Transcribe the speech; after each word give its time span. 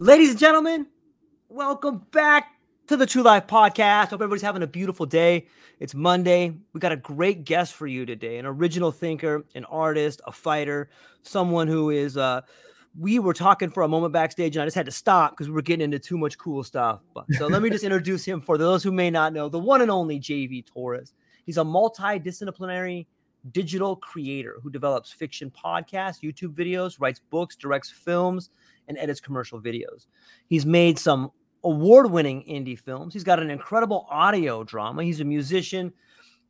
Ladies 0.00 0.30
and 0.30 0.38
gentlemen, 0.40 0.88
welcome 1.48 2.04
back 2.10 2.56
to 2.88 2.96
the 2.96 3.06
True 3.06 3.22
Life 3.22 3.46
Podcast. 3.46 4.08
Hope 4.08 4.14
everybody's 4.14 4.42
having 4.42 4.64
a 4.64 4.66
beautiful 4.66 5.06
day. 5.06 5.46
It's 5.78 5.94
Monday. 5.94 6.52
We 6.72 6.80
got 6.80 6.90
a 6.90 6.96
great 6.96 7.44
guest 7.44 7.74
for 7.74 7.86
you 7.86 8.04
today 8.04 8.38
an 8.38 8.44
original 8.44 8.90
thinker, 8.90 9.44
an 9.54 9.64
artist, 9.66 10.20
a 10.26 10.32
fighter, 10.32 10.90
someone 11.22 11.68
who 11.68 11.90
is, 11.90 12.16
uh, 12.16 12.40
we 12.98 13.20
were 13.20 13.34
talking 13.34 13.70
for 13.70 13.84
a 13.84 13.88
moment 13.88 14.12
backstage 14.12 14.56
and 14.56 14.64
I 14.64 14.66
just 14.66 14.74
had 14.74 14.86
to 14.86 14.92
stop 14.92 15.30
because 15.30 15.46
we 15.46 15.54
were 15.54 15.62
getting 15.62 15.84
into 15.84 16.00
too 16.00 16.18
much 16.18 16.38
cool 16.38 16.64
stuff. 16.64 17.00
But 17.14 17.26
so 17.38 17.46
let 17.46 17.62
me 17.62 17.70
just 17.70 17.84
introduce 17.84 18.24
him 18.24 18.40
for 18.40 18.58
those 18.58 18.82
who 18.82 18.90
may 18.90 19.12
not 19.12 19.32
know 19.32 19.48
the 19.48 19.60
one 19.60 19.80
and 19.80 19.92
only 19.92 20.18
JV 20.18 20.66
Torres. 20.66 21.12
He's 21.46 21.58
a 21.58 21.62
multidisciplinary 21.62 23.06
digital 23.52 23.94
creator 23.94 24.56
who 24.60 24.70
develops 24.70 25.12
fiction 25.12 25.52
podcasts, 25.52 26.20
YouTube 26.20 26.54
videos, 26.54 27.00
writes 27.00 27.20
books, 27.30 27.54
directs 27.54 27.90
films, 27.90 28.50
and 28.88 28.98
edits 28.98 29.20
commercial 29.20 29.60
videos. 29.60 30.06
He's 30.46 30.66
made 30.66 30.98
some 30.98 31.30
award 31.62 32.10
winning 32.10 32.42
indie 32.42 32.78
films. 32.78 33.14
He's 33.14 33.24
got 33.24 33.40
an 33.40 33.50
incredible 33.50 34.06
audio 34.10 34.64
drama. 34.64 35.02
He's 35.02 35.20
a 35.20 35.24
musician. 35.24 35.92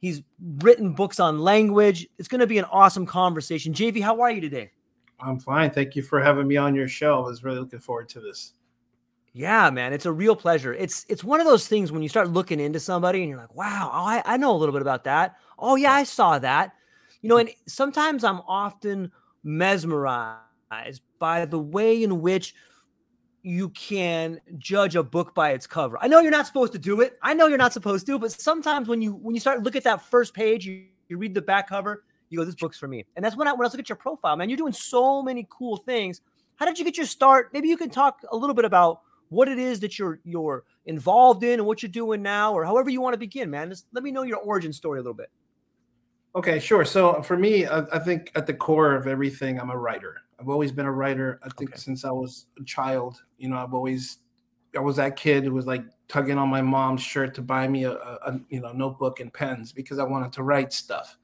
He's 0.01 0.23
written 0.59 0.93
books 0.93 1.19
on 1.21 1.39
language. 1.39 2.07
It's 2.19 2.29
going 2.29 2.41
to 2.41 2.47
be 2.47 2.59
an 2.59 2.67
awesome 2.67 3.07
conversation. 3.07 3.73
JV, 3.73 4.03
how 4.03 4.21
are 4.21 4.31
you 4.31 4.41
today? 4.41 4.71
I'm 5.21 5.39
fine. 5.39 5.71
Thank 5.71 5.97
you 5.97 6.03
for 6.03 6.21
having 6.21 6.47
me 6.47 6.57
on 6.57 6.75
your 6.75 6.89
show. 6.89 7.23
I 7.23 7.27
was 7.27 7.45
really 7.45 7.61
looking 7.61 7.79
forward 7.79 8.09
to 8.11 8.21
this. 8.21 8.53
Yeah, 9.33 9.71
man, 9.71 9.93
it's 9.93 10.07
a 10.07 10.13
real 10.13 10.37
pleasure. 10.37 10.73
It's 10.73 11.05
it's 11.09 11.25
one 11.25 11.41
of 11.41 11.47
those 11.47 11.67
things 11.67 11.91
when 11.91 12.03
you 12.03 12.09
start 12.09 12.31
looking 12.31 12.61
into 12.61 12.79
somebody 12.79 13.21
and 13.21 13.29
you're 13.29 13.39
like, 13.39 13.55
wow, 13.55 13.91
oh, 13.93 14.07
I, 14.07 14.23
I 14.25 14.37
know 14.37 14.55
a 14.55 14.59
little 14.59 14.73
bit 14.73 14.83
about 14.83 15.05
that. 15.05 15.35
Oh 15.59 15.75
yeah, 15.75 15.93
I 15.93 16.05
saw 16.05 16.39
that. 16.39 16.73
You 17.21 17.29
know, 17.29 17.39
and 17.39 17.51
sometimes 17.67 18.23
I'm 18.23 18.41
often 18.47 19.11
mesmerized 19.43 21.03
by 21.19 21.45
the 21.47 21.59
way 21.59 22.03
in 22.03 22.21
which 22.21 22.55
you 23.43 23.69
can 23.71 24.41
judge 24.57 24.97
a 24.97 25.03
book 25.03 25.35
by 25.35 25.51
its 25.51 25.67
cover. 25.67 25.99
I 26.01 26.09
know 26.09 26.21
you're 26.21 26.31
not 26.31 26.47
supposed 26.47 26.73
to 26.73 26.79
do 26.79 27.03
it. 27.03 27.19
I 27.23 27.35
know 27.35 27.47
you're 27.47 27.59
not 27.59 27.75
supposed 27.75 28.07
to, 28.07 28.19
but 28.19 28.33
sometimes 28.33 28.89
when 28.89 29.03
you 29.03 29.13
when 29.13 29.35
you 29.35 29.41
start 29.41 29.63
look 29.63 29.77
at 29.77 29.85
that 29.85 30.03
first 30.03 30.33
page, 30.35 30.67
you, 30.67 30.87
you 31.09 31.19
read 31.19 31.35
the 31.35 31.43
back 31.43 31.69
cover, 31.69 32.05
you 32.31 32.39
go, 32.39 32.45
"This 32.45 32.55
book's 32.55 32.79
for 32.79 32.89
me." 32.89 33.05
And 33.17 33.25
that's 33.25 33.37
when 33.37 33.47
I 33.47 33.53
when 33.53 33.67
I 33.67 33.71
look 33.71 33.79
at 33.79 33.89
your 33.89 33.97
profile, 33.97 34.37
man. 34.37 34.49
You're 34.49 34.57
doing 34.57 34.73
so 34.73 35.23
many 35.23 35.47
cool 35.51 35.77
things. 35.77 36.23
How 36.57 36.65
did 36.65 36.79
you 36.79 36.85
get 36.87 36.97
your 36.97 37.07
start? 37.07 37.51
Maybe 37.53 37.69
you 37.69 37.77
can 37.77 37.91
talk 37.91 38.23
a 38.33 38.37
little 38.37 38.55
bit 38.55 38.65
about 38.65 39.01
what 39.29 39.49
it 39.49 39.59
is 39.59 39.81
that 39.81 39.99
you're 39.99 40.21
you're 40.25 40.65
involved 40.87 41.43
in 41.43 41.61
and 41.61 41.67
what 41.67 41.83
you're 41.83 41.93
doing 41.93 42.23
now, 42.23 42.55
or 42.55 42.65
however 42.65 42.89
you 42.89 43.03
want 43.03 43.13
to 43.13 43.19
begin, 43.19 43.51
man. 43.51 43.69
Just 43.69 43.87
let 43.93 44.03
me 44.03 44.11
know 44.11 44.23
your 44.23 44.39
origin 44.39 44.73
story 44.73 45.01
a 45.01 45.03
little 45.03 45.15
bit. 45.15 45.31
Okay, 46.35 46.59
sure. 46.59 46.85
So 46.85 47.11
uh, 47.11 47.23
for 47.23 47.37
me, 47.37 47.67
I, 47.67 47.81
I 47.93 47.99
think 47.99 48.33
at 48.35 48.47
the 48.47 48.55
core 48.55 48.95
of 48.95 49.07
everything, 49.07 49.61
I'm 49.61 49.71
a 49.71 49.77
writer. 49.77 50.17
I've 50.45 50.51
always 50.51 50.73
been 50.73 50.85
a 50.85 50.93
writer. 50.93 51.41
I 51.43 51.49
think 51.49 51.71
Okay. 51.71 51.79
since 51.79 52.05
I 52.05 52.11
was 52.11 52.47
a 52.61 52.65
child, 52.65 53.23
you 53.39 53.49
know, 53.49 53.57
I've 53.57 53.73
always, 53.73 54.19
I 54.77 54.81
was 54.81 54.97
that 54.97 55.17
kid 55.17 55.45
who 55.45 55.53
was 55.55 55.67
like 55.67 55.85
tugging 56.07 56.37
on 56.37 56.51
my 56.51 56.61
mom's 56.61 57.01
shirt 57.01 57.35
to 57.37 57.41
buy 57.43 57.67
me 57.67 57.85
a, 57.85 57.93
a, 57.93 58.39
you 58.51 58.61
know 58.61 58.73
notebook 58.73 59.21
and 59.21 59.33
pens 59.33 59.73
because 59.73 59.99
I 59.99 60.03
wanted 60.05 60.33
to 60.35 60.43
write 60.43 60.73
stuff. 60.75 61.17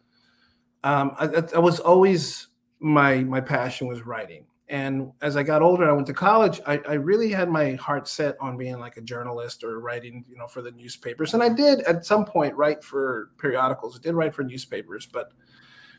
Um, 0.85 1.13
I, 1.19 1.27
I- 1.27 1.57
I 1.57 1.59
was 1.59 1.81
always 1.81 2.47
my 2.79 3.19
my 3.25 3.43
passion 3.43 3.87
was 3.89 4.07
writing, 4.07 4.47
and 4.71 5.13
as 5.21 5.37
I 5.37 5.43
got 5.43 5.61
older, 5.61 5.87
I 5.87 5.93
went 5.93 6.07
to 6.07 6.15
college. 6.15 6.63
I, 6.67 6.81
I 6.89 6.95
really 6.95 7.31
had 7.31 7.51
my 7.51 7.75
heart 7.75 8.09
set 8.09 8.37
on 8.41 8.57
being 8.57 8.79
like 8.79 8.97
a 8.97 9.03
journalist 9.03 9.63
or 9.65 9.81
writing, 9.81 10.25
you 10.31 10.37
know, 10.39 10.47
for 10.47 10.63
the 10.63 10.71
newspapers, 10.71 11.35
and 11.35 11.43
I 11.43 11.51
did 11.51 11.81
at 11.81 12.07
some 12.07 12.25
point 12.25 12.55
write 12.55 12.83
for 12.83 13.33
periodicals. 13.37 13.99
I 13.99 14.03
did 14.03 14.15
write 14.15 14.33
for 14.35 14.45
newspapers, 14.45 15.05
but 15.05 15.33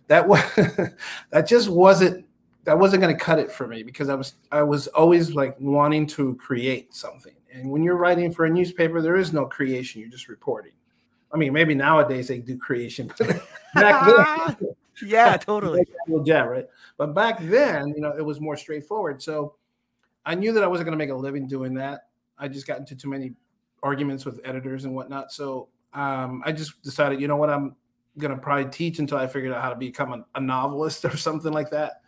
that 0.07 0.27
was 0.27 0.41
that 1.29 1.45
just 1.47 1.69
wasn't 1.69 2.25
that 2.63 2.77
wasn't 2.77 3.01
going 3.01 3.15
to 3.15 3.23
cut 3.23 3.39
it 3.39 3.51
for 3.51 3.67
me 3.67 3.83
because 3.83 4.09
I 4.09 4.15
was 4.15 4.35
I 4.51 4.61
was 4.61 4.87
always 4.87 5.33
like 5.33 5.55
wanting 5.59 6.07
to 6.07 6.35
create 6.35 6.93
something. 6.93 7.33
And 7.53 7.69
when 7.69 7.83
you're 7.83 7.97
writing 7.97 8.31
for 8.31 8.45
a 8.45 8.49
newspaper, 8.49 9.01
there 9.01 9.17
is 9.17 9.33
no 9.33 9.45
creation; 9.45 10.01
you're 10.01 10.09
just 10.09 10.27
reporting. 10.29 10.73
I 11.33 11.37
mean, 11.37 11.53
maybe 11.53 11.73
nowadays 11.73 12.27
they 12.27 12.39
do 12.39 12.57
creation. 12.57 13.11
but 13.17 13.27
back 13.73 14.05
then, 14.57 14.69
Yeah, 15.01 15.37
totally. 15.37 15.85
yeah, 16.23 16.43
right? 16.43 16.67
But 16.97 17.13
back 17.13 17.39
then, 17.41 17.89
you 17.89 18.01
know, 18.01 18.13
it 18.17 18.21
was 18.21 18.39
more 18.39 18.57
straightforward. 18.57 19.21
So 19.21 19.55
I 20.25 20.35
knew 20.35 20.51
that 20.53 20.63
I 20.63 20.67
wasn't 20.67 20.85
going 20.85 20.97
to 20.97 21.03
make 21.03 21.11
a 21.11 21.15
living 21.15 21.47
doing 21.47 21.73
that. 21.75 22.07
I 22.37 22.47
just 22.47 22.67
got 22.67 22.79
into 22.79 22.95
too 22.95 23.09
many 23.09 23.33
arguments 23.83 24.25
with 24.25 24.39
editors 24.43 24.85
and 24.85 24.95
whatnot. 24.95 25.31
So 25.31 25.69
um, 25.93 26.41
I 26.45 26.51
just 26.51 26.81
decided, 26.83 27.19
you 27.19 27.27
know 27.27 27.37
what, 27.37 27.49
I'm 27.49 27.75
going 28.17 28.33
to 28.33 28.37
probably 28.41 28.69
teach 28.71 28.99
until 28.99 29.17
I 29.17 29.27
figured 29.27 29.53
out 29.53 29.61
how 29.61 29.69
to 29.69 29.75
become 29.75 30.13
a, 30.13 30.25
a 30.35 30.41
novelist 30.41 31.05
or 31.05 31.17
something 31.17 31.51
like 31.51 31.69
that. 31.71 32.00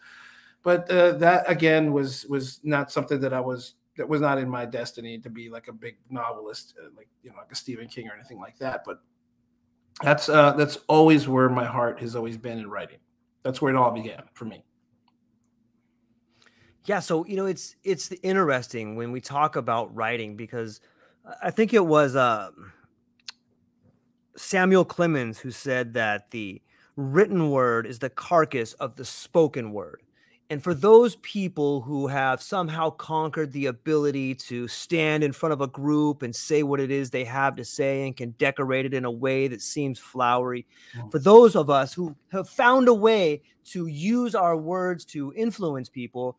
But 0.64 0.90
uh, 0.90 1.14
that 1.14 1.50
again 1.50 1.92
was 1.92 2.26
was 2.26 2.60
not 2.64 2.92
something 2.92 3.20
that 3.20 3.34
I 3.34 3.40
was 3.40 3.76
that 3.98 4.08
was 4.08 4.22
not 4.22 4.38
in 4.38 4.50
my 4.50 4.66
destiny 4.66 5.20
to 5.20 5.30
be 5.30 5.50
like 5.50 5.68
a 5.68 5.74
big 5.74 5.98
novelist, 6.10 6.74
uh, 6.82 6.88
like 6.96 7.10
you 7.22 7.30
know, 7.30 7.38
like 7.38 7.52
a 7.52 7.56
Stephen 7.56 7.88
King 7.88 8.08
or 8.08 8.14
anything 8.14 8.40
like 8.40 8.58
that. 8.60 8.84
But 8.86 9.02
that's 10.02 10.30
uh, 10.30 10.54
that's 10.54 10.78
always 10.88 11.28
where 11.28 11.50
my 11.50 11.66
heart 11.66 12.00
has 12.00 12.16
always 12.16 12.38
been 12.38 12.60
in 12.60 12.70
writing. 12.70 13.00
That's 13.44 13.62
where 13.62 13.74
it 13.74 13.78
all 13.78 13.92
began 13.92 14.24
for 14.34 14.46
me. 14.46 14.64
Yeah, 16.86 17.00
so 17.00 17.26
you 17.26 17.36
know 17.36 17.46
it's 17.46 17.76
it's 17.84 18.12
interesting 18.24 18.96
when 18.96 19.12
we 19.12 19.22
talk 19.22 19.56
about 19.56 19.94
writing 19.96 20.36
because 20.36 20.82
I 21.42 21.52
think 21.52 21.74
it 21.74 21.86
was 21.86 22.16
um 22.16 22.72
Samuel 24.36 24.86
Clemens 24.86 25.40
who 25.40 25.52
said 25.52 25.94
that 25.94 26.32
the 26.32 26.62
written 26.96 27.52
word 27.52 27.86
is 27.86 28.00
the 28.00 28.10
carcass 28.10 28.74
of 28.74 28.96
the 28.96 29.06
spoken 29.06 29.72
word. 29.72 30.02
And 30.50 30.62
for 30.62 30.74
those 30.74 31.16
people 31.18 31.82
who 31.82 32.06
have 32.08 32.42
somehow 32.42 32.92
conquered 32.92 33.52
the 33.54 33.68
ability 33.68 34.36
to 34.36 34.68
stand 34.68 35.24
in 35.24 35.32
front 35.32 35.54
of 35.54 35.62
a 35.62 35.68
group 35.68 36.22
and 36.22 36.36
say 36.36 36.62
what 36.64 36.80
it 36.80 36.92
is 36.92 37.10
they 37.10 37.24
have 37.24 37.56
to 37.56 37.66
say 37.66 38.06
and 38.06 38.16
can 38.16 38.32
decorate 38.32 38.86
it 38.86 38.94
in 38.94 39.06
a 39.06 39.12
way 39.12 39.48
that 39.48 39.62
seems 39.62 39.98
flowery, 39.98 40.66
Mm. 40.96 41.12
for 41.12 41.18
those 41.20 41.56
of 41.56 41.70
us 41.70 41.94
who 41.94 42.16
have 42.32 42.48
found 42.48 42.88
a 42.88 42.94
way 42.94 43.42
to 43.72 43.88
use 43.88 44.36
our 44.36 44.56
words 44.58 45.06
to 45.06 45.34
influence 45.36 45.90
people, 45.90 46.38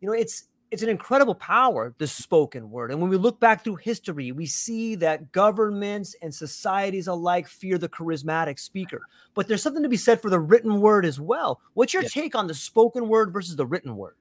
you 0.00 0.06
know, 0.08 0.14
it's 0.14 0.44
it's 0.70 0.82
an 0.82 0.88
incredible 0.88 1.34
power, 1.34 1.94
the 1.98 2.06
spoken 2.06 2.70
word. 2.70 2.92
And 2.92 3.00
when 3.00 3.10
we 3.10 3.16
look 3.16 3.40
back 3.40 3.64
through 3.64 3.76
history, 3.76 4.30
we 4.32 4.46
see 4.46 4.94
that 4.96 5.32
governments 5.32 6.14
and 6.22 6.34
societies 6.34 7.08
alike 7.08 7.48
fear 7.48 7.76
the 7.76 7.88
charismatic 7.88 8.58
speaker. 8.58 9.02
But 9.34 9.48
there's 9.48 9.62
something 9.62 9.82
to 9.82 9.88
be 9.88 9.96
said 9.96 10.22
for 10.22 10.30
the 10.30 10.38
written 10.38 10.80
word 10.80 11.04
as 11.04 11.18
well. 11.18 11.60
What's 11.74 11.92
your 11.92 12.04
take 12.04 12.34
on 12.34 12.46
the 12.46 12.54
spoken 12.54 13.08
word 13.08 13.32
versus 13.32 13.56
the 13.56 13.66
written 13.66 13.96
word? 13.96 14.14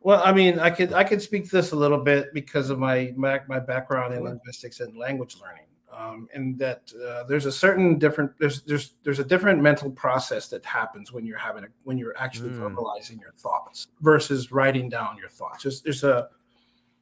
Well, 0.00 0.22
I 0.24 0.32
mean, 0.32 0.60
I 0.60 0.70
could 0.70 0.92
I 0.92 1.02
could 1.02 1.20
speak 1.20 1.46
to 1.46 1.56
this 1.56 1.72
a 1.72 1.76
little 1.76 1.98
bit 1.98 2.32
because 2.32 2.70
of 2.70 2.78
my 2.78 3.12
my, 3.16 3.40
my 3.48 3.58
background 3.58 4.12
in 4.12 4.20
mm-hmm. 4.20 4.28
linguistics 4.28 4.80
and 4.80 4.96
language 4.96 5.36
learning 5.40 5.64
um, 5.96 6.28
and 6.34 6.58
that 6.58 6.92
uh, 7.02 7.24
there's 7.24 7.46
a 7.46 7.52
certain 7.52 7.98
different 7.98 8.30
there's 8.38 8.62
there's 8.62 8.94
there's 9.02 9.18
a 9.18 9.24
different 9.24 9.62
mental 9.62 9.90
process 9.90 10.48
that 10.48 10.64
happens 10.64 11.12
when 11.12 11.24
you're 11.24 11.38
having 11.38 11.64
a 11.64 11.68
when 11.84 11.96
you're 11.96 12.16
actually 12.18 12.50
mm. 12.50 12.58
verbalizing 12.58 13.20
your 13.20 13.32
thoughts 13.36 13.88
versus 14.00 14.52
writing 14.52 14.88
down 14.88 15.16
your 15.16 15.30
thoughts. 15.30 15.62
There's, 15.62 15.80
there's 15.80 16.04
a 16.04 16.28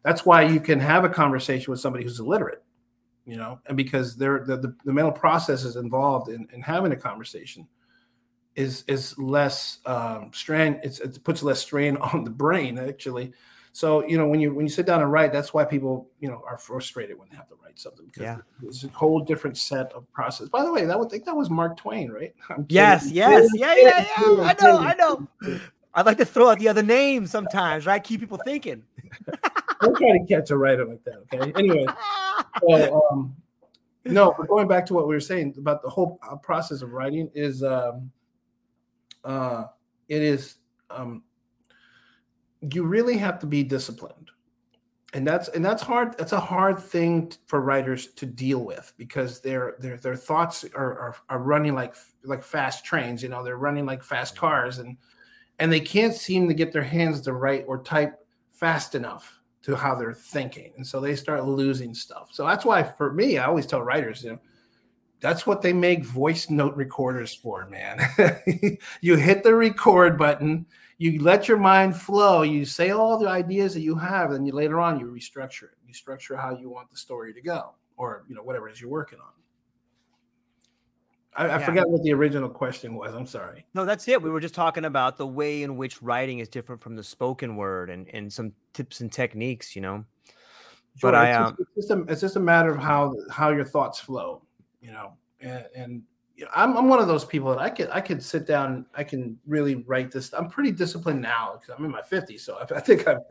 that's 0.02 0.24
why 0.24 0.42
you 0.42 0.60
can 0.60 0.78
have 0.78 1.04
a 1.04 1.08
conversation 1.08 1.70
with 1.70 1.80
somebody 1.80 2.04
who's 2.04 2.20
illiterate, 2.20 2.62
you 3.26 3.36
know, 3.36 3.58
and 3.66 3.76
because 3.76 4.16
they're 4.16 4.44
the, 4.46 4.58
the, 4.58 4.76
the 4.84 4.92
mental 4.92 5.12
processes 5.12 5.76
involved 5.76 6.28
in, 6.28 6.46
in 6.52 6.62
having 6.62 6.92
a 6.92 6.96
conversation 6.96 7.66
is 8.54 8.84
is 8.86 9.18
less 9.18 9.78
um, 9.86 10.30
strain. 10.32 10.78
It's, 10.84 11.00
it 11.00 11.24
puts 11.24 11.42
less 11.42 11.60
strain 11.60 11.96
on 12.12 12.22
the 12.22 12.30
brain 12.30 12.78
actually 12.78 13.32
so 13.74 14.06
you 14.06 14.16
know 14.16 14.28
when 14.28 14.38
you 14.38 14.54
when 14.54 14.64
you 14.64 14.70
sit 14.70 14.86
down 14.86 15.02
and 15.02 15.10
write, 15.10 15.32
that's 15.32 15.52
why 15.52 15.64
people 15.64 16.08
you 16.20 16.28
know 16.28 16.44
are 16.48 16.56
frustrated 16.56 17.18
when 17.18 17.28
they 17.28 17.36
have 17.36 17.48
to 17.48 17.56
write 17.60 17.76
something 17.76 18.06
because 18.06 18.22
yeah. 18.22 18.36
it's 18.62 18.84
a 18.84 18.88
whole 18.90 19.18
different 19.18 19.58
set 19.58 19.92
of 19.94 20.10
process. 20.12 20.48
By 20.48 20.62
the 20.62 20.72
way, 20.72 20.84
that 20.84 20.96
would 20.96 21.10
think 21.10 21.24
that 21.24 21.34
was 21.34 21.50
Mark 21.50 21.76
Twain, 21.76 22.08
right? 22.12 22.32
yes, 22.68 23.10
yes, 23.10 23.50
yeah, 23.52 23.74
yeah, 23.76 24.06
yeah. 24.06 24.06
I 24.16 24.54
know, 24.62 24.78
I 24.78 24.94
know. 24.94 25.28
I'd 25.92 26.06
like 26.06 26.18
to 26.18 26.24
throw 26.24 26.50
out 26.50 26.60
the 26.60 26.68
other 26.68 26.84
names 26.84 27.32
sometimes, 27.32 27.84
right? 27.84 28.02
Keep 28.02 28.20
people 28.20 28.38
thinking. 28.44 28.84
I'm 29.80 29.96
trying 29.96 30.24
to 30.24 30.32
catch 30.32 30.50
a 30.52 30.56
writer 30.56 30.84
like 30.84 31.02
that. 31.02 31.24
Okay. 31.34 31.52
Anyway, 31.58 31.84
so, 32.68 33.08
um, 33.10 33.34
no, 34.04 34.36
but 34.38 34.46
going 34.46 34.68
back 34.68 34.86
to 34.86 34.94
what 34.94 35.08
we 35.08 35.16
were 35.16 35.20
saying 35.20 35.52
about 35.58 35.82
the 35.82 35.90
whole 35.90 36.20
uh, 36.22 36.36
process 36.36 36.80
of 36.80 36.92
writing 36.92 37.28
is, 37.34 37.64
um, 37.64 38.12
uh, 39.24 39.64
it 40.08 40.22
is 40.22 40.58
um, 40.90 41.24
you 42.72 42.84
really 42.84 43.16
have 43.18 43.38
to 43.40 43.46
be 43.46 43.62
disciplined. 43.62 44.30
And 45.12 45.24
that's 45.24 45.48
and 45.48 45.64
that's 45.64 45.82
hard 45.82 46.18
that's 46.18 46.32
a 46.32 46.40
hard 46.40 46.80
thing 46.80 47.32
for 47.46 47.60
writers 47.60 48.08
to 48.14 48.26
deal 48.26 48.64
with 48.64 48.92
because 48.96 49.40
their 49.40 49.76
their 49.78 49.96
their 49.96 50.16
thoughts 50.16 50.64
are, 50.74 50.98
are 50.98 51.16
are 51.28 51.38
running 51.38 51.72
like 51.72 51.94
like 52.24 52.42
fast 52.42 52.84
trains 52.84 53.22
you 53.22 53.28
know 53.28 53.44
they're 53.44 53.56
running 53.56 53.86
like 53.86 54.02
fast 54.02 54.36
cars 54.36 54.78
and 54.80 54.96
and 55.60 55.72
they 55.72 55.78
can't 55.78 56.14
seem 56.14 56.48
to 56.48 56.54
get 56.54 56.72
their 56.72 56.82
hands 56.82 57.20
to 57.20 57.32
write 57.32 57.64
or 57.68 57.80
type 57.80 58.26
fast 58.50 58.96
enough 58.96 59.40
to 59.62 59.76
how 59.76 59.94
they're 59.94 60.12
thinking. 60.12 60.72
And 60.76 60.86
so 60.86 61.00
they 61.00 61.14
start 61.14 61.46
losing 61.46 61.94
stuff. 61.94 62.30
So 62.32 62.44
that's 62.44 62.64
why 62.64 62.82
for 62.82 63.12
me 63.12 63.38
i 63.38 63.44
always 63.44 63.66
tell 63.66 63.82
writers 63.82 64.24
you 64.24 64.32
know 64.32 64.40
that's 65.20 65.46
what 65.46 65.62
they 65.62 65.72
make 65.72 66.04
voice 66.04 66.50
note 66.50 66.76
recorders 66.76 67.32
for 67.34 67.66
man. 67.68 68.00
You 69.00 69.16
hit 69.16 69.42
the 69.42 69.54
record 69.54 70.18
button 70.18 70.66
you 71.04 71.22
let 71.22 71.48
your 71.48 71.58
mind 71.58 71.94
flow. 71.94 72.40
You 72.42 72.64
say 72.64 72.90
all 72.90 73.18
the 73.18 73.28
ideas 73.28 73.74
that 73.74 73.82
you 73.82 73.94
have, 73.96 74.30
and 74.32 74.46
you 74.46 74.54
later 74.54 74.80
on 74.80 74.98
you 74.98 75.04
restructure 75.04 75.64
it. 75.64 75.76
You 75.86 75.92
structure 75.92 76.34
how 76.34 76.56
you 76.56 76.70
want 76.70 76.90
the 76.90 76.96
story 76.96 77.34
to 77.34 77.42
go, 77.42 77.74
or 77.98 78.24
you 78.26 78.34
know 78.34 78.42
whatever 78.42 78.68
it 78.68 78.72
is 78.72 78.80
you're 78.80 78.90
working 78.90 79.18
on. 79.18 79.26
I, 81.36 81.44
I 81.44 81.58
yeah. 81.58 81.66
forgot 81.66 81.90
what 81.90 82.02
the 82.04 82.12
original 82.14 82.48
question 82.48 82.94
was. 82.94 83.14
I'm 83.14 83.26
sorry. 83.26 83.66
No, 83.74 83.84
that's 83.84 84.08
it. 84.08 84.22
We 84.22 84.30
were 84.30 84.40
just 84.40 84.54
talking 84.54 84.86
about 84.86 85.18
the 85.18 85.26
way 85.26 85.62
in 85.62 85.76
which 85.76 86.00
writing 86.00 86.38
is 86.38 86.48
different 86.48 86.80
from 86.80 86.96
the 86.96 87.04
spoken 87.04 87.56
word, 87.56 87.90
and 87.90 88.08
and 88.14 88.32
some 88.32 88.52
tips 88.72 89.02
and 89.02 89.12
techniques. 89.12 89.76
You 89.76 89.82
know, 89.82 90.04
sure, 90.96 91.12
but 91.12 91.14
I 91.14 91.32
um, 91.32 91.54
it's 91.58 91.86
just, 91.86 91.90
a, 91.90 92.02
it's 92.04 92.20
just 92.22 92.36
a 92.36 92.40
matter 92.40 92.70
of 92.70 92.78
how 92.78 93.14
how 93.30 93.50
your 93.50 93.64
thoughts 93.66 94.00
flow. 94.00 94.40
You 94.80 94.92
know, 94.92 95.12
and, 95.40 95.66
and 95.76 96.02
you 96.36 96.44
know, 96.44 96.50
I'm, 96.54 96.76
I'm 96.76 96.88
one 96.88 96.98
of 96.98 97.06
those 97.06 97.24
people 97.24 97.50
that 97.50 97.58
I 97.58 97.70
could 97.70 97.88
I 97.90 98.00
could 98.00 98.22
sit 98.22 98.46
down 98.46 98.86
I 98.94 99.04
can 99.04 99.38
really 99.46 99.76
write 99.76 100.10
this. 100.10 100.32
I'm 100.32 100.48
pretty 100.48 100.72
disciplined 100.72 101.20
now 101.20 101.58
because 101.58 101.74
I'm 101.76 101.84
in 101.84 101.90
my 101.90 102.02
50s, 102.02 102.40
so 102.40 102.58
I, 102.58 102.74
I, 102.76 102.80
think 102.80 103.06
I've 103.06 103.22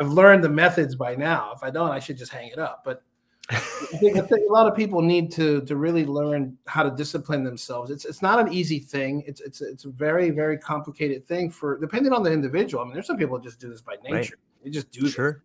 I've 0.00 0.08
learned 0.08 0.44
the 0.44 0.48
methods 0.48 0.94
by 0.94 1.14
now. 1.14 1.52
If 1.54 1.62
I 1.62 1.70
don't, 1.70 1.90
I 1.90 1.98
should 1.98 2.18
just 2.18 2.32
hang 2.32 2.50
it 2.50 2.58
up. 2.58 2.82
But 2.84 3.02
I 3.50 3.56
think, 3.56 4.16
I 4.16 4.20
think 4.20 4.48
a 4.48 4.52
lot 4.52 4.66
of 4.66 4.76
people 4.76 5.02
need 5.02 5.32
to 5.32 5.62
to 5.62 5.76
really 5.76 6.04
learn 6.04 6.56
how 6.66 6.82
to 6.82 6.90
discipline 6.90 7.42
themselves. 7.42 7.90
It's 7.90 8.04
it's 8.04 8.22
not 8.22 8.38
an 8.38 8.52
easy 8.52 8.78
thing. 8.78 9.24
It's 9.26 9.40
it's 9.40 9.60
it's 9.60 9.84
a 9.84 9.90
very 9.90 10.30
very 10.30 10.58
complicated 10.58 11.26
thing 11.26 11.50
for 11.50 11.78
depending 11.78 12.12
on 12.12 12.22
the 12.22 12.32
individual. 12.32 12.82
I 12.82 12.86
mean, 12.86 12.94
there's 12.94 13.06
some 13.06 13.18
people 13.18 13.38
that 13.38 13.44
just 13.44 13.60
do 13.60 13.68
this 13.68 13.80
by 13.80 13.96
nature. 14.02 14.14
Right. 14.14 14.30
They 14.64 14.70
just 14.70 14.90
do 14.90 15.08
sure. 15.08 15.42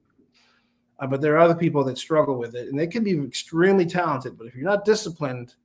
Uh, 0.99 1.07
but 1.07 1.21
there 1.21 1.33
are 1.35 1.39
other 1.39 1.55
people 1.55 1.83
that 1.83 1.97
struggle 1.97 2.37
with 2.37 2.55
it, 2.55 2.69
and 2.69 2.77
they 2.77 2.87
can 2.87 3.03
be 3.03 3.19
extremely 3.19 3.85
talented. 3.85 4.37
But 4.37 4.47
if 4.47 4.55
you're 4.55 4.65
not 4.65 4.83
disciplined, 4.83 5.55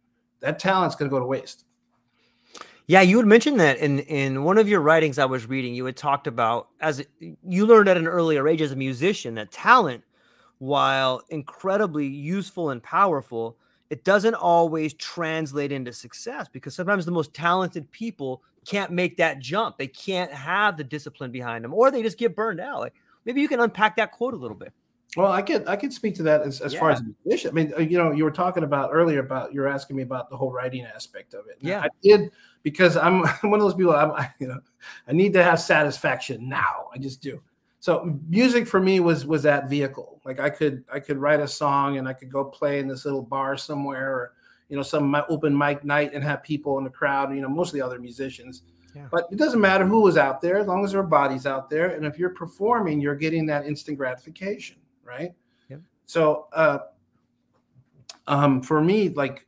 that 0.43 0.59
talent's 0.59 0.95
going 0.95 1.11
to 1.11 1.15
go 1.15 1.21
to 1.21 1.27
waste. 1.27 1.65
Yeah, 2.87 3.01
you 3.01 3.17
had 3.17 3.27
mentioned 3.27 3.61
that 3.61 3.79
in 3.79 4.01
in 4.01 4.45
one 4.45 4.59
of 4.59 4.69
your 4.69 4.81
writings 4.81 5.19
I 5.19 5.25
was 5.25 5.47
reading. 5.47 5.75
You 5.75 5.85
had 5.85 5.97
talked 5.97 6.27
about 6.27 6.69
as 6.81 7.03
you 7.21 7.65
learned 7.65 7.89
at 7.89 7.97
an 7.97 8.07
earlier 8.09 8.47
age 8.49 8.61
as 8.61 8.73
a 8.73 8.77
musician 8.77 9.35
that 9.37 9.53
talent, 9.53 10.03
while 10.59 11.23
incredibly 11.31 12.07
useful 12.07 12.71
and 12.71 12.83
powerful, 12.83 13.57
it 13.89 14.05
doesn't 14.05 14.35
always 14.35 14.95
translate 14.95 15.71
into 15.71 15.93
success 15.93 16.49
because 16.49 16.75
sometimes 16.75 17.07
the 17.07 17.13
most 17.13 17.33
talented 17.33 17.91
people 17.93 18.43
can't 18.67 18.91
make 18.91 19.17
that 19.17 19.39
jump. 19.39 19.79
They 19.79 19.87
can't 19.87 20.33
have 20.33 20.77
the 20.77 20.85
discipline 20.85 21.31
behind 21.31 21.65
them, 21.65 21.73
or 21.73 21.91
they 21.91 22.03
just 22.03 22.19
get 22.19 22.35
burned 22.37 22.61
out. 22.61 22.81
Like 22.81 22.95
maybe 23.25 23.41
you 23.41 23.49
can 23.49 23.61
unpack 23.61 23.97
that 23.97 24.13
quote 24.13 24.35
a 24.35 24.39
little 24.39 24.57
bit. 24.57 24.73
Well, 25.17 25.31
I 25.31 25.43
could 25.43 25.69
I 25.69 25.77
could 25.77 25.93
speak 25.93 26.15
to 26.17 26.23
that 26.23 26.41
as, 26.41 26.61
as 26.63 26.73
yeah. 26.73 26.81
far 26.81 26.91
as 26.91 27.03
musician. 27.25 27.51
I 27.51 27.53
mean, 27.53 27.73
uh, 27.77 27.81
you 27.81 27.99
know, 27.99 28.13
you 28.13 28.25
were 28.25 28.31
talking 28.31 28.65
about 28.65 28.91
earlier 28.93 29.21
about 29.21 29.53
you're 29.53 29.69
asking 29.69 29.97
me 29.97 30.03
about 30.03 30.31
the 30.31 30.37
whole 30.37 30.51
writing 30.51 30.85
aspect 30.85 31.35
of 31.35 31.47
it. 31.49 31.59
Yeah, 31.61 31.81
I 31.81 31.89
did 32.03 32.31
because 32.63 32.97
I'm 32.97 33.27
one 33.43 33.55
of 33.55 33.61
those 33.61 33.75
people. 33.75 33.95
I'm 33.95 34.13
I, 34.13 34.31
you 34.39 34.49
know 34.49 34.61
I 35.07 35.13
need 35.13 35.35
to 35.35 35.43
have 35.43 35.61
satisfaction 35.61 36.49
now. 36.49 36.89
I 36.95 36.99
just 36.99 37.21
do. 37.21 37.43
So 37.81 38.19
music 38.29 38.67
for 38.67 38.81
me 38.81 39.01
was 39.01 39.27
was 39.27 39.43
that 39.43 39.69
vehicle. 39.69 40.21
Like 40.25 40.41
I 40.41 40.49
could 40.49 40.85
I 40.91 40.99
could 40.99 41.19
write 41.19 41.41
a 41.41 41.49
song 41.49 41.99
and 41.99 42.09
I 42.09 42.15
could 42.15 42.33
go 42.33 42.45
play 42.45 42.79
in 42.79 42.89
this 42.89 43.05
little 43.05 43.23
bar 43.23 43.57
somewhere 43.59 44.11
or 44.11 44.33
you 44.71 44.77
know 44.77 44.83
some 44.83 45.15
open 45.29 45.57
mic 45.57 45.85
night 45.85 46.15
and 46.15 46.25
have 46.25 46.43
people 46.43 46.79
in 46.79 46.85
the 46.85 46.91
crowd. 46.91 47.35
You 47.35 47.43
know, 47.43 47.51
mostly 47.51 47.83
other 47.83 47.99
musicians. 47.99 48.63
Yeah. 48.95 49.09
But 49.11 49.27
it 49.31 49.37
doesn't 49.37 49.61
matter 49.61 49.87
who 49.87 50.01
was 50.03 50.17
out 50.17 50.41
there 50.41 50.59
as 50.59 50.67
long 50.67 50.85
as 50.85 50.93
there 50.93 51.01
are 51.01 51.05
bodies 51.05 51.47
out 51.47 51.69
there. 51.69 51.91
And 51.97 52.05
if 52.05 52.19
you're 52.19 52.35
performing, 52.35 53.01
you're 53.01 53.15
getting 53.15 53.47
that 53.47 53.67
instant 53.67 53.97
gratification 53.97 54.77
right? 55.05 55.33
Yep. 55.69 55.81
So 56.07 56.47
uh, 56.53 56.79
um, 58.27 58.63
for 58.63 58.81
me, 58.81 59.09
like 59.11 59.47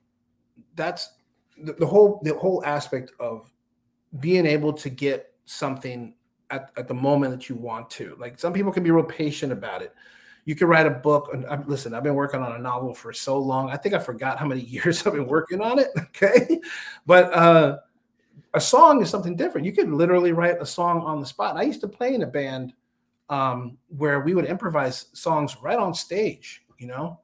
that's 0.75 1.15
the, 1.59 1.73
the 1.75 1.87
whole 1.87 2.21
the 2.23 2.35
whole 2.35 2.65
aspect 2.65 3.13
of 3.21 3.53
being 4.21 4.47
able 4.47 4.73
to 4.73 4.91
get 4.91 5.33
something 5.47 6.15
at, 6.51 6.71
at 6.77 6.89
the 6.89 6.95
moment 6.95 7.33
that 7.33 7.49
you 7.49 7.57
want 7.57 7.91
to. 7.91 8.17
Like 8.19 8.39
some 8.39 8.53
people 8.53 8.73
can 8.73 8.83
be 8.83 8.91
real 8.91 9.05
patient 9.05 9.53
about 9.53 9.83
it. 9.83 9.95
You 10.45 10.55
can 10.55 10.69
write 10.69 10.87
a 10.87 10.91
book. 10.91 11.31
And 11.33 11.47
I, 11.47 11.61
listen, 11.63 11.95
I've 11.95 12.03
been 12.03 12.15
working 12.15 12.41
on 12.41 12.53
a 12.53 12.59
novel 12.59 12.95
for 12.95 13.13
so 13.13 13.39
long. 13.39 13.71
I 13.71 13.77
think 13.77 13.95
I 13.95 13.99
forgot 13.99 14.39
how 14.39 14.47
many 14.47 14.61
years 14.65 15.07
I've 15.07 15.15
been 15.15 15.27
working 15.27 15.61
on 15.61 15.79
it. 15.79 15.89
Okay, 15.99 16.61
but 17.07 17.33
uh, 17.33 17.79
a 18.55 18.61
song 18.61 19.03
is 19.03 19.11
something 19.11 19.37
different. 19.37 19.67
You 19.67 19.73
can 19.73 19.97
literally 19.97 20.33
write 20.33 20.61
a 20.61 20.67
song 20.67 21.03
on 21.03 21.21
the 21.21 21.27
spot. 21.27 21.57
I 21.57 21.63
used 21.63 21.81
to 21.81 21.89
play 21.89 22.15
in 22.15 22.23
a 22.23 22.27
band 22.27 22.73
um, 23.29 23.79
where 23.89 24.21
we 24.21 24.35
would 24.35 24.47
improvise 24.47 25.07
songs 25.13 25.57
right 25.63 25.79
on 25.79 25.95
stage, 25.95 26.63
you 26.79 26.87
know. 26.87 27.21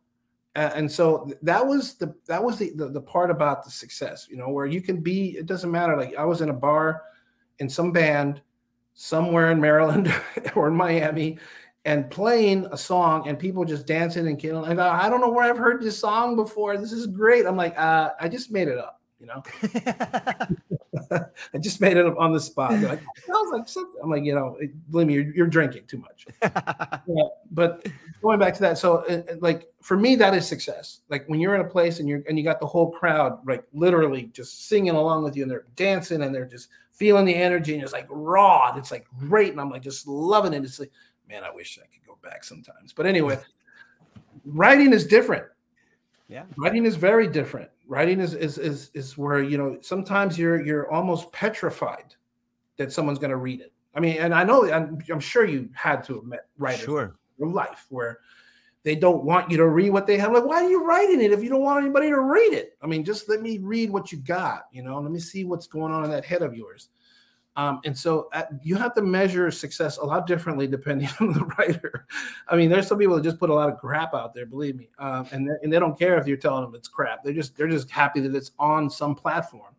And, 0.57 0.91
so 0.91 1.31
that 1.43 1.65
was 1.65 1.95
the 1.95 2.15
that 2.27 2.43
was 2.43 2.59
the, 2.59 2.73
the, 2.75 2.89
the 2.89 3.01
part 3.01 3.31
about 3.31 3.65
the 3.65 3.71
success, 3.71 4.27
you 4.29 4.37
know, 4.37 4.49
where 4.49 4.67
you 4.67 4.83
can 4.83 5.01
be. 5.01 5.37
It 5.39 5.47
doesn't 5.47 5.71
matter. 5.71 5.97
Like 5.97 6.17
I 6.17 6.25
was 6.25 6.41
in 6.41 6.51
a 6.51 6.55
bar 6.55 7.03
in 7.61 7.69
some 7.69 7.93
band 7.93 8.43
somewhere 8.95 9.53
in 9.53 9.61
Maryland 9.61 10.13
or 10.57 10.69
in 10.69 10.75
Miami, 10.75 11.39
and 11.85 12.11
playing 12.11 12.67
a 12.73 12.77
song 12.77 13.29
and 13.29 13.39
people 13.39 13.65
just 13.65 13.87
dancing 13.87 14.27
and 14.27 14.39
killing. 14.39 14.71
And 14.71 14.81
I 14.81 15.09
don't 15.09 15.21
know 15.21 15.31
where 15.31 15.49
I've 15.49 15.57
heard 15.57 15.81
this 15.81 15.99
song 15.99 16.35
before. 16.37 16.77
This 16.77 16.93
is 16.93 17.07
great. 17.07 17.47
I'm 17.47 17.57
like, 17.57 17.79
uh, 17.79 18.11
I 18.21 18.29
just 18.29 18.51
made 18.51 18.69
it 18.69 18.77
up 18.77 19.01
you 19.21 19.27
know. 19.27 19.43
I 21.11 21.59
just 21.61 21.81
made 21.81 21.97
it 21.97 22.07
up 22.07 22.19
on 22.19 22.33
the 22.33 22.41
spot. 22.41 22.73
They're 22.73 22.89
like, 22.89 23.03
sounds 23.27 23.53
like 23.53 23.69
something. 23.69 24.01
I'm 24.03 24.11
like, 24.11 24.25
you 24.25 24.35
know, 24.35 24.59
believe 24.91 25.07
me, 25.07 25.15
you're, 25.15 25.35
you're 25.35 25.47
drinking 25.47 25.85
too 25.87 25.99
much. 25.99 26.27
yeah, 26.43 27.25
but 27.53 27.87
going 28.23 28.39
back 28.39 28.55
to 28.55 28.61
that, 28.61 28.79
so 28.79 29.05
uh, 29.09 29.23
uh, 29.31 29.37
like 29.41 29.69
for 29.83 29.97
me, 29.97 30.17
that 30.17 30.35
is 30.35 30.47
success. 30.47 31.01
Like 31.09 31.29
when 31.29 31.41
you're 31.41 31.55
in 31.55 31.61
a 31.61 31.69
place 31.69 32.01
and 32.01 32.09
you're 32.09 32.23
and 32.29 32.37
you 32.37 32.45
got 32.45 32.61
the 32.61 32.67
whole 32.67 32.91
crowd 32.91 33.39
like 33.47 33.65
literally 33.73 34.31
just 34.33 34.69
singing 34.69 34.97
along 34.97 35.23
with 35.25 35.37
you 35.37 35.43
and 35.43 35.51
they're 35.51 35.67
dancing 35.77 36.23
and 36.23 36.35
they're 36.35 36.45
just 36.45 36.69
feeling 36.93 37.25
the 37.25 37.35
energy 37.35 37.75
and 37.75 37.83
it's 37.83 37.93
like 37.93 38.07
raw. 38.11 38.77
It's 38.77 38.91
like 38.91 39.07
great, 39.19 39.53
and 39.53 39.61
I'm 39.61 39.71
like 39.71 39.83
just 39.83 40.09
loving 40.09 40.53
it. 40.53 40.65
It's 40.65 40.81
like, 40.81 40.93
man, 41.29 41.45
I 41.45 41.51
wish 41.55 41.79
I 41.79 41.87
could 41.87 42.07
go 42.07 42.19
back 42.23 42.43
sometimes. 42.43 42.93
But 42.93 43.07
anyway, 43.07 43.39
writing 44.45 44.93
is 44.93 45.07
different. 45.07 45.45
Yeah, 46.31 46.45
writing 46.57 46.87
is 46.87 46.97
very 46.97 47.27
different 47.27 47.69
writing 47.89 48.21
is 48.21 48.35
is 48.35 48.57
is 48.57 48.91
is 48.95 49.19
where 49.19 49.43
you 49.43 49.59
know 49.59 49.79
sometimes 49.83 50.39
you're 50.39 50.65
you're 50.65 50.91
almost 50.91 51.33
petrified 51.33 52.15
that 52.79 52.93
someone's 52.93 53.19
going 53.19 53.33
to 53.33 53.37
read 53.37 53.61
it 53.61 53.73
I 53.95 54.01
mean, 54.01 54.19
and 54.19 54.35
I 54.35 54.45
know 54.45 54.71
I'm, 54.71 54.99
I'm 55.11 55.21
sure 55.21 55.45
you 55.45 55.69
had 55.75 56.05
to 56.05 56.17
have 56.17 56.25
met 56.25 56.47
writers 56.59 56.81
Sure. 56.81 57.03
in 57.03 57.13
your 57.39 57.49
life 57.49 57.87
where 57.89 58.19
they 58.83 58.95
don't 58.95 59.25
want 59.25 59.51
you 59.51 59.57
to 59.59 59.69
read 59.69 59.91
what 59.91 60.07
they 60.07 60.17
have. 60.17 60.33
Like, 60.33 60.47
why 60.47 60.65
are 60.65 60.71
you 60.71 60.85
writing 60.85 61.21
it 61.21 61.33
if 61.33 61.43
you 61.43 61.51
don't 61.51 61.63
want 61.63 61.85
anybody 61.85 62.09
to 62.09 62.21
read 62.21 62.55
it? 62.55 62.77
I 62.83 62.87
mean, 62.87 63.05
just 63.05 63.29
let 63.29 63.43
me 63.43 63.59
read 63.59 63.91
what 63.91 64.11
you 64.13 64.19
got. 64.19 64.67
You 64.73 64.83
know, 64.83 64.99
let 65.01 65.11
me 65.11 65.19
see 65.19 65.45
what's 65.45 65.67
going 65.67 65.93
on 65.93 66.05
in 66.05 66.11
that 66.11 66.25
head 66.25 66.43
of 66.43 66.55
yours. 66.55 66.89
Um, 67.57 67.81
and 67.85 67.97
so 67.97 68.29
uh, 68.33 68.45
you 68.63 68.77
have 68.77 68.95
to 68.95 69.03
measure 69.03 69.51
success 69.51 69.99
a 69.99 70.05
lot 70.05 70.27
differently 70.27 70.67
depending 70.67 71.09
on 71.21 71.33
the 71.33 71.45
writer. 71.59 72.07
I 72.49 72.57
mean, 72.57 72.71
there's 72.71 72.87
some 72.87 72.99
people 72.99 73.17
that 73.17 73.23
just 73.23 73.39
put 73.39 73.51
a 73.51 73.55
lot 73.55 73.69
of 73.69 73.79
crap 73.79 74.15
out 74.15 74.35
there, 74.35 74.47
believe 74.47 74.77
me, 74.77 74.89
um, 74.99 75.27
and 75.33 75.49
they, 75.49 75.55
and 75.63 75.73
they 75.73 75.79
don't 75.79 75.99
care 75.99 76.19
if 76.19 76.27
you're 76.27 76.37
telling 76.37 76.65
them 76.65 76.75
it's 76.75 76.89
crap. 76.89 77.25
They're 77.25 77.35
just 77.35 77.57
they're 77.57 77.69
just 77.69 77.91
happy 77.91 78.21
that 78.21 78.35
it's 78.35 78.53
on 78.59 78.89
some 78.89 79.15
platform. 79.15 79.75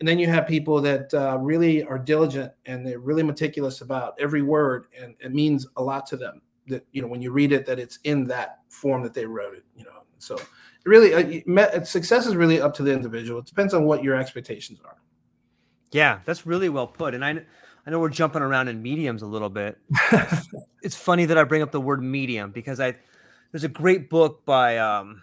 And 0.00 0.06
then 0.06 0.18
you 0.20 0.28
have 0.28 0.46
people 0.46 0.80
that 0.82 1.12
uh, 1.12 1.38
really 1.40 1.82
are 1.82 1.98
diligent 1.98 2.52
and 2.66 2.86
they're 2.86 3.00
really 3.00 3.24
meticulous 3.24 3.80
about 3.80 4.14
every 4.20 4.42
word, 4.42 4.86
and 5.00 5.14
it 5.18 5.32
means 5.32 5.66
a 5.76 5.82
lot 5.82 6.06
to 6.08 6.16
them. 6.16 6.42
That 6.68 6.86
you 6.92 7.00
know 7.00 7.08
when 7.08 7.22
you 7.22 7.32
read 7.32 7.52
it, 7.52 7.64
that 7.66 7.78
it's 7.78 7.98
in 8.04 8.24
that 8.24 8.58
form 8.68 9.02
that 9.02 9.14
they 9.14 9.24
wrote 9.24 9.54
it. 9.56 9.64
You 9.74 9.84
know, 9.84 10.02
so 10.18 10.38
really 10.84 11.42
uh, 11.58 11.82
success 11.84 12.26
is 12.26 12.36
really 12.36 12.60
up 12.60 12.74
to 12.74 12.82
the 12.82 12.92
individual. 12.92 13.40
It 13.40 13.46
depends 13.46 13.74
on 13.74 13.84
what 13.84 14.04
your 14.04 14.14
expectations 14.14 14.78
are. 14.84 14.98
Yeah, 15.90 16.20
that's 16.24 16.46
really 16.46 16.68
well 16.68 16.86
put. 16.86 17.14
And 17.14 17.24
I, 17.24 17.40
I 17.86 17.90
know 17.90 17.98
we're 17.98 18.10
jumping 18.10 18.42
around 18.42 18.68
in 18.68 18.82
mediums 18.82 19.22
a 19.22 19.26
little 19.26 19.48
bit. 19.48 19.78
it's 20.82 20.96
funny 20.96 21.24
that 21.24 21.38
I 21.38 21.44
bring 21.44 21.62
up 21.62 21.72
the 21.72 21.80
word 21.80 22.02
medium 22.02 22.50
because 22.50 22.80
I 22.80 22.96
there's 23.50 23.64
a 23.64 23.68
great 23.68 24.10
book 24.10 24.44
by 24.44 24.76
um 24.78 25.22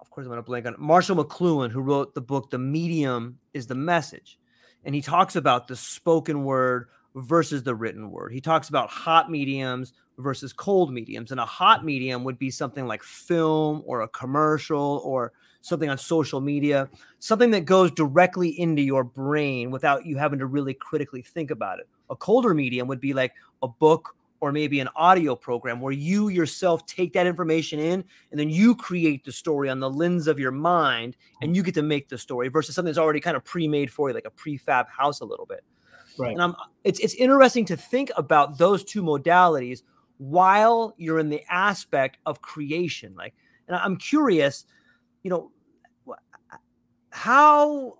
of 0.00 0.10
course 0.10 0.24
I'm 0.24 0.30
gonna 0.30 0.42
blank 0.42 0.66
on 0.66 0.74
it, 0.74 0.80
Marshall 0.80 1.24
McLuhan 1.24 1.70
who 1.70 1.80
wrote 1.80 2.14
the 2.14 2.20
book 2.20 2.50
The 2.50 2.58
Medium 2.58 3.38
is 3.54 3.66
the 3.66 3.74
Message. 3.74 4.38
And 4.84 4.94
he 4.94 5.00
talks 5.00 5.36
about 5.36 5.68
the 5.68 5.76
spoken 5.76 6.44
word 6.44 6.88
versus 7.14 7.62
the 7.62 7.74
written 7.74 8.10
word. 8.10 8.32
He 8.32 8.40
talks 8.40 8.68
about 8.68 8.90
hot 8.90 9.30
mediums 9.30 9.92
versus 10.18 10.52
cold 10.52 10.92
mediums. 10.92 11.30
And 11.30 11.40
a 11.40 11.46
hot 11.46 11.84
medium 11.84 12.24
would 12.24 12.38
be 12.38 12.50
something 12.50 12.86
like 12.86 13.02
film 13.02 13.82
or 13.86 14.00
a 14.00 14.08
commercial 14.08 15.00
or 15.04 15.32
something 15.62 15.88
on 15.88 15.96
social 15.96 16.40
media, 16.40 16.90
something 17.18 17.50
that 17.52 17.64
goes 17.64 17.90
directly 17.92 18.48
into 18.60 18.82
your 18.82 19.04
brain 19.04 19.70
without 19.70 20.04
you 20.04 20.18
having 20.18 20.38
to 20.40 20.46
really 20.46 20.74
critically 20.74 21.22
think 21.22 21.50
about 21.50 21.78
it. 21.78 21.88
A 22.10 22.16
colder 22.16 22.52
medium 22.52 22.88
would 22.88 23.00
be 23.00 23.14
like 23.14 23.32
a 23.62 23.68
book 23.68 24.14
or 24.40 24.50
maybe 24.50 24.80
an 24.80 24.88
audio 24.96 25.36
program 25.36 25.80
where 25.80 25.92
you 25.92 26.28
yourself 26.28 26.84
take 26.84 27.12
that 27.12 27.28
information 27.28 27.78
in 27.78 28.04
and 28.32 28.40
then 28.40 28.50
you 28.50 28.74
create 28.74 29.24
the 29.24 29.30
story 29.30 29.70
on 29.70 29.78
the 29.78 29.88
lens 29.88 30.26
of 30.26 30.36
your 30.36 30.50
mind 30.50 31.16
and 31.40 31.54
you 31.54 31.62
get 31.62 31.74
to 31.74 31.82
make 31.82 32.08
the 32.08 32.18
story 32.18 32.48
versus 32.48 32.74
something 32.74 32.88
that's 32.88 32.98
already 32.98 33.20
kind 33.20 33.36
of 33.36 33.44
pre-made 33.44 33.88
for 33.90 34.08
you 34.08 34.14
like 34.14 34.26
a 34.26 34.30
prefab 34.30 34.88
house 34.88 35.20
a 35.20 35.24
little 35.24 35.46
bit. 35.46 35.62
Right. 36.18 36.32
And 36.32 36.42
I'm 36.42 36.56
it's 36.82 36.98
it's 36.98 37.14
interesting 37.14 37.64
to 37.66 37.76
think 37.76 38.10
about 38.16 38.58
those 38.58 38.82
two 38.82 39.02
modalities 39.02 39.82
while 40.18 40.92
you're 40.98 41.20
in 41.20 41.30
the 41.30 41.42
aspect 41.48 42.18
of 42.26 42.42
creation. 42.42 43.14
Like 43.16 43.34
and 43.68 43.76
I'm 43.76 43.96
curious, 43.96 44.66
you 45.22 45.30
know, 45.30 45.50
how 47.10 47.98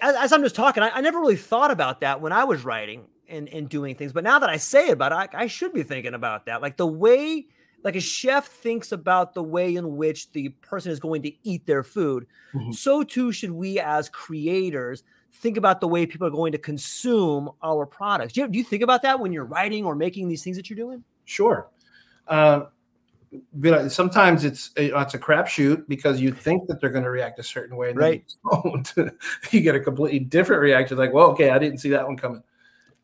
as, 0.00 0.14
as 0.14 0.32
I'm 0.32 0.42
just 0.42 0.54
talking, 0.54 0.82
I, 0.82 0.90
I, 0.90 1.00
never 1.00 1.18
really 1.18 1.36
thought 1.36 1.70
about 1.70 2.00
that 2.00 2.20
when 2.20 2.32
I 2.32 2.44
was 2.44 2.64
writing 2.64 3.04
and, 3.28 3.48
and 3.48 3.68
doing 3.68 3.94
things. 3.94 4.12
But 4.12 4.24
now 4.24 4.38
that 4.38 4.50
I 4.50 4.56
say 4.56 4.90
about 4.90 5.12
it, 5.12 5.34
I, 5.34 5.42
I 5.42 5.46
should 5.46 5.72
be 5.72 5.82
thinking 5.82 6.14
about 6.14 6.46
that. 6.46 6.62
Like 6.62 6.76
the 6.76 6.86
way, 6.86 7.46
like 7.82 7.96
a 7.96 8.00
chef 8.00 8.46
thinks 8.46 8.92
about 8.92 9.34
the 9.34 9.42
way 9.42 9.74
in 9.74 9.96
which 9.96 10.32
the 10.32 10.50
person 10.60 10.92
is 10.92 11.00
going 11.00 11.22
to 11.22 11.32
eat 11.42 11.66
their 11.66 11.82
food, 11.82 12.26
mm-hmm. 12.54 12.72
so 12.72 13.02
too 13.02 13.32
should 13.32 13.52
we 13.52 13.80
as 13.80 14.08
creators 14.08 15.02
think 15.32 15.56
about 15.56 15.80
the 15.80 15.88
way 15.88 16.06
people 16.06 16.26
are 16.26 16.30
going 16.30 16.52
to 16.52 16.58
consume 16.58 17.50
our 17.62 17.84
products. 17.84 18.32
Do 18.32 18.40
you, 18.42 18.48
do 18.48 18.58
you 18.58 18.64
think 18.64 18.82
about 18.82 19.02
that 19.02 19.20
when 19.20 19.32
you're 19.32 19.44
writing 19.44 19.84
or 19.84 19.94
making 19.94 20.28
these 20.28 20.42
things 20.42 20.56
that 20.56 20.70
you're 20.70 20.76
doing? 20.76 21.04
Sure. 21.24 21.68
Uh, 22.26 22.66
but 23.52 23.90
sometimes 23.90 24.44
it's 24.44 24.70
a, 24.76 24.98
it's 25.00 25.14
a 25.14 25.18
crapshoot 25.18 25.86
because 25.88 26.20
you 26.20 26.32
think 26.32 26.66
that 26.68 26.80
they're 26.80 26.90
going 26.90 27.04
to 27.04 27.10
react 27.10 27.38
a 27.38 27.42
certain 27.42 27.76
way, 27.76 27.90
and 27.90 27.98
right? 27.98 28.24
You, 28.52 28.84
you 29.50 29.60
get 29.60 29.74
a 29.74 29.80
completely 29.80 30.20
different 30.20 30.62
reaction. 30.62 30.96
Like, 30.96 31.12
well, 31.12 31.30
okay, 31.30 31.50
I 31.50 31.58
didn't 31.58 31.78
see 31.78 31.90
that 31.90 32.06
one 32.06 32.16
coming. 32.16 32.42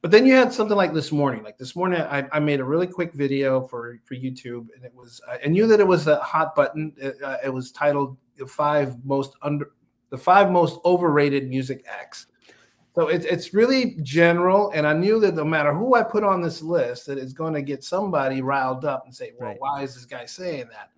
But 0.00 0.10
then 0.10 0.26
you 0.26 0.34
had 0.34 0.52
something 0.52 0.76
like 0.76 0.92
this 0.92 1.12
morning. 1.12 1.44
Like 1.44 1.58
this 1.58 1.76
morning, 1.76 2.00
I, 2.00 2.26
I 2.32 2.40
made 2.40 2.58
a 2.58 2.64
really 2.64 2.88
quick 2.88 3.14
video 3.14 3.60
for 3.60 3.98
for 4.04 4.14
YouTube, 4.14 4.66
and 4.74 4.84
it 4.84 4.92
was 4.94 5.20
I 5.44 5.46
knew 5.48 5.66
that 5.68 5.78
it 5.78 5.86
was 5.86 6.08
a 6.08 6.18
hot 6.18 6.54
button. 6.56 6.92
It, 6.96 7.22
uh, 7.22 7.36
it 7.44 7.50
was 7.50 7.70
titled 7.70 8.16
"The 8.36 8.46
Five 8.46 9.04
Most 9.04 9.36
Under 9.42 9.70
the 10.10 10.18
Five 10.18 10.50
Most 10.50 10.80
Overrated 10.84 11.48
Music 11.48 11.84
Acts." 11.88 12.26
So 12.94 13.08
it's 13.08 13.24
it's 13.24 13.54
really 13.54 13.96
general, 14.02 14.70
and 14.74 14.86
I 14.86 14.92
knew 14.92 15.18
that 15.20 15.34
no 15.34 15.44
matter 15.44 15.72
who 15.72 15.94
I 15.94 16.02
put 16.02 16.24
on 16.24 16.42
this 16.42 16.60
list, 16.60 17.06
that 17.06 17.16
it's 17.16 17.32
going 17.32 17.54
to 17.54 17.62
get 17.62 17.82
somebody 17.82 18.42
riled 18.42 18.84
up 18.84 19.04
and 19.06 19.14
say, 19.14 19.32
"Well, 19.38 19.48
right. 19.48 19.60
why 19.60 19.82
is 19.82 19.94
this 19.94 20.04
guy 20.04 20.26
saying 20.26 20.68
that?" 20.72 20.90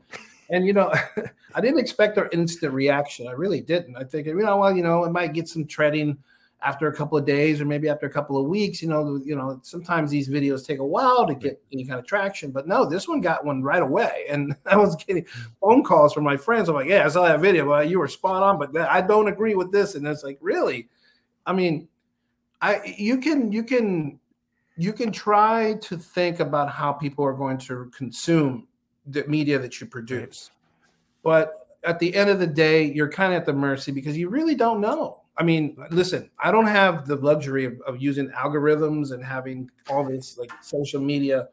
And 0.50 0.66
you 0.66 0.72
know, 0.72 0.92
I 1.54 1.60
didn't 1.60 1.78
expect 1.78 2.16
their 2.16 2.28
instant 2.32 2.72
reaction. 2.72 3.28
I 3.28 3.32
really 3.32 3.60
didn't. 3.60 3.96
I 3.96 4.02
think 4.02 4.26
you 4.26 4.34
know, 4.34 4.56
well, 4.56 4.76
you 4.76 4.82
know, 4.82 5.04
it 5.04 5.12
might 5.12 5.34
get 5.34 5.48
some 5.48 5.66
treading 5.66 6.18
after 6.62 6.88
a 6.88 6.94
couple 6.94 7.16
of 7.16 7.26
days 7.26 7.60
or 7.60 7.64
maybe 7.66 7.88
after 7.88 8.06
a 8.06 8.10
couple 8.10 8.38
of 8.38 8.46
weeks. 8.48 8.82
You 8.82 8.88
know, 8.88 9.20
you 9.24 9.36
know, 9.36 9.60
sometimes 9.62 10.10
these 10.10 10.28
videos 10.28 10.66
take 10.66 10.80
a 10.80 10.84
while 10.84 11.28
to 11.28 11.34
get 11.36 11.62
any 11.72 11.84
kind 11.84 12.00
of 12.00 12.06
traction, 12.06 12.50
but 12.50 12.66
no, 12.66 12.84
this 12.84 13.06
one 13.06 13.20
got 13.20 13.44
one 13.44 13.62
right 13.62 13.82
away. 13.82 14.24
And 14.30 14.56
I 14.66 14.76
was 14.76 14.96
getting 14.96 15.26
phone 15.60 15.84
calls 15.84 16.12
from 16.12 16.24
my 16.24 16.36
friends. 16.36 16.68
I'm 16.68 16.74
like, 16.74 16.88
"Yeah, 16.88 17.04
I 17.04 17.08
saw 17.08 17.22
that 17.22 17.38
video, 17.38 17.68
but 17.68 17.88
you 17.88 18.00
were 18.00 18.08
spot 18.08 18.42
on, 18.42 18.58
but 18.58 18.76
I 18.76 19.00
don't 19.00 19.28
agree 19.28 19.54
with 19.54 19.70
this." 19.70 19.94
And 19.94 20.04
it's 20.08 20.24
like, 20.24 20.38
really 20.40 20.88
I 21.46 21.52
mean, 21.52 21.88
I 22.60 22.94
you 22.98 23.18
can 23.18 23.52
you 23.52 23.62
can 23.62 24.18
you 24.76 24.92
can 24.92 25.12
try 25.12 25.74
to 25.74 25.96
think 25.96 26.40
about 26.40 26.70
how 26.70 26.92
people 26.92 27.24
are 27.24 27.34
going 27.34 27.58
to 27.58 27.90
consume 27.96 28.66
the 29.06 29.24
media 29.26 29.58
that 29.58 29.80
you 29.80 29.86
produce. 29.86 30.50
But 31.22 31.68
at 31.84 31.98
the 31.98 32.14
end 32.14 32.30
of 32.30 32.38
the 32.38 32.46
day, 32.46 32.84
you're 32.84 33.10
kind 33.10 33.32
of 33.32 33.40
at 33.40 33.46
the 33.46 33.52
mercy 33.52 33.92
because 33.92 34.16
you 34.16 34.28
really 34.28 34.54
don't 34.54 34.80
know. 34.80 35.22
I 35.36 35.42
mean, 35.42 35.76
listen, 35.90 36.30
I 36.38 36.50
don't 36.50 36.66
have 36.66 37.06
the 37.06 37.16
luxury 37.16 37.64
of, 37.64 37.80
of 37.82 38.00
using 38.00 38.30
algorithms 38.30 39.12
and 39.12 39.24
having 39.24 39.70
all 39.90 40.04
this 40.04 40.38
like 40.38 40.50
social 40.62 41.00
media 41.00 41.48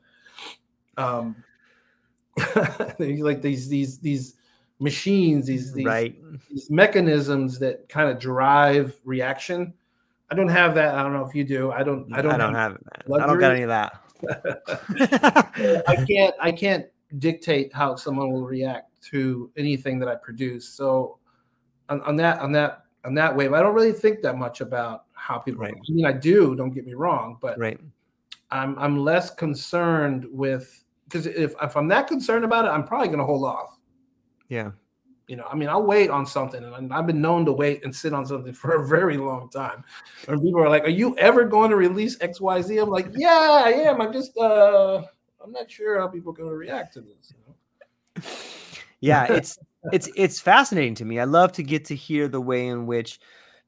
um 0.97 1.35
like 2.99 3.41
these 3.41 3.67
these 3.67 3.99
these 3.99 4.35
machines, 4.79 5.45
these 5.45 5.73
these, 5.73 5.85
right. 5.85 6.15
these 6.49 6.69
mechanisms 6.69 7.59
that 7.59 7.87
kind 7.89 8.09
of 8.09 8.19
drive 8.19 8.95
reaction. 9.05 9.73
I 10.31 10.33
don't 10.33 10.47
have 10.47 10.73
that. 10.75 10.95
I 10.95 11.03
don't 11.03 11.11
know 11.11 11.25
if 11.25 11.35
you 11.35 11.43
do. 11.43 11.71
I 11.71 11.83
don't. 11.83 12.11
I 12.13 12.21
don't. 12.21 12.31
I 12.31 12.37
don't 12.37 12.55
have, 12.55 12.71
have. 12.71 13.21
I 13.21 13.27
don't 13.27 13.39
got 13.39 13.51
any 13.51 13.63
of 13.63 13.69
that. 13.69 13.99
I 15.87 16.05
can't. 16.07 16.33
I 16.39 16.51
can't 16.53 16.85
dictate 17.19 17.73
how 17.73 17.97
someone 17.97 18.31
will 18.31 18.45
react 18.45 18.89
to 19.09 19.51
anything 19.57 19.99
that 19.99 20.07
I 20.07 20.15
produce. 20.15 20.69
So, 20.69 21.17
on, 21.89 22.01
on 22.03 22.15
that, 22.15 22.39
on 22.39 22.53
that, 22.53 22.85
on 23.03 23.13
that 23.15 23.35
wave, 23.35 23.51
I 23.51 23.61
don't 23.61 23.75
really 23.75 23.91
think 23.91 24.21
that 24.21 24.37
much 24.37 24.61
about 24.61 25.03
how 25.13 25.37
people. 25.37 25.61
Right. 25.61 25.73
I 25.73 25.91
mean, 25.91 26.05
I 26.05 26.13
do. 26.13 26.55
Don't 26.55 26.71
get 26.71 26.85
me 26.85 26.93
wrong, 26.93 27.37
but 27.41 27.59
right. 27.59 27.79
I'm 28.51 28.79
I'm 28.79 28.97
less 28.97 29.31
concerned 29.31 30.25
with 30.31 30.81
because 31.05 31.25
if 31.25 31.55
if 31.61 31.75
I'm 31.75 31.89
that 31.89 32.07
concerned 32.07 32.45
about 32.45 32.63
it, 32.63 32.69
I'm 32.69 32.85
probably 32.85 33.07
going 33.07 33.19
to 33.19 33.25
hold 33.25 33.43
off. 33.43 33.77
Yeah. 34.47 34.71
You 35.31 35.37
know, 35.37 35.47
I 35.49 35.55
mean, 35.55 35.69
I'll 35.69 35.85
wait 35.85 36.09
on 36.09 36.25
something, 36.25 36.61
and 36.61 36.93
I've 36.93 37.07
been 37.07 37.21
known 37.21 37.45
to 37.45 37.53
wait 37.53 37.85
and 37.85 37.95
sit 37.95 38.13
on 38.13 38.25
something 38.25 38.51
for 38.61 38.75
a 38.75 38.85
very 38.85 39.15
long 39.15 39.49
time. 39.49 39.85
And 40.27 40.41
people 40.41 40.61
are 40.61 40.67
like, 40.67 40.83
"Are 40.83 40.89
you 40.89 41.17
ever 41.17 41.45
going 41.45 41.69
to 41.69 41.77
release 41.77 42.17
X, 42.19 42.41
Y, 42.41 42.61
Z?" 42.61 42.77
I'm 42.77 42.89
like, 42.89 43.07
"Yeah, 43.15 43.61
I 43.63 43.69
am. 43.69 44.01
I'm 44.01 44.11
just, 44.11 44.37
uh, 44.37 45.01
I'm 45.41 45.53
not 45.53 45.71
sure 45.71 46.01
how 46.01 46.09
people 46.09 46.33
are 46.33 46.35
going 46.35 46.49
to 46.49 46.55
react 46.55 46.95
to 46.95 46.99
this." 46.99 47.31
You 47.31 47.37
know? 47.47 48.23
Yeah, 48.99 49.31
it's 49.31 49.57
it's 49.93 50.09
it's 50.17 50.41
fascinating 50.41 50.95
to 50.95 51.05
me. 51.05 51.17
I 51.17 51.23
love 51.23 51.53
to 51.53 51.63
get 51.63 51.85
to 51.85 51.95
hear 51.95 52.27
the 52.27 52.41
way 52.41 52.67
in 52.67 52.85
which 52.85 53.17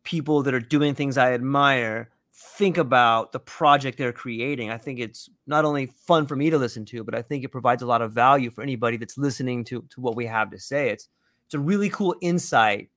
people 0.03 0.43
that 0.43 0.53
are 0.53 0.59
doing 0.59 0.95
things 0.95 1.17
I 1.17 1.31
admire 1.31 2.09
think 2.33 2.77
about 2.77 3.31
the 3.31 3.39
project 3.39 3.97
they're 3.97 4.11
creating. 4.11 4.69
I 4.69 4.77
think 4.77 4.99
it's 4.99 5.29
not 5.47 5.63
only 5.63 5.85
fun 5.85 6.27
for 6.27 6.35
me 6.35 6.49
to 6.49 6.57
listen 6.57 6.83
to, 6.87 7.05
but 7.05 7.15
I 7.15 7.21
think 7.21 7.45
it 7.45 7.53
provides 7.53 7.83
a 7.83 7.85
lot 7.85 8.01
of 8.01 8.11
value 8.11 8.51
for 8.51 8.63
anybody 8.63 8.97
that's 8.97 9.17
listening 9.17 9.63
to 9.63 9.81
to 9.91 10.01
what 10.01 10.17
we 10.17 10.25
have 10.25 10.51
to 10.51 10.59
say. 10.59 10.89
It's 10.89 11.07
it's 11.53 11.59
a 11.59 11.59
really 11.59 11.89
cool 11.89 12.15
insight 12.19 12.89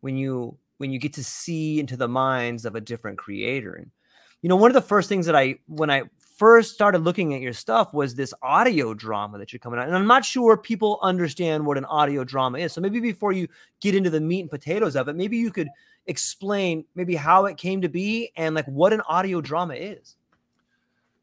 when 0.00 0.16
you 0.16 0.56
when 0.78 0.92
you 0.92 0.98
get 1.00 1.14
to 1.14 1.24
see 1.24 1.80
into 1.80 1.96
the 1.96 2.06
minds 2.06 2.64
of 2.64 2.76
a 2.76 2.80
different 2.80 3.18
creator. 3.18 3.74
And 3.74 3.90
you 4.42 4.48
know 4.48 4.54
one 4.54 4.70
of 4.70 4.74
the 4.74 4.80
first 4.80 5.08
things 5.08 5.26
that 5.26 5.34
i 5.34 5.56
when 5.66 5.90
i 5.90 6.04
first 6.36 6.74
started 6.74 6.98
looking 6.98 7.34
at 7.34 7.40
your 7.40 7.52
stuff 7.52 7.92
was 7.92 8.14
this 8.14 8.32
audio 8.42 8.94
drama 8.94 9.38
that 9.38 9.52
you're 9.52 9.58
coming 9.58 9.80
out. 9.80 9.88
And 9.88 9.96
i'm 9.96 10.06
not 10.06 10.24
sure 10.24 10.56
people 10.56 11.00
understand 11.02 11.66
what 11.66 11.78
an 11.78 11.84
audio 11.86 12.22
drama 12.22 12.58
is. 12.58 12.72
So 12.72 12.80
maybe 12.80 13.00
before 13.00 13.32
you 13.32 13.48
get 13.80 13.96
into 13.96 14.10
the 14.10 14.20
meat 14.20 14.42
and 14.42 14.50
potatoes 14.50 14.94
of 14.94 15.08
it 15.08 15.16
maybe 15.16 15.36
you 15.36 15.50
could 15.50 15.68
explain 16.06 16.84
maybe 16.94 17.16
how 17.16 17.46
it 17.46 17.56
came 17.56 17.80
to 17.80 17.88
be 17.88 18.30
and 18.36 18.54
like 18.54 18.66
what 18.66 18.92
an 18.92 19.00
audio 19.08 19.40
drama 19.40 19.74
is. 19.74 20.14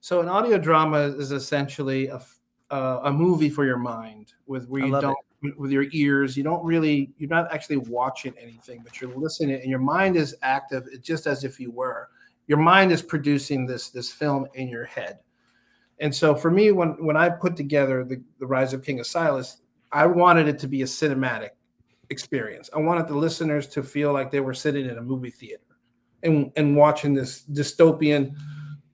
So 0.02 0.20
an 0.20 0.28
audio 0.28 0.58
drama 0.58 0.98
is 0.98 1.32
essentially 1.32 2.08
a, 2.08 2.22
uh, 2.74 3.02
a 3.04 3.12
movie 3.12 3.50
for 3.50 3.66
your 3.66 3.78
mind 3.78 4.34
with 4.48 4.68
where 4.68 4.84
you 4.84 5.00
don't 5.00 5.16
it 5.44 5.60
with 5.60 5.72
your 5.72 5.86
ears. 5.92 6.36
You 6.36 6.44
don't 6.44 6.64
really, 6.66 7.12
you're 7.18 7.30
not 7.30 7.54
actually 7.54 7.78
watching 7.78 8.34
anything, 8.40 8.82
but 8.84 9.00
you're 9.00 9.16
listening, 9.16 9.60
and 9.62 9.70
your 9.70 9.80
mind 9.80 10.16
is 10.16 10.36
active, 10.42 10.88
it's 10.92 11.06
just 11.06 11.28
as 11.28 11.44
if 11.44 11.60
you 11.60 11.70
were. 11.70 12.10
your 12.48 12.58
mind 12.58 12.92
is 12.92 13.02
producing 13.02 13.66
this 13.66 13.90
this 13.90 14.12
film 14.12 14.48
in 14.54 14.68
your 14.68 14.86
head. 14.86 15.20
And 16.00 16.14
so 16.14 16.36
for 16.36 16.52
me, 16.52 16.72
when 16.72 16.92
when 17.04 17.16
I 17.16 17.30
put 17.30 17.56
together 17.56 18.04
the, 18.04 18.22
the 18.40 18.46
Rise 18.46 18.74
of 18.74 18.84
King 18.84 19.00
Asilas, 19.00 19.58
I 19.92 20.06
wanted 20.06 20.48
it 20.48 20.60
to 20.60 20.68
be 20.68 20.82
a 20.82 20.86
cinematic 20.86 21.52
experience. 22.10 22.70
I 22.76 22.80
wanted 22.80 23.08
the 23.08 23.16
listeners 23.16 23.68
to 23.70 23.84
feel 23.84 24.12
like 24.12 24.32
they 24.32 24.42
were 24.42 24.54
sitting 24.54 24.88
in 24.88 24.98
a 24.98 25.02
movie 25.02 25.30
theater 25.30 25.64
and, 26.24 26.52
and 26.56 26.76
watching 26.76 27.14
this 27.14 27.44
dystopian 27.44 28.36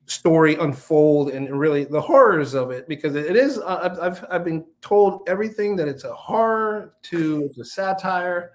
story 0.10 0.56
unfold 0.56 1.30
and 1.30 1.58
really 1.58 1.84
the 1.84 2.02
horrors 2.02 2.54
of 2.56 2.72
it 2.72 2.88
because 2.88 3.16
it 3.16 3.36
is 3.36 3.60
uh, 3.60 3.96
I've, 4.02 4.26
I've 4.30 4.44
been 4.44 4.66
told 4.82 5.22
everything 5.28 5.76
that 5.76 5.88
it's 5.88 6.04
a 6.04 6.14
horror 6.14 6.96
to 7.04 7.44
it's 7.46 7.58
a 7.60 7.66
satire. 7.66 8.54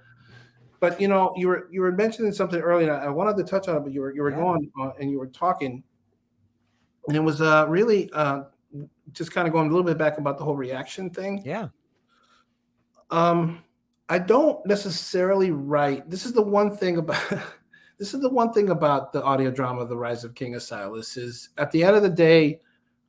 But 0.80 1.00
you 1.00 1.08
know 1.08 1.32
you 1.36 1.48
were 1.48 1.68
you 1.70 1.80
were 1.80 1.92
mentioning 1.92 2.32
something 2.32 2.60
earlier 2.60 2.92
i 2.92 3.08
wanted 3.08 3.36
to 3.38 3.44
touch 3.44 3.68
on 3.68 3.76
it 3.76 3.80
but 3.80 3.92
you 3.92 4.02
were 4.02 4.14
you 4.14 4.22
were 4.22 4.30
yeah. 4.30 4.36
going 4.36 4.70
uh, 4.80 4.90
and 5.00 5.10
you 5.10 5.18
were 5.18 5.28
talking. 5.28 5.82
And 7.06 7.16
it 7.16 7.20
was 7.20 7.40
uh 7.40 7.66
really 7.68 8.10
uh 8.12 8.44
just 9.12 9.32
kind 9.32 9.46
of 9.46 9.52
going 9.52 9.68
a 9.68 9.70
little 9.70 9.86
bit 9.86 9.96
back 9.96 10.18
about 10.18 10.38
the 10.38 10.44
whole 10.44 10.56
reaction 10.56 11.10
thing. 11.10 11.42
Yeah. 11.44 11.68
Um 13.10 13.62
i 14.10 14.18
don't 14.18 14.64
necessarily 14.66 15.50
write 15.50 16.10
this 16.10 16.26
is 16.26 16.34
the 16.34 16.42
one 16.42 16.76
thing 16.76 16.98
about 16.98 17.22
this 17.98 18.14
is 18.14 18.20
the 18.20 18.28
one 18.28 18.52
thing 18.52 18.70
about 18.70 19.12
the 19.12 19.22
audio 19.22 19.50
drama 19.50 19.84
the 19.86 19.96
rise 19.96 20.24
of 20.24 20.34
king 20.34 20.54
asilas 20.54 21.16
is 21.16 21.50
at 21.58 21.70
the 21.70 21.82
end 21.82 21.96
of 21.96 22.02
the 22.02 22.08
day 22.08 22.60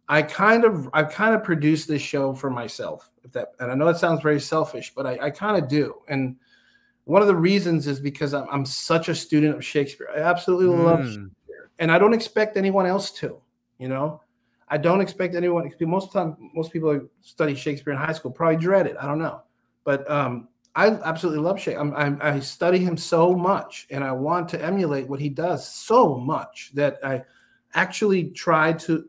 i 0.08 0.22
kind 0.22 0.64
of 0.64 0.90
i 0.94 1.04
kind 1.04 1.36
of 1.36 1.44
produced 1.44 1.88
this 1.88 2.02
show 2.02 2.34
for 2.34 2.50
myself 2.50 3.10
if 3.24 3.32
that 3.32 3.54
and 3.60 3.72
i 3.72 3.76
know 3.76 3.88
it 3.88 3.98
sounds 3.98 4.22
very 4.22 4.40
selfish 4.40 4.94
but 4.96 5.06
i, 5.06 5.18
I 5.22 5.30
kind 5.30 5.62
of 5.62 5.70
do. 5.70 5.96
And 6.08 6.36
one 7.06 7.22
of 7.22 7.28
the 7.28 7.36
reasons 7.36 7.88
is 7.88 8.00
because 8.00 8.34
i'm, 8.34 8.48
I'm 8.52 8.66
such 8.66 9.10
a 9.10 9.16
student 9.16 9.56
of 9.56 9.64
shakespeare. 9.64 10.10
I 10.16 10.20
absolutely 10.20 10.76
mm. 10.76 10.84
love 10.84 11.06
shakespeare 11.06 11.70
and 11.80 11.92
i 11.92 11.98
don't 11.98 12.14
expect 12.14 12.58
anyone 12.58 12.86
else 12.86 13.12
to 13.12 13.42
you 13.78 13.90
know? 13.90 14.22
I 14.68 14.78
don't 14.78 15.02
expect 15.02 15.36
anyone 15.36 15.72
most 15.82 16.12
time 16.12 16.36
most 16.54 16.74
people 16.74 16.92
who 16.92 17.10
study 17.22 17.54
shakespeare 17.54 17.94
in 17.94 18.00
high 18.00 18.14
school 18.14 18.32
probably 18.32 18.58
dread 18.58 18.88
it 18.88 18.96
i 19.00 19.06
don't 19.06 19.20
know. 19.20 19.42
But 19.84 20.10
um 20.10 20.48
I 20.76 20.88
absolutely 20.88 21.42
love 21.42 21.60
Shay. 21.60 21.76
I'm, 21.78 21.94
i 22.22 22.40
study 22.42 22.80
him 22.80 22.98
so 22.98 23.34
much, 23.34 23.88
and 23.90 24.04
I 24.04 24.12
want 24.12 24.50
to 24.50 24.64
emulate 24.64 25.08
what 25.08 25.22
he 25.22 25.30
does 25.30 25.68
so 25.68 26.18
much 26.18 26.72
that 26.74 27.00
I 27.04 27.24
actually 27.74 28.32
try 28.32 28.74
to 28.74 29.06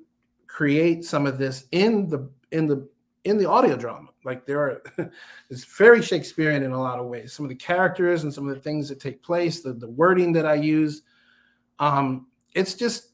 create 0.46 1.04
some 1.04 1.26
of 1.26 1.38
this 1.38 1.64
in 1.72 2.08
the 2.08 2.30
in 2.52 2.66
the 2.66 2.88
in 3.24 3.36
the 3.36 3.48
audio 3.48 3.76
drama. 3.76 4.10
Like 4.24 4.46
there 4.46 4.60
are, 4.60 4.82
it's 5.50 5.64
very 5.64 6.02
Shakespearean 6.02 6.62
in 6.62 6.70
a 6.70 6.80
lot 6.80 7.00
of 7.00 7.06
ways. 7.06 7.32
Some 7.32 7.44
of 7.44 7.50
the 7.50 7.56
characters 7.56 8.22
and 8.22 8.32
some 8.32 8.48
of 8.48 8.54
the 8.54 8.60
things 8.60 8.88
that 8.88 9.00
take 9.00 9.22
place, 9.22 9.60
the 9.60 9.72
the 9.72 9.88
wording 9.88 10.32
that 10.34 10.46
I 10.46 10.54
use, 10.54 11.02
um, 11.80 12.28
it's 12.54 12.74
just 12.74 13.10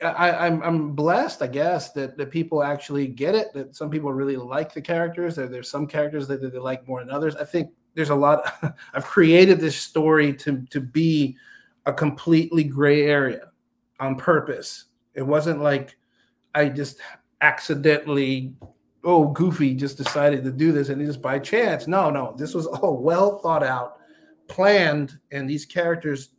I, 0.00 0.46
I'm, 0.46 0.62
I'm 0.62 0.92
blessed, 0.92 1.42
I 1.42 1.48
guess, 1.48 1.90
that, 1.92 2.16
that 2.18 2.30
people 2.30 2.62
actually 2.62 3.08
get 3.08 3.34
it. 3.34 3.52
That 3.52 3.74
some 3.74 3.90
people 3.90 4.12
really 4.12 4.36
like 4.36 4.72
the 4.72 4.80
characters. 4.80 5.34
There, 5.34 5.48
there's 5.48 5.70
some 5.70 5.88
characters 5.88 6.28
that, 6.28 6.40
that 6.40 6.52
they 6.52 6.58
like 6.58 6.86
more 6.86 7.00
than 7.00 7.10
others. 7.10 7.34
I 7.34 7.44
think 7.44 7.70
there's 7.94 8.10
a 8.10 8.14
lot. 8.14 8.52
I've 8.94 9.06
created 9.06 9.60
this 9.60 9.76
story 9.76 10.32
to 10.34 10.62
to 10.70 10.80
be 10.80 11.36
a 11.86 11.92
completely 11.92 12.64
gray 12.64 13.06
area 13.06 13.50
on 14.00 14.16
purpose. 14.16 14.86
It 15.14 15.22
wasn't 15.22 15.60
like 15.60 15.96
I 16.54 16.68
just 16.68 16.98
accidentally, 17.40 18.54
oh, 19.04 19.28
Goofy 19.28 19.74
just 19.74 19.96
decided 19.96 20.44
to 20.44 20.52
do 20.52 20.72
this 20.72 20.88
and 20.88 21.04
just 21.04 21.22
by 21.22 21.38
chance. 21.38 21.86
No, 21.86 22.10
no, 22.10 22.34
this 22.36 22.54
was 22.54 22.66
all 22.66 22.96
well 23.02 23.38
thought 23.38 23.62
out, 23.62 23.98
planned, 24.48 25.18
and 25.30 25.48
these 25.48 25.66
characters 25.66 26.30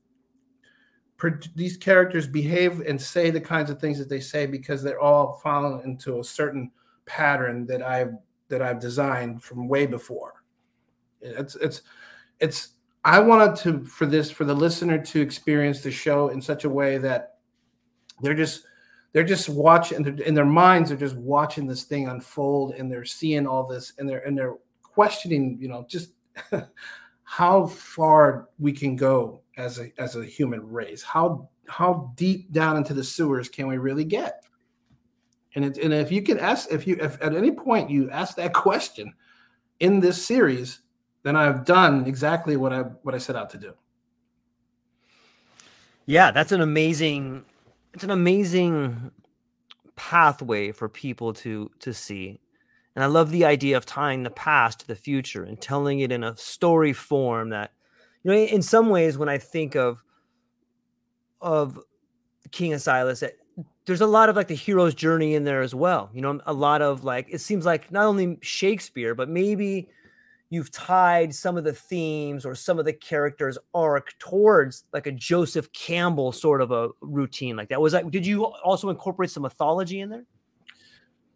these 1.54 1.76
characters 1.76 2.28
behave 2.28 2.80
and 2.82 3.02
say 3.02 3.30
the 3.30 3.42
kinds 3.42 3.70
of 3.70 3.80
things 3.80 4.00
that 4.00 4.08
they 4.08 4.22
say 4.22 4.46
because 4.46 4.82
they're 4.82 5.02
all 5.02 5.40
falling 5.44 5.84
into 5.84 6.20
a 6.20 6.24
certain 6.24 6.72
pattern 7.06 7.66
that 7.66 7.82
I've 7.82 8.14
that 8.48 8.62
I've 8.62 8.80
designed 8.80 9.44
from 9.44 9.68
way 9.68 9.86
before. 9.86 10.39
It's 11.22 11.56
it's 11.56 11.82
it's 12.40 12.70
I 13.04 13.20
wanted 13.20 13.56
to 13.58 13.84
for 13.86 14.06
this 14.06 14.30
for 14.32 14.46
the 14.46 14.54
listener 14.54 14.98
to 14.98 15.22
experience 15.22 15.82
the 15.82 15.92
show 15.92 16.30
in 16.30 16.42
such 16.42 16.64
a 16.64 16.70
way 16.70 16.98
that 16.98 17.38
they're 18.22 18.36
just 18.36 18.64
they're 19.12 19.24
just 19.24 19.50
watching 19.50 20.06
in 20.26 20.34
their 20.34 20.46
minds 20.46 20.90
they're 20.90 20.98
just 20.98 21.16
watching 21.16 21.68
this 21.68 21.84
thing 21.84 22.08
unfold 22.08 22.74
and 22.76 22.92
they're 22.92 23.06
seeing 23.06 23.48
all 23.48 23.66
this 23.66 23.94
and 23.98 24.08
they're 24.08 24.26
and 24.26 24.38
they're 24.38 24.56
questioning 24.84 25.58
you 25.60 25.68
know 25.68 25.86
just 25.90 26.12
how 27.30 27.68
far 27.68 28.50
we 28.58 28.72
can 28.72 28.96
go 28.96 29.40
as 29.56 29.78
a 29.78 29.94
as 30.00 30.16
a 30.16 30.26
human 30.26 30.68
race. 30.68 31.04
How 31.04 31.48
how 31.68 32.12
deep 32.16 32.52
down 32.52 32.76
into 32.76 32.96
the 32.96 33.04
sewers 33.04 33.48
can 33.48 33.68
we 33.68 33.78
really 33.78 34.04
get? 34.04 34.44
And 35.54 35.64
it, 35.64 35.78
and 35.78 35.94
if 35.94 36.12
you 36.12 36.24
can 36.24 36.40
ask 36.40 36.72
if 36.72 36.88
you 36.88 36.98
if 37.00 37.22
at 37.22 37.36
any 37.36 37.52
point 37.52 37.92
you 37.92 38.10
ask 38.10 38.36
that 38.38 38.54
question 38.66 39.14
in 39.80 40.00
this 40.00 40.26
series, 40.26 40.80
then 41.24 41.36
I've 41.36 41.66
done 41.66 42.06
exactly 42.06 42.58
what 42.58 42.74
I 42.74 42.82
what 43.04 43.16
I 43.16 43.18
set 43.18 43.36
out 43.36 43.50
to 43.52 43.58
do. 43.58 43.74
Yeah, 46.06 46.32
that's 46.32 46.52
an 46.52 46.62
amazing 46.62 47.46
it's 47.94 48.04
an 48.04 48.12
amazing 48.12 49.12
pathway 49.96 50.72
for 50.72 50.90
people 50.90 51.34
to 51.34 51.70
to 51.80 51.94
see. 51.94 52.40
And 52.96 53.04
I 53.04 53.08
love 53.08 53.32
the 53.32 53.46
idea 53.46 53.78
of 53.78 53.86
tying 53.86 54.24
the 54.24 54.30
past 54.30 54.82
to 54.82 54.88
the 54.88 54.96
future 54.96 55.44
and 55.44 55.60
telling 55.62 56.00
it 56.00 56.12
in 56.12 56.24
a 56.24 56.36
story 56.36 56.94
form 56.94 57.50
that 57.50 57.72
you 58.24 58.32
know, 58.32 58.38
in 58.38 58.62
some 58.62 58.90
ways, 58.90 59.18
when 59.18 59.30
I 59.30 59.38
think 59.38 59.76
of 59.76 60.04
of 61.42 61.80
King 62.52 62.74
Asilas, 62.74 63.24
eh, 63.24 63.64
there's 63.86 64.02
a 64.02 64.08
lot 64.08 64.30
of 64.30 64.36
like 64.36 64.48
the 64.48 64.56
hero's 64.56 64.94
journey 64.94 65.36
in 65.36 65.46
there 65.46 65.62
as 65.62 65.74
well. 65.74 66.10
You 66.14 66.22
know, 66.22 66.42
a 66.46 66.54
lot 66.54 66.82
of 66.82 67.04
like 67.04 67.28
it 67.30 67.40
seems 67.40 67.66
like 67.66 67.92
not 67.92 68.06
only 68.06 68.38
Shakespeare, 68.42 69.16
but 69.16 69.30
maybe 69.30 69.90
you've 70.50 70.72
tied 70.72 71.34
some 71.34 71.58
of 71.58 71.64
the 71.64 71.74
themes 71.74 72.46
or 72.46 72.56
some 72.56 72.80
of 72.80 72.86
the 72.86 72.94
characters' 72.94 73.58
arc 73.74 74.18
towards 74.20 74.86
like 74.94 75.08
a 75.08 75.12
Joseph 75.12 75.72
Campbell 75.74 76.32
sort 76.32 76.62
of 76.62 76.72
a 76.72 76.90
routine 77.02 77.56
like 77.56 77.70
that. 77.70 77.80
Was 77.80 77.94
that 77.94 78.10
did 78.12 78.26
you 78.26 78.46
also 78.46 78.90
incorporate 78.90 79.30
some 79.30 79.44
mythology 79.44 80.00
in 80.00 80.10
there? 80.10 80.26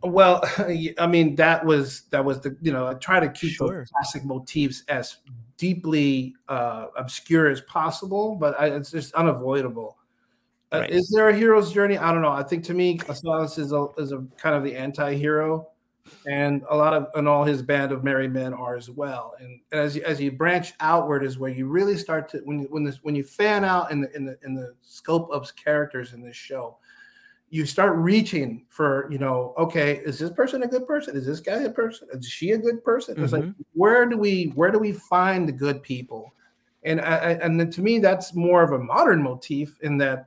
Well, 0.02 0.44
I 0.98 1.08
mean 1.08 1.36
that 1.36 1.66
was 1.66 2.02
that 2.10 2.24
was 2.24 2.42
the 2.42 2.58
you 2.62 2.72
know 2.72 2.88
I 2.88 2.96
try 2.96 3.20
to 3.20 3.30
keep 3.30 3.54
sure. 3.54 3.86
classic 3.92 4.26
motifs 4.26 4.84
as 4.88 5.18
deeply 5.58 6.36
uh, 6.48 6.88
obscure 6.98 7.50
as 7.50 7.62
possible, 7.62 8.36
but 8.36 8.60
I, 8.60 8.68
it's 8.68 8.92
just 8.92 9.14
unavoidable. 9.14 9.98
Uh, 10.74 10.80
right. 10.80 10.92
Uh, 10.92 10.96
is 10.96 11.10
there 11.16 11.30
a 11.30 11.36
hero's 11.36 11.72
journey? 11.72 11.98
I 11.98 12.12
don't 12.12 12.22
know. 12.24 12.32
I 12.32 12.44
think 12.44 12.64
to 12.66 12.74
me, 12.74 12.98
Asilas 12.98 13.60
is 13.60 13.72
a, 13.72 13.88
is 13.98 14.12
a 14.12 14.26
kind 14.38 14.56
of 14.56 14.64
the 14.64 14.76
anti-hero, 14.76 15.70
and 16.28 16.64
a 16.70 16.76
lot 16.76 16.94
of 16.94 17.08
and 17.16 17.28
all 17.28 17.44
his 17.44 17.62
band 17.62 17.92
of 17.92 18.04
merry 18.04 18.28
men 18.28 18.54
are 18.54 18.76
as 18.76 18.90
well. 18.90 19.34
And, 19.40 19.60
and 19.72 19.82
as 19.82 19.96
you, 19.96 20.04
as 20.04 20.20
you 20.20 20.32
branch 20.32 20.74
outward 20.80 21.24
is 21.24 21.38
where 21.38 21.52
you 21.52 21.68
really 21.68 21.98
start 21.98 22.30
to 22.30 22.40
when 22.46 22.62
you, 22.62 22.68
when 22.70 22.84
this 22.84 23.00
when 23.04 23.16
you 23.16 23.24
fan 23.24 23.64
out 23.64 23.92
in 23.92 24.02
the 24.02 24.16
in 24.16 24.26
the 24.26 24.38
in 24.44 24.54
the 24.54 24.74
scope 24.82 25.30
of 25.32 25.54
characters 25.56 26.14
in 26.14 26.22
this 26.22 26.36
show 26.36 26.78
you 27.54 27.68
start 27.68 27.96
reaching 27.98 28.66
for 28.68 29.08
you 29.12 29.20
know 29.20 29.54
okay 29.60 29.98
is 30.06 30.18
this 30.18 30.32
person 30.32 30.64
a 30.64 30.68
good 30.68 30.88
person 30.88 31.16
is 31.16 31.24
this 31.24 31.40
guy 31.40 31.58
a 31.58 31.70
person 31.70 32.08
is 32.12 32.26
she 32.26 32.50
a 32.52 32.58
good 32.58 32.84
person 32.84 33.14
mm-hmm. 33.14 33.24
it's 33.24 33.32
like 33.32 33.44
mm-hmm. 33.44 33.62
where 33.74 34.08
do 34.08 34.18
we 34.18 34.46
where 34.56 34.72
do 34.72 34.80
we 34.80 34.92
find 34.92 35.48
the 35.48 35.52
good 35.52 35.84
people 35.84 36.34
and 36.84 37.00
I, 37.00 37.34
and 37.34 37.60
then 37.60 37.70
to 37.70 37.82
me 37.84 38.00
that's 38.00 38.34
more 38.34 38.64
of 38.64 38.72
a 38.72 38.80
modern 38.80 39.22
motif 39.22 39.78
in 39.82 40.00
that 40.00 40.26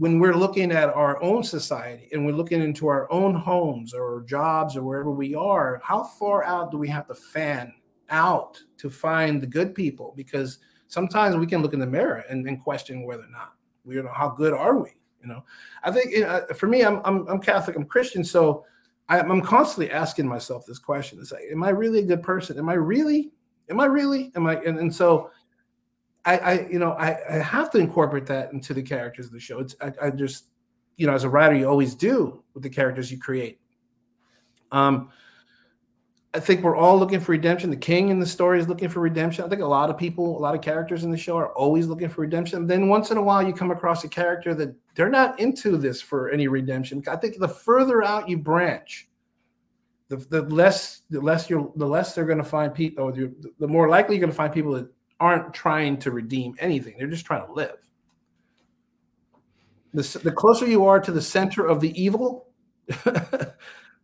when 0.00 0.18
we're 0.18 0.34
looking 0.34 0.72
at 0.72 0.88
our 0.88 1.22
own 1.22 1.42
society 1.42 2.08
and 2.12 2.24
we're 2.24 2.32
looking 2.32 2.62
into 2.62 2.88
our 2.88 3.10
own 3.12 3.34
homes 3.34 3.94
or 3.94 4.24
jobs 4.26 4.76
or 4.76 4.82
wherever 4.82 5.10
we 5.10 5.34
are 5.34 5.80
how 5.84 6.02
far 6.02 6.42
out 6.44 6.70
do 6.70 6.78
we 6.78 6.88
have 6.88 7.06
to 7.06 7.14
fan 7.14 7.72
out 8.08 8.58
to 8.76 8.90
find 8.90 9.40
the 9.40 9.46
good 9.46 9.74
people 9.74 10.12
because 10.16 10.58
sometimes 10.88 11.36
we 11.36 11.46
can 11.46 11.62
look 11.62 11.74
in 11.74 11.80
the 11.80 11.86
mirror 11.86 12.24
and, 12.28 12.46
and 12.48 12.62
question 12.62 13.06
whether 13.06 13.22
or 13.22 13.30
not 13.30 13.52
we 13.84 13.94
you 13.94 14.02
know 14.02 14.12
how 14.12 14.28
good 14.28 14.52
are 14.52 14.78
we 14.78 14.90
you 15.22 15.28
know, 15.28 15.44
I 15.82 15.90
think 15.90 16.14
for 16.56 16.66
me, 16.66 16.82
I'm, 16.82 17.00
I'm 17.04 17.26
I'm 17.28 17.40
Catholic, 17.40 17.76
I'm 17.76 17.84
Christian, 17.84 18.24
so 18.24 18.64
I'm 19.08 19.42
constantly 19.42 19.90
asking 19.90 20.26
myself 20.26 20.64
this 20.66 20.78
question: 20.78 21.18
It's 21.20 21.32
like, 21.32 21.42
am 21.50 21.62
I 21.62 21.70
really 21.70 22.00
a 22.00 22.04
good 22.04 22.22
person? 22.22 22.58
Am 22.58 22.68
I 22.68 22.74
really? 22.74 23.32
Am 23.68 23.80
I 23.80 23.86
really? 23.86 24.32
Am 24.34 24.46
I? 24.46 24.56
And, 24.56 24.78
and 24.78 24.94
so, 24.94 25.30
I, 26.24 26.38
I 26.38 26.68
you 26.68 26.78
know 26.78 26.92
I, 26.92 27.16
I 27.28 27.38
have 27.38 27.70
to 27.72 27.78
incorporate 27.78 28.26
that 28.26 28.52
into 28.52 28.74
the 28.74 28.82
characters 28.82 29.26
of 29.26 29.32
the 29.32 29.40
show. 29.40 29.58
It's 29.60 29.74
I, 29.80 29.92
I 30.02 30.10
just 30.10 30.46
you 30.96 31.06
know 31.06 31.14
as 31.14 31.24
a 31.24 31.28
writer 31.28 31.54
you 31.54 31.68
always 31.68 31.94
do 31.94 32.42
with 32.54 32.62
the 32.62 32.70
characters 32.70 33.10
you 33.10 33.18
create. 33.18 33.60
Um, 34.72 35.10
I 36.32 36.38
think 36.38 36.62
we're 36.62 36.76
all 36.76 36.96
looking 36.96 37.18
for 37.18 37.32
redemption. 37.32 37.70
The 37.70 37.76
king 37.76 38.10
in 38.10 38.20
the 38.20 38.26
story 38.26 38.60
is 38.60 38.68
looking 38.68 38.88
for 38.88 39.00
redemption. 39.00 39.44
I 39.44 39.48
think 39.48 39.62
a 39.62 39.66
lot 39.66 39.90
of 39.90 39.98
people, 39.98 40.38
a 40.38 40.40
lot 40.40 40.54
of 40.54 40.60
characters 40.60 41.02
in 41.02 41.10
the 41.10 41.18
show 41.18 41.36
are 41.36 41.52
always 41.54 41.88
looking 41.88 42.08
for 42.08 42.20
redemption. 42.20 42.68
Then 42.68 42.88
once 42.88 43.10
in 43.10 43.16
a 43.16 43.22
while, 43.22 43.44
you 43.44 43.52
come 43.52 43.72
across 43.72 44.04
a 44.04 44.08
character 44.08 44.54
that 44.54 44.72
they're 44.94 45.10
not 45.10 45.40
into 45.40 45.76
this 45.76 46.00
for 46.00 46.30
any 46.30 46.46
redemption. 46.46 47.02
I 47.08 47.16
think 47.16 47.38
the 47.38 47.48
further 47.48 48.04
out 48.04 48.28
you 48.28 48.38
branch, 48.38 49.08
the, 50.08 50.18
the 50.18 50.42
less 50.42 51.02
the 51.10 51.20
less 51.20 51.50
you're 51.50 51.72
the 51.74 51.86
less 51.86 52.14
they're 52.14 52.24
going 52.26 52.38
to 52.38 52.44
find 52.44 52.72
people, 52.72 53.10
the, 53.10 53.34
the 53.58 53.66
more 53.66 53.88
likely 53.88 54.14
you're 54.14 54.20
going 54.20 54.30
to 54.30 54.36
find 54.36 54.52
people 54.52 54.72
that 54.74 54.88
aren't 55.20 55.52
trying 55.52 55.98
to 55.98 56.10
redeem 56.10 56.56
anything. 56.58 56.94
They're 56.98 57.06
just 57.06 57.26
trying 57.26 57.46
to 57.46 57.52
live. 57.52 57.76
the, 59.92 60.20
the 60.24 60.32
closer 60.32 60.66
you 60.66 60.86
are 60.86 60.98
to 60.98 61.12
the 61.12 61.22
center 61.22 61.66
of 61.66 61.80
the 61.80 62.00
evil, 62.00 62.48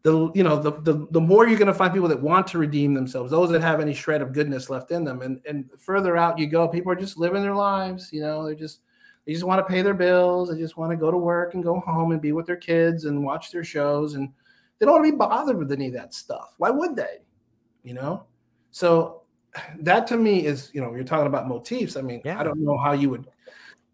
the 0.07 0.31
you 0.35 0.45
know 0.45 0.61
the, 0.61 0.71
the 0.83 1.09
the 1.11 1.21
more 1.21 1.49
you're 1.49 1.59
going 1.59 1.67
to 1.67 1.75
find 1.75 1.93
people 1.93 2.09
that 2.09 2.23
want 2.23 2.47
to 2.49 2.59
redeem 2.59 2.95
themselves, 2.95 3.31
those 3.31 3.51
that 3.51 3.63
have 3.63 3.81
any 3.81 3.95
shred 3.95 4.23
of 4.23 4.33
goodness 4.33 4.71
left 4.71 4.93
in 4.93 5.05
them, 5.05 5.23
and 5.23 5.41
and 5.49 5.69
further 5.79 6.17
out 6.17 6.39
you 6.39 6.47
go, 6.47 6.69
people 6.69 6.93
are 6.93 6.97
just 6.97 7.19
living 7.19 7.43
their 7.43 7.55
lives. 7.55 8.13
You 8.13 8.21
know, 8.21 8.45
they're 8.45 8.55
just 8.55 8.83
they 9.27 9.33
just 9.33 9.45
want 9.45 9.59
to 9.59 9.73
pay 9.73 9.83
their 9.83 9.95
bills. 9.95 10.51
They 10.51 10.59
just 10.59 10.77
want 10.77 10.93
to 10.93 10.97
go 10.97 11.11
to 11.11 11.17
work 11.17 11.55
and 11.55 11.65
go 11.65 11.81
home 11.81 12.13
and 12.13 12.23
be 12.23 12.33
with 12.33 12.47
their 12.47 12.57
kids 12.57 13.07
and 13.07 13.25
watch 13.25 13.51
their 13.51 13.65
shows, 13.65 14.15
and 14.15 14.29
they 14.79 14.87
don't 14.87 14.95
want 14.95 15.07
to 15.07 15.11
be 15.11 15.17
bothered 15.17 15.59
with 15.59 15.73
any 15.73 15.89
of 15.89 15.95
that 15.95 16.15
stuff. 16.15 16.55
Why 16.59 16.71
would 16.71 16.95
they? 16.95 17.19
You 17.83 17.95
know, 17.95 18.27
so 18.71 19.23
that 19.81 20.07
to 20.09 20.17
me 20.17 20.47
is 20.47 20.71
you 20.73 20.81
know 20.81 20.95
you're 20.95 21.05
talking 21.05 21.27
about 21.27 21.49
motifs. 21.49 21.97
I 21.97 22.03
mean, 22.03 22.23
yeah. 22.25 22.41
I 22.41 22.43
don't 22.43 22.61
know 22.61 22.77
how 22.77 22.93
you 22.93 23.11
would 23.11 23.27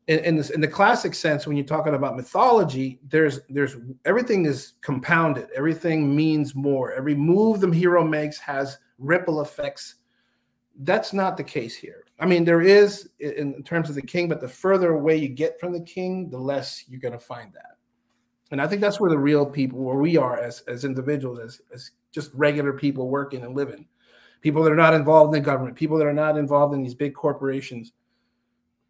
in, 0.08 0.18
in, 0.20 0.36
this 0.36 0.50
in 0.50 0.60
the 0.60 0.68
classic 0.68 1.14
sense 1.14 1.46
when 1.46 1.56
you're 1.56 1.66
talking 1.66 1.94
about 1.94 2.16
mythology 2.16 2.98
there's 3.08 3.40
there's 3.48 3.76
everything 4.04 4.46
is 4.46 4.74
compounded. 4.80 5.48
Everything 5.54 6.14
means 6.14 6.54
more. 6.54 6.92
Every 6.92 7.14
move 7.14 7.60
the 7.60 7.70
hero 7.70 8.04
makes 8.04 8.38
has 8.38 8.78
ripple 8.98 9.42
effects. 9.42 9.96
That's 10.80 11.12
not 11.12 11.36
the 11.36 11.44
case 11.44 11.76
here. 11.76 12.04
I 12.18 12.26
mean 12.26 12.44
there 12.44 12.62
is 12.62 13.10
in 13.20 13.62
terms 13.62 13.88
of 13.88 13.94
the 13.94 14.02
king 14.02 14.28
but 14.28 14.40
the 14.40 14.48
further 14.48 14.92
away 14.92 15.16
you 15.16 15.28
get 15.28 15.60
from 15.60 15.72
the 15.72 15.80
king 15.80 16.30
the 16.30 16.38
less 16.38 16.84
you're 16.88 17.00
going 17.00 17.12
to 17.12 17.18
find 17.18 17.52
that. 17.54 17.76
And 18.50 18.60
i 18.60 18.66
think 18.66 18.80
that's 18.80 19.00
where 19.00 19.10
the 19.10 19.18
real 19.18 19.46
people 19.46 19.78
where 19.78 19.96
we 19.96 20.16
are 20.16 20.38
as 20.38 20.62
as 20.62 20.84
individuals 20.84 21.38
as 21.38 21.60
as 21.72 21.90
just 22.10 22.30
regular 22.34 22.72
people 22.72 23.08
working 23.08 23.44
and 23.44 23.56
living 23.56 23.86
people 24.42 24.62
that 24.62 24.70
are 24.70 24.76
not 24.76 24.92
involved 24.92 25.34
in 25.34 25.40
the 25.40 25.44
government 25.44 25.74
people 25.74 25.96
that 25.96 26.06
are 26.06 26.12
not 26.12 26.36
involved 26.36 26.74
in 26.74 26.82
these 26.82 26.94
big 26.94 27.14
corporations 27.14 27.92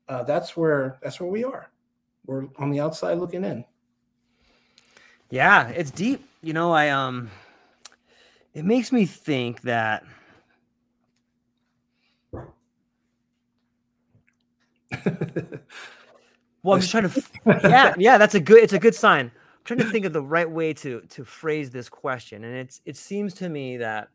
uh, 0.09 0.23
that's 0.25 0.57
where 0.57 0.99
that's 1.03 1.21
where 1.21 1.31
we 1.31 1.45
are. 1.45 1.71
We're 2.27 2.47
on 2.59 2.71
the 2.71 2.81
outside 2.81 3.19
looking 3.19 3.45
in. 3.45 3.65
Yeah, 5.31 5.69
it's 5.69 5.91
deep. 5.91 6.23
You 6.43 6.53
know, 6.53 6.73
I 6.73 6.91
um, 6.91 7.31
it 8.53 8.65
makes 8.65 8.93
me 8.93 9.07
think 9.07 9.63
that. 9.63 10.05
well, 16.63 16.75
I'm 16.75 16.81
just 16.81 16.91
trying 16.91 17.09
to. 17.09 17.23
Yeah, 17.47 17.95
yeah, 17.97 18.19
that's 18.19 18.35
a 18.35 18.41
good. 18.41 18.63
It's 18.63 18.75
a 18.75 18.79
good 18.79 18.95
sign. 18.95 19.27
I'm 19.27 19.65
trying 19.65 19.81
to 19.81 19.91
think 19.91 20.05
of 20.05 20.13
the 20.13 20.21
right 20.21 20.51
way 20.51 20.75
to 20.75 21.01
to 21.01 21.25
phrase 21.25 21.71
this 21.71 21.89
question, 21.89 22.45
and 22.45 22.55
it's 22.55 22.83
it 22.85 22.97
seems 22.97 23.33
to 23.35 23.49
me 23.49 23.79
that 23.79 24.11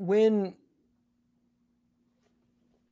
when 0.00 0.54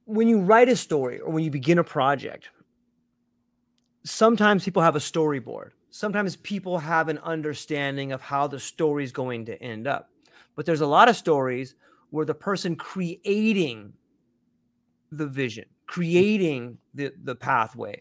when 0.05 0.29
you 0.29 0.41
write 0.41 0.69
a 0.69 0.77
story 0.77 1.21
or 1.21 1.33
when 1.33 1.43
you 1.43 1.51
begin 1.51 1.79
a 1.79 1.85
project, 1.85 2.51
sometimes 4.05 4.65
people 4.65 4.83
have 4.83 4.97
a 4.97 5.01
storyboard. 5.01 5.71
Sometimes 5.91 6.37
people 6.37 6.79
have 6.79 7.09
an 7.09 7.19
understanding 7.19 8.13
of 8.13 8.21
how 8.21 8.47
the 8.47 8.61
story 8.61 9.05
is 9.05 9.13
going 9.13 9.47
to 9.47 9.63
end 9.63 9.87
up. 9.87 10.11
But 10.55 10.67
there's 10.67 10.83
a 10.83 10.87
lot 10.87 11.09
of 11.09 11.17
stories 11.17 11.75
where 12.11 12.27
the 12.27 12.35
person 12.35 12.77
creating 12.77 13.95
the 15.11 15.27
vision, 15.27 15.65
creating 15.87 16.79
the, 16.95 17.13
the 17.23 17.35
pathway, 17.35 17.99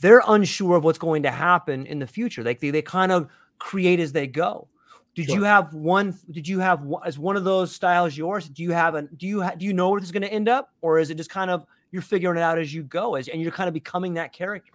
they're 0.00 0.22
unsure 0.26 0.76
of 0.76 0.84
what's 0.84 0.98
going 0.98 1.22
to 1.24 1.30
happen 1.30 1.86
in 1.86 1.98
the 1.98 2.06
future. 2.06 2.42
Like 2.42 2.60
they, 2.60 2.70
they 2.70 2.82
kind 2.82 3.12
of 3.12 3.28
create 3.58 4.00
as 4.00 4.12
they 4.12 4.26
go. 4.26 4.68
Did 5.16 5.28
sure. 5.28 5.36
you 5.36 5.44
have 5.44 5.72
one? 5.72 6.14
Did 6.30 6.46
you 6.46 6.58
have 6.60 6.86
as 7.02 7.18
one 7.18 7.36
of 7.36 7.44
those 7.44 7.74
styles 7.74 8.14
yours? 8.14 8.50
Do 8.50 8.62
you 8.62 8.72
have 8.72 8.94
a? 8.94 9.02
Do 9.02 9.26
you 9.26 9.42
ha, 9.42 9.52
do 9.56 9.64
you 9.64 9.72
know 9.72 9.88
where 9.88 9.98
this 9.98 10.08
is 10.08 10.12
going 10.12 10.22
to 10.22 10.32
end 10.32 10.46
up, 10.46 10.74
or 10.82 10.98
is 10.98 11.08
it 11.08 11.14
just 11.14 11.30
kind 11.30 11.50
of 11.50 11.64
you're 11.90 12.02
figuring 12.02 12.36
it 12.36 12.42
out 12.42 12.58
as 12.58 12.74
you 12.74 12.82
go, 12.82 13.14
as 13.14 13.26
and 13.28 13.40
you're 13.40 13.50
kind 13.50 13.66
of 13.66 13.72
becoming 13.72 14.12
that 14.14 14.34
character? 14.34 14.72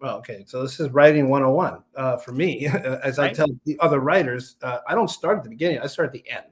Well, 0.00 0.16
okay, 0.18 0.42
so 0.44 0.60
this 0.62 0.80
is 0.80 0.90
writing 0.90 1.28
101 1.28 1.82
uh, 1.94 2.16
for 2.16 2.32
me. 2.32 2.66
As 3.02 3.16
right. 3.16 3.30
I 3.30 3.32
tell 3.32 3.46
the 3.64 3.78
other 3.80 4.00
writers, 4.00 4.56
uh, 4.62 4.80
I 4.86 4.94
don't 4.94 5.08
start 5.08 5.38
at 5.38 5.44
the 5.44 5.50
beginning; 5.50 5.78
I 5.78 5.86
start 5.86 6.08
at 6.08 6.12
the 6.12 6.24
end 6.28 6.44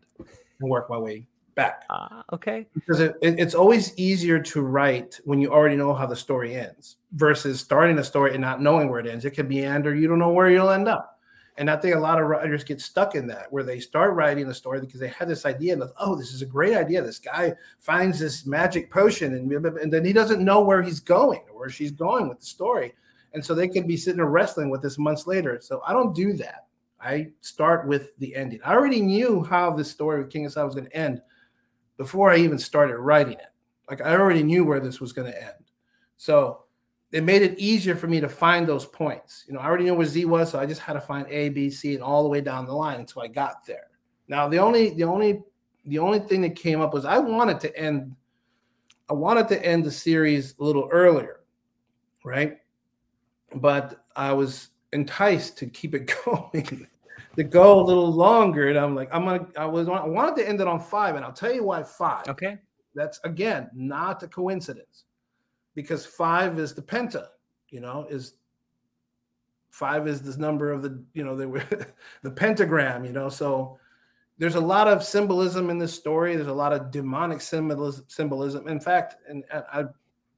and 0.61 0.71
work 0.71 0.89
my 0.89 0.97
way 0.97 1.27
back. 1.57 1.85
Uh, 1.91 2.23
okay. 2.33 2.67
Because 2.73 3.01
it, 3.01 3.17
it, 3.21 3.39
it's 3.39 3.55
always 3.55 3.93
easier 3.99 4.41
to 4.41 4.63
write 4.63 5.21
when 5.25 5.41
you 5.41 5.53
already 5.53 5.77
know 5.77 5.93
how 5.93 6.07
the 6.07 6.17
story 6.17 6.55
ends 6.55 6.97
versus 7.13 7.61
starting 7.61 7.99
a 7.99 8.05
story 8.05 8.33
and 8.33 8.41
not 8.41 8.63
knowing 8.63 8.89
where 8.89 9.01
it 9.01 9.07
ends. 9.07 9.25
It 9.25 9.33
could 9.33 9.49
meander; 9.49 9.95
you 9.95 10.07
don't 10.07 10.21
know 10.21 10.31
where 10.31 10.49
you'll 10.49 10.71
end 10.71 10.89
up. 10.89 11.14
And 11.57 11.71
I 11.71 11.77
think 11.77 11.95
a 11.95 12.01
lot 12.01 12.21
of 12.21 12.27
writers 12.27 12.65
get 12.65 12.81
stuck 12.81 13.15
in 13.15 13.29
that 13.29 13.53
where 13.53 13.63
they 13.63 13.79
start 13.79 14.15
writing 14.15 14.49
the 14.49 14.55
story 14.55 14.81
because 14.81 14.99
they 14.99 15.09
had 15.09 15.29
this 15.29 15.47
idea 15.47 15.79
of, 15.79 15.93
oh, 15.99 16.17
this 16.17 16.33
is 16.33 16.43
a 16.43 16.47
great 16.47 16.77
idea. 16.77 17.01
This 17.01 17.21
guy 17.21 17.55
finds 17.79 18.19
this 18.19 18.45
magic 18.45 18.91
potion 18.91 19.35
and, 19.35 19.53
and 19.53 19.93
then 19.93 20.05
he 20.05 20.13
doesn't 20.13 20.45
know 20.45 20.63
where 20.63 20.83
he's 20.83 20.99
going 20.99 21.43
or 21.49 21.59
where 21.59 21.71
she's 21.71 21.93
going 21.93 22.29
with 22.29 22.41
the 22.41 22.47
story. 22.47 22.93
And 23.35 23.45
so 23.45 23.55
they 23.55 23.69
could 23.69 23.87
be 23.87 23.97
sitting 23.97 24.17
there 24.17 24.27
wrestling 24.27 24.69
with 24.69 24.83
this 24.83 24.99
months 24.99 25.29
later. 25.29 25.61
So 25.61 25.81
I 25.87 25.93
don't 25.93 26.15
do 26.15 26.33
that. 26.35 26.67
I 27.01 27.29
start 27.41 27.87
with 27.87 28.17
the 28.19 28.35
ending. 28.35 28.61
I 28.65 28.73
already 28.73 29.01
knew 29.01 29.45
how 29.45 29.71
the 29.71 29.85
story 29.85 30.23
of 30.23 30.31
King 30.31 30.47
Asilas 30.47 30.65
was 30.65 30.75
going 30.75 30.87
to 30.87 30.97
end 30.97 31.21
before 31.99 32.31
I 32.31 32.39
even 32.39 32.59
started 32.59 32.97
writing 32.97 33.35
it. 33.35 33.53
Like 33.89 34.01
I 34.01 34.17
already 34.17 34.43
knew 34.43 34.65
where 34.65 34.81
this 34.81 35.01
was 35.01 35.13
going 35.13 35.31
to 35.31 35.41
end. 35.41 35.53
So 36.17 36.64
it 37.15 37.23
made 37.23 37.43
it 37.43 37.57
easier 37.61 37.95
for 37.95 38.09
me 38.09 38.21
to 38.21 38.29
find 38.29 38.67
those 38.67 38.85
points. 38.85 39.45
You 39.47 39.55
know, 39.55 39.61
I 39.61 39.67
already 39.67 39.85
knew 39.85 39.95
where 39.95 40.05
Z 40.05 40.25
was, 40.25 40.51
so 40.51 40.59
I 40.59 40.67
just 40.67 40.81
had 40.81 40.95
to 40.95 41.01
find 41.01 41.29
A, 41.29 41.49
B, 41.49 41.71
C, 41.71 41.95
and 41.95 42.03
all 42.03 42.25
the 42.25 42.29
way 42.29 42.41
down 42.41 42.67
the 42.67 42.73
line 42.73 42.99
until 42.99 43.23
I 43.23 43.29
got 43.29 43.65
there. 43.65 43.87
Now, 44.27 44.49
the 44.49 44.59
only, 44.59 44.91
the 44.95 45.05
only, 45.05 45.41
the 45.85 46.01
only 46.01 46.19
thing 46.19 46.41
that 46.41 46.57
came 46.57 46.81
up 46.81 46.93
was 46.93 47.05
I 47.05 47.19
wanted 47.19 47.61
to 47.61 47.79
end, 47.79 48.17
I 49.09 49.13
wanted 49.13 49.47
to 49.51 49.65
end 49.65 49.85
the 49.85 49.93
series 49.93 50.57
a 50.59 50.65
little 50.65 50.89
earlier, 50.91 51.43
right? 52.25 52.59
But 53.55 54.05
I 54.17 54.33
was 54.33 54.71
enticed 54.93 55.57
to 55.59 55.67
keep 55.67 55.95
it 55.95 56.13
going, 56.25 56.89
to 57.37 57.45
go 57.45 57.81
a 57.81 57.85
little 57.85 58.11
longer, 58.11 58.71
and 58.71 58.77
I'm 58.77 58.97
like, 58.97 59.09
I'm 59.15 59.25
gonna, 59.25 59.47
I 59.57 59.67
was, 59.67 59.89
I 59.89 60.05
wanted 60.05 60.35
to 60.43 60.49
end 60.49 60.61
it 60.61 60.67
on 60.67 60.81
five, 60.81 61.15
and 61.15 61.25
I'll 61.25 61.33
tell 61.33 61.53
you 61.53 61.63
why 61.63 61.85
five. 61.85 62.27
Okay. 62.27 62.59
That's 62.97 63.21
again 63.23 63.71
not 63.73 64.23
a 64.25 64.29
coincidence 64.29 65.04
because 65.75 66.07
five 66.07 66.59
is 66.59 66.75
the 66.75 66.83
penta, 66.83 67.29
you 67.71 67.81
know, 67.81 68.07
is 68.09 68.35
five 69.71 70.07
is 70.07 70.23
this 70.23 70.37
number 70.37 70.71
of 70.71 70.83
the, 70.83 71.03
you 71.15 71.25
know, 71.25 71.37
the, 71.37 71.87
the 72.23 72.31
pentagram, 72.31 73.05
you 73.05 73.13
know. 73.13 73.29
So 73.29 73.79
there's 74.39 74.55
a 74.55 74.61
lot 74.61 74.89
of 74.89 75.03
symbolism 75.03 75.71
in 75.71 75.79
this 75.79 75.95
story. 75.95 76.37
There's 76.37 76.49
a 76.49 76.53
lot 76.53 76.73
of 76.73 76.91
demonic 76.91 77.41
symbolism. 77.41 78.05
symbolism. 78.09 78.69
In 78.69 78.81
fact, 78.81 79.17
and 79.29 79.45
I 79.53 79.85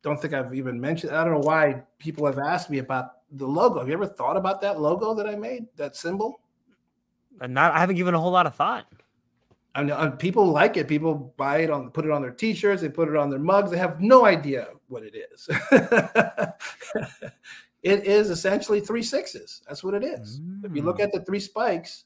don't 0.02 0.20
think 0.20 0.34
I've 0.34 0.54
even 0.54 0.80
mentioned, 0.80 1.14
I 1.14 1.24
don't 1.24 1.34
know 1.34 1.46
why 1.46 1.82
people 1.98 2.26
have 2.26 2.38
asked 2.38 2.70
me 2.70 2.78
about 2.78 3.12
the 3.32 3.46
logo. 3.46 3.80
Have 3.80 3.88
you 3.88 3.94
ever 3.94 4.06
thought 4.06 4.36
about 4.36 4.60
that 4.60 4.80
logo 4.80 5.14
that 5.14 5.26
I 5.26 5.34
made, 5.34 5.66
that 5.76 5.96
symbol? 5.96 6.40
And 7.40 7.54
not, 7.54 7.72
I 7.72 7.80
haven't 7.80 7.96
given 7.96 8.14
a 8.14 8.20
whole 8.20 8.30
lot 8.30 8.46
of 8.46 8.54
thought. 8.54 8.86
I 9.76 9.82
mean, 9.82 10.12
people 10.12 10.46
like 10.46 10.78
it. 10.78 10.88
People 10.88 11.34
buy 11.36 11.58
it 11.58 11.70
on, 11.70 11.90
put 11.90 12.06
it 12.06 12.10
on 12.10 12.22
their 12.22 12.30
T-shirts. 12.30 12.80
They 12.80 12.88
put 12.88 13.08
it 13.08 13.16
on 13.16 13.28
their 13.28 13.38
mugs. 13.38 13.70
They 13.70 13.76
have 13.76 14.00
no 14.00 14.24
idea 14.24 14.68
what 14.88 15.02
it 15.02 15.14
is. 15.14 15.48
it 17.82 18.06
is 18.06 18.30
essentially 18.30 18.80
three 18.80 19.02
sixes. 19.02 19.62
That's 19.68 19.84
what 19.84 19.92
it 19.92 20.02
is. 20.02 20.40
Mm. 20.40 20.64
If 20.64 20.74
you 20.74 20.80
look 20.82 20.98
mm. 20.98 21.04
at 21.04 21.12
the 21.12 21.20
three 21.20 21.40
spikes, 21.40 22.04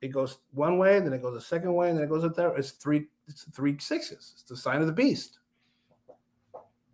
it 0.00 0.08
goes 0.08 0.38
one 0.52 0.78
way, 0.78 0.98
then 0.98 1.12
it 1.12 1.20
goes 1.20 1.36
a 1.36 1.40
second 1.40 1.74
way, 1.74 1.90
and 1.90 1.98
then 1.98 2.04
it 2.04 2.08
goes 2.08 2.24
a 2.24 2.30
third. 2.30 2.58
It's 2.58 2.70
three. 2.70 3.06
It's 3.28 3.44
three 3.52 3.76
sixes. 3.78 4.32
It's 4.34 4.42
the 4.44 4.56
sign 4.56 4.80
of 4.80 4.86
the 4.86 4.92
beast 4.92 5.38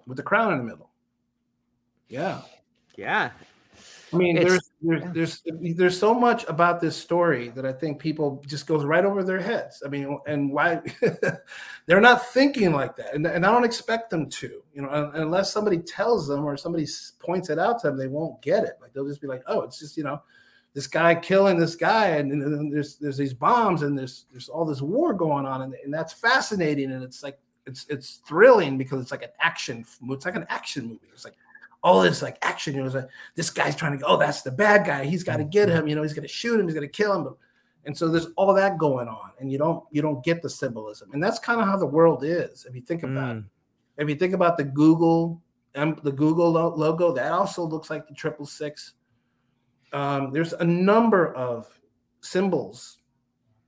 with 0.06 0.16
the 0.16 0.22
crown 0.24 0.52
in 0.52 0.58
the 0.58 0.64
middle. 0.64 0.90
Yeah. 2.08 2.40
Yeah. 2.96 3.30
I 4.12 4.16
mean, 4.16 4.36
there's 4.36 4.70
there's 4.82 5.12
there's 5.12 5.42
there's 5.76 5.98
so 5.98 6.12
much 6.12 6.44
about 6.48 6.80
this 6.80 6.96
story 6.96 7.50
that 7.50 7.64
I 7.64 7.72
think 7.72 8.00
people 8.00 8.42
just 8.46 8.66
goes 8.66 8.84
right 8.84 9.04
over 9.04 9.22
their 9.22 9.40
heads. 9.40 9.82
I 9.84 9.88
mean, 9.88 10.18
and 10.26 10.52
why 10.52 10.80
they're 11.86 12.00
not 12.00 12.26
thinking 12.28 12.72
like 12.72 12.96
that, 12.96 13.14
and, 13.14 13.26
and 13.26 13.46
I 13.46 13.52
don't 13.52 13.64
expect 13.64 14.10
them 14.10 14.28
to. 14.30 14.62
You 14.74 14.82
know, 14.82 15.10
unless 15.14 15.52
somebody 15.52 15.78
tells 15.78 16.26
them 16.26 16.44
or 16.44 16.56
somebody 16.56 16.86
points 17.20 17.50
it 17.50 17.58
out 17.58 17.80
to 17.80 17.88
them, 17.88 17.96
they 17.96 18.08
won't 18.08 18.42
get 18.42 18.64
it. 18.64 18.78
Like 18.80 18.92
they'll 18.92 19.08
just 19.08 19.20
be 19.20 19.28
like, 19.28 19.42
"Oh, 19.46 19.60
it's 19.62 19.78
just 19.78 19.96
you 19.96 20.04
know, 20.04 20.20
this 20.74 20.86
guy 20.86 21.14
killing 21.14 21.58
this 21.58 21.76
guy, 21.76 22.08
and, 22.08 22.32
and 22.32 22.72
there's 22.72 22.96
there's 22.96 23.16
these 23.16 23.34
bombs, 23.34 23.82
and 23.82 23.98
there's 23.98 24.26
there's 24.30 24.48
all 24.48 24.64
this 24.64 24.82
war 24.82 25.14
going 25.14 25.46
on, 25.46 25.62
and, 25.62 25.74
and 25.84 25.92
that's 25.92 26.12
fascinating, 26.12 26.92
and 26.92 27.02
it's 27.02 27.22
like 27.22 27.38
it's 27.66 27.86
it's 27.88 28.20
thrilling 28.26 28.78
because 28.78 29.00
it's 29.00 29.10
like 29.10 29.22
an 29.22 29.30
action. 29.40 29.84
It's 30.08 30.24
like 30.24 30.36
an 30.36 30.46
action 30.48 30.86
movie. 30.86 31.08
It's 31.12 31.24
like 31.24 31.36
all 31.82 32.02
this 32.02 32.22
like 32.22 32.38
action. 32.42 32.74
You 32.74 32.84
know, 32.84 32.90
like 32.90 33.08
this 33.34 33.50
guy's 33.50 33.76
trying 33.76 33.92
to 33.92 33.98
go, 33.98 34.06
oh, 34.06 34.16
that's 34.16 34.42
the 34.42 34.50
bad 34.50 34.86
guy. 34.86 35.04
He's 35.04 35.24
got 35.24 35.38
to 35.38 35.44
get 35.44 35.68
him. 35.68 35.88
You 35.88 35.94
know, 35.94 36.02
he's 36.02 36.12
going 36.12 36.26
to 36.26 36.32
shoot 36.32 36.58
him. 36.58 36.66
He's 36.66 36.74
going 36.74 36.86
to 36.86 36.92
kill 36.92 37.12
him. 37.14 37.34
And 37.84 37.96
so 37.96 38.08
there's 38.08 38.28
all 38.36 38.52
that 38.54 38.76
going 38.76 39.08
on, 39.08 39.30
and 39.38 39.50
you 39.50 39.56
don't 39.56 39.82
you 39.90 40.02
don't 40.02 40.22
get 40.22 40.42
the 40.42 40.50
symbolism, 40.50 41.10
and 41.12 41.22
that's 41.22 41.38
kind 41.38 41.62
of 41.62 41.66
how 41.66 41.78
the 41.78 41.86
world 41.86 42.24
is. 42.24 42.66
If 42.68 42.74
you 42.74 42.82
think 42.82 43.04
about 43.04 43.36
mm. 43.36 43.38
it, 43.38 44.02
if 44.02 44.08
you 44.08 44.16
think 44.16 44.34
about 44.34 44.58
the 44.58 44.64
Google 44.64 45.40
um, 45.74 45.98
the 46.02 46.12
Google 46.12 46.50
logo, 46.50 47.12
that 47.12 47.32
also 47.32 47.64
looks 47.64 47.90
like 47.90 48.06
the 48.06 48.14
triple 48.14 48.44
six. 48.44 48.94
Um, 49.92 50.30
there's 50.32 50.52
a 50.52 50.64
number 50.64 51.34
of 51.34 51.68
symbols 52.20 52.98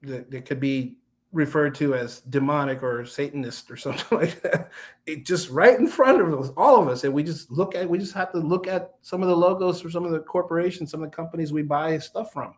that, 0.02 0.30
that 0.30 0.44
could 0.44 0.60
be 0.60 0.98
referred 1.32 1.74
to 1.76 1.94
as 1.94 2.20
demonic 2.20 2.82
or 2.82 3.04
Satanist 3.04 3.70
or 3.70 3.76
something 3.78 4.18
like 4.18 4.40
that. 4.42 4.70
It 5.06 5.24
just 5.24 5.50
right 5.50 5.78
in 5.78 5.86
front 5.86 6.20
of 6.20 6.38
us, 6.38 6.50
all 6.56 6.80
of 6.80 6.88
us, 6.88 7.04
and 7.04 7.12
we 7.12 7.22
just 7.22 7.50
look 7.50 7.74
at. 7.74 7.88
We 7.88 7.98
just 7.98 8.14
have 8.14 8.32
to 8.32 8.38
look 8.38 8.66
at 8.66 8.94
some 9.02 9.22
of 9.22 9.28
the 9.28 9.36
logos 9.36 9.80
for 9.80 9.90
some 9.90 10.04
of 10.04 10.12
the 10.12 10.20
corporations, 10.20 10.90
some 10.90 11.02
of 11.02 11.10
the 11.10 11.16
companies 11.16 11.52
we 11.52 11.62
buy 11.62 11.98
stuff 11.98 12.32
from. 12.32 12.54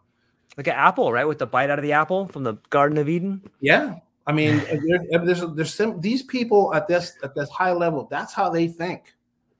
Like 0.57 0.67
an 0.69 0.75
apple, 0.75 1.13
right? 1.13 1.25
With 1.25 1.39
the 1.39 1.47
bite 1.47 1.71
out 1.71 1.79
of 1.79 1.83
the 1.83 1.93
apple 1.93 2.29
from 2.29 2.45
the 2.45 2.55
Garden 2.71 2.99
of 2.99 3.09
Eden. 3.09 3.43
Yeah, 3.61 3.97
I 4.27 4.33
mean, 4.33 4.59
there's 5.25 5.45
there's 5.55 5.75
some, 5.75 6.01
these 6.01 6.23
people 6.23 6.75
at 6.75 6.87
this 6.87 7.17
at 7.23 7.35
this 7.35 7.49
high 7.51 7.73
level. 7.73 8.07
That's 8.11 8.33
how 8.33 8.51
they 8.51 8.69
think, 8.69 9.13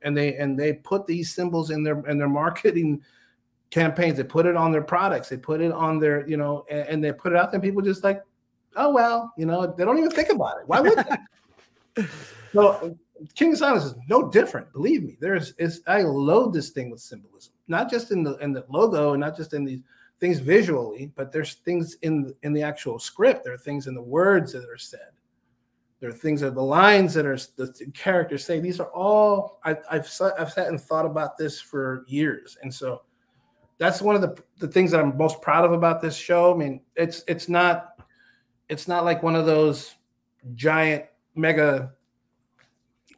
and 0.03 0.17
they 0.17 0.37
and 0.37 0.59
they 0.59 0.75
put 0.75 1.07
these 1.07 1.35
symbols 1.35 1.71
in 1.71 1.83
their 1.83 2.01
in 2.07 2.19
their 2.19 2.29
marketing 2.43 3.03
campaigns. 3.71 4.17
They 4.17 4.25
put 4.25 4.47
it 4.47 4.57
on 4.57 4.73
their 4.73 4.83
products. 4.83 5.29
They 5.29 5.37
put 5.37 5.61
it 5.61 5.73
on 5.73 5.99
their 5.99 6.29
you 6.29 6.37
know, 6.37 6.65
and, 6.71 6.89
and 6.89 7.05
they 7.05 7.13
put 7.13 7.33
it 7.33 7.39
out 7.39 7.51
there. 7.51 7.59
And 7.59 7.65
people 7.65 7.83
just 7.83 8.05
like, 8.05 8.23
oh 8.77 8.93
well, 8.93 9.33
you 9.37 9.47
know, 9.47 9.67
they 9.67 9.85
don't 9.85 9.99
even 9.99 10.11
think 10.11 10.31
about 10.31 10.59
it. 10.61 10.67
Why 10.67 10.81
would 10.81 10.99
they? 11.97 12.07
so 12.53 12.97
King 13.35 13.53
Asilas 13.53 13.85
is 13.85 13.95
no 14.09 14.29
different. 14.29 14.73
Believe 14.73 15.03
me, 15.03 15.17
there's 15.21 15.53
is 15.59 15.83
I 15.87 16.03
load 16.03 16.53
this 16.53 16.71
thing 16.71 16.91
with 16.91 17.01
symbolism, 17.01 17.55
not 17.69 17.91
just 17.91 18.11
in 18.11 18.23
the 18.23 18.37
in 18.39 18.53
the 18.53 18.65
logo, 18.69 19.13
and 19.13 19.21
not 19.21 19.37
just 19.37 19.55
in 19.55 19.65
these 19.65 19.81
things 20.21 20.39
visually, 20.39 21.13
but 21.17 21.33
there's 21.33 21.55
things 21.55 21.97
in 22.03 22.35
in 22.43 22.53
the 22.53 22.63
actual 22.63 22.99
script. 22.99 23.45
There 23.45 23.55
are 23.55 23.59
things 23.59 23.87
in 23.87 23.95
the 23.95 24.03
words 24.03 24.53
that 24.53 24.69
are 24.69 24.79
said. 24.79 25.11
There 26.01 26.11
are 26.11 26.13
things 26.13 26.41
that 26.43 26.55
the 26.55 26.63
lines 26.63 27.15
that 27.15 27.25
are 27.25 27.39
the 27.57 27.91
characters 27.95 28.45
say. 28.45 28.61
These 28.61 28.81
are 28.81 28.89
all 28.89 29.61
I, 29.65 29.77
I've 29.91 30.11
I've 30.39 30.53
sat 30.53 30.69
and 30.69 30.81
thought 30.81 31.07
about 31.07 31.39
this 31.39 31.61
for 31.61 32.05
years, 32.07 32.59
and 32.63 32.73
so 32.73 33.03
that's 33.79 34.03
one 34.03 34.15
of 34.15 34.21
the 34.21 34.37
the 34.59 34.69
things 34.69 34.91
that 34.91 35.01
I'm 35.01 35.17
most 35.17 35.41
proud 35.41 35.65
of 35.65 35.73
about 35.73 36.01
this 36.01 36.17
show. 36.17 36.53
I 36.53 36.57
mean, 36.57 36.81
it's 36.97 37.25
it's 37.27 37.49
not 37.49 37.94
it's 38.69 38.89
not 38.89 39.05
like 39.05 39.23
one 39.23 39.37
of 39.37 39.47
those 39.47 39.95
giant 40.55 41.05
mega 41.35 41.93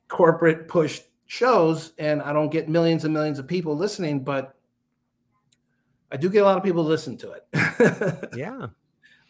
corporate 0.08 0.68
push 0.68 1.00
shows, 1.26 1.92
and 1.98 2.22
I 2.22 2.32
don't 2.32 2.50
get 2.50 2.68
millions 2.68 3.04
and 3.04 3.12
millions 3.12 3.38
of 3.38 3.46
people 3.46 3.76
listening, 3.76 4.22
but 4.22 4.54
I 6.10 6.16
do 6.16 6.28
get 6.28 6.42
a 6.42 6.44
lot 6.44 6.56
of 6.56 6.64
people 6.64 6.82
to 6.84 6.88
listen 6.88 7.16
to 7.18 7.32
it. 7.32 8.28
yeah. 8.36 8.66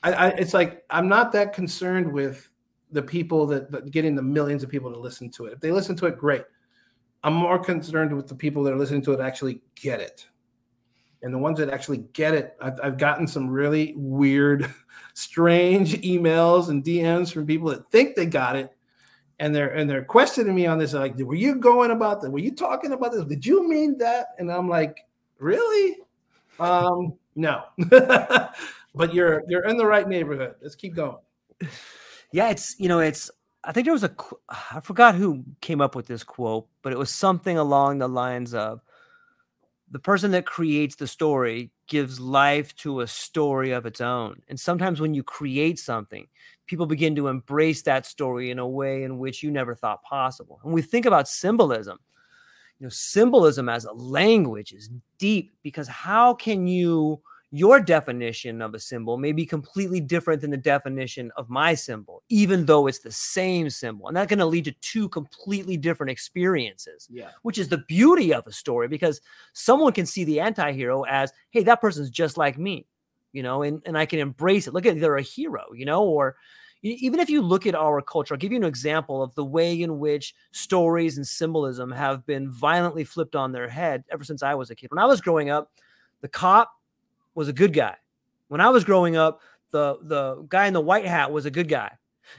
I, 0.03 0.13
I, 0.13 0.29
it's 0.29 0.55
like 0.55 0.85
I'm 0.91 1.09
not 1.09 1.33
that 1.33 1.53
concerned 1.53 2.13
with 2.13 2.51
the 2.93 3.03
people 3.03 3.47
that, 3.47 3.71
that, 3.73 3.91
getting 3.91 4.15
the 4.15 4.23
millions 4.23 4.63
of 4.63 4.71
people 4.71 4.93
to 4.93 4.99
listen 4.99 5.31
to 5.31 5.47
it. 5.47 5.55
If 5.55 5.61
they 5.61 5.73
listen 5.73 5.97
to 5.97 6.07
it, 6.07 6.19
great. 6.19 6.45
I'm 7.25 7.35
more 7.35 7.59
concerned 7.59 8.15
with 8.15 8.29
the 8.29 8.35
people 8.35 8.63
that 8.65 8.73
are 8.73 8.77
listening 8.77 9.03
to 9.03 9.13
it 9.13 9.21
actually 9.21 9.61
get 9.75 10.01
it. 10.01 10.29
And 11.27 11.35
the 11.35 11.39
ones 11.39 11.59
that 11.59 11.71
actually 11.71 12.05
get 12.13 12.35
it, 12.35 12.57
I've, 12.61 12.79
I've 12.81 12.99
gotten 12.99 13.27
some 13.27 13.49
really 13.49 13.95
weird, 13.97 14.73
strange 15.15 15.95
emails 16.03 16.69
and 16.69 16.85
DMs 16.85 17.33
from 17.33 17.47
people 17.47 17.69
that 17.71 17.91
think 17.91 18.15
they 18.15 18.27
got 18.27 18.55
it, 18.55 18.73
and 19.41 19.53
they're 19.53 19.71
and 19.71 19.91
they're 19.91 20.05
questioning 20.05 20.55
me 20.55 20.67
on 20.67 20.79
this. 20.79 20.93
Like, 20.93 21.19
were 21.19 21.35
you 21.35 21.57
going 21.57 21.91
about 21.91 22.23
that? 22.23 22.31
Were 22.31 22.39
you 22.39 22.53
talking 22.53 22.93
about 22.93 23.11
this? 23.11 23.25
Did 23.25 23.45
you 23.45 23.69
mean 23.69 23.99
that? 23.99 24.37
And 24.39 24.53
I'm 24.53 24.69
like, 24.69 25.05
really? 25.41 25.97
Um, 26.61 27.15
no, 27.35 27.65
but 28.95 29.13
you're 29.13 29.43
you're 29.49 29.65
in 29.65 29.77
the 29.79 29.85
right 29.85 30.07
neighborhood. 30.07 30.55
Let's 30.63 30.77
keep 30.77 30.95
going. 30.95 31.19
Yeah, 32.31 32.51
it's 32.51 32.79
you 32.79 32.87
know 32.87 33.01
it's. 33.01 33.33
I 33.65 33.73
think 33.73 33.85
there 33.85 33.95
was 33.95 34.05
a 34.05 34.15
I 34.49 34.79
forgot 34.79 35.17
who 35.17 35.43
came 35.61 35.81
up 35.81 35.97
with 35.97 36.07
this 36.07 36.23
quote, 36.23 36.69
but 36.83 36.93
it 36.93 36.99
was 37.01 37.11
something 37.11 37.59
along 37.59 37.99
the 37.99 38.09
lines 38.09 38.55
of 38.55 38.81
the 39.91 39.99
person 39.99 40.31
that 40.33 40.47
creates 40.47 40.97
the 40.97 41.07
story 41.07 41.71
gives 41.87 42.19
life 42.19 42.75
to 42.77 43.01
a 43.01 43.07
story 43.07 43.71
of 43.71 43.87
its 43.87 44.01
own. 44.01 44.41
And 44.49 44.59
sometimes 44.59 45.01
when 45.01 45.15
you 45.15 45.23
create 45.23 45.79
something, 45.79 46.27
people 46.67 46.87
begin 46.87 47.15
to 47.17 47.29
embrace 47.29 47.83
that 47.83 48.05
story 48.05 48.51
in 48.51 48.59
a 48.59 48.67
way 48.67 49.05
in 49.05 49.19
which 49.19 49.43
you 49.43 49.51
never 49.51 49.75
thought 49.75 50.03
possible. 50.03 50.61
And 50.65 50.73
we 50.73 50.83
think 50.83 51.07
about 51.07 51.29
symbolism 51.29 51.99
you 52.79 52.85
know 52.85 52.91
symbolism 52.91 53.69
as 53.69 53.85
a 53.85 53.93
language 53.93 54.73
is 54.73 54.91
deep 55.19 55.55
because 55.63 55.89
how 55.89 56.35
can 56.35 56.67
you 56.67 57.21
your 57.53 57.81
definition 57.81 58.61
of 58.61 58.75
a 58.75 58.79
symbol 58.79 59.17
may 59.17 59.33
be 59.33 59.47
completely 59.47 60.01
different 60.01 60.41
than 60.41 60.51
the 60.51 60.57
definition 60.57 61.31
of 61.37 61.49
my 61.49 61.75
symbol 61.75 62.23
even 62.29 62.67
though 62.67 62.87
it's 62.87 62.99
the 62.99 63.13
same 63.13 63.71
symbol. 63.71 64.09
And 64.09 64.17
that's 64.17 64.29
going 64.29 64.41
to 64.41 64.47
lead 64.47 64.65
to 64.65 64.73
two 64.81 65.09
completely 65.09 65.77
different 65.77 66.11
experiences 66.11 67.09
yeah. 67.11 67.31
which 67.43 67.59
is 67.59 67.69
the 67.69 67.79
beauty 67.79 68.35
of 68.35 68.47
a 68.47 68.53
story 68.53 68.89
because 68.89 69.21
someone 69.53 69.93
can 69.93 70.07
see 70.07 70.25
the 70.25 70.41
anti-hero 70.41 71.03
as 71.05 71.33
hey 71.51 71.63
that 71.63 71.81
person's 71.81 72.11
just 72.11 72.37
like 72.37 72.59
me 72.59 72.87
you 73.33 73.43
know 73.43 73.63
and, 73.63 73.83
and 73.87 73.97
i 73.97 74.07
can 74.07 74.19
embrace 74.19 74.67
it. 74.67 74.75
Look 74.75 74.87
at 74.87 75.01
they're 75.01 75.17
a 75.17 75.23
hero 75.23 75.65
you 75.75 75.87
know 75.87 76.05
or 76.05 76.37
even 76.83 77.21
if 77.21 77.31
you 77.31 77.43
look 77.43 77.67
at 77.67 77.75
our 77.75 78.01
culture, 78.03 78.35
I'll 78.35 78.39
give 78.39 78.53
you 78.53 78.59
an 78.59 78.65
example 78.65 79.23
of 79.23 79.35
the 79.35 79.45
way 79.45 79.81
in 79.81 79.99
which 79.99 80.35
stories 80.53 81.17
and 81.17 81.27
symbolism 81.27 81.91
have 81.91 82.25
been 82.27 82.51
violently 82.51 83.05
flipped 83.05 83.35
on 83.35 83.53
their 83.53 83.69
head 83.69 84.05
ever 84.11 84.25
since 84.25 84.43
I 84.43 84.55
was 84.55 84.71
a 84.71 84.75
kid. 84.75 84.91
When 84.91 84.99
I 84.99 85.07
was 85.07 85.21
growing 85.21 85.51
up, 85.51 85.73
the 86.21 86.29
cop 86.29 86.71
was 87.37 87.47
a 87.47 87.53
good 87.53 87.73
guy. 87.73 87.95
When 88.49 88.61
I 88.61 88.71
was 88.71 88.83
growing 88.83 89.17
up, 89.17 89.41
the 89.71 89.99
the 90.03 90.47
guy 90.49 90.67
in 90.67 90.73
the 90.73 90.81
white 90.81 91.07
hat 91.07 91.31
was 91.31 91.47
a 91.47 91.51
good 91.51 91.69
guy. 91.69 91.93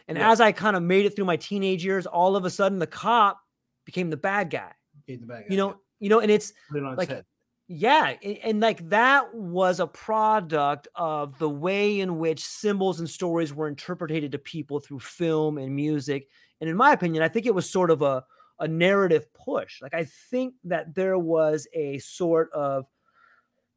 And 0.10 0.18
yeah. 0.18 0.32
as 0.32 0.42
I 0.42 0.52
kind 0.52 0.76
of 0.76 0.84
made 0.84 1.06
it 1.06 1.16
through 1.16 1.26
my 1.26 1.38
teenage 1.38 1.86
years, 1.86 2.06
all 2.06 2.36
of 2.36 2.44
a 2.44 2.50
sudden 2.50 2.80
the 2.80 2.88
cop 2.88 3.40
became 3.86 4.10
the 4.10 4.18
bad 4.18 4.50
guy. 4.50 4.72
The 5.08 5.16
bad 5.18 5.44
guy 5.44 5.46
you 5.50 5.56
know, 5.56 5.70
yeah. 5.70 5.74
you 6.00 6.10
know, 6.10 6.20
and 6.20 6.30
it's 6.30 6.52
like 6.74 7.24
yeah, 7.70 8.14
and, 8.24 8.38
and, 8.44 8.60
like 8.62 8.90
that 8.90 9.34
was 9.36 9.82
a 9.82 9.88
product 9.88 10.88
of 10.96 11.38
the 11.38 11.50
way 11.50 12.00
in 12.00 12.18
which 12.18 12.46
symbols 12.46 13.00
and 13.00 13.10
stories 13.10 13.54
were 13.54 13.68
interpreted 13.68 14.32
to 14.32 14.38
people 14.38 14.80
through 14.80 15.02
film 15.02 15.58
and 15.58 15.76
music. 15.76 16.30
And 16.62 16.70
in 16.70 16.78
my 16.78 16.94
opinion, 16.94 17.24
I 17.24 17.28
think 17.28 17.46
it 17.46 17.54
was 17.54 17.70
sort 17.70 17.92
of 17.92 18.02
a 18.02 18.24
a 18.60 18.68
narrative 18.68 19.32
push. 19.34 19.82
Like 19.82 19.94
I 19.94 20.06
think 20.30 20.56
that 20.64 20.96
there 20.96 21.20
was 21.20 21.68
a 21.74 22.00
sort 22.00 22.52
of, 22.54 22.86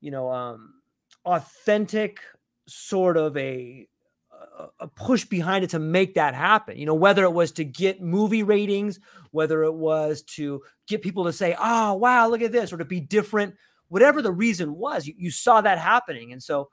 you 0.00 0.11
know, 0.11 0.30
um, 0.30 0.79
authentic 1.24 2.20
sort 2.66 3.16
of 3.16 3.37
a 3.37 3.87
a 4.78 4.88
push 4.88 5.24
behind 5.24 5.64
it 5.64 5.70
to 5.70 5.78
make 5.78 6.14
that 6.14 6.35
happen. 6.35 6.76
You 6.76 6.85
know, 6.85 6.94
whether 6.94 7.24
it 7.24 7.33
was 7.33 7.52
to 7.52 7.64
get 7.64 8.02
movie 8.02 8.42
ratings, 8.42 9.00
whether 9.30 9.62
it 9.64 9.72
was 9.72 10.22
to 10.22 10.62
get 10.87 11.02
people 11.02 11.24
to 11.24 11.33
say, 11.33 11.56
"Oh, 11.59 11.94
wow, 11.94 12.28
look 12.28 12.42
at 12.42 12.52
this," 12.52 12.72
or 12.72 12.76
to 12.76 12.85
be 12.85 13.00
different 13.00 13.54
whatever 13.90 14.22
the 14.22 14.33
reason 14.33 14.76
was, 14.76 15.06
you, 15.06 15.14
you 15.18 15.30
saw 15.30 15.61
that 15.61 15.78
happening. 15.78 16.33
And 16.33 16.42
so 16.42 16.70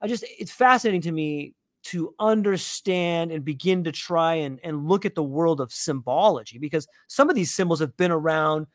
I 0.00 0.06
just, 0.06 0.24
it's 0.38 0.52
fascinating 0.52 1.00
to 1.02 1.12
me 1.12 1.54
to 1.84 2.14
understand 2.20 3.32
and 3.32 3.44
begin 3.44 3.84
to 3.84 3.92
try 3.92 4.34
and, 4.34 4.60
and 4.62 4.86
look 4.86 5.04
at 5.06 5.14
the 5.14 5.22
world 5.22 5.60
of 5.60 5.72
symbology 5.72 6.58
because 6.58 6.86
some 7.08 7.30
of 7.30 7.34
these 7.34 7.54
symbols 7.54 7.80
have 7.80 7.96
been 7.96 8.10
around 8.10 8.66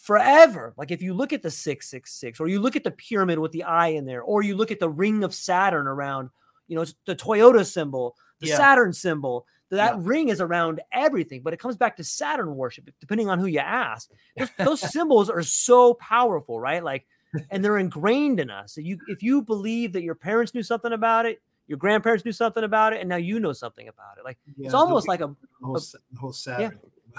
forever. 0.00 0.74
Like 0.76 0.90
if 0.90 1.02
you 1.02 1.14
look 1.14 1.32
at 1.32 1.42
the 1.42 1.50
666 1.50 2.40
or 2.40 2.48
you 2.48 2.60
look 2.60 2.76
at 2.76 2.84
the 2.84 2.90
pyramid 2.90 3.38
with 3.38 3.52
the 3.52 3.64
eye 3.64 3.88
in 3.88 4.06
there, 4.06 4.22
or 4.22 4.42
you 4.42 4.56
look 4.56 4.70
at 4.70 4.80
the 4.80 4.88
ring 4.88 5.22
of 5.22 5.34
Saturn 5.34 5.86
around, 5.86 6.30
you 6.68 6.76
know, 6.76 6.84
the 7.06 7.16
Toyota 7.16 7.64
symbol, 7.64 8.16
the 8.40 8.48
yeah. 8.48 8.56
Saturn 8.56 8.92
symbol, 8.92 9.46
that 9.70 9.94
yeah. 9.94 10.00
ring 10.02 10.28
is 10.30 10.40
around 10.40 10.80
everything, 10.92 11.42
but 11.42 11.52
it 11.52 11.60
comes 11.60 11.76
back 11.76 11.96
to 11.98 12.04
Saturn 12.04 12.56
worship, 12.56 12.88
depending 13.00 13.28
on 13.28 13.38
who 13.38 13.46
you 13.46 13.60
ask. 13.60 14.10
Those, 14.36 14.50
those 14.58 14.92
symbols 14.92 15.30
are 15.30 15.42
so 15.42 15.94
powerful, 15.94 16.58
right? 16.58 16.82
Like 16.82 17.06
and 17.50 17.64
they're 17.64 17.78
ingrained 17.78 18.40
in 18.40 18.50
us. 18.50 18.74
So 18.74 18.80
you, 18.80 18.98
if 19.08 19.22
you 19.22 19.42
believe 19.42 19.92
that 19.92 20.02
your 20.02 20.14
parents 20.14 20.54
knew 20.54 20.62
something 20.62 20.92
about 20.92 21.26
it, 21.26 21.40
your 21.66 21.78
grandparents 21.78 22.24
knew 22.24 22.32
something 22.32 22.64
about 22.64 22.94
it, 22.94 23.00
and 23.00 23.08
now 23.08 23.16
you 23.16 23.38
know 23.38 23.52
something 23.52 23.86
about 23.86 24.18
it. 24.18 24.24
Like 24.24 24.38
yeah, 24.56 24.66
it's 24.66 24.74
almost 24.74 25.06
like 25.06 25.20
a 25.20 25.32
whole, 25.62 25.76
a, 25.76 26.18
whole 26.18 26.32
Saturday. 26.32 26.76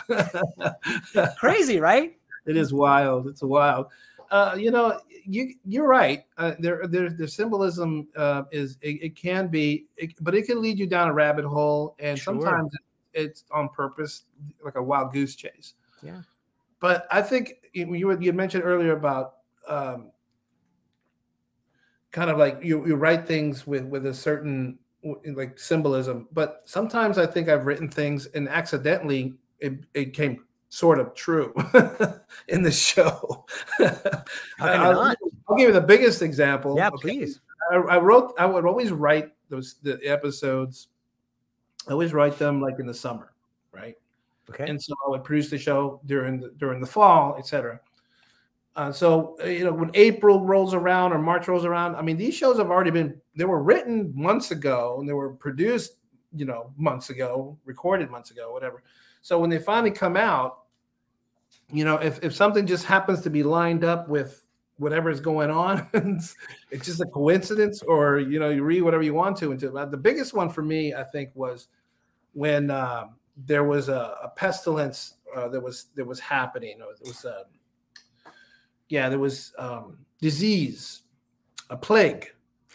Yeah. 0.10 1.30
Crazy, 1.40 1.80
right? 1.80 2.18
It 2.46 2.58
is 2.58 2.74
wild. 2.74 3.28
It's 3.28 3.44
wild. 3.44 3.88
Uh, 4.30 4.56
you 4.58 4.72
know, 4.72 5.00
you 5.26 5.54
you're 5.66 5.88
right. 5.88 6.24
Uh, 6.38 6.54
there, 6.60 6.88
there, 6.88 7.10
the 7.10 7.28
symbolism 7.28 8.08
uh, 8.16 8.44
is 8.52 8.78
it, 8.82 9.04
it, 9.04 9.16
can 9.16 9.48
be, 9.48 9.86
it, 9.98 10.14
but 10.22 10.34
it 10.34 10.44
can 10.44 10.62
lead 10.62 10.80
you 10.80 10.88
down 10.88 11.10
a 11.10 11.14
rabbit 11.14 11.46
hole, 11.46 11.96
and 12.00 12.18
sure. 12.18 12.34
sometimes 12.34 12.72
it's 13.14 13.44
on 13.52 13.70
purpose, 13.70 14.24
like 14.64 14.76
a 14.76 14.82
wild 14.82 15.12
goose 15.12 15.36
chase. 15.36 15.74
Yeah. 16.02 16.22
But 16.80 17.08
I 17.12 17.22
think 17.22 17.56
you 17.74 18.18
you 18.20 18.34
mentioned 18.34 18.64
earlier 18.64 18.94
about 18.94 19.36
um, 19.68 20.12
kind 22.12 22.30
of 22.30 22.38
like 22.38 22.60
you, 22.62 22.86
you 22.86 22.96
write 22.96 23.26
things 23.26 23.66
with 23.66 23.86
with 23.86 24.06
a 24.06 24.14
certain 24.14 24.78
like 25.34 25.58
symbolism 25.58 26.28
but 26.32 26.62
sometimes 26.66 27.18
i 27.18 27.26
think 27.26 27.50
i've 27.50 27.66
written 27.66 27.90
things 27.90 28.28
and 28.28 28.48
accidentally 28.48 29.34
it, 29.60 29.74
it 29.96 30.14
came 30.14 30.46
sort 30.72 31.00
of 31.00 31.14
true 31.14 31.54
in 32.48 32.64
the 32.64 32.72
show. 32.72 33.46
I'll, 34.60 35.00
I'll, 35.02 35.16
give 35.58 35.68
you 35.68 35.74
the 35.74 35.82
biggest 35.82 36.22
example 36.22 36.78
yeah 36.78 36.88
okay. 36.88 37.02
please. 37.02 37.42
I, 37.74 37.76
I, 37.76 37.98
wrote 37.98 38.34
i 38.40 38.46
would 38.46 38.66
always 38.66 38.90
write 38.90 39.34
those 39.50 39.76
the 39.84 40.00
episodes 40.06 40.88
i 41.90 41.92
always 41.92 42.14
write 42.14 42.40
them 42.40 42.62
like 42.62 42.80
in 42.80 42.88
the 42.88 42.94
summer 42.94 43.34
right? 43.74 43.98
Okay. 44.50 44.70
And 44.70 44.82
so 44.82 44.94
i 45.06 45.10
would 45.10 45.26
produce 45.26 45.50
the 45.50 45.58
show 45.58 46.00
during 46.06 46.40
the 46.40 46.54
during 46.58 46.80
the 46.80 46.88
fall 46.88 47.36
etc 47.38 47.82
uh, 48.78 48.94
so 48.94 49.38
uh, 49.44 49.48
you 49.48 49.66
know 49.66 49.74
when 49.74 49.92
April 49.94 50.46
rolls 50.46 50.74
around 50.74 51.12
or 51.12 51.20
March 51.20 51.50
rolls 51.50 51.66
around, 51.66 51.94
I 51.98 52.02
mean 52.02 52.16
these 52.16 52.34
shows 52.34 52.58
have 52.58 52.72
already 52.72 52.90
been 52.90 53.20
they 53.36 53.44
were 53.44 53.62
written 53.62 54.14
months 54.16 54.52
ago 54.52 54.96
and 55.02 55.10
they 55.10 55.12
were 55.12 55.34
produced 55.34 55.98
you 56.34 56.46
know, 56.46 56.72
months 56.78 57.10
ago, 57.10 57.58
recorded 57.66 58.10
months 58.10 58.32
ago, 58.32 58.52
whatever. 58.52 58.84
So 59.22 59.40
when 59.40 59.50
they 59.50 59.60
finally 59.60 59.92
come 59.92 60.18
out, 60.18 60.61
you 61.72 61.86
know, 61.86 61.96
if, 61.96 62.24
if 62.24 62.36
something 62.36 62.66
just 62.66 62.86
happens 62.86 63.22
to 63.22 63.30
be 63.30 63.44
lined 63.44 63.84
up 63.84 64.08
with 64.08 64.46
whatever 64.78 65.10
is 65.10 65.20
going 65.20 65.52
on, 65.52 65.88
it's 66.72 66.86
just 66.86 67.02
a 67.02 67.06
coincidence, 67.06 67.82
or 67.84 68.20
you 68.20 68.40
know, 68.40 68.50
you 68.50 68.64
read 68.64 68.82
whatever 68.82 69.04
you 69.04 69.14
want 69.14 69.38
to 69.38 69.52
into 69.52 69.70
the 69.70 69.98
biggest 69.98 70.34
one 70.34 70.50
for 70.50 70.62
me, 70.62 70.94
I 70.94 71.04
think, 71.04 71.32
was 71.34 71.68
when 72.34 72.72
uh, 72.72 73.06
there 73.38 73.64
was 73.64 73.90
a, 73.90 74.18
a 74.24 74.30
pestilence 74.36 75.16
uh, 75.36 75.48
that 75.50 75.62
was 75.62 75.88
that 75.96 76.06
was 76.06 76.20
happening. 76.20 76.80
It 76.80 77.08
was, 77.08 77.26
uh, 77.26 77.44
yeah, 78.90 79.10
there 79.10 79.20
was 79.20 79.54
um, 79.58 79.98
disease, 80.20 81.04
a 81.70 81.78
plague 81.78 82.34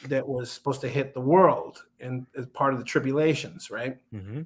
that 0.08 0.26
was 0.26 0.50
supposed 0.50 0.80
to 0.82 0.88
hit 0.88 1.14
the 1.14 1.20
world 1.20 1.84
and 2.00 2.26
as 2.36 2.46
part 2.46 2.72
of 2.72 2.78
the 2.78 2.84
tribulations, 2.84 3.70
right? 3.70 3.98
Mm-hmm. 4.12 4.42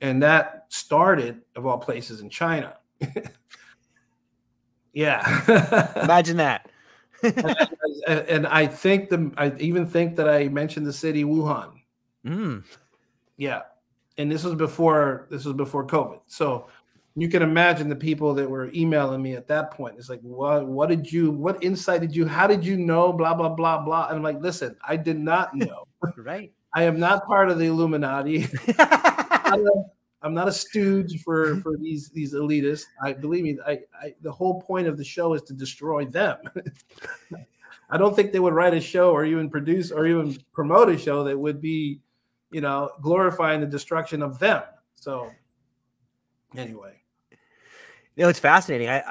And 0.00 0.22
that 0.22 0.64
started, 0.68 1.42
of 1.54 1.66
all 1.66 1.78
places, 1.78 2.20
in 2.20 2.30
China. 2.30 2.78
Yeah, 4.92 6.02
imagine 6.02 6.38
that. 6.38 6.68
and, 7.22 8.20
and, 8.28 8.46
I 8.46 8.66
think 8.66 9.10
the 9.10 9.32
I 9.36 9.52
even 9.58 9.86
think 9.86 10.16
that 10.16 10.28
I 10.28 10.48
mentioned 10.48 10.86
the 10.86 10.92
city 10.92 11.24
Wuhan. 11.24 11.72
Mm. 12.24 12.62
Yeah, 13.36 13.62
and 14.16 14.30
this 14.30 14.44
was 14.44 14.54
before 14.54 15.26
this 15.30 15.44
was 15.44 15.54
before 15.54 15.86
COVID. 15.86 16.20
So 16.26 16.68
you 17.16 17.28
can 17.28 17.42
imagine 17.42 17.88
the 17.88 17.96
people 17.96 18.34
that 18.34 18.48
were 18.48 18.70
emailing 18.72 19.20
me 19.20 19.34
at 19.34 19.48
that 19.48 19.72
point. 19.72 19.96
It's 19.98 20.08
like, 20.08 20.20
what 20.20 20.66
what 20.66 20.88
did 20.88 21.10
you 21.10 21.32
what 21.32 21.62
insight 21.62 22.00
did 22.00 22.14
you 22.14 22.26
how 22.26 22.46
did 22.46 22.64
you 22.64 22.76
know? 22.76 23.12
Blah 23.12 23.34
blah 23.34 23.48
blah 23.48 23.78
blah. 23.78 24.08
And 24.08 24.16
I'm 24.16 24.22
like, 24.22 24.40
listen, 24.40 24.76
I 24.86 24.96
did 24.96 25.18
not 25.18 25.54
know. 25.54 25.84
right. 26.16 26.52
I 26.74 26.84
am 26.84 27.00
not 27.00 27.26
part 27.26 27.50
of 27.50 27.58
the 27.58 27.66
Illuminati. 27.66 28.46
I'm 30.22 30.34
not 30.34 30.48
a 30.48 30.52
stooge 30.52 31.22
for 31.22 31.60
for 31.60 31.76
these 31.76 32.10
these 32.10 32.34
elitists. 32.34 32.86
I 33.02 33.12
believe 33.12 33.44
me. 33.44 33.58
I, 33.66 33.80
I 34.02 34.14
the 34.22 34.32
whole 34.32 34.60
point 34.62 34.86
of 34.88 34.96
the 34.96 35.04
show 35.04 35.34
is 35.34 35.42
to 35.42 35.54
destroy 35.54 36.04
them. 36.04 36.38
I 37.90 37.96
don't 37.96 38.14
think 38.14 38.32
they 38.32 38.40
would 38.40 38.52
write 38.52 38.74
a 38.74 38.80
show 38.80 39.12
or 39.12 39.24
even 39.24 39.48
produce 39.48 39.90
or 39.90 40.06
even 40.06 40.36
promote 40.52 40.90
a 40.90 40.98
show 40.98 41.24
that 41.24 41.38
would 41.38 41.60
be 41.60 42.00
you 42.50 42.60
know, 42.60 42.90
glorifying 43.02 43.60
the 43.60 43.66
destruction 43.66 44.22
of 44.22 44.38
them. 44.38 44.62
So, 44.94 45.30
anyway, 46.56 47.00
you 47.30 48.22
know, 48.22 48.28
it's 48.28 48.38
fascinating. 48.38 48.88
I 48.88 49.02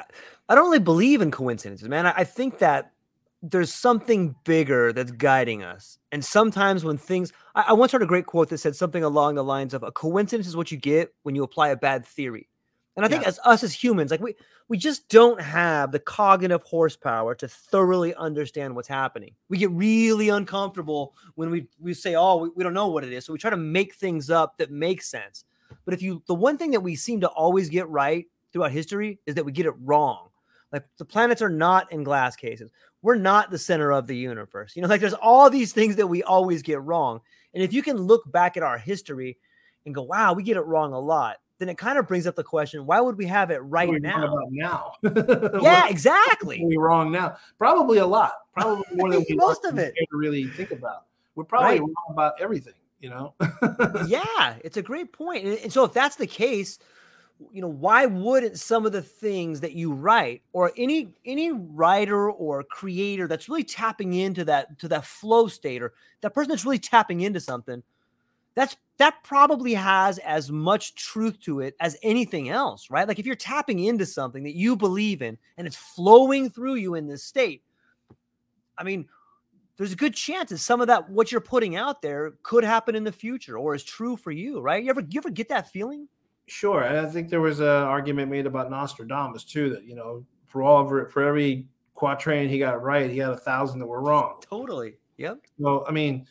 I 0.49 0.55
don't 0.55 0.65
really 0.65 0.79
believe 0.79 1.21
in 1.21 1.31
coincidences, 1.31 1.87
man. 1.87 2.05
I, 2.07 2.13
I 2.17 2.23
think 2.23 2.59
that 2.59 2.93
there's 3.41 3.73
something 3.73 4.35
bigger 4.43 4.91
that's 4.91 5.11
guiding 5.11 5.63
us. 5.63 5.99
And 6.11 6.23
sometimes 6.23 6.83
when 6.83 6.97
things, 6.97 7.31
I, 7.55 7.65
I 7.69 7.73
once 7.73 7.91
heard 7.91 8.01
a 8.01 8.07
great 8.07 8.25
quote 8.25 8.49
that 8.49 8.57
said 8.57 8.75
something 8.75 9.03
along 9.03 9.35
the 9.35 9.43
lines 9.43 9.73
of, 9.73 9.83
"A 9.83 9.91
coincidence 9.91 10.47
is 10.47 10.55
what 10.55 10.71
you 10.71 10.77
get 10.77 11.13
when 11.23 11.35
you 11.35 11.43
apply 11.43 11.69
a 11.69 11.77
bad 11.77 12.05
theory." 12.05 12.49
And 12.95 13.05
I 13.05 13.09
think 13.09 13.21
yeah. 13.21 13.27
as 13.27 13.39
us 13.45 13.63
as 13.63 13.73
humans, 13.73 14.09
like 14.09 14.21
we 14.21 14.35
we 14.69 14.77
just 14.77 15.07
don't 15.07 15.39
have 15.39 15.91
the 15.91 15.99
cognitive 15.99 16.63
horsepower 16.63 17.35
to 17.35 17.47
thoroughly 17.47 18.15
understand 18.15 18.75
what's 18.75 18.87
happening. 18.87 19.35
We 19.49 19.59
get 19.59 19.69
really 19.71 20.29
uncomfortable 20.29 21.13
when 21.35 21.51
we 21.51 21.67
we 21.79 21.93
say, 21.93 22.15
"Oh, 22.15 22.37
we, 22.37 22.49
we 22.55 22.63
don't 22.63 22.73
know 22.73 22.87
what 22.87 23.03
it 23.03 23.13
is," 23.13 23.25
so 23.25 23.33
we 23.33 23.39
try 23.39 23.51
to 23.51 23.57
make 23.57 23.93
things 23.93 24.31
up 24.31 24.57
that 24.57 24.71
make 24.71 25.03
sense. 25.03 25.45
But 25.85 25.93
if 25.93 26.01
you, 26.01 26.23
the 26.27 26.33
one 26.33 26.57
thing 26.57 26.71
that 26.71 26.79
we 26.79 26.95
seem 26.95 27.21
to 27.21 27.27
always 27.27 27.69
get 27.69 27.87
right 27.87 28.25
throughout 28.51 28.71
history 28.71 29.19
is 29.25 29.35
that 29.35 29.45
we 29.45 29.51
get 29.51 29.65
it 29.65 29.73
wrong. 29.83 30.29
Like 30.71 30.85
the 30.97 31.05
planets 31.05 31.41
are 31.41 31.49
not 31.49 31.91
in 31.91 32.03
glass 32.03 32.35
cases. 32.35 32.71
We're 33.01 33.15
not 33.15 33.51
the 33.51 33.57
center 33.57 33.91
of 33.91 34.07
the 34.07 34.17
universe. 34.17 34.75
You 34.75 34.81
know, 34.81 34.87
like 34.87 35.01
there's 35.01 35.13
all 35.13 35.49
these 35.49 35.71
things 35.71 35.95
that 35.95 36.07
we 36.07 36.23
always 36.23 36.61
get 36.61 36.81
wrong. 36.81 37.21
And 37.53 37.63
if 37.63 37.73
you 37.73 37.81
can 37.81 37.97
look 37.97 38.29
back 38.31 38.57
at 38.57 38.63
our 38.63 38.77
history 38.77 39.37
and 39.85 39.95
go, 39.95 40.03
"Wow, 40.03 40.33
we 40.33 40.43
get 40.43 40.57
it 40.57 40.65
wrong 40.65 40.93
a 40.93 40.99
lot," 40.99 41.37
then 41.59 41.69
it 41.69 41.77
kind 41.77 41.97
of 41.97 42.07
brings 42.07 42.27
up 42.27 42.35
the 42.35 42.43
question: 42.43 42.85
Why 42.85 42.99
would 42.99 43.17
we 43.17 43.25
have 43.27 43.51
it 43.51 43.59
right 43.59 43.89
now? 44.01 44.25
About 44.25 44.51
now, 44.51 44.93
yeah, 45.61 45.87
exactly. 45.87 46.63
We 46.63 46.77
wrong 46.77 47.11
now. 47.11 47.37
Probably 47.57 47.99
a 47.99 48.05
lot. 48.05 48.33
Probably 48.53 48.83
more 48.93 49.11
than 49.11 49.25
we 49.29 49.35
most 49.35 49.65
of 49.65 49.77
it 49.77 49.93
to 49.95 50.17
really 50.17 50.47
think 50.47 50.71
about. 50.71 51.05
We're 51.35 51.45
probably 51.45 51.79
right. 51.79 51.81
wrong 51.81 52.05
about 52.11 52.33
everything. 52.41 52.73
You 52.99 53.09
know. 53.09 53.35
yeah, 54.07 54.55
it's 54.63 54.77
a 54.77 54.81
great 54.81 55.13
point. 55.13 55.45
And, 55.45 55.57
and 55.59 55.73
so, 55.73 55.83
if 55.83 55.93
that's 55.93 56.15
the 56.15 56.27
case, 56.27 56.79
you 57.51 57.61
know, 57.61 57.67
why 57.67 58.05
wouldn't 58.05 58.57
some 58.57 58.85
of 58.85 58.91
the 58.91 59.01
things 59.01 59.59
that 59.61 59.73
you 59.73 59.93
write, 59.93 60.41
or 60.53 60.71
any 60.77 61.13
any 61.25 61.51
writer 61.51 62.31
or 62.31 62.63
creator 62.63 63.27
that's 63.27 63.47
really 63.47 63.63
tapping 63.63 64.13
into 64.13 64.45
that 64.45 64.79
to 64.79 64.87
that 64.87 65.05
flow 65.05 65.47
state, 65.47 65.81
or 65.81 65.93
that 66.21 66.33
person 66.33 66.49
that's 66.49 66.65
really 66.65 66.79
tapping 66.79 67.21
into 67.21 67.39
something? 67.39 67.83
that's 68.57 68.75
that 68.97 69.23
probably 69.23 69.75
has 69.75 70.17
as 70.17 70.51
much 70.51 70.95
truth 70.95 71.39
to 71.41 71.59
it 71.59 71.75
as 71.79 71.95
anything 72.01 72.49
else, 72.49 72.89
right? 72.89 73.07
Like 73.07 73.19
if 73.19 73.25
you're 73.27 73.35
tapping 73.35 73.81
into 73.81 74.03
something 74.03 74.43
that 74.45 74.55
you 74.55 74.75
believe 74.75 75.21
in 75.21 75.37
and 75.57 75.67
it's 75.67 75.75
flowing 75.75 76.49
through 76.49 76.73
you 76.73 76.95
in 76.95 77.05
this 77.05 77.23
state, 77.23 77.61
I 78.75 78.83
mean, 78.83 79.07
there's 79.77 79.93
a 79.93 79.95
good 79.95 80.15
chance 80.15 80.49
that 80.49 80.57
some 80.57 80.81
of 80.81 80.87
that 80.87 81.07
what 81.07 81.31
you're 81.31 81.39
putting 81.39 81.75
out 81.75 82.01
there 82.01 82.33
could 82.41 82.63
happen 82.63 82.95
in 82.95 83.03
the 83.03 83.11
future 83.11 83.59
or 83.59 83.75
is 83.75 83.83
true 83.83 84.17
for 84.17 84.31
you, 84.31 84.59
right? 84.59 84.83
You 84.83 84.89
ever 84.89 85.01
you 85.01 85.19
ever 85.19 85.29
get 85.29 85.49
that 85.49 85.69
feeling? 85.69 86.07
Sure, 86.47 86.83
and 86.83 86.97
I 86.97 87.09
think 87.09 87.29
there 87.29 87.41
was 87.41 87.59
an 87.59 87.67
argument 87.67 88.31
made 88.31 88.45
about 88.45 88.71
Nostradamus 88.71 89.43
too 89.43 89.69
that 89.71 89.83
you 89.83 89.95
know 89.95 90.25
for 90.47 90.63
all 90.63 90.87
for 90.87 91.21
every 91.21 91.67
quatrain 91.93 92.49
he 92.49 92.59
got 92.59 92.81
right, 92.81 93.09
he 93.09 93.17
had 93.17 93.31
a 93.31 93.37
thousand 93.37 93.79
that 93.79 93.85
were 93.85 94.01
wrong. 94.01 94.41
Totally. 94.41 94.97
Yep. 95.17 95.39
Well, 95.57 95.83
I 95.87 95.91
mean, 95.91 96.27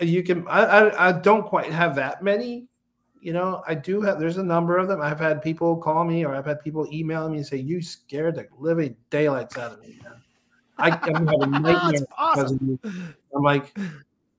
you 0.00 0.22
can 0.22 0.46
I, 0.48 0.60
I, 0.60 1.08
I 1.08 1.12
don't 1.12 1.46
quite 1.46 1.70
have 1.72 1.94
that 1.96 2.22
many 2.22 2.66
you 3.20 3.32
know 3.32 3.62
i 3.66 3.74
do 3.74 4.00
have 4.00 4.18
there's 4.18 4.38
a 4.38 4.42
number 4.42 4.76
of 4.76 4.88
them 4.88 5.00
i've 5.00 5.20
had 5.20 5.40
people 5.40 5.76
call 5.76 6.04
me 6.04 6.24
or 6.24 6.34
i've 6.34 6.44
had 6.44 6.60
people 6.60 6.86
email 6.92 7.28
me 7.28 7.38
and 7.38 7.46
say 7.46 7.56
you 7.56 7.80
scared 7.80 8.34
the 8.34 8.46
living 8.58 8.96
daylights 9.10 9.56
out 9.56 9.72
of 9.72 9.80
me 9.80 9.98
man. 10.02 10.20
I, 10.78 10.88
am 11.14 11.26
having 11.26 11.50
nightmares 11.62 12.04
awesome. 12.18 12.78
i'm 12.84 13.42
like 13.42 13.76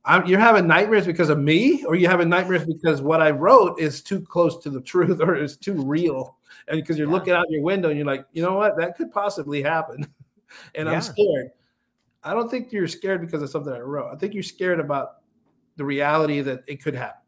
I'm, 0.06 0.26
you're 0.26 0.39
having 0.39 0.68
nightmares 0.68 1.06
because 1.06 1.30
of 1.30 1.39
me 1.39 1.84
or 1.86 1.96
you're 1.96 2.12
having 2.12 2.30
nightmares 2.30 2.66
because 2.66 3.02
what 3.02 3.22
i 3.22 3.32
wrote 3.32 3.80
is 3.80 4.02
too 4.02 4.20
close 4.20 4.62
to 4.63 4.70
the 4.70 4.82
truth 4.82 5.22
or 5.22 5.36
is 5.36 5.56
too 5.56 5.82
real 5.82 6.38
and 6.68 6.80
because 6.80 6.98
you're 6.98 7.08
yeah. 7.08 7.13
looking 7.13 7.34
out 7.34 7.50
your 7.50 7.62
window 7.62 7.89
and 7.89 7.98
you're 7.98 8.08
like 8.08 8.26
you 8.34 8.42
know 8.42 8.54
what 8.54 8.78
that 8.78 8.98
could 8.98 9.12
possibly 9.12 9.62
happen 9.62 10.06
and 10.76 10.88
yeah. 10.88 10.94
i'm 10.94 11.02
scared 11.02 11.52
i 12.24 12.34
don't 12.34 12.50
think 12.50 12.72
you're 12.72 12.88
scared 12.88 13.22
because 13.22 13.42
of 13.42 13.50
something 13.50 13.72
i 13.72 13.80
wrote 13.80 14.13
i 14.13 14.18
think 14.18 14.34
you're 14.34 14.44
scared 14.44 14.80
about 14.80 15.24
the 15.76 15.86
reality 15.86 16.42
that 16.42 16.63
it 16.68 16.84
could 16.84 16.96
happen. 16.96 17.22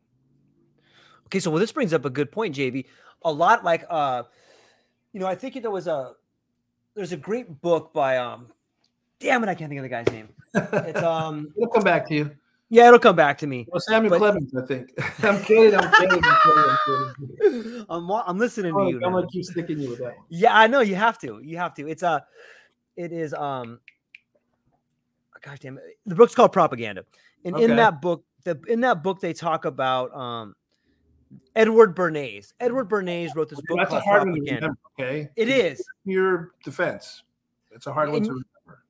Okay, 1.28 1.40
so 1.40 1.50
well, 1.50 1.60
this 1.60 1.72
brings 1.72 1.94
up 1.94 2.06
a 2.06 2.10
good 2.10 2.32
point, 2.32 2.56
JV. 2.56 2.86
A 3.24 3.32
lot 3.32 3.64
like 3.64 3.86
uh, 3.90 4.24
you 5.14 5.20
know, 5.20 5.28
I 5.28 5.36
think 5.36 5.60
there 5.62 5.72
was 5.72 5.88
a 5.88 6.14
there's 6.94 7.12
a 7.12 7.18
great 7.18 7.62
book 7.62 7.94
by 7.94 8.18
um, 8.18 8.48
damn 9.20 9.44
it, 9.44 9.50
I 9.50 9.56
can't 9.56 9.70
think 9.70 9.80
of 9.80 9.84
the 9.84 9.90
guy's 9.90 10.08
name. 10.08 10.30
It's 10.54 11.02
um, 11.04 11.52
it'll 11.58 11.70
come 11.70 11.84
back 11.84 12.08
to 12.10 12.16
you. 12.16 12.32
Yeah, 12.70 12.88
it'll 12.88 13.00
come 13.00 13.16
back 13.16 13.38
to 13.40 13.48
me. 13.48 13.68
Well, 13.70 13.80
Samuel 13.80 14.10
but, 14.12 14.18
Clemens, 14.18 14.54
I 14.56 14.66
think. 14.66 14.92
I'm 15.24 15.42
kidding. 15.44 15.80
I'm 15.80 15.92
kidding. 15.94 16.20
I'm, 16.24 16.78
kidding, 17.40 17.86
I'm, 17.90 18.12
I'm, 18.28 18.38
listening 18.38 18.74
to 18.74 18.88
you. 18.90 19.00
I'm 19.06 19.14
gonna 19.14 19.28
keep 19.28 19.46
sticking 19.46 19.80
you 19.80 19.92
with 19.92 20.00
that 20.00 20.16
one. 20.16 20.26
Yeah, 20.30 20.58
I 20.58 20.68
know 20.68 20.80
you 20.82 20.96
have 20.96 21.20
to. 21.20 21.40
You 21.44 21.58
have 21.58 21.76
to. 21.76 21.88
It's 21.88 22.02
a, 22.02 22.10
uh, 22.10 22.20
it 22.98 23.12
is 23.12 23.34
um, 23.34 23.80
gosh 25.44 25.60
damn 25.60 25.78
it. 25.78 25.84
The 26.06 26.16
book's 26.16 26.34
called 26.34 26.54
Propaganda, 26.54 27.06
and 27.44 27.56
okay. 27.56 27.66
in 27.66 27.76
that 27.76 28.02
book, 28.02 28.24
the 28.44 28.60
in 28.68 28.82
that 28.82 29.04
book 29.04 29.20
they 29.20 29.34
talk 29.34 29.66
about 29.66 30.14
um 30.16 30.56
Edward 31.56 31.96
Bernays. 31.96 32.54
Edward 32.60 32.90
Bernays 32.90 33.36
wrote 33.36 33.50
this 33.50 33.60
book 33.68 33.78
That's 33.78 33.90
called 33.90 34.02
a 34.02 34.06
hard 34.06 34.24
Propaganda. 34.24 34.54
Remember, 34.54 34.78
okay, 35.00 35.30
it 35.36 35.50
is 35.50 35.84
your 36.06 36.52
defense. 36.64 37.24
It's 37.72 37.88
a 37.88 37.94
hard 37.94 38.10
and, 38.10 38.14
one 38.14 38.24
to 38.24 38.30
remember. 38.30 38.48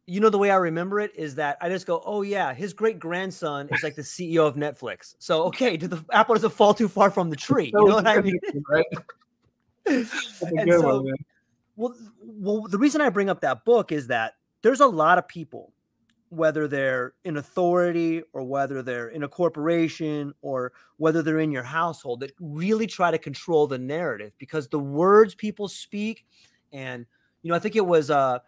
You 0.08 0.20
know 0.20 0.30
the 0.30 0.38
way 0.38 0.52
I 0.52 0.58
remember 0.58 1.00
it 1.00 1.12
is 1.16 1.36
that 1.36 1.58
I 1.62 1.70
just 1.70 1.88
go, 1.88 2.02
oh 2.06 2.22
yeah, 2.22 2.54
his 2.54 2.74
great 2.74 3.00
grandson 3.00 3.68
is 3.72 3.82
like 3.82 3.96
the 3.96 4.04
CEO 4.04 4.48
of 4.48 4.56
Netflix. 4.56 5.16
So 5.20 5.44
okay, 5.46 5.78
did 5.78 5.90
the 5.90 6.04
apple 6.14 6.36
doesn't 6.36 6.52
fall 6.52 6.74
too 6.74 6.88
far 6.88 7.10
from 7.10 7.30
the 7.30 7.36
tree? 7.36 7.72
You 7.74 7.86
know 7.86 7.96
what 7.96 8.08
I 8.08 8.22
mean? 8.22 8.40
Right. 8.70 8.86
so, 10.08 11.02
one, 11.02 11.14
well, 11.76 11.96
well, 12.22 12.62
the 12.62 12.78
reason 12.78 13.02
I 13.02 13.10
bring 13.10 13.30
up 13.30 13.42
that 13.42 13.66
book 13.66 13.92
is 13.92 14.08
that 14.08 14.36
there's 14.62 14.80
a 14.80 14.88
lot 14.88 15.18
of 15.18 15.28
people 15.28 15.74
whether 16.30 16.68
they're 16.68 17.14
in 17.24 17.38
authority 17.38 18.22
or 18.34 18.44
whether 18.44 18.82
they're 18.82 19.10
in 19.10 19.24
a 19.24 19.28
corporation 19.28 20.34
or 20.42 20.74
whether 20.98 21.22
they're 21.22 21.40
in 21.40 21.52
your 21.52 21.64
household 21.64 22.20
that 22.20 22.32
really 22.40 22.88
try 22.88 23.12
to 23.12 23.18
control 23.18 23.68
the 23.68 23.78
narrative 23.78 24.34
because 24.38 24.68
the 24.68 24.80
words 24.80 25.36
people 25.36 25.68
speak 25.68 26.26
and 26.74 27.06
you 27.42 27.50
know 27.50 27.56
i 27.56 27.60
think 27.60 27.76
it 27.76 27.86
was 27.86 28.10
uh 28.10 28.40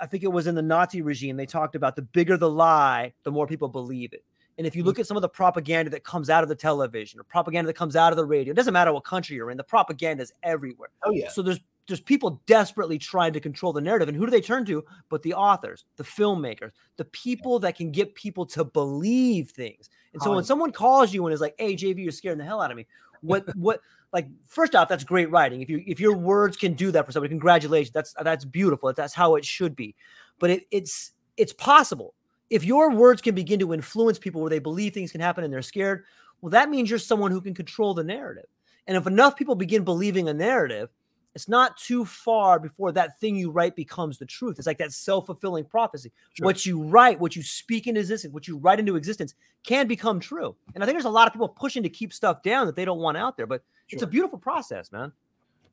i 0.00 0.06
think 0.06 0.22
it 0.22 0.32
was 0.32 0.46
in 0.46 0.54
the 0.54 0.62
nazi 0.62 1.02
regime 1.02 1.36
they 1.36 1.46
talked 1.46 1.74
about 1.74 1.96
the 1.96 2.02
bigger 2.02 2.36
the 2.36 2.50
lie 2.50 3.12
the 3.24 3.30
more 3.30 3.46
people 3.46 3.68
believe 3.68 4.12
it 4.12 4.24
and 4.58 4.66
if 4.66 4.74
you 4.74 4.84
look 4.84 4.94
mm-hmm. 4.94 5.00
at 5.02 5.06
some 5.06 5.16
of 5.16 5.22
the 5.22 5.28
propaganda 5.28 5.90
that 5.90 6.04
comes 6.04 6.30
out 6.30 6.42
of 6.42 6.48
the 6.48 6.54
television 6.54 7.20
or 7.20 7.24
propaganda 7.24 7.66
that 7.66 7.76
comes 7.76 7.94
out 7.94 8.12
of 8.12 8.16
the 8.16 8.24
radio, 8.24 8.52
it 8.52 8.56
doesn't 8.56 8.72
matter 8.72 8.92
what 8.92 9.04
country 9.04 9.36
you're 9.36 9.50
in, 9.50 9.56
the 9.56 9.64
propaganda 9.64 10.22
is 10.22 10.32
everywhere. 10.42 10.88
Oh 11.04 11.10
yeah. 11.10 11.28
So 11.28 11.42
there's 11.42 11.60
there's 11.86 12.00
people 12.00 12.42
desperately 12.46 12.98
trying 12.98 13.32
to 13.32 13.38
control 13.38 13.72
the 13.72 13.80
narrative. 13.80 14.08
And 14.08 14.16
who 14.16 14.26
do 14.26 14.30
they 14.30 14.40
turn 14.40 14.64
to? 14.64 14.84
But 15.08 15.22
the 15.22 15.34
authors, 15.34 15.84
the 15.96 16.02
filmmakers, 16.02 16.72
the 16.96 17.04
people 17.04 17.60
that 17.60 17.76
can 17.76 17.92
get 17.92 18.16
people 18.16 18.44
to 18.46 18.64
believe 18.64 19.50
things. 19.50 19.88
And 20.12 20.20
so 20.20 20.34
when 20.34 20.44
someone 20.44 20.72
calls 20.72 21.12
you 21.12 21.26
and 21.26 21.34
is 21.34 21.42
like, 21.42 21.54
"Hey, 21.58 21.76
JV, 21.76 22.02
you're 22.02 22.10
scaring 22.10 22.38
the 22.38 22.44
hell 22.44 22.62
out 22.62 22.70
of 22.70 22.76
me," 22.76 22.86
what 23.20 23.54
what 23.56 23.80
like 24.12 24.28
first 24.46 24.74
off, 24.74 24.88
that's 24.88 25.04
great 25.04 25.30
writing. 25.30 25.62
If 25.62 25.70
you 25.70 25.82
if 25.86 26.00
your 26.00 26.16
words 26.16 26.56
can 26.56 26.74
do 26.74 26.90
that 26.92 27.06
for 27.06 27.12
somebody, 27.12 27.30
congratulations. 27.30 27.92
That's 27.92 28.14
that's 28.22 28.44
beautiful. 28.44 28.92
That's 28.92 29.14
how 29.14 29.36
it 29.36 29.44
should 29.44 29.76
be. 29.76 29.94
But 30.38 30.50
it, 30.50 30.66
it's 30.70 31.12
it's 31.36 31.52
possible 31.52 32.14
if 32.50 32.64
your 32.64 32.90
words 32.92 33.20
can 33.20 33.34
begin 33.34 33.58
to 33.60 33.74
influence 33.74 34.18
people 34.18 34.40
where 34.40 34.50
they 34.50 34.58
believe 34.58 34.94
things 34.94 35.12
can 35.12 35.20
happen 35.20 35.44
and 35.44 35.52
they're 35.52 35.62
scared. 35.62 36.04
Well, 36.40 36.50
that 36.50 36.70
means 36.70 36.90
you're 36.90 36.98
someone 36.98 37.30
who 37.30 37.40
can 37.40 37.54
control 37.54 37.94
the 37.94 38.04
narrative. 38.04 38.46
And 38.86 38.96
if 38.96 39.06
enough 39.06 39.36
people 39.36 39.54
begin 39.54 39.84
believing 39.84 40.28
a 40.28 40.34
narrative, 40.34 40.90
it's 41.36 41.48
not 41.48 41.76
too 41.76 42.06
far 42.06 42.58
before 42.58 42.92
that 42.92 43.20
thing 43.20 43.36
you 43.36 43.50
write 43.50 43.76
becomes 43.76 44.16
the 44.16 44.24
truth. 44.24 44.56
It's 44.56 44.66
like 44.66 44.78
that 44.78 44.90
self 44.90 45.26
fulfilling 45.26 45.66
prophecy. 45.66 46.10
Sure. 46.32 46.46
What 46.46 46.64
you 46.64 46.82
write, 46.82 47.20
what 47.20 47.36
you 47.36 47.42
speak 47.42 47.86
into 47.86 48.00
existence, 48.00 48.32
what 48.32 48.48
you 48.48 48.56
write 48.56 48.80
into 48.80 48.96
existence 48.96 49.34
can 49.62 49.86
become 49.86 50.18
true. 50.18 50.56
And 50.74 50.82
I 50.82 50.86
think 50.86 50.96
there's 50.96 51.04
a 51.04 51.10
lot 51.10 51.26
of 51.26 51.34
people 51.34 51.50
pushing 51.50 51.82
to 51.82 51.90
keep 51.90 52.14
stuff 52.14 52.42
down 52.42 52.66
that 52.66 52.74
they 52.74 52.86
don't 52.86 53.00
want 53.00 53.18
out 53.18 53.36
there, 53.36 53.46
but 53.46 53.62
sure. 53.86 53.96
it's 53.98 54.02
a 54.02 54.06
beautiful 54.06 54.38
process, 54.38 54.90
man. 54.90 55.12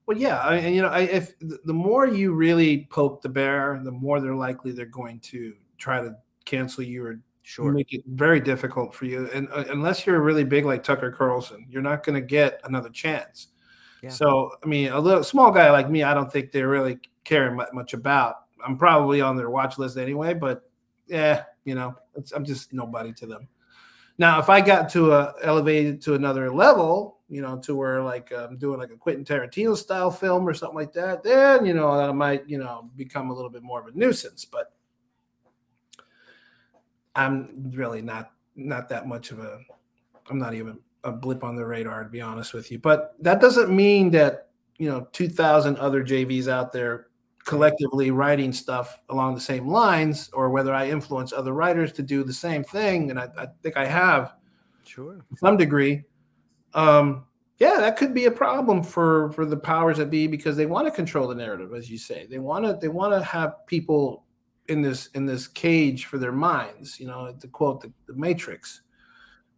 Well, 0.05 0.17
yeah, 0.17 0.39
I, 0.39 0.55
and 0.57 0.75
you 0.75 0.81
know, 0.81 0.89
I, 0.89 1.03
if 1.03 1.33
the 1.39 1.73
more 1.73 2.05
you 2.07 2.33
really 2.33 2.85
poke 2.91 3.21
the 3.21 3.29
bear, 3.29 3.79
the 3.81 3.91
more 3.91 4.19
they're 4.19 4.35
likely 4.35 4.73
they're 4.73 4.85
going 4.85 5.21
to 5.21 5.53
try 5.77 6.01
to 6.01 6.13
cancel 6.43 6.83
you 6.83 7.05
or 7.05 7.19
sure. 7.43 7.71
make 7.71 7.93
it 7.93 8.03
very 8.05 8.41
difficult 8.41 8.93
for 8.93 9.05
you. 9.05 9.29
And 9.33 9.47
uh, 9.53 9.63
unless 9.69 10.05
you're 10.05 10.19
really 10.19 10.43
big 10.43 10.65
like 10.65 10.83
Tucker 10.83 11.09
Carlson, 11.09 11.65
you're 11.69 11.81
not 11.81 12.05
going 12.05 12.21
to 12.21 12.27
get 12.27 12.59
another 12.65 12.89
chance. 12.89 13.47
So, 14.09 14.51
I 14.63 14.67
mean, 14.67 14.89
a 14.89 14.99
little 14.99 15.23
small 15.23 15.51
guy 15.51 15.71
like 15.71 15.89
me, 15.89 16.03
I 16.03 16.13
don't 16.13 16.31
think 16.31 16.51
they 16.51 16.63
really 16.63 16.99
care 17.23 17.53
much 17.73 17.93
about. 17.93 18.35
I'm 18.65 18.77
probably 18.77 19.21
on 19.21 19.35
their 19.35 19.49
watch 19.49 19.77
list 19.77 19.97
anyway, 19.97 20.33
but 20.33 20.69
yeah, 21.07 21.43
you 21.65 21.75
know, 21.75 21.95
I'm 22.35 22.45
just 22.45 22.73
nobody 22.73 23.13
to 23.13 23.25
them. 23.25 23.47
Now, 24.17 24.39
if 24.39 24.49
I 24.49 24.61
got 24.61 24.89
to 24.89 25.11
a 25.13 25.33
elevated 25.41 26.01
to 26.03 26.13
another 26.13 26.51
level, 26.51 27.19
you 27.29 27.41
know, 27.41 27.57
to 27.59 27.75
where 27.75 28.01
like 28.01 28.31
I'm 28.31 28.49
um, 28.49 28.57
doing 28.57 28.79
like 28.79 28.91
a 28.91 28.97
Quentin 28.97 29.25
Tarantino 29.25 29.75
style 29.75 30.11
film 30.11 30.47
or 30.47 30.53
something 30.53 30.77
like 30.77 30.93
that, 30.93 31.23
then 31.23 31.65
you 31.65 31.73
know 31.73 31.89
I 31.89 32.11
might 32.11 32.47
you 32.47 32.59
know 32.59 32.89
become 32.95 33.31
a 33.31 33.33
little 33.33 33.49
bit 33.49 33.63
more 33.63 33.81
of 33.81 33.87
a 33.87 33.97
nuisance. 33.97 34.45
But 34.45 34.71
I'm 37.15 37.71
really 37.73 38.01
not 38.01 38.31
not 38.55 38.89
that 38.89 39.07
much 39.07 39.31
of 39.31 39.39
a. 39.39 39.59
I'm 40.29 40.37
not 40.37 40.53
even 40.53 40.79
a 41.03 41.11
blip 41.11 41.43
on 41.43 41.55
the 41.55 41.65
radar, 41.65 42.03
to 42.03 42.09
be 42.09 42.21
honest 42.21 42.53
with 42.53 42.71
you. 42.71 42.79
But 42.79 43.15
that 43.19 43.41
doesn't 43.41 43.69
mean 43.69 44.11
that 44.11 44.49
you 44.77 44.89
know 44.89 45.07
2,000 45.11 45.77
other 45.77 46.03
JVs 46.03 46.47
out 46.47 46.71
there 46.71 47.07
collectively 47.45 48.11
writing 48.11 48.53
stuff 48.53 49.01
along 49.09 49.35
the 49.35 49.41
same 49.41 49.67
lines, 49.67 50.29
or 50.33 50.49
whether 50.49 50.73
I 50.73 50.89
influence 50.89 51.33
other 51.33 51.53
writers 51.53 51.91
to 51.93 52.03
do 52.03 52.23
the 52.23 52.33
same 52.33 52.63
thing, 52.63 53.09
and 53.09 53.19
I, 53.19 53.27
I 53.37 53.47
think 53.61 53.77
I 53.77 53.85
have, 53.85 54.33
sure, 54.85 55.15
to 55.15 55.37
some 55.37 55.57
degree. 55.57 56.03
Um, 56.73 57.25
yeah, 57.59 57.77
that 57.79 57.97
could 57.97 58.13
be 58.13 58.25
a 58.25 58.31
problem 58.31 58.83
for 58.83 59.31
for 59.31 59.45
the 59.45 59.57
powers 59.57 59.97
that 59.97 60.09
be 60.09 60.27
because 60.27 60.57
they 60.57 60.65
want 60.65 60.87
to 60.87 60.91
control 60.91 61.27
the 61.27 61.35
narrative, 61.35 61.73
as 61.73 61.89
you 61.89 61.97
say. 61.97 62.25
They 62.29 62.39
want 62.39 62.65
to 62.65 62.77
they 62.81 62.87
want 62.87 63.13
to 63.13 63.23
have 63.23 63.65
people 63.67 64.25
in 64.67 64.81
this 64.81 65.07
in 65.07 65.25
this 65.25 65.47
cage 65.47 66.05
for 66.05 66.17
their 66.17 66.31
minds. 66.31 66.99
You 66.99 67.07
know, 67.07 67.33
to 67.39 67.47
quote 67.47 67.81
the, 67.81 67.91
the 68.07 68.13
Matrix, 68.13 68.81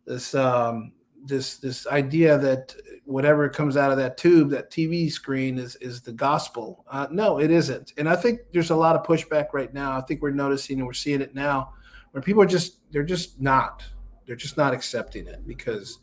this 0.06 0.36
um, 0.36 0.91
this 1.26 1.57
this 1.57 1.88
idea 1.88 2.38
that 2.38 2.76
whatever 3.05 3.47
comes 3.49 3.78
out 3.78 3.91
of 3.91 3.97
that 3.97 4.17
tube, 4.17 4.49
that 4.49 4.71
TV 4.71 5.11
screen, 5.11 5.57
is 5.57 5.76
is 5.78 6.01
the 6.01 6.13
gospel. 6.13 6.86
Uh, 6.89 7.07
no, 7.11 7.39
it 7.39 7.51
isn't. 7.51 7.93
And 7.97 8.07
I 8.09 8.15
think 8.15 8.41
there's 8.51 8.71
a 8.71 8.76
lot 8.76 8.95
of 8.95 9.05
pushback 9.05 9.47
right 9.53 9.73
now. 9.73 9.97
I 9.97 10.01
think 10.01 10.21
we're 10.21 10.32
noticing 10.32 10.80
and 10.80 10.88
we're 10.88 10.93
seeing 10.93 11.21
it 11.21 11.36
now, 11.36 11.73
where 12.11 12.21
people 12.21 12.41
are 12.41 12.47
just 12.47 12.80
they're 12.91 13.03
just 13.03 13.39
not 13.41 13.84
they're 14.26 14.36
just 14.36 14.57
not 14.57 14.73
accepting 14.73 15.28
it 15.28 15.45
because 15.47 15.99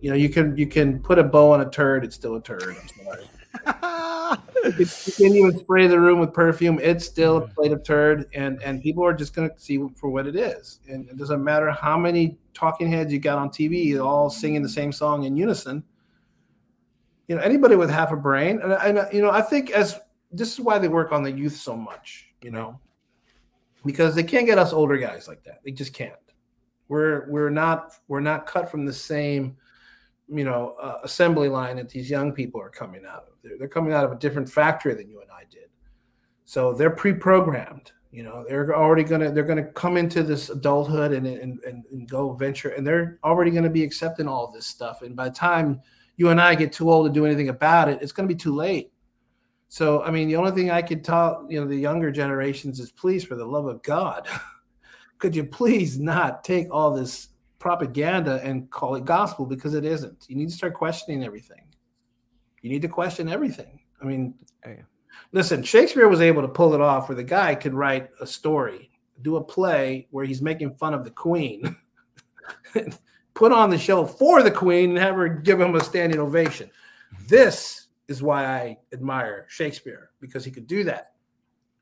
you 0.00 0.10
know 0.10 0.16
you 0.16 0.28
can 0.28 0.56
you 0.56 0.66
can 0.66 1.00
put 1.00 1.18
a 1.18 1.24
bow 1.24 1.52
on 1.52 1.60
a 1.60 1.70
turd, 1.70 2.04
it's 2.04 2.14
still 2.14 2.36
a 2.36 2.42
turd. 2.42 2.62
I'm 2.62 3.04
sorry. 3.04 3.28
you 4.78 4.86
can 5.16 5.34
even 5.34 5.58
spray 5.58 5.86
the 5.86 5.98
room 5.98 6.18
with 6.18 6.32
perfume. 6.32 6.78
It's 6.82 7.04
still 7.04 7.38
a 7.38 7.40
mm. 7.42 7.54
plate 7.54 7.72
of 7.72 7.82
turd, 7.82 8.26
and 8.34 8.62
and 8.62 8.82
people 8.82 9.04
are 9.04 9.14
just 9.14 9.34
gonna 9.34 9.50
see 9.56 9.78
for 9.96 10.10
what 10.10 10.26
it 10.26 10.36
is. 10.36 10.80
And 10.88 11.08
it 11.08 11.16
doesn't 11.16 11.42
matter 11.42 11.70
how 11.70 11.98
many 11.98 12.38
talking 12.54 12.90
heads 12.90 13.12
you 13.12 13.18
got 13.18 13.38
on 13.38 13.50
TV, 13.50 14.02
all 14.02 14.30
singing 14.30 14.62
the 14.62 14.68
same 14.68 14.92
song 14.92 15.24
in 15.24 15.36
unison. 15.36 15.82
You 17.26 17.36
know, 17.36 17.42
anybody 17.42 17.76
with 17.76 17.90
half 17.90 18.12
a 18.12 18.16
brain, 18.16 18.60
and, 18.62 18.72
and 18.72 19.12
you 19.12 19.22
know, 19.22 19.30
I 19.30 19.42
think 19.42 19.70
as 19.70 19.98
this 20.30 20.52
is 20.52 20.60
why 20.60 20.78
they 20.78 20.88
work 20.88 21.12
on 21.12 21.22
the 21.22 21.32
youth 21.32 21.56
so 21.56 21.76
much. 21.76 22.26
You 22.42 22.50
know, 22.50 22.78
because 23.84 24.14
they 24.14 24.22
can't 24.22 24.46
get 24.46 24.58
us 24.58 24.72
older 24.72 24.96
guys 24.96 25.28
like 25.28 25.42
that. 25.44 25.60
They 25.64 25.70
just 25.70 25.92
can't. 25.92 26.14
We're 26.88 27.28
we're 27.28 27.50
not 27.50 27.92
we're 28.08 28.20
not 28.20 28.46
cut 28.46 28.70
from 28.70 28.86
the 28.86 28.92
same 28.92 29.56
you 30.28 30.44
know 30.44 30.76
uh, 30.80 30.98
assembly 31.04 31.48
line 31.48 31.76
that 31.76 31.88
these 31.88 32.10
young 32.10 32.32
people 32.32 32.60
are 32.60 32.70
coming 32.70 33.04
out 33.06 33.24
of. 33.28 33.34
They're, 33.42 33.58
they're 33.58 33.68
coming 33.68 33.92
out 33.92 34.04
of 34.04 34.12
a 34.12 34.16
different 34.16 34.48
factory 34.48 34.94
than 34.94 35.08
you 35.08 35.20
and 35.20 35.30
I 35.30 35.44
did, 35.50 35.68
so 36.44 36.72
they're 36.72 36.90
pre-programmed. 36.90 37.92
You 38.10 38.22
know, 38.22 38.44
they're 38.48 38.74
already 38.74 39.04
gonna 39.04 39.30
they're 39.30 39.44
gonna 39.44 39.64
come 39.72 39.96
into 39.96 40.22
this 40.22 40.50
adulthood 40.50 41.12
and 41.12 41.26
and, 41.26 41.62
and, 41.64 41.84
and 41.90 42.08
go 42.08 42.32
venture, 42.32 42.70
and 42.70 42.86
they're 42.86 43.18
already 43.22 43.50
gonna 43.50 43.70
be 43.70 43.84
accepting 43.84 44.26
all 44.26 44.50
this 44.50 44.66
stuff. 44.66 45.02
And 45.02 45.14
by 45.14 45.28
the 45.28 45.34
time 45.34 45.80
you 46.16 46.30
and 46.30 46.40
I 46.40 46.54
get 46.54 46.72
too 46.72 46.90
old 46.90 47.06
to 47.06 47.12
do 47.12 47.26
anything 47.26 47.48
about 47.48 47.88
it, 47.88 48.00
it's 48.00 48.12
gonna 48.12 48.28
be 48.28 48.34
too 48.34 48.54
late. 48.54 48.92
So, 49.68 50.02
I 50.02 50.10
mean, 50.10 50.28
the 50.28 50.36
only 50.36 50.52
thing 50.52 50.70
I 50.70 50.80
could 50.80 51.04
tell 51.04 51.46
you 51.48 51.60
know 51.60 51.66
the 51.66 51.76
younger 51.76 52.10
generations 52.10 52.80
is, 52.80 52.90
please, 52.90 53.24
for 53.24 53.34
the 53.34 53.44
love 53.44 53.66
of 53.66 53.82
God, 53.82 54.26
could 55.18 55.36
you 55.36 55.44
please 55.44 55.98
not 55.98 56.42
take 56.42 56.68
all 56.70 56.90
this 56.90 57.27
propaganda 57.58 58.40
and 58.42 58.70
call 58.70 58.94
it 58.94 59.04
gospel 59.04 59.46
because 59.46 59.74
it 59.74 59.84
isn't. 59.84 60.26
You 60.28 60.36
need 60.36 60.48
to 60.48 60.54
start 60.54 60.74
questioning 60.74 61.24
everything. 61.24 61.62
You 62.62 62.70
need 62.70 62.82
to 62.82 62.88
question 62.88 63.28
everything. 63.28 63.80
I 64.00 64.04
mean, 64.04 64.34
oh, 64.66 64.74
listen, 65.32 65.62
Shakespeare 65.62 66.08
was 66.08 66.20
able 66.20 66.42
to 66.42 66.48
pull 66.48 66.74
it 66.74 66.80
off 66.80 67.08
where 67.08 67.16
the 67.16 67.24
guy 67.24 67.54
could 67.54 67.74
write 67.74 68.10
a 68.20 68.26
story, 68.26 68.90
do 69.22 69.36
a 69.36 69.44
play 69.44 70.06
where 70.10 70.24
he's 70.24 70.42
making 70.42 70.74
fun 70.74 70.94
of 70.94 71.04
the 71.04 71.10
queen, 71.10 71.76
put 73.34 73.52
on 73.52 73.70
the 73.70 73.78
show 73.78 74.04
for 74.04 74.42
the 74.42 74.50
queen 74.50 74.90
and 74.90 74.98
have 74.98 75.16
her 75.16 75.28
give 75.28 75.60
him 75.60 75.74
a 75.74 75.84
standing 75.84 76.20
ovation. 76.20 76.70
This 77.26 77.88
is 78.08 78.22
why 78.22 78.46
I 78.46 78.78
admire 78.92 79.46
Shakespeare 79.48 80.10
because 80.20 80.44
he 80.44 80.50
could 80.50 80.66
do 80.66 80.84
that. 80.84 81.12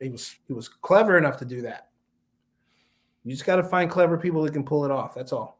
He 0.00 0.10
was 0.10 0.36
he 0.46 0.52
was 0.52 0.68
clever 0.68 1.16
enough 1.16 1.38
to 1.38 1.44
do 1.44 1.62
that. 1.62 1.88
You 3.24 3.32
just 3.32 3.44
got 3.44 3.56
to 3.56 3.64
find 3.64 3.90
clever 3.90 4.18
people 4.18 4.42
that 4.42 4.52
can 4.52 4.64
pull 4.64 4.84
it 4.84 4.90
off. 4.90 5.14
That's 5.14 5.32
all. 5.32 5.55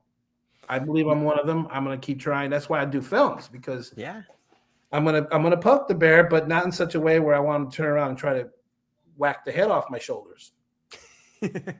I 0.68 0.78
believe 0.78 1.06
I'm 1.06 1.22
one 1.22 1.38
of 1.38 1.46
them. 1.46 1.68
I'm 1.70 1.84
gonna 1.84 1.98
keep 1.98 2.20
trying. 2.20 2.50
That's 2.50 2.68
why 2.68 2.80
I 2.80 2.84
do 2.84 3.00
films 3.00 3.48
because 3.48 3.92
yeah, 3.96 4.22
I'm 4.92 5.04
gonna 5.04 5.26
I'm 5.30 5.42
gonna 5.42 5.56
poke 5.56 5.88
the 5.88 5.94
bear, 5.94 6.24
but 6.24 6.48
not 6.48 6.64
in 6.64 6.72
such 6.72 6.94
a 6.94 7.00
way 7.00 7.20
where 7.20 7.34
I 7.34 7.38
want 7.38 7.70
to 7.70 7.76
turn 7.76 7.86
around 7.86 8.10
and 8.10 8.18
try 8.18 8.34
to 8.34 8.48
whack 9.16 9.44
the 9.44 9.52
head 9.52 9.70
off 9.70 9.90
my 9.90 9.98
shoulders. 9.98 10.52
and 11.42 11.74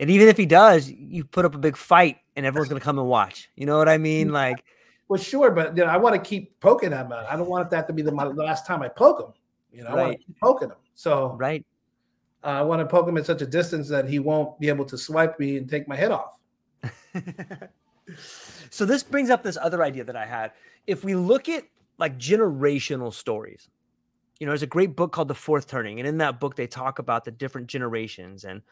even 0.00 0.28
if 0.28 0.36
he 0.36 0.46
does, 0.46 0.90
you 0.90 1.24
put 1.24 1.44
up 1.44 1.54
a 1.54 1.58
big 1.58 1.76
fight, 1.76 2.18
and 2.36 2.46
everyone's 2.46 2.68
gonna 2.68 2.80
come 2.80 2.98
and 2.98 3.08
watch. 3.08 3.50
You 3.56 3.66
know 3.66 3.78
what 3.78 3.88
I 3.88 3.98
mean? 3.98 4.32
Like, 4.32 4.64
well, 5.08 5.20
sure, 5.20 5.50
but 5.50 5.76
you 5.76 5.84
know, 5.84 5.90
I 5.90 5.96
want 5.96 6.14
to 6.14 6.20
keep 6.20 6.58
poking 6.60 6.92
him. 6.92 7.12
I 7.12 7.36
don't 7.36 7.48
want 7.48 7.70
that 7.70 7.86
to 7.86 7.92
be 7.92 8.02
the, 8.02 8.12
my, 8.12 8.24
the 8.24 8.34
last 8.34 8.66
time 8.66 8.82
I 8.82 8.88
poke 8.88 9.20
him. 9.20 9.34
You 9.72 9.84
know, 9.84 9.90
right. 9.90 9.98
I 9.98 10.02
want 10.04 10.20
to 10.20 10.26
keep 10.26 10.40
poking 10.40 10.68
him. 10.70 10.76
So 10.94 11.36
right, 11.38 11.64
uh, 12.44 12.48
I 12.48 12.62
want 12.62 12.80
to 12.80 12.86
poke 12.86 13.08
him 13.08 13.16
at 13.16 13.26
such 13.26 13.42
a 13.42 13.46
distance 13.46 13.88
that 13.88 14.08
he 14.08 14.18
won't 14.18 14.58
be 14.58 14.68
able 14.68 14.84
to 14.86 14.98
swipe 14.98 15.38
me 15.38 15.56
and 15.56 15.68
take 15.68 15.88
my 15.88 15.96
head 15.96 16.10
off. 16.10 16.38
so 18.70 18.84
this 18.84 19.02
brings 19.02 19.30
up 19.30 19.42
this 19.42 19.58
other 19.60 19.82
idea 19.82 20.04
that 20.04 20.16
I 20.16 20.26
had. 20.26 20.52
If 20.86 21.04
we 21.04 21.14
look 21.14 21.48
at 21.48 21.64
like 21.98 22.18
generational 22.18 23.12
stories, 23.12 23.68
you 24.40 24.46
know, 24.46 24.50
there's 24.50 24.62
a 24.62 24.66
great 24.66 24.96
book 24.96 25.12
called 25.12 25.28
The 25.28 25.34
Fourth 25.34 25.68
Turning, 25.68 26.00
and 26.00 26.08
in 26.08 26.18
that 26.18 26.40
book 26.40 26.56
they 26.56 26.66
talk 26.66 26.98
about 26.98 27.24
the 27.24 27.30
different 27.30 27.68
generations 27.68 28.44
and 28.44 28.62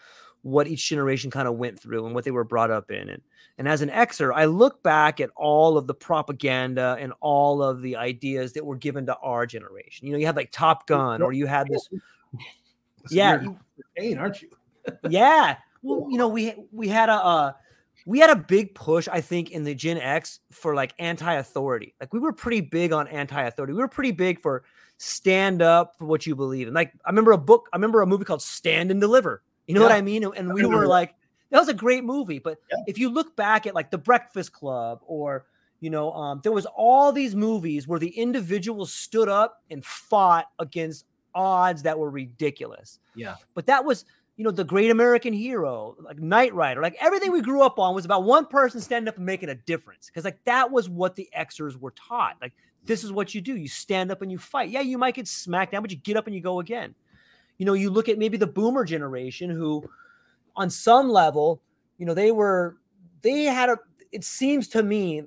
what 0.42 0.66
each 0.66 0.88
generation 0.88 1.30
kind 1.30 1.46
of 1.46 1.56
went 1.56 1.78
through 1.78 2.06
and 2.06 2.14
what 2.14 2.24
they 2.24 2.30
were 2.30 2.44
brought 2.44 2.70
up 2.70 2.90
in. 2.90 3.08
And 3.08 3.22
and 3.58 3.68
as 3.68 3.82
an 3.82 3.90
Xer, 3.90 4.32
I 4.34 4.46
look 4.46 4.82
back 4.82 5.20
at 5.20 5.30
all 5.36 5.76
of 5.76 5.86
the 5.86 5.94
propaganda 5.94 6.96
and 6.98 7.12
all 7.20 7.62
of 7.62 7.82
the 7.82 7.96
ideas 7.96 8.54
that 8.54 8.64
were 8.64 8.76
given 8.76 9.06
to 9.06 9.16
our 9.18 9.46
generation. 9.46 10.06
You 10.06 10.14
know, 10.14 10.18
you 10.18 10.26
had 10.26 10.36
like 10.36 10.50
Top 10.50 10.86
Gun, 10.86 11.20
or 11.20 11.32
you 11.32 11.46
had 11.46 11.68
this. 11.68 11.88
yeah, 13.10 13.42
you, 13.98 14.18
aren't 14.18 14.40
you? 14.40 14.48
yeah, 15.10 15.56
well, 15.82 16.06
you 16.10 16.16
know, 16.16 16.28
we 16.28 16.54
we 16.72 16.88
had 16.88 17.10
a 17.10 17.14
uh, 17.14 17.52
we 18.06 18.18
had 18.18 18.30
a 18.30 18.36
big 18.36 18.74
push, 18.74 19.08
I 19.08 19.20
think, 19.20 19.50
in 19.50 19.64
the 19.64 19.74
Gen 19.74 19.98
X 19.98 20.40
for 20.50 20.74
like 20.74 20.94
anti-authority. 20.98 21.94
Like 22.00 22.12
we 22.12 22.18
were 22.18 22.32
pretty 22.32 22.60
big 22.60 22.92
on 22.92 23.08
anti-authority. 23.08 23.72
We 23.72 23.80
were 23.80 23.88
pretty 23.88 24.12
big 24.12 24.40
for 24.40 24.62
stand 24.98 25.62
up 25.62 25.96
for 25.98 26.06
what 26.06 26.26
you 26.26 26.34
believe. 26.34 26.66
And 26.66 26.74
like 26.74 26.92
I 27.04 27.10
remember 27.10 27.32
a 27.32 27.38
book, 27.38 27.68
I 27.72 27.76
remember 27.76 28.02
a 28.02 28.06
movie 28.06 28.24
called 28.24 28.42
Stand 28.42 28.90
and 28.90 29.00
Deliver. 29.00 29.42
You 29.66 29.74
know 29.74 29.82
yeah. 29.82 29.88
what 29.88 29.96
I 29.96 30.02
mean? 30.02 30.24
And 30.24 30.52
we 30.52 30.64
were 30.66 30.86
like, 30.86 31.14
that 31.50 31.58
was 31.58 31.68
a 31.68 31.74
great 31.74 32.04
movie. 32.04 32.38
But 32.38 32.58
yeah. 32.70 32.78
if 32.86 32.98
you 32.98 33.08
look 33.08 33.36
back 33.36 33.66
at 33.66 33.74
like 33.74 33.90
The 33.90 33.98
Breakfast 33.98 34.52
Club 34.52 35.00
or 35.06 35.46
You 35.80 35.88
know, 35.88 36.12
um, 36.12 36.40
there 36.42 36.52
was 36.52 36.66
all 36.66 37.10
these 37.10 37.34
movies 37.34 37.88
where 37.88 37.98
the 37.98 38.10
individual 38.10 38.84
stood 38.84 39.28
up 39.28 39.62
and 39.70 39.82
fought 39.82 40.46
against 40.58 41.06
odds 41.34 41.82
that 41.84 41.98
were 41.98 42.10
ridiculous. 42.10 42.98
Yeah. 43.14 43.36
But 43.54 43.66
that 43.66 43.84
was, 43.84 44.04
you 44.40 44.44
know, 44.44 44.50
the 44.50 44.64
great 44.64 44.90
American 44.90 45.34
hero, 45.34 45.94
like 46.00 46.18
Knight 46.18 46.54
Rider, 46.54 46.80
like 46.80 46.96
everything 46.98 47.30
we 47.30 47.42
grew 47.42 47.60
up 47.60 47.78
on 47.78 47.94
was 47.94 48.06
about 48.06 48.24
one 48.24 48.46
person 48.46 48.80
standing 48.80 49.06
up 49.06 49.18
and 49.18 49.26
making 49.26 49.50
a 49.50 49.54
difference. 49.54 50.06
Because 50.06 50.24
like 50.24 50.42
that 50.44 50.70
was 50.70 50.88
what 50.88 51.14
the 51.14 51.28
Xers 51.36 51.76
were 51.76 51.90
taught. 51.90 52.36
Like 52.40 52.54
this 52.86 53.04
is 53.04 53.12
what 53.12 53.34
you 53.34 53.42
do. 53.42 53.54
You 53.54 53.68
stand 53.68 54.10
up 54.10 54.22
and 54.22 54.32
you 54.32 54.38
fight. 54.38 54.70
Yeah, 54.70 54.80
you 54.80 54.96
might 54.96 55.14
get 55.14 55.28
smacked 55.28 55.72
down, 55.72 55.82
but 55.82 55.90
you 55.90 55.98
get 55.98 56.16
up 56.16 56.26
and 56.26 56.34
you 56.34 56.40
go 56.40 56.58
again. 56.58 56.94
You 57.58 57.66
know, 57.66 57.74
you 57.74 57.90
look 57.90 58.08
at 58.08 58.16
maybe 58.16 58.38
the 58.38 58.46
boomer 58.46 58.86
generation 58.86 59.50
who, 59.50 59.84
on 60.56 60.70
some 60.70 61.10
level, 61.10 61.60
you 61.98 62.06
know, 62.06 62.14
they 62.14 62.32
were, 62.32 62.78
they 63.20 63.42
had 63.42 63.68
a, 63.68 63.76
it 64.10 64.24
seems 64.24 64.68
to 64.68 64.82
me 64.82 65.24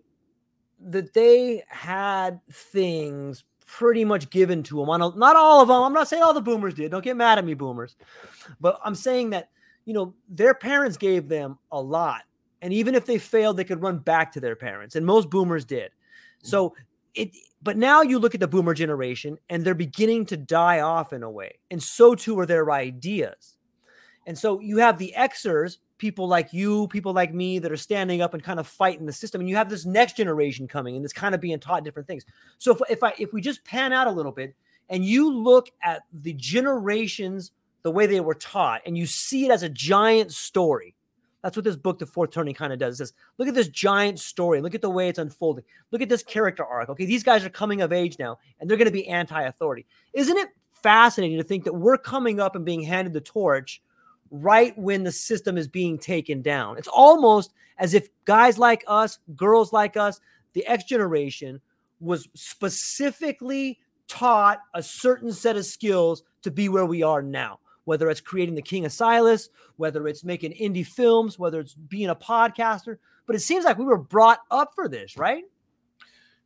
that 0.80 1.14
they 1.14 1.64
had 1.68 2.41
things 2.51 3.43
pretty 3.66 4.05
much 4.05 4.30
given 4.30 4.64
to 4.64 4.78
them. 4.78 4.89
On 4.89 5.01
a, 5.01 5.16
not 5.16 5.36
all 5.36 5.61
of 5.61 5.68
them. 5.68 5.82
I'm 5.82 5.93
not 5.93 6.07
saying 6.07 6.24
all 6.24 6.34
the 6.34 6.41
boomers 6.41 6.74
did. 6.74 6.91
Don't 6.91 7.03
get 7.03 7.18
mad 7.18 7.38
at 7.38 7.45
me, 7.45 7.53
boomers. 7.53 7.95
But 8.59 8.80
I'm 8.84 8.95
saying 8.95 9.32
that, 9.32 9.49
you 9.86 9.93
know, 9.93 10.14
their 10.30 10.53
parents 10.53 10.97
gave 10.97 11.28
them 11.28 11.57
a 11.72 11.82
lot. 11.82 12.22
And 12.61 12.72
even 12.72 12.95
if 12.95 13.05
they 13.05 13.18
failed, 13.18 13.57
they 13.57 13.64
could 13.64 13.82
run 13.82 13.99
back 13.99 14.32
to 14.34 14.39
their 14.39 14.55
parents. 14.55 14.95
And 14.95 15.05
most 15.05 15.30
boomers 15.30 15.66
did. 15.66 15.91
So 16.41 16.74
it 17.14 17.32
but 17.61 17.78
now 17.78 18.01
you 18.01 18.20
look 18.20 18.34
at 18.34 18.39
the 18.41 18.47
boomer 18.47 18.74
generation 18.74 19.38
and 19.49 19.64
they're 19.64 19.74
beginning 19.74 20.26
to 20.28 20.38
die 20.38 20.82
off 20.82 21.14
in 21.14 21.24
a 21.24 21.30
way 21.30 21.59
and 21.72 21.82
so 21.82 22.16
too 22.16 22.38
are 22.39 22.45
their 22.45 22.72
ideas 22.72 23.57
and 24.28 24.38
so 24.38 24.59
you 24.59 24.78
have 24.78 24.97
the 24.97 25.14
xers 25.18 25.78
people 25.98 26.28
like 26.28 26.52
you 26.54 26.88
people 26.88 27.14
like 27.14 27.34
me 27.34 27.60
that 27.60 27.72
are 27.72 27.78
standing 27.78 28.22
up 28.22 28.34
and 28.34 28.44
kind 28.44 28.60
of 28.60 28.68
fighting 28.68 29.06
the 29.06 29.14
system 29.14 29.41
and 29.41 29.50
you 29.50 29.56
have 29.56 29.70
this 29.70 29.86
next 29.86 30.18
generation 30.18 30.68
coming 30.68 30.96
and 30.96 31.06
it's 31.06 31.14
kind 31.14 31.36
of 31.36 31.41
being 31.41 31.60
taught 31.60 31.84
different 31.84 32.08
things 32.08 32.26
so 32.58 32.72
if, 32.72 32.82
if 32.89 33.04
i 33.04 33.14
if 33.20 33.32
we 33.32 33.41
just 33.41 33.64
pan 33.64 33.94
out 33.94 34.08
a 34.08 34.12
little 34.12 34.32
bit 34.32 34.56
and 34.89 35.06
you 35.06 35.32
look 35.32 35.70
at 35.84 36.04
the 36.12 36.34
generations 36.34 37.52
the 37.84 37.91
way 37.91 38.06
they 38.06 38.20
were 38.20 38.34
taught 38.34 38.82
and 38.86 38.98
you 38.98 39.06
see 39.06 39.46
it 39.46 39.52
as 39.52 39.64
a 39.64 39.70
giant 39.70 40.32
story 40.32 40.96
that's 41.44 41.58
what 41.58 41.66
this 41.66 41.76
book, 41.76 42.00
The 42.00 42.06
Fourth 42.06 42.32
Turning, 42.32 42.56
kind 42.56 42.72
of 42.72 42.80
does. 42.80 42.96
It 42.96 42.98
says, 43.00 43.14
look 43.38 43.50
at 43.50 43.54
this 43.54 43.68
giant 43.68 44.18
story. 44.18 44.62
Look 44.62 44.76
at 44.76 44.82
the 44.82 44.89
way 44.89 45.10
it's 45.10 45.20
unfolding. 45.20 45.66
Look 45.91 46.02
at 46.02 46.08
this 46.08 46.24
character 46.24 46.64
arc. 46.64 46.88
Okay, 46.88 47.06
these 47.06 47.22
guys 47.22 47.44
are 47.44 47.50
coming 47.50 47.82
of 47.82 47.91
age 47.91 48.18
now, 48.18 48.39
and 48.60 48.70
they're 48.70 48.78
going 48.78 48.88
to 48.88 48.94
be 48.94 49.10
anti-authority. 49.10 49.86
Isn't 50.14 50.38
it 50.38 50.48
fascinating 50.72 51.38
to 51.38 51.44
think 51.44 51.66
that 51.66 51.74
we're 51.74 51.98
coming 51.98 52.39
up 52.39 52.56
and 52.56 52.64
being 52.64 52.82
handed 52.82 53.12
the 53.14 53.22
torch 53.22 53.82
right 54.34 54.78
when 54.78 55.04
the 55.04 55.12
system 55.12 55.58
is 55.58 55.68
being 55.68 55.98
taken 55.98 56.42
down? 56.42 56.78
It's 56.78 56.90
almost 56.90 57.54
as 57.78 57.94
if 57.94 58.10
guys 58.26 58.58
like 58.58 58.84
us, 58.88 59.20
girls 59.36 59.72
like 59.72 59.96
us, 59.96 60.20
the 60.54 60.66
X 60.66 60.84
generation 60.84 61.62
was 62.00 62.28
specifically 62.34 63.80
taught 64.08 64.60
a 64.74 64.84
certain 64.84 65.32
set 65.32 65.56
of 65.56 65.66
skills 65.66 66.24
to 66.42 66.52
be 66.52 66.68
where 66.68 66.86
we 66.86 67.02
are 67.04 67.22
now 67.22 67.60
whether 67.86 68.10
it's 68.10 68.22
creating 68.22 68.56
the 68.56 68.62
King 68.62 68.84
Asilas, 68.84 69.50
whether 69.78 70.08
it's 70.08 70.24
making 70.24 70.54
indie 70.54 70.86
films, 70.86 71.38
whether 71.38 71.60
it's 71.60 71.74
being 71.74 72.10
a 72.10 72.16
podcaster. 72.16 72.98
But 73.26 73.36
it 73.36 73.42
seems 73.42 73.66
like 73.66 73.78
we 73.78 73.86
were 73.86 73.98
brought 73.98 74.40
up 74.52 74.74
for 74.76 74.88
this, 74.88 75.18
right? 75.18 75.44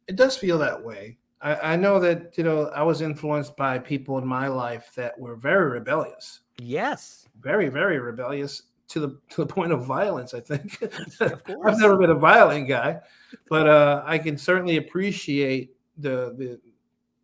It 0.07 0.15
does 0.15 0.37
feel 0.37 0.57
that 0.59 0.83
way. 0.83 1.17
I, 1.41 1.73
I 1.73 1.75
know 1.75 1.99
that, 1.99 2.37
you 2.37 2.43
know, 2.43 2.67
I 2.67 2.83
was 2.83 3.01
influenced 3.01 3.55
by 3.55 3.79
people 3.79 4.17
in 4.17 4.25
my 4.25 4.47
life 4.47 4.91
that 4.95 5.17
were 5.19 5.35
very 5.35 5.69
rebellious. 5.71 6.41
Yes. 6.57 7.27
Very, 7.39 7.69
very 7.69 7.99
rebellious 7.99 8.63
to 8.89 8.99
the 9.01 9.19
to 9.29 9.43
the 9.43 9.45
point 9.45 9.73
of 9.73 9.85
violence, 9.85 10.33
I 10.33 10.39
think. 10.39 10.81
I've 11.21 11.79
never 11.79 11.97
been 11.97 12.09
a 12.09 12.15
violent 12.15 12.67
guy, 12.69 13.01
but 13.49 13.67
uh, 13.67 14.01
I 14.05 14.17
can 14.17 14.37
certainly 14.37 14.77
appreciate 14.77 15.75
the 15.97 16.59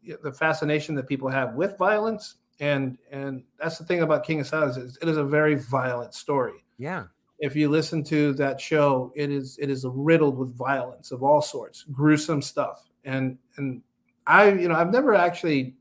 the 0.05 0.17
the 0.21 0.33
fascination 0.33 0.93
that 0.95 1.07
people 1.07 1.29
have 1.29 1.53
with 1.53 1.77
violence 1.77 2.35
and 2.59 2.97
and 3.11 3.43
that's 3.59 3.77
the 3.77 3.85
thing 3.85 4.01
about 4.01 4.23
King 4.23 4.39
Asilas 4.39 4.77
is 4.77 4.97
it 5.01 5.09
is 5.09 5.17
a 5.17 5.23
very 5.23 5.55
violent 5.55 6.13
story. 6.13 6.63
Yeah. 6.77 7.05
If 7.39 7.55
you 7.55 7.69
listen 7.69 8.03
to 8.05 8.33
that 8.33 8.61
show, 8.61 9.11
it 9.15 9.29
is 9.31 9.57
it 9.59 9.69
is 9.69 9.85
riddled 9.87 10.37
with 10.37 10.55
violence 10.55 11.11
of 11.11 11.23
all 11.23 11.41
sorts, 11.41 11.83
gruesome 11.91 12.41
stuff. 12.41 12.89
And 13.05 13.37
and 13.57 13.81
I, 14.25 14.51
you 14.51 14.67
know, 14.67 14.75
I've 14.75 14.91
never 14.91 15.13
actually 15.13 15.75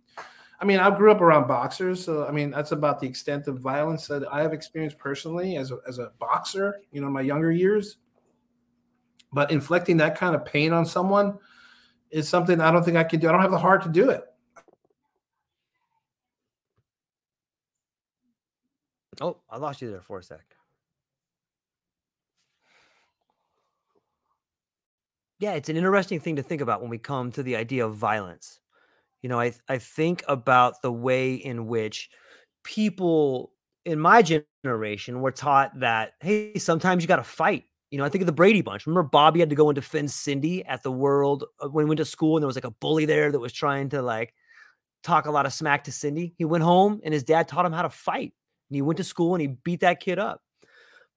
I 0.63 0.65
mean, 0.65 0.79
I 0.79 0.97
grew 0.97 1.11
up 1.11 1.21
around 1.21 1.49
boxers, 1.49 2.05
so 2.05 2.25
I 2.25 2.31
mean, 2.31 2.53
that's 2.53 2.71
about 2.71 3.01
the 3.01 3.07
extent 3.09 3.49
of 3.49 3.59
violence 3.59 4.07
that 4.07 4.23
I 4.33 4.43
have 4.43 4.53
experienced 4.53 4.97
personally 4.97 5.57
as 5.57 5.73
a, 5.73 5.79
as 5.89 5.99
a 5.99 6.13
boxer, 6.21 6.81
you 6.93 7.01
know, 7.01 7.11
my 7.11 7.21
younger 7.21 7.51
years. 7.51 7.97
But 9.33 9.51
inflicting 9.51 9.97
that 9.97 10.17
kind 10.17 10.37
of 10.37 10.45
pain 10.45 10.73
on 10.73 10.87
someone 10.87 11.37
is 12.13 12.29
something 12.29 12.61
I 12.61 12.71
don't 12.71 12.85
think 12.85 12.97
I 12.97 13.03
can 13.03 13.19
do. 13.19 13.29
I 13.29 13.33
don't 13.33 13.41
have 13.41 13.51
the 13.51 13.59
heart 13.59 13.83
to 13.83 13.89
do 13.89 14.11
it. 14.11 14.23
Oh, 19.21 19.39
I 19.51 19.57
lost 19.57 19.83
you 19.83 19.91
there 19.91 20.01
for 20.01 20.21
a 20.21 20.23
sec. 20.23 20.45
Yeah, 25.43 25.55
it's 25.55 25.69
an 25.69 25.77
interesting 25.77 26.21
thing 26.21 26.37
to 26.37 26.43
think 26.43 26.61
about 26.61 26.81
when 26.83 26.89
we 26.91 26.99
come 26.99 27.33
to 27.33 27.43
the 27.43 27.57
idea 27.57 27.85
of 27.85 27.97
violence. 27.97 28.61
You 29.23 29.29
know, 29.29 29.41
I 29.41 29.55
I 29.69 29.79
think 29.79 30.23
about 30.29 30.83
the 30.83 30.93
way 30.93 31.35
in 31.35 31.67
which 31.67 32.11
people 32.65 33.53
in 33.85 33.99
my 33.99 34.23
generation 34.23 35.21
were 35.21 35.33
taught 35.33 35.81
that 35.81 36.13
hey, 36.21 36.55
sometimes 36.59 37.03
you 37.03 37.09
got 37.09 37.17
to 37.17 37.25
fight. 37.25 37.65
You 37.91 37.99
know, 37.99 38.05
I 38.05 38.09
think 38.09 38.23
of 38.23 38.27
the 38.27 38.33
Brady 38.33 38.63
Bunch. 38.63 38.87
Remember, 38.87 39.03
Bobby 39.09 39.41
had 39.41 39.51
to 39.51 39.57
go 39.57 39.69
and 39.69 39.75
defend 39.75 40.13
Cindy 40.13 40.65
at 40.65 40.85
the 40.85 40.93
World 40.93 41.45
uh, 41.61 41.69
when 41.71 41.87
he 41.87 41.89
went 41.89 41.99
to 41.99 42.05
school, 42.05 42.37
and 42.37 42.43
there 42.45 42.49
was 42.49 42.57
like 42.57 42.65
a 42.65 42.71
bully 42.71 43.07
there 43.07 43.33
that 43.33 43.41
was 43.41 43.53
trying 43.53 43.89
to 43.91 44.03
like 44.03 44.35
talk 45.05 45.27
a 45.27 45.33
lot 45.33 45.47
of 45.47 45.53
smack 45.55 45.85
to 45.85 45.93
Cindy. 45.93 46.35
He 46.39 46.45
went 46.47 46.65
home, 46.65 47.01
and 47.05 47.15
his 47.15 47.25
dad 47.25 47.49
taught 47.49 47.67
him 47.67 47.73
how 47.73 47.83
to 47.83 47.91
fight 47.91 48.35
and 48.71 48.77
he 48.77 48.83
went 48.83 48.99
to 48.99 49.05
school 49.05 49.35
and 49.35 49.43
he 49.43 49.49
beat 49.49 49.81
that 49.81 50.01
kid 50.01 50.19
up. 50.19 50.43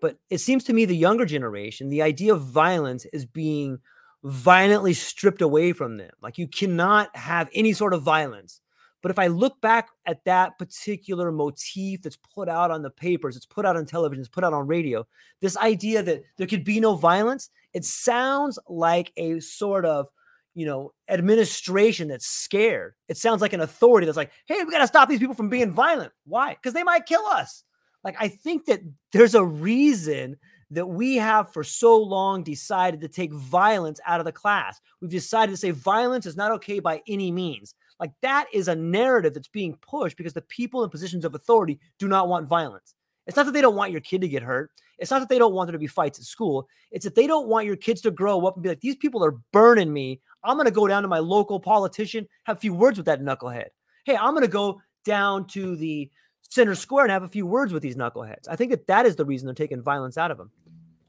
But 0.01 0.17
it 0.29 0.39
seems 0.39 0.63
to 0.65 0.73
me 0.73 0.85
the 0.85 0.95
younger 0.95 1.25
generation, 1.25 1.89
the 1.89 2.01
idea 2.01 2.33
of 2.33 2.41
violence 2.41 3.05
is 3.05 3.25
being 3.25 3.79
violently 4.25 4.93
stripped 4.93 5.41
away 5.41 5.71
from 5.71 5.97
them. 5.97 6.11
Like 6.21 6.37
you 6.37 6.47
cannot 6.47 7.15
have 7.15 7.49
any 7.53 7.73
sort 7.73 7.93
of 7.93 8.01
violence. 8.01 8.59
But 9.01 9.11
if 9.11 9.19
I 9.19 9.27
look 9.27 9.61
back 9.61 9.89
at 10.07 10.25
that 10.25 10.57
particular 10.57 11.31
motif 11.31 12.01
that's 12.01 12.17
put 12.17 12.49
out 12.49 12.71
on 12.71 12.81
the 12.81 12.89
papers, 12.89 13.37
it's 13.37 13.45
put 13.45 13.65
out 13.65 13.77
on 13.77 13.85
television, 13.85 14.21
it's 14.21 14.29
put 14.29 14.43
out 14.43 14.53
on 14.53 14.65
radio, 14.65 15.05
this 15.41 15.55
idea 15.57 16.01
that 16.01 16.23
there 16.37 16.47
could 16.47 16.63
be 16.63 16.79
no 16.79 16.95
violence, 16.95 17.51
it 17.73 17.85
sounds 17.85 18.57
like 18.67 19.13
a 19.15 19.39
sort 19.39 19.85
of 19.85 20.07
you 20.55 20.65
know, 20.65 20.93
administration 21.09 22.07
that's 22.07 22.25
scared. 22.25 22.93
It 23.09 23.17
sounds 23.17 23.41
like 23.41 23.53
an 23.53 23.59
authority 23.59 24.05
that's 24.05 24.17
like, 24.17 24.31
hey, 24.45 24.63
we 24.63 24.71
got 24.71 24.79
to 24.79 24.87
stop 24.87 25.09
these 25.09 25.19
people 25.19 25.35
from 25.35 25.49
being 25.49 25.71
violent. 25.71 26.13
Why? 26.23 26.53
Because 26.53 26.73
they 26.73 26.83
might 26.83 27.05
kill 27.05 27.25
us. 27.25 27.65
Like, 28.05 28.15
I 28.19 28.29
think 28.29 28.65
that 28.65 28.79
there's 29.11 29.35
a 29.35 29.43
reason 29.43 30.37
that 30.75 30.87
we 30.87 31.15
have 31.15 31.51
for 31.51 31.63
so 31.63 31.97
long 31.97 32.43
decided 32.43 33.01
to 33.01 33.07
take 33.07 33.33
violence 33.33 33.99
out 34.05 34.19
of 34.19 34.25
the 34.25 34.31
class. 34.31 34.79
We've 35.01 35.11
decided 35.11 35.51
to 35.51 35.57
say 35.57 35.71
violence 35.71 36.25
is 36.25 36.37
not 36.37 36.51
okay 36.51 36.79
by 36.79 37.01
any 37.07 37.31
means. 37.31 37.75
Like, 37.99 38.11
that 38.21 38.47
is 38.53 38.67
a 38.67 38.75
narrative 38.75 39.33
that's 39.33 39.47
being 39.47 39.77
pushed 39.81 40.17
because 40.17 40.33
the 40.33 40.41
people 40.41 40.83
in 40.83 40.89
positions 40.89 41.25
of 41.25 41.33
authority 41.33 41.79
do 41.97 42.07
not 42.07 42.27
want 42.27 42.47
violence. 42.47 42.93
It's 43.25 43.37
not 43.37 43.45
that 43.45 43.53
they 43.53 43.61
don't 43.61 43.75
want 43.75 43.91
your 43.91 44.01
kid 44.01 44.21
to 44.21 44.27
get 44.27 44.43
hurt. 44.43 44.69
It's 44.99 45.11
not 45.11 45.19
that 45.19 45.29
they 45.29 45.39
don't 45.39 45.53
want 45.53 45.67
there 45.67 45.73
to 45.73 45.79
be 45.79 45.87
fights 45.87 46.19
at 46.19 46.25
school. 46.25 46.67
It's 46.91 47.05
that 47.05 47.15
they 47.15 47.27
don't 47.27 47.47
want 47.47 47.65
your 47.65 47.75
kids 47.75 48.01
to 48.01 48.11
grow 48.11 48.45
up 48.45 48.55
and 48.55 48.63
be 48.63 48.69
like, 48.69 48.81
these 48.81 48.95
people 48.95 49.23
are 49.23 49.37
burning 49.51 49.91
me. 49.91 50.21
I'm 50.43 50.57
going 50.57 50.65
to 50.65 50.71
go 50.71 50.87
down 50.87 51.01
to 51.01 51.07
my 51.07 51.19
local 51.19 51.59
politician, 51.59 52.27
have 52.43 52.57
a 52.57 52.59
few 52.59 52.73
words 52.73 52.97
with 52.97 53.07
that 53.07 53.21
knucklehead. 53.21 53.67
Hey, 54.05 54.15
I'm 54.15 54.33
going 54.33 54.43
to 54.43 54.47
go 54.47 54.81
down 55.03 55.47
to 55.47 55.75
the 55.75 56.09
center 56.49 56.75
square 56.75 57.05
and 57.05 57.11
have 57.11 57.23
a 57.23 57.27
few 57.27 57.45
words 57.45 57.73
with 57.73 57.81
these 57.81 57.95
knuckleheads. 57.95 58.47
I 58.47 58.55
think 58.55 58.71
that 58.71 58.87
that 58.87 59.05
is 59.05 59.15
the 59.15 59.25
reason 59.25 59.47
they're 59.47 59.55
taking 59.55 59.81
violence 59.81 60.17
out 60.17 60.31
of 60.31 60.37
them. 60.37 60.51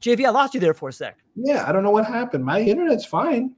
JV, 0.01 0.25
I 0.25 0.29
lost 0.29 0.53
you 0.53 0.59
there 0.59 0.73
for 0.73 0.89
a 0.89 0.93
sec. 0.93 1.17
Yeah, 1.35 1.67
I 1.67 1.71
don't 1.71 1.83
know 1.83 1.91
what 1.91 2.05
happened. 2.05 2.45
My 2.45 2.61
internet's 2.61 3.05
fine. 3.05 3.55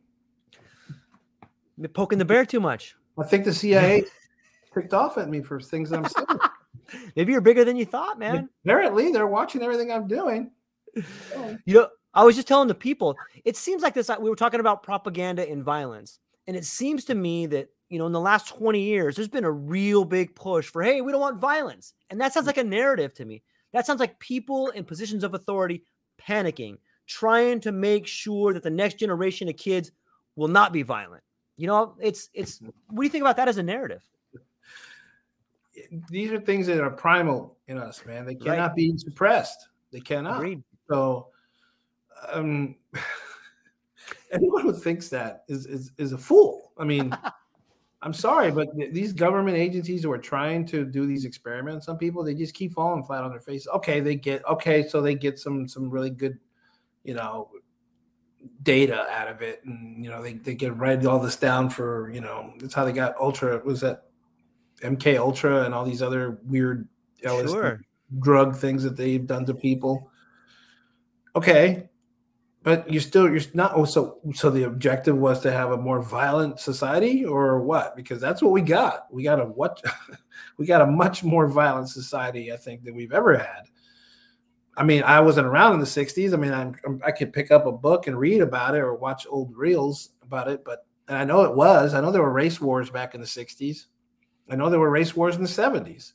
You're 1.77 1.89
poking 1.89 2.17
the 2.19 2.25
bear 2.25 2.45
too 2.45 2.59
much. 2.59 2.95
I 3.17 3.25
think 3.25 3.45
the 3.45 3.53
CIA 3.53 4.05
picked 4.73 4.93
off 4.93 5.17
at 5.17 5.29
me 5.29 5.41
for 5.41 5.59
things 5.59 5.91
I'm 5.91 6.05
saying. 6.05 6.27
Maybe 7.15 7.31
you're 7.31 7.41
bigger 7.41 7.63
than 7.63 7.75
you 7.75 7.85
thought, 7.85 8.17
man. 8.17 8.49
Apparently, 8.65 9.11
they're 9.11 9.27
watching 9.27 9.61
everything 9.61 9.91
I'm 9.91 10.07
doing. 10.07 10.51
You 11.65 11.75
know, 11.75 11.87
I 12.15 12.23
was 12.23 12.35
just 12.35 12.47
telling 12.47 12.67
the 12.67 12.75
people, 12.75 13.15
it 13.45 13.55
seems 13.55 13.83
like 13.83 13.93
this. 13.93 14.09
We 14.19 14.29
were 14.29 14.35
talking 14.35 14.59
about 14.59 14.81
propaganda 14.81 15.47
and 15.47 15.63
violence, 15.63 16.19
and 16.47 16.57
it 16.57 16.65
seems 16.65 17.05
to 17.05 17.15
me 17.15 17.45
that 17.45 17.69
you 17.89 17.97
know, 17.97 18.05
in 18.05 18.11
the 18.11 18.19
last 18.19 18.47
20 18.49 18.79
years, 18.79 19.15
there's 19.15 19.27
been 19.27 19.43
a 19.43 19.51
real 19.51 20.05
big 20.05 20.35
push 20.35 20.67
for, 20.67 20.83
hey, 20.83 21.01
we 21.01 21.11
don't 21.11 21.21
want 21.21 21.37
violence, 21.37 21.93
and 22.09 22.21
that 22.21 22.33
sounds 22.33 22.45
mm. 22.45 22.47
like 22.47 22.57
a 22.57 22.63
narrative 22.63 23.13
to 23.15 23.25
me. 23.25 23.41
That 23.73 23.85
sounds 23.85 23.99
like 23.99 24.19
people 24.19 24.69
in 24.69 24.83
positions 24.83 25.23
of 25.23 25.33
authority 25.33 25.83
panicking, 26.20 26.78
trying 27.07 27.59
to 27.61 27.72
make 27.72 28.05
sure 28.07 28.53
that 28.53 28.63
the 28.63 28.70
next 28.70 28.95
generation 28.95 29.49
of 29.49 29.57
kids 29.57 29.91
will 30.36 30.47
not 30.47 30.74
be 30.74 30.84
violent. 30.84 31.24
You 31.57 31.67
know, 31.67 31.95
it's 31.99 32.30
it's. 32.34 32.61
What 32.88 33.01
do 33.01 33.03
you 33.03 33.09
think 33.09 33.24
about 33.24 33.38
that 33.38 33.47
as 33.47 33.57
a 33.57 33.63
narrative? 33.63 34.03
these 36.09 36.32
are 36.32 36.39
things 36.39 36.67
that 36.67 36.82
are 36.82 36.89
primal 36.89 37.57
in 37.67 37.78
us, 37.78 38.05
man. 38.05 38.26
They 38.26 38.36
cannot 38.36 38.67
right. 38.67 38.76
be 38.76 38.97
suppressed. 38.97 39.70
They 39.91 39.99
cannot. 39.99 40.38
Agreed. 40.38 40.63
So, 40.89 41.28
um, 42.32 42.76
anyone 44.32 44.63
who 44.63 44.74
thinks 44.74 45.09
that 45.09 45.43
is 45.47 45.65
is, 45.65 45.91
is 45.97 46.13
a 46.13 46.17
fool. 46.17 46.72
I 46.78 46.84
mean, 46.84 47.15
I'm 48.02 48.14
sorry, 48.14 48.50
but 48.50 48.74
th- 48.78 48.93
these 48.93 49.12
government 49.12 49.58
agencies 49.58 50.04
who 50.04 50.12
are 50.12 50.18
trying 50.18 50.66
to 50.68 50.86
do 50.86 51.06
these 51.06 51.26
experiments 51.26 51.89
on 51.89 51.97
people, 51.97 52.24
they 52.24 52.34
just 52.34 52.54
keep 52.54 52.72
falling 52.72 53.04
flat 53.04 53.24
on 53.24 53.32
their 53.32 53.41
face. 53.41 53.68
Okay, 53.68 54.00
they 54.00 54.16
get 54.16 54.45
okay, 54.45 54.88
so 54.88 55.02
they 55.02 55.16
get 55.16 55.38
some 55.38 55.68
some 55.68 55.89
really 55.89 56.10
good, 56.10 56.39
you 57.04 57.14
know, 57.14 57.50
data 58.64 59.06
out 59.12 59.28
of 59.28 59.41
it, 59.41 59.62
and 59.66 60.02
you 60.02 60.10
know 60.10 60.22
they 60.22 60.34
they 60.34 60.56
get 60.56 60.78
write 60.78 61.06
all 61.06 61.20
this 61.20 61.36
down 61.36 61.70
for 61.70 62.10
you 62.14 62.22
know 62.22 62.54
that's 62.60 62.74
how 62.74 62.86
they 62.86 62.93
got 62.93 63.18
Ultra. 63.20 63.60
Was 63.66 63.82
that 63.82 64.06
MK 64.82 65.18
Ultra 65.18 65.66
and 65.66 65.74
all 65.74 65.84
these 65.84 66.02
other 66.02 66.39
weird 66.45 66.88
LSD 67.26 67.50
Sure. 67.50 67.82
drug 68.20 68.56
things 68.56 68.82
that 68.84 68.95
they've 68.95 69.28
done 69.28 69.45
to 69.45 69.54
people? 69.54 70.10
Okay, 71.36 71.88
but 72.62 72.91
you're 72.91 73.01
still 73.01 73.30
you're 73.30 73.41
not. 73.53 73.72
Oh, 73.76 73.86
so 73.86 74.20
so 74.34 74.49
the 74.49 74.64
objective 74.64 75.18
was 75.18 75.41
to 75.41 75.51
have 75.51 75.72
a 75.72 75.78
more 75.78 76.01
violent 76.01 76.60
society, 76.60 77.24
or 77.24 77.62
what? 77.62 77.95
Because 77.95 78.20
that's 78.20 78.41
what 78.41 78.51
we 78.51 78.62
got. 78.62 79.05
We 79.12 79.24
got 79.24 79.39
a 79.39 79.45
what? 79.45 79.82
we 80.57 80.66
got 80.66 80.82
a 80.82 80.86
much 80.86 81.24
more 81.24 81.47
violent 81.47 81.89
society, 81.89 82.51
I 82.51 82.57
think, 82.57 82.84
than 82.84 82.95
we've 82.95 83.14
ever 83.14 83.38
had. 83.38 83.64
I 84.76 84.84
mean, 84.84 85.03
I 85.03 85.20
wasn't 85.22 85.47
around 85.47 85.74
in 85.74 85.80
the 85.80 85.86
'60s. 85.86 86.34
I 86.34 86.38
mean, 86.38 86.53
I'm, 86.53 87.01
I 87.05 87.12
could 87.12 87.32
pick 87.32 87.49
up 87.49 87.66
a 87.66 87.72
book 87.72 88.07
and 88.07 88.20
read 88.20 88.41
about 88.41 88.76
it 88.76 88.80
or 88.80 88.93
watch 88.93 89.26
old 89.30 89.55
reels 89.55 90.10
about 90.22 90.49
it, 90.49 90.66
but 90.66 90.86
I 91.07 91.24
know 91.24 91.43
it 91.43 91.55
was. 91.55 91.93
I 91.93 92.01
know 92.01 92.12
there 92.12 92.22
were 92.22 92.32
race 92.32 92.60
wars 92.60 92.89
back 92.89 93.16
in 93.16 93.22
the 93.22 93.28
'60s. 93.28 93.86
I 94.49 94.55
know 94.55 94.70
there 94.70 94.80
were 94.80 94.89
race 94.89 95.16
wars 95.16 95.38
in 95.38 95.43
the 95.43 95.47
'70s. 95.47 96.14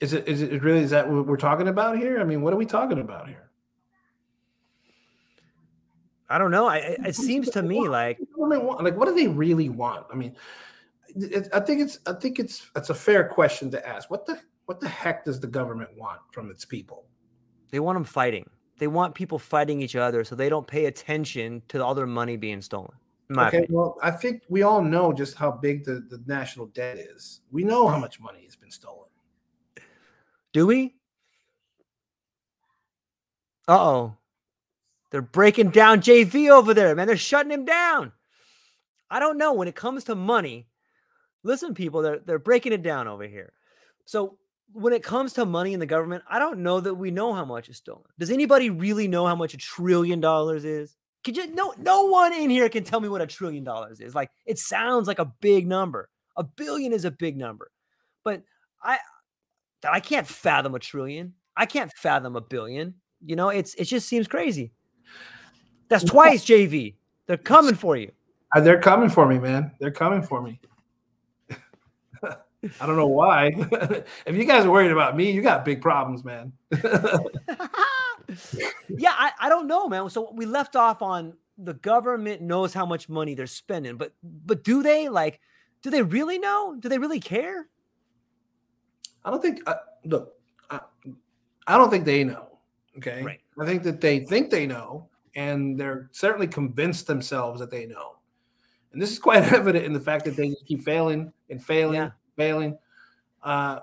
Is 0.00 0.12
it 0.12 0.28
is 0.28 0.40
it 0.42 0.62
really 0.62 0.80
is 0.80 0.90
that 0.90 1.10
what 1.10 1.26
we're 1.26 1.36
talking 1.36 1.68
about 1.68 1.98
here? 1.98 2.20
I 2.20 2.24
mean, 2.24 2.42
what 2.42 2.52
are 2.52 2.58
we 2.58 2.66
talking 2.66 3.00
about 3.00 3.28
here? 3.28 3.45
I 6.28 6.38
don't 6.38 6.50
know. 6.50 6.66
I, 6.66 6.78
it- 6.78 7.14
seems 7.14 7.50
to 7.50 7.62
me 7.62 7.88
like 7.88 8.18
the 8.18 8.26
government 8.26 8.64
want? 8.64 8.82
Like, 8.84 8.96
what 8.96 9.06
do 9.08 9.14
they 9.14 9.28
really 9.28 9.68
want? 9.68 10.06
I 10.12 10.16
mean, 10.16 10.34
it, 11.14 11.48
I 11.54 11.60
think 11.60 11.80
it's 11.80 11.98
I 12.06 12.12
think 12.14 12.38
it's 12.38 12.70
it's 12.76 12.90
a 12.90 12.94
fair 12.94 13.28
question 13.28 13.70
to 13.70 13.88
ask. 13.88 14.10
What 14.10 14.26
the 14.26 14.40
what 14.66 14.80
the 14.80 14.88
heck 14.88 15.24
does 15.24 15.38
the 15.40 15.46
government 15.46 15.90
want 15.96 16.20
from 16.32 16.50
its 16.50 16.64
people? 16.64 17.04
they 17.70 17.80
want 17.80 17.96
them 17.96 18.04
fighting. 18.04 18.48
They 18.78 18.86
want 18.86 19.14
people 19.14 19.38
fighting 19.38 19.80
each 19.80 19.96
other 19.96 20.22
so 20.22 20.34
they 20.36 20.48
don't 20.48 20.66
pay 20.66 20.86
attention 20.86 21.62
to 21.68 21.82
all 21.84 21.94
their 21.94 22.06
money 22.06 22.36
being 22.36 22.60
stolen. 22.60 22.92
Okay, 23.30 23.46
opinion. 23.48 23.66
well, 23.72 23.96
I 24.02 24.10
think 24.12 24.42
we 24.48 24.62
all 24.62 24.80
know 24.82 25.12
just 25.12 25.34
how 25.36 25.50
big 25.50 25.84
the, 25.84 26.04
the 26.08 26.22
national 26.26 26.66
debt 26.66 26.96
is. 26.98 27.40
We 27.50 27.64
know 27.64 27.88
how 27.88 27.98
much 27.98 28.20
money 28.20 28.44
has 28.44 28.54
been 28.54 28.70
stolen. 28.70 29.08
Do 30.52 30.66
we? 30.66 30.94
Uh 33.66 33.80
oh. 33.80 34.16
They're 35.16 35.22
breaking 35.22 35.70
down 35.70 36.02
JV 36.02 36.50
over 36.50 36.74
there, 36.74 36.94
man. 36.94 37.06
They're 37.06 37.16
shutting 37.16 37.50
him 37.50 37.64
down. 37.64 38.12
I 39.08 39.18
don't 39.18 39.38
know. 39.38 39.54
When 39.54 39.66
it 39.66 39.74
comes 39.74 40.04
to 40.04 40.14
money, 40.14 40.66
listen, 41.42 41.72
people, 41.72 42.02
they're, 42.02 42.18
they're 42.18 42.38
breaking 42.38 42.74
it 42.74 42.82
down 42.82 43.08
over 43.08 43.26
here. 43.26 43.54
So, 44.04 44.36
when 44.74 44.92
it 44.92 45.02
comes 45.02 45.32
to 45.32 45.46
money 45.46 45.72
in 45.72 45.80
the 45.80 45.86
government, 45.86 46.22
I 46.28 46.38
don't 46.38 46.58
know 46.58 46.80
that 46.80 46.96
we 46.96 47.10
know 47.10 47.32
how 47.32 47.46
much 47.46 47.70
is 47.70 47.78
stolen. 47.78 48.04
Does 48.18 48.30
anybody 48.30 48.68
really 48.68 49.08
know 49.08 49.26
how 49.26 49.34
much 49.34 49.54
a 49.54 49.56
trillion 49.56 50.20
dollars 50.20 50.66
is? 50.66 50.94
Could 51.24 51.38
you 51.38 51.46
no 51.46 51.72
no 51.78 52.04
one 52.04 52.34
in 52.34 52.50
here 52.50 52.68
can 52.68 52.84
tell 52.84 53.00
me 53.00 53.08
what 53.08 53.22
a 53.22 53.26
trillion 53.26 53.64
dollars 53.64 54.02
is. 54.02 54.14
Like 54.14 54.30
it 54.44 54.58
sounds 54.58 55.08
like 55.08 55.18
a 55.18 55.32
big 55.40 55.66
number. 55.66 56.10
A 56.36 56.44
billion 56.44 56.92
is 56.92 57.06
a 57.06 57.10
big 57.10 57.38
number. 57.38 57.70
But 58.22 58.42
I 58.82 58.98
I 59.82 60.00
can't 60.00 60.26
fathom 60.26 60.74
a 60.74 60.78
trillion. 60.78 61.32
I 61.56 61.64
can't 61.64 61.90
fathom 61.96 62.36
a 62.36 62.42
billion. 62.42 62.96
You 63.24 63.36
know, 63.36 63.48
it's 63.48 63.72
it 63.76 63.84
just 63.84 64.08
seems 64.08 64.28
crazy. 64.28 64.72
That's 65.88 66.04
twice 66.04 66.44
JV. 66.44 66.94
They're 67.26 67.36
coming 67.36 67.74
for 67.74 67.96
you. 67.96 68.12
Uh, 68.54 68.60
they're 68.60 68.80
coming 68.80 69.08
for 69.08 69.26
me, 69.26 69.38
man. 69.38 69.72
They're 69.80 69.90
coming 69.90 70.22
for 70.22 70.40
me. 70.42 70.60
I 72.80 72.86
don't 72.86 72.96
know 72.96 73.06
why. 73.06 73.48
if 74.26 74.34
you 74.34 74.44
guys 74.44 74.64
are 74.64 74.70
worried 74.70 74.92
about 74.92 75.16
me, 75.16 75.30
you 75.30 75.42
got 75.42 75.64
big 75.64 75.80
problems, 75.80 76.24
man. 76.24 76.52
yeah, 78.88 79.12
I, 79.12 79.32
I 79.40 79.48
don't 79.48 79.66
know, 79.66 79.88
man. 79.88 80.08
So 80.10 80.32
we 80.32 80.46
left 80.46 80.76
off 80.76 81.02
on 81.02 81.34
the 81.58 81.74
government 81.74 82.42
knows 82.42 82.74
how 82.74 82.86
much 82.86 83.08
money 83.08 83.34
they're 83.34 83.46
spending, 83.46 83.96
but 83.96 84.12
but 84.22 84.62
do 84.62 84.82
they 84.82 85.08
like 85.08 85.40
do 85.82 85.90
they 85.90 86.02
really 86.02 86.38
know? 86.38 86.76
Do 86.78 86.88
they 86.88 86.98
really 86.98 87.20
care? 87.20 87.68
I 89.24 89.30
don't 89.30 89.42
think. 89.42 89.60
Uh, 89.66 89.74
look, 90.04 90.34
I, 90.70 90.80
I 91.66 91.78
don't 91.78 91.90
think 91.90 92.04
they 92.04 92.24
know. 92.24 92.48
Okay, 92.98 93.22
Right. 93.22 93.40
I 93.58 93.64
think 93.64 93.82
that 93.84 94.00
they 94.00 94.20
think 94.20 94.50
they 94.50 94.66
know, 94.66 95.08
and 95.34 95.78
they're 95.78 96.08
certainly 96.12 96.46
convinced 96.46 97.06
themselves 97.06 97.60
that 97.60 97.70
they 97.70 97.86
know. 97.86 98.16
And 98.92 99.00
this 99.00 99.10
is 99.10 99.18
quite 99.18 99.42
evident 99.52 99.84
in 99.84 99.92
the 99.92 100.00
fact 100.00 100.24
that 100.26 100.36
they 100.36 100.48
just 100.48 100.66
keep 100.66 100.82
failing 100.82 101.32
and 101.50 101.62
failing, 101.62 101.96
Yeah. 101.96 102.10
failing. 102.36 102.78
Uh, 103.42 103.80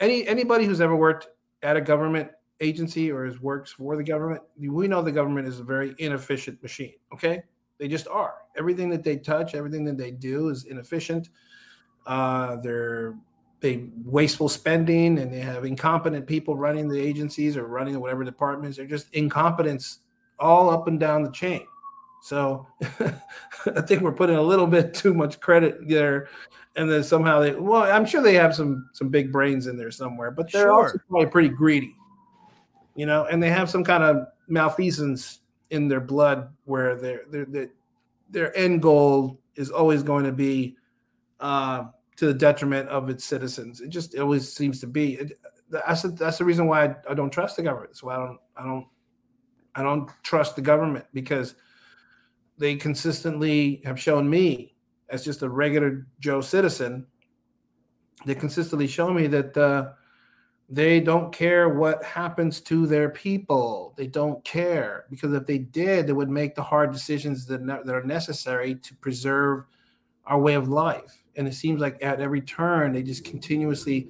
any 0.00 0.26
anybody 0.28 0.64
who's 0.64 0.80
ever 0.80 0.94
worked 0.94 1.28
at 1.62 1.76
a 1.76 1.80
government 1.80 2.30
agency 2.60 3.10
or 3.10 3.24
has 3.24 3.40
works 3.40 3.72
for 3.72 3.96
the 3.96 4.04
government, 4.04 4.42
we 4.58 4.88
know 4.88 5.02
the 5.02 5.12
government 5.12 5.46
is 5.48 5.60
a 5.60 5.64
very 5.64 5.94
inefficient 5.98 6.62
machine. 6.62 6.94
Okay, 7.12 7.42
they 7.78 7.88
just 7.88 8.06
are. 8.08 8.34
Everything 8.56 8.88
that 8.90 9.02
they 9.02 9.16
touch, 9.16 9.54
everything 9.54 9.84
that 9.84 9.96
they 9.96 10.10
do 10.10 10.48
is 10.48 10.64
inefficient. 10.64 11.30
Uh, 12.06 12.56
they're 12.56 13.16
they 13.60 13.88
wasteful 14.04 14.48
spending 14.48 15.18
and 15.18 15.32
they 15.32 15.40
have 15.40 15.64
incompetent 15.64 16.26
people 16.26 16.56
running 16.56 16.88
the 16.88 17.00
agencies 17.00 17.56
or 17.56 17.66
running 17.66 17.98
whatever 18.00 18.24
departments. 18.24 18.76
They're 18.76 18.86
just 18.86 19.12
incompetence 19.14 20.00
all 20.38 20.70
up 20.70 20.86
and 20.86 21.00
down 21.00 21.22
the 21.22 21.30
chain. 21.32 21.66
So 22.22 22.66
I 23.00 23.80
think 23.80 24.02
we're 24.02 24.12
putting 24.12 24.36
a 24.36 24.42
little 24.42 24.66
bit 24.66 24.94
too 24.94 25.14
much 25.14 25.40
credit 25.40 25.88
there. 25.88 26.28
And 26.76 26.90
then 26.90 27.02
somehow 27.02 27.40
they 27.40 27.54
well, 27.54 27.82
I'm 27.82 28.06
sure 28.06 28.22
they 28.22 28.34
have 28.34 28.54
some 28.54 28.88
some 28.92 29.08
big 29.08 29.32
brains 29.32 29.66
in 29.66 29.76
there 29.76 29.90
somewhere, 29.90 30.30
but 30.30 30.52
they're 30.52 30.72
also 30.72 30.98
probably 31.08 31.26
pretty 31.26 31.48
greedy. 31.48 31.96
You 32.94 33.06
know, 33.06 33.24
and 33.24 33.42
they 33.42 33.50
have 33.50 33.70
some 33.70 33.82
kind 33.82 34.04
of 34.04 34.28
malfeasance 34.46 35.40
in 35.70 35.88
their 35.88 36.00
blood 36.00 36.50
where 36.64 36.94
their 36.94 37.22
their 37.30 37.44
their, 37.46 37.68
their 38.30 38.56
end 38.56 38.82
goal 38.82 39.40
is 39.56 39.70
always 39.70 40.04
going 40.04 40.24
to 40.24 40.32
be 40.32 40.76
uh, 41.40 41.86
to 42.18 42.26
the 42.26 42.34
detriment 42.34 42.88
of 42.88 43.08
its 43.08 43.24
citizens. 43.24 43.80
It 43.80 43.88
just 43.88 44.16
always 44.18 44.52
seems 44.52 44.80
to 44.80 44.86
be. 44.86 45.14
It, 45.14 45.32
that's 45.70 46.02
the, 46.02 46.08
that's 46.08 46.38
the 46.38 46.44
reason 46.44 46.66
why 46.66 46.86
I, 46.86 46.94
I 47.10 47.14
don't 47.14 47.30
trust 47.30 47.56
the 47.56 47.62
government. 47.62 47.96
So 47.96 48.08
I 48.10 48.16
don't 48.16 48.38
I 48.56 48.64
don't 48.64 48.86
I 49.74 49.82
don't 49.82 50.10
trust 50.22 50.56
the 50.56 50.62
government 50.62 51.06
because 51.14 51.54
they 52.58 52.74
consistently 52.74 53.80
have 53.84 54.00
shown 54.00 54.28
me 54.28 54.74
as 55.10 55.24
just 55.24 55.42
a 55.42 55.48
regular 55.48 56.06
Joe 56.18 56.40
citizen. 56.40 57.06
They 58.26 58.34
consistently 58.34 58.88
show 58.88 59.12
me 59.12 59.28
that 59.28 59.56
uh, 59.56 59.92
they 60.68 60.98
don't 60.98 61.32
care 61.32 61.68
what 61.68 62.02
happens 62.02 62.60
to 62.62 62.86
their 62.88 63.10
people. 63.10 63.94
They 63.96 64.08
don't 64.08 64.44
care 64.44 65.04
because 65.08 65.32
if 65.32 65.46
they 65.46 65.58
did, 65.58 66.08
they 66.08 66.12
would 66.12 66.28
make 66.28 66.56
the 66.56 66.64
hard 66.64 66.92
decisions 66.92 67.46
that, 67.46 67.62
ne- 67.62 67.82
that 67.84 67.94
are 67.94 68.02
necessary 68.02 68.74
to 68.74 68.96
preserve 68.96 69.62
our 70.26 70.40
way 70.40 70.54
of 70.54 70.68
life. 70.68 71.22
And 71.38 71.48
it 71.48 71.54
seems 71.54 71.80
like 71.80 72.02
at 72.02 72.20
every 72.20 72.42
turn, 72.42 72.92
they 72.92 73.02
just 73.02 73.24
continuously 73.24 74.08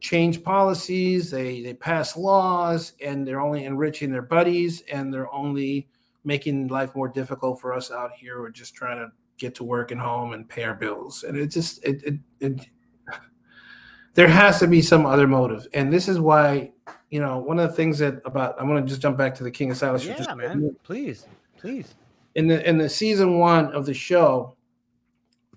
change 0.00 0.42
policies, 0.42 1.30
they, 1.30 1.62
they 1.62 1.74
pass 1.74 2.16
laws, 2.16 2.92
and 3.04 3.26
they're 3.26 3.40
only 3.40 3.64
enriching 3.64 4.12
their 4.12 4.22
buddies 4.22 4.82
and 4.92 5.12
they're 5.12 5.32
only 5.32 5.88
making 6.24 6.68
life 6.68 6.94
more 6.94 7.08
difficult 7.08 7.60
for 7.60 7.72
us 7.72 7.90
out 7.90 8.12
here. 8.12 8.40
We're 8.40 8.50
just 8.50 8.74
trying 8.74 8.98
to 8.98 9.10
get 9.36 9.54
to 9.56 9.64
work 9.64 9.90
and 9.90 10.00
home 10.00 10.32
and 10.32 10.48
pay 10.48 10.62
our 10.64 10.74
bills. 10.74 11.24
And 11.24 11.36
it 11.36 11.48
just, 11.48 11.84
it, 11.84 12.02
it, 12.04 12.14
it 12.40 12.66
there 14.14 14.28
has 14.28 14.60
to 14.60 14.66
be 14.66 14.80
some 14.80 15.06
other 15.06 15.26
motive. 15.26 15.66
And 15.74 15.92
this 15.92 16.06
is 16.06 16.20
why, 16.20 16.72
you 17.10 17.20
know, 17.20 17.38
one 17.38 17.58
of 17.58 17.68
the 17.68 17.74
things 17.74 17.98
that 17.98 18.20
about, 18.24 18.60
I'm 18.60 18.68
going 18.68 18.82
to 18.82 18.88
just 18.88 19.02
jump 19.02 19.18
back 19.18 19.34
to 19.36 19.44
the 19.44 19.50
King 19.50 19.70
of 19.70 19.78
just 19.78 20.28
Yeah, 20.28 20.34
man. 20.34 20.76
Please. 20.82 21.26
Please. 21.58 21.94
in 22.34 22.46
the 22.46 22.68
in 22.68 22.76
the 22.76 22.90
season 22.90 23.38
one 23.38 23.72
of 23.72 23.86
the 23.86 23.94
show, 23.94 24.54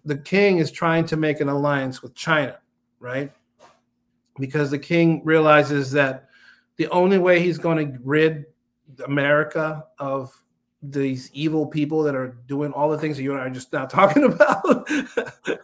the 0.07 0.17
king 0.17 0.57
is 0.57 0.71
trying 0.71 1.05
to 1.05 1.17
make 1.17 1.41
an 1.41 1.49
alliance 1.49 2.01
with 2.01 2.15
China, 2.15 2.57
right? 2.99 3.31
Because 4.39 4.71
the 4.71 4.79
king 4.79 5.21
realizes 5.25 5.91
that 5.91 6.29
the 6.77 6.87
only 6.89 7.17
way 7.17 7.41
he's 7.41 7.57
going 7.57 7.91
to 7.93 7.99
rid 8.03 8.45
America 9.05 9.83
of 9.99 10.31
these 10.81 11.29
evil 11.33 11.67
people 11.67 12.03
that 12.03 12.15
are 12.15 12.37
doing 12.47 12.71
all 12.71 12.89
the 12.89 12.97
things 12.97 13.17
that 13.17 13.23
you 13.23 13.33
and 13.33 13.41
I 13.41 13.45
are 13.45 13.49
just 13.49 13.73
now 13.73 13.85
talking 13.99 14.23
about, 14.23 14.63
the 14.87 15.59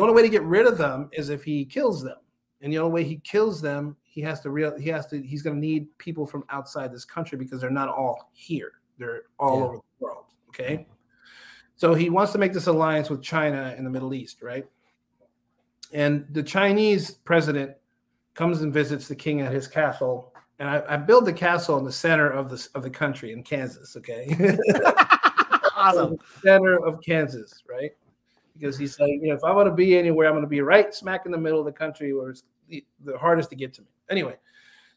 only 0.00 0.14
way 0.14 0.22
to 0.22 0.28
get 0.30 0.42
rid 0.42 0.66
of 0.66 0.78
them 0.78 1.10
is 1.12 1.28
if 1.28 1.44
he 1.44 1.64
kills 1.66 2.02
them. 2.02 2.16
And 2.62 2.72
the 2.72 2.78
only 2.78 2.92
way 2.92 3.04
he 3.04 3.16
kills 3.16 3.60
them, 3.60 3.96
he 4.02 4.22
has 4.22 4.40
to 4.40 4.50
real 4.50 4.74
he 4.78 4.88
has 4.88 5.06
to 5.08 5.20
he's 5.20 5.42
going 5.42 5.56
to 5.56 5.60
need 5.60 5.86
people 5.98 6.26
from 6.26 6.44
outside 6.48 6.90
this 6.90 7.04
country 7.04 7.36
because 7.36 7.60
they're 7.60 7.68
not 7.68 7.90
all 7.90 8.30
here. 8.32 8.72
They're 8.98 9.24
all 9.38 9.58
Yeah. 9.58 9.64
over 9.64 9.76
the 9.76 9.82
world. 10.00 10.24
Okay. 10.48 10.86
So 11.76 11.94
he 11.94 12.10
wants 12.10 12.32
to 12.32 12.38
make 12.38 12.52
this 12.52 12.66
alliance 12.66 13.10
with 13.10 13.22
China 13.22 13.74
in 13.76 13.84
the 13.84 13.90
Middle 13.90 14.14
East, 14.14 14.42
right? 14.42 14.66
And 15.92 16.26
the 16.30 16.42
Chinese 16.42 17.10
president 17.10 17.72
comes 18.34 18.62
and 18.62 18.72
visits 18.72 19.08
the 19.08 19.16
king 19.16 19.40
at 19.40 19.52
his 19.52 19.68
castle 19.68 20.32
and 20.58 20.68
I, 20.68 20.82
I 20.88 20.96
build 20.96 21.26
the 21.26 21.32
castle 21.32 21.78
in 21.78 21.84
the 21.84 21.92
center 21.92 22.30
of 22.30 22.48
the 22.48 22.68
of 22.74 22.82
the 22.82 22.90
country 22.90 23.32
in 23.32 23.42
Kansas. 23.42 23.96
Okay, 23.96 24.26
awesome. 25.76 26.16
center 26.42 26.84
of 26.84 27.00
Kansas, 27.02 27.62
right? 27.68 27.92
Because 28.58 28.78
he's 28.78 28.98
like, 28.98 29.10
you 29.10 29.28
know, 29.28 29.34
if 29.34 29.44
I 29.44 29.52
want 29.52 29.66
to 29.66 29.74
be 29.74 29.98
anywhere, 29.98 30.28
I'm 30.28 30.32
going 30.32 30.42
to 30.42 30.48
be 30.48 30.62
right 30.62 30.94
smack 30.94 31.26
in 31.26 31.32
the 31.32 31.38
middle 31.38 31.58
of 31.58 31.66
the 31.66 31.72
country 31.72 32.14
where 32.14 32.30
it's 32.30 32.42
the, 32.68 32.82
the 33.04 33.18
hardest 33.18 33.50
to 33.50 33.56
get 33.56 33.74
to 33.74 33.82
me. 33.82 33.88
Anyway, 34.08 34.36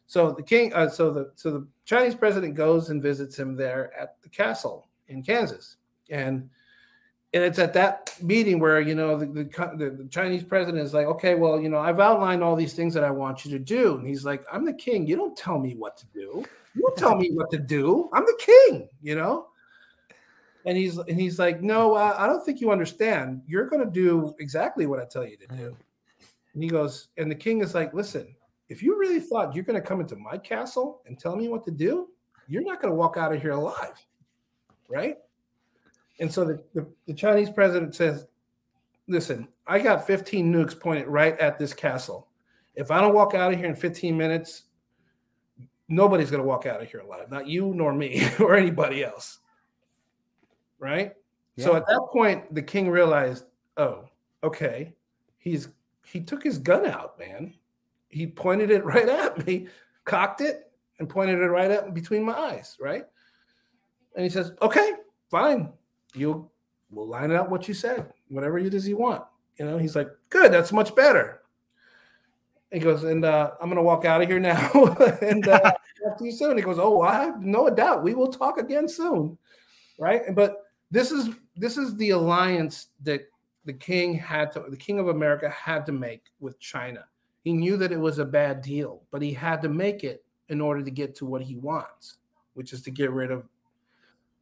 so 0.08 0.32
the 0.32 0.44
king, 0.44 0.74
uh, 0.74 0.88
so 0.88 1.12
the 1.12 1.32
so 1.36 1.52
the 1.52 1.68
Chinese 1.84 2.16
president 2.16 2.56
goes 2.56 2.90
and 2.90 3.02
visits 3.02 3.38
him 3.38 3.56
there 3.56 3.92
at 4.00 4.16
the 4.22 4.30
castle 4.30 4.88
in 5.10 5.22
Kansas, 5.22 5.76
and 6.10 6.50
and 7.34 7.44
it's 7.44 7.60
at 7.60 7.74
that 7.74 8.16
meeting 8.22 8.60
where 8.60 8.82
you 8.82 8.96
know 8.96 9.18
the, 9.18 9.26
the, 9.26 9.44
the, 9.44 10.08
chinese 10.10 10.44
president 10.44 10.84
is 10.84 10.94
like 10.94 11.06
okay 11.06 11.36
well 11.36 11.60
you 11.60 11.70
know 11.70 11.78
i've 11.78 12.00
outlined 12.00 12.44
all 12.44 12.56
these 12.56 12.74
things 12.74 12.94
that 12.94 13.04
i 13.04 13.12
want 13.12 13.46
you 13.46 13.52
to 13.52 13.60
do. 13.60 13.98
And 13.98 14.08
he's 14.08 14.26
like 14.26 14.44
i'm 14.52 14.66
the 14.66 14.74
king. 14.74 15.06
You 15.06 15.16
don't 15.16 15.38
tell 15.38 15.60
me 15.60 15.76
what 15.76 15.98
to 15.98 16.06
do. 16.08 16.44
You 16.76 16.82
don't 16.82 16.98
tell 16.98 17.16
me 17.16 17.32
what 17.34 17.50
to 17.52 17.58
do. 17.58 18.10
I'm 18.14 18.26
the 18.26 18.40
king 18.40 18.90
you 19.02 19.16
know? 19.16 19.48
And 20.66 20.78
he's 20.78 20.98
and 20.98 21.20
he's 21.20 21.40
like 21.40 21.62
no 21.62 21.96
uh, 21.96 22.16
i 22.18 22.28
don't 22.28 22.44
think 22.44 22.62
you 22.62 22.72
understand. 22.72 23.42
You're 23.48 23.68
going 23.68 23.84
to 23.84 23.92
do 23.92 24.34
exactly 24.40 24.86
what 24.86 25.00
i 25.00 25.06
tell 25.06 25.26
you 25.26 25.38
to 25.38 25.48
do. 25.56 25.78
And 26.54 26.64
he 26.64 26.70
goes 26.70 27.10
and 27.18 27.30
the 27.30 27.36
king 27.36 27.62
is 27.62 27.74
like 27.74 27.94
listen 27.94 28.36
if 28.70 28.84
you 28.84 29.00
really 29.00 29.20
thought 29.20 29.56
you're 29.56 29.64
going 29.64 29.82
to 29.82 29.88
come 29.88 30.00
into 30.02 30.16
my 30.16 30.38
castle 30.38 31.02
and 31.06 31.18
tell 31.18 31.36
me 31.36 31.48
what 31.48 31.64
to 31.66 31.72
do 31.72 32.10
you're 32.48 32.64
not 32.64 32.82
going 32.82 32.92
to 32.92 32.96
walk 32.96 33.16
out 33.16 33.32
of 33.32 33.40
here 33.40 33.52
alive. 33.52 33.94
Right 34.88 35.18
and 36.20 36.32
so 36.32 36.44
the, 36.44 36.64
the, 36.74 36.88
the, 37.08 37.14
Chinese 37.14 37.50
president 37.50 37.96
says, 37.96 38.28
listen, 39.08 39.48
I 39.66 39.80
got 39.80 40.06
15 40.06 40.54
nukes 40.54 40.78
pointed 40.78 41.08
right 41.08 41.40
at 41.40 41.58
this 41.58 41.74
castle. 41.74 42.28
If 42.76 42.92
I 42.92 43.00
don't 43.00 43.14
walk 43.14 43.34
out 43.34 43.54
of 43.54 43.60
here 43.60 43.68
in 43.68 43.76
15 43.76 44.18
minutes, 44.18 44.64
nobody's 45.88 46.30
going 46.30 46.44
to 46.44 46.48
walk 46.48 46.66
out 46.66 46.82
of 46.82 46.92
here 46.92 47.00
alive, 47.00 47.32
not 47.32 47.48
you 47.48 47.74
nor 47.74 47.94
me 47.94 48.28
or 48.40 48.56
anybody 48.56 49.04
else. 49.04 49.40
Right? 50.78 51.14
Yeah. 51.56 51.66
So 51.66 51.76
at 51.76 51.88
that 51.88 52.08
point, 52.12 52.54
the 52.54 52.62
king 52.62 52.90
realized, 52.90 53.46
oh, 53.78 54.10
okay, 54.44 54.94
he's 55.38 55.70
he 56.06 56.22
took 56.22 56.44
his 56.44 56.58
gun 56.58 56.86
out, 56.86 57.20
man. 57.20 57.54
He 58.08 58.26
pointed 58.26 58.72
it 58.72 58.84
right 58.86 59.08
at 59.08 59.46
me, 59.46 59.68
cocked 60.06 60.42
it, 60.42 60.72
and 61.00 61.08
pointed 61.08 61.40
it 61.40 61.48
right 61.48 61.72
at 61.72 61.94
between 61.94 62.24
my 62.24 62.34
eyes, 62.34 62.78
right? 62.80 63.06
And 64.16 64.24
he 64.24 64.30
says, 64.30 64.54
okay, 64.62 64.94
fine 65.30 65.72
you'll 66.14 66.52
we'll 66.92 67.08
line 67.08 67.32
it 67.32 67.38
up 67.38 67.50
what 67.50 67.68
you 67.68 67.74
said, 67.74 68.12
whatever 68.30 68.58
it 68.58 68.74
is 68.74 68.88
you 68.88 68.98
want. 68.98 69.24
You 69.58 69.66
know, 69.66 69.78
he's 69.78 69.96
like, 69.96 70.10
good, 70.30 70.52
that's 70.52 70.72
much 70.72 70.96
better. 70.96 71.42
He 72.72 72.80
goes, 72.80 73.04
and 73.04 73.26
uh, 73.26 73.52
I'm 73.62 73.70
gonna 73.70 73.84
walk 73.84 74.06
out 74.06 74.22
of 74.22 74.28
here 74.28 74.40
now, 74.40 74.72
and 75.22 75.48
uh, 75.48 75.60
talk 76.04 76.18
to 76.18 76.26
you 76.26 76.32
soon. 76.32 76.58
He 76.58 76.64
goes, 76.64 76.80
oh, 76.80 77.02
I 77.02 77.24
have 77.24 77.42
no 77.42 77.70
doubt 77.70 78.04
we 78.04 78.14
will 78.14 78.32
talk 78.32 78.58
again 78.58 78.88
soon, 78.88 79.38
right? 79.98 80.22
But 80.36 80.58
this 80.92 81.12
is 81.12 81.30
this 81.56 81.78
is 81.78 81.96
the 81.98 82.12
alliance 82.12 82.88
that 83.04 83.28
the 83.66 83.74
king 83.74 84.14
had 84.14 84.52
to, 84.54 84.64
the 84.70 84.78
king 84.78 85.00
of 85.00 85.10
America 85.10 85.50
had 85.50 85.86
to 85.88 85.92
make 85.92 86.24
with 86.40 86.60
China. 86.60 87.06
He 87.44 87.54
knew 87.54 87.78
that 87.78 87.92
it 87.92 88.00
was 88.00 88.20
a 88.20 88.26
bad 88.26 88.62
deal, 88.62 89.02
but 89.12 89.22
he 89.22 89.34
had 89.34 89.62
to 89.62 89.70
make 89.70 90.04
it 90.04 90.24
in 90.50 90.62
order 90.62 90.84
to 90.84 90.92
get 90.92 91.16
to 91.16 91.26
what 91.26 91.42
he 91.42 91.56
wants, 91.56 92.18
which 92.54 92.74
is 92.74 92.82
to 92.84 92.92
get 92.92 93.12
rid 93.12 93.32
of 93.32 93.48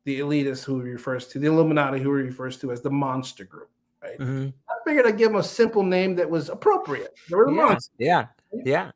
the 0.07 0.21
elitists 0.21 0.63
who 0.63 0.81
he 0.81 0.91
refers 0.91 1.27
to, 1.27 1.37
the 1.37 1.47
Illuminati 1.47 1.99
who 1.99 2.15
he 2.15 2.23
refers 2.23 2.55
to 2.59 2.71
as 2.71 2.79
the 2.79 2.89
monster 2.89 3.43
group. 3.43 3.69
Right. 4.01 4.17
Mm-hmm. 4.17 4.47
I 4.69 4.73
figured 4.85 5.05
I'd 5.05 5.17
give 5.17 5.31
them 5.31 5.41
a 5.41 5.43
simple 5.43 5.83
name 5.83 6.15
that 6.15 6.29
was 6.29 6.47
appropriate. 6.47 7.13
They 7.29 7.35
were 7.35 7.47
the 7.47 7.51
yeah, 7.51 7.65
monsters. 7.65 7.91
Yeah. 7.99 8.25
Yeah. 8.63 8.91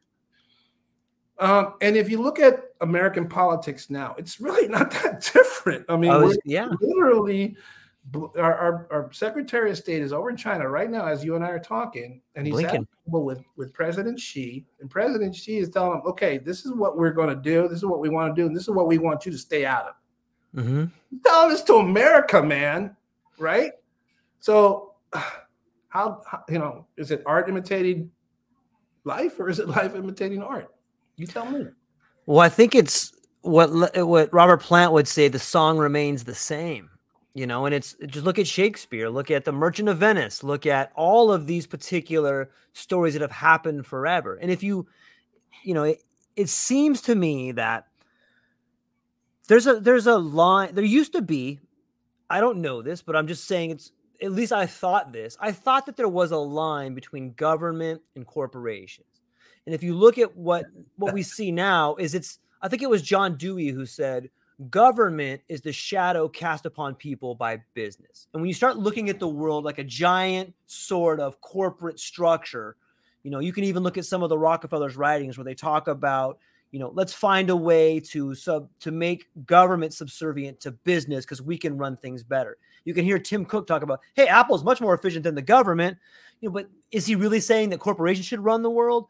Um, 1.37 1.73
and 1.81 1.97
if 1.97 2.09
you 2.09 2.21
look 2.21 2.39
at 2.39 2.63
American 2.79 3.27
politics 3.27 3.89
now, 3.89 4.15
it's 4.17 4.39
really 4.39 4.67
not 4.69 4.89
that 4.91 5.29
different. 5.33 5.83
I 5.89 5.97
mean, 5.97 6.11
oh, 6.11 6.33
yeah, 6.45 6.69
literally, 6.79 7.57
our, 8.37 8.55
our, 8.55 8.87
our, 8.89 9.11
Secretary 9.11 9.69
of 9.69 9.77
State 9.77 10.01
is 10.01 10.13
over 10.13 10.29
in 10.29 10.37
China 10.37 10.69
right 10.69 10.89
now, 10.89 11.07
as 11.07 11.25
you 11.25 11.35
and 11.35 11.43
I 11.43 11.49
are 11.49 11.59
talking, 11.59 12.21
and 12.35 12.47
he's 12.47 12.63
at 12.63 12.79
with 13.05 13.43
with 13.57 13.73
President 13.73 14.17
Xi, 14.17 14.65
and 14.79 14.89
President 14.89 15.35
Xi 15.35 15.57
is 15.57 15.69
telling 15.69 15.99
him, 15.99 16.01
"Okay, 16.05 16.37
this 16.37 16.65
is 16.65 16.73
what 16.73 16.97
we're 16.97 17.11
going 17.11 17.29
to 17.29 17.35
do. 17.35 17.67
This 17.67 17.79
is 17.79 17.85
what 17.85 17.99
we 17.99 18.07
want 18.07 18.33
to 18.33 18.41
do, 18.41 18.47
and 18.47 18.55
this 18.55 18.63
is 18.63 18.69
what 18.69 18.87
we 18.87 18.97
want 18.97 19.25
you 19.25 19.31
to 19.31 19.37
stay 19.37 19.65
out 19.65 19.87
of." 19.87 19.95
Mm-hmm. 20.55 20.85
Telling 21.25 21.49
this 21.49 21.63
to 21.63 21.75
America, 21.75 22.41
man, 22.41 22.95
right? 23.37 23.71
So, 24.39 24.93
how, 25.13 26.21
how 26.25 26.43
you 26.49 26.59
know 26.59 26.85
is 26.97 27.11
it 27.11 27.23
art 27.25 27.49
imitating 27.49 28.11
life 29.03 29.39
or 29.39 29.49
is 29.49 29.59
it 29.59 29.67
life 29.69 29.95
imitating 29.95 30.41
art? 30.41 30.73
You 31.17 31.27
tell 31.27 31.45
me. 31.45 31.67
Well, 32.25 32.39
I 32.39 32.49
think 32.49 32.75
it's 32.75 33.13
what 33.41 33.69
what 34.05 34.33
Robert 34.33 34.61
Plant 34.61 34.93
would 34.93 35.07
say. 35.07 35.27
The 35.27 35.39
song 35.39 35.77
remains 35.77 36.23
the 36.23 36.35
same, 36.35 36.89
you 37.33 37.47
know. 37.47 37.65
And 37.65 37.75
it's 37.75 37.95
just 38.07 38.25
look 38.25 38.39
at 38.39 38.47
Shakespeare, 38.47 39.09
look 39.09 39.31
at 39.31 39.45
The 39.45 39.51
Merchant 39.51 39.89
of 39.89 39.97
Venice, 39.97 40.43
look 40.43 40.65
at 40.65 40.91
all 40.95 41.31
of 41.31 41.47
these 41.47 41.67
particular 41.67 42.51
stories 42.73 43.13
that 43.13 43.21
have 43.21 43.31
happened 43.31 43.85
forever. 43.85 44.35
And 44.35 44.51
if 44.51 44.63
you, 44.63 44.87
you 45.63 45.73
know, 45.73 45.83
it, 45.83 46.03
it 46.35 46.49
seems 46.49 47.01
to 47.03 47.15
me 47.15 47.51
that 47.53 47.87
there's 49.47 49.67
a 49.67 49.79
there's 49.79 50.07
a 50.07 50.17
line. 50.17 50.75
There 50.75 50.83
used 50.83 51.13
to 51.13 51.21
be. 51.21 51.59
I 52.29 52.39
don't 52.39 52.61
know 52.61 52.81
this, 52.81 53.01
but 53.01 53.15
I'm 53.15 53.27
just 53.27 53.45
saying 53.45 53.71
it's. 53.71 53.91
At 54.21 54.31
least 54.31 54.51
I 54.51 54.67
thought 54.67 55.11
this. 55.11 55.35
I 55.39 55.51
thought 55.51 55.87
that 55.87 55.97
there 55.97 56.07
was 56.07 56.31
a 56.31 56.37
line 56.37 56.93
between 56.93 57.33
government 57.33 58.01
and 58.15 58.25
corporations. 58.25 59.07
And 59.65 59.73
if 59.73 59.81
you 59.81 59.95
look 59.95 60.17
at 60.17 60.35
what 60.37 60.65
what 60.95 61.13
we 61.13 61.23
see 61.23 61.51
now, 61.51 61.95
is 61.95 62.13
it's. 62.13 62.39
I 62.61 62.67
think 62.67 62.83
it 62.83 62.89
was 62.89 63.01
John 63.01 63.37
Dewey 63.37 63.69
who 63.69 63.85
said 63.85 64.29
government 64.69 65.41
is 65.49 65.61
the 65.61 65.71
shadow 65.71 66.27
cast 66.27 66.65
upon 66.65 66.95
people 66.95 67.35
by 67.35 67.61
business. 67.73 68.27
And 68.33 68.41
when 68.41 68.47
you 68.47 68.53
start 68.53 68.77
looking 68.77 69.09
at 69.09 69.19
the 69.19 69.27
world 69.27 69.63
like 69.63 69.79
a 69.79 69.83
giant 69.83 70.53
sort 70.67 71.19
of 71.19 71.41
corporate 71.41 71.99
structure, 71.99 72.75
you 73.23 73.31
know, 73.31 73.39
you 73.39 73.53
can 73.53 73.63
even 73.63 73.83
look 73.83 73.97
at 73.97 74.05
some 74.05 74.23
of 74.23 74.29
the 74.29 74.37
Rockefellers' 74.37 74.95
writings 74.95 75.37
where 75.37 75.45
they 75.45 75.55
talk 75.55 75.87
about 75.87 76.37
you 76.71 76.79
know 76.79 76.91
let's 76.93 77.13
find 77.13 77.49
a 77.49 77.55
way 77.55 77.99
to 77.99 78.33
sub 78.33 78.69
to 78.79 78.91
make 78.91 79.27
government 79.45 79.93
subservient 79.93 80.59
to 80.61 80.71
business 80.71 81.25
because 81.25 81.41
we 81.41 81.57
can 81.57 81.77
run 81.77 81.97
things 81.97 82.23
better. 82.23 82.57
You 82.85 82.93
can 82.93 83.05
hear 83.05 83.19
tim 83.19 83.45
cook 83.45 83.67
talk 83.67 83.83
about 83.83 83.99
hey 84.15 84.27
apple's 84.27 84.63
much 84.63 84.81
more 84.81 84.93
efficient 84.93 85.23
than 85.23 85.35
the 85.35 85.41
government. 85.41 85.97
You 86.39 86.49
know 86.49 86.53
but 86.53 86.69
is 86.91 87.05
he 87.05 87.15
really 87.15 87.39
saying 87.39 87.69
that 87.69 87.79
corporations 87.79 88.25
should 88.25 88.39
run 88.39 88.61
the 88.61 88.69
world? 88.69 89.07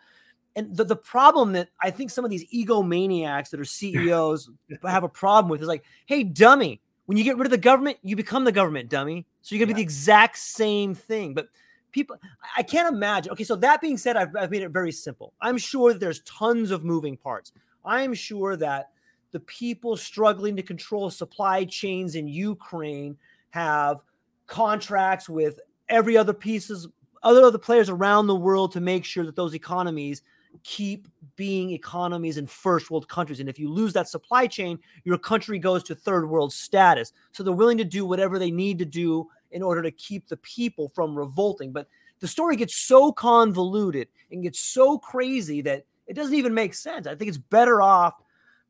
And 0.56 0.76
the, 0.76 0.84
the 0.84 0.98
problem 0.98 1.54
that 1.54 1.70
i 1.82 1.90
think 1.90 2.10
some 2.10 2.26
of 2.26 2.32
these 2.32 2.46
egomaniacs 2.52 3.52
that 3.52 3.60
are 3.60 3.66
ceos 3.66 4.50
have 4.84 5.06
a 5.06 5.10
problem 5.10 5.50
with 5.50 5.62
is 5.62 5.68
like 5.68 5.86
hey 6.08 6.24
dummy 6.24 6.82
when 7.06 7.18
you 7.18 7.24
get 7.24 7.38
rid 7.38 7.46
of 7.46 7.52
the 7.52 7.58
government 7.58 7.98
you 8.02 8.16
become 8.16 8.44
the 8.44 8.52
government 8.52 8.90
dummy. 8.90 9.26
So 9.42 9.56
you're 9.56 9.66
going 9.66 9.68
to 9.68 9.72
yeah. 9.74 9.76
be 9.76 9.82
the 9.82 9.84
exact 9.84 10.38
same 10.38 10.94
thing. 10.96 11.34
But 11.34 11.48
people 11.92 12.16
i 12.58 12.64
can't 12.64 12.94
imagine 12.94 13.32
okay 13.32 13.44
so 13.44 13.56
that 13.56 13.82
being 13.82 13.98
said 13.98 14.16
I've, 14.18 14.36
I've 14.36 14.52
made 14.52 14.62
it 14.62 14.70
very 14.70 14.92
simple 14.92 15.34
i'm 15.42 15.58
sure 15.58 15.94
there's 15.94 16.22
tons 16.22 16.72
of 16.72 16.84
moving 16.84 17.18
parts 17.18 17.52
i'm 17.86 18.14
sure 18.14 18.56
that 18.58 18.90
the 19.32 19.40
people 19.42 19.96
struggling 19.96 20.56
to 20.56 20.64
control 20.64 21.10
supply 21.10 21.66
chains 21.66 22.16
in 22.16 22.28
ukraine 22.28 23.18
have 23.52 24.02
contracts 24.48 25.30
with 25.30 25.60
every 25.90 26.18
other 26.18 26.34
pieces 26.34 26.88
other 27.24 27.44
other 27.44 27.58
players 27.58 27.90
around 27.90 28.28
the 28.28 28.36
world 28.36 28.72
to 28.72 28.82
make 28.82 29.06
sure 29.06 29.26
that 29.26 29.36
those 29.36 29.54
economies 29.54 30.22
keep 30.64 31.08
being 31.36 31.72
economies 31.72 32.38
in 32.38 32.46
first 32.48 32.92
world 32.92 33.08
countries. 33.08 33.40
And 33.40 33.50
if 33.50 33.58
you 33.58 33.70
lose 33.70 33.94
that 33.94 34.08
supply 34.08 34.48
chain, 34.48 34.80
your 35.04 35.18
country 35.18 35.60
goes 35.60 35.84
to 35.84 35.96
third 35.96 36.30
world 36.30 36.54
status. 36.54 37.14
So 37.32 37.44
they're 37.44 37.54
willing 37.54 37.78
to 37.78 37.84
do 37.84 38.06
whatever 38.06 38.38
they 38.38 38.52
need 38.52 38.80
to 38.80 38.86
do 38.86 39.30
in 39.52 39.64
order 39.64 39.82
to 39.82 39.92
keep 39.92 40.28
the 40.28 40.38
people 40.38 40.90
from 40.90 41.16
revolting. 41.16 41.72
But 41.72 41.88
the 42.20 42.28
story 42.28 42.56
gets 42.56 42.76
so 42.76 43.12
convoluted 43.12 44.08
and 44.32 44.44
gets 44.44 44.60
so 44.60 44.98
crazy 44.98 45.62
that 45.62 45.86
it 46.08 46.14
doesn't 46.14 46.36
even 46.36 46.54
make 46.54 46.74
sense. 46.74 47.08
I 47.08 47.16
think 47.16 47.30
it's 47.30 47.38
better 47.38 47.82
off, 47.82 48.16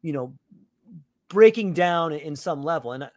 you 0.01 0.13
know, 0.13 0.33
breaking 1.27 1.73
down 1.73 2.13
in 2.13 2.35
some 2.35 2.61
level. 2.61 2.93
And 2.93 3.03
I, 3.03 3.09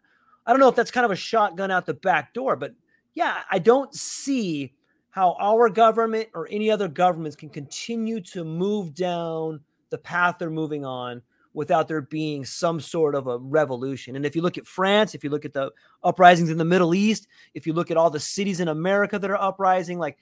I 0.46 0.52
don't 0.52 0.60
know 0.60 0.68
if 0.68 0.76
that's 0.76 0.90
kind 0.90 1.04
of 1.04 1.10
a 1.10 1.16
shotgun 1.16 1.70
out 1.70 1.86
the 1.86 1.94
back 1.94 2.34
door, 2.34 2.56
but 2.56 2.74
yeah, 3.14 3.42
I 3.50 3.58
don't 3.58 3.94
see 3.94 4.72
how 5.10 5.36
our 5.38 5.68
government 5.68 6.28
or 6.34 6.48
any 6.50 6.70
other 6.70 6.88
governments 6.88 7.36
can 7.36 7.48
continue 7.48 8.20
to 8.20 8.44
move 8.44 8.94
down 8.94 9.60
the 9.90 9.98
path 9.98 10.36
they're 10.38 10.50
moving 10.50 10.84
on 10.84 11.22
without 11.54 11.88
there 11.88 12.02
being 12.02 12.44
some 12.44 12.80
sort 12.80 13.14
of 13.14 13.28
a 13.28 13.38
revolution. 13.38 14.16
And 14.16 14.26
if 14.26 14.36
you 14.36 14.42
look 14.42 14.58
at 14.58 14.66
France, 14.66 15.14
if 15.14 15.24
you 15.24 15.30
look 15.30 15.44
at 15.44 15.52
the 15.52 15.70
uprisings 16.02 16.50
in 16.50 16.58
the 16.58 16.64
Middle 16.64 16.94
East, 16.94 17.28
if 17.54 17.66
you 17.66 17.72
look 17.72 17.90
at 17.90 17.96
all 17.96 18.10
the 18.10 18.20
cities 18.20 18.60
in 18.60 18.68
America 18.68 19.18
that 19.18 19.30
are 19.30 19.40
uprising, 19.40 19.98
like 19.98 20.18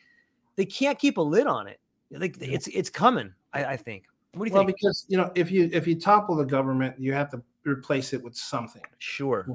they 0.56 0.66
can't 0.66 0.98
keep 0.98 1.16
a 1.16 1.22
lid 1.22 1.46
on 1.46 1.66
it. 1.66 1.80
Like 2.10 2.36
it's 2.40 2.68
it's 2.68 2.90
coming. 2.90 3.32
I, 3.52 3.64
I 3.64 3.76
think. 3.76 4.04
What 4.34 4.44
do 4.44 4.50
you 4.50 4.50
think? 4.50 4.54
well, 4.54 4.66
think? 4.66 4.76
because 4.78 5.06
you 5.08 5.16
know, 5.16 5.32
if 5.34 5.50
you 5.50 5.70
if 5.72 5.86
you 5.86 5.98
topple 5.98 6.36
the 6.36 6.44
government, 6.44 6.96
you 6.98 7.12
have 7.14 7.30
to 7.30 7.42
replace 7.64 8.12
it 8.12 8.22
with 8.22 8.36
something. 8.36 8.82
Sure. 8.98 9.46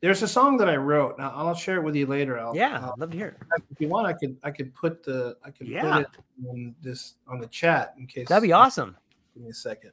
There's 0.00 0.20
a 0.22 0.28
song 0.28 0.56
that 0.56 0.68
I 0.68 0.74
wrote. 0.74 1.16
Now 1.18 1.32
I'll 1.32 1.54
share 1.54 1.76
it 1.76 1.84
with 1.84 1.94
you 1.94 2.06
later. 2.06 2.36
I'll, 2.36 2.56
yeah, 2.56 2.80
I'll, 2.82 2.92
I'd 2.92 2.98
love 2.98 3.12
to 3.12 3.16
hear 3.16 3.28
it. 3.28 3.62
If 3.70 3.80
you 3.80 3.88
want, 3.88 4.08
I 4.08 4.12
could 4.12 4.36
I 4.42 4.50
could 4.50 4.74
put 4.74 5.04
the 5.04 5.36
I 5.44 5.52
could 5.52 5.68
yeah. 5.68 5.82
put 5.82 6.02
it 6.02 6.08
on 6.48 6.74
this 6.82 7.14
on 7.28 7.38
the 7.38 7.46
chat 7.46 7.94
in 7.96 8.08
case. 8.08 8.26
That'd 8.26 8.42
be 8.42 8.52
awesome. 8.52 8.96
Give 9.34 9.44
me 9.44 9.50
a 9.50 9.54
second. 9.54 9.92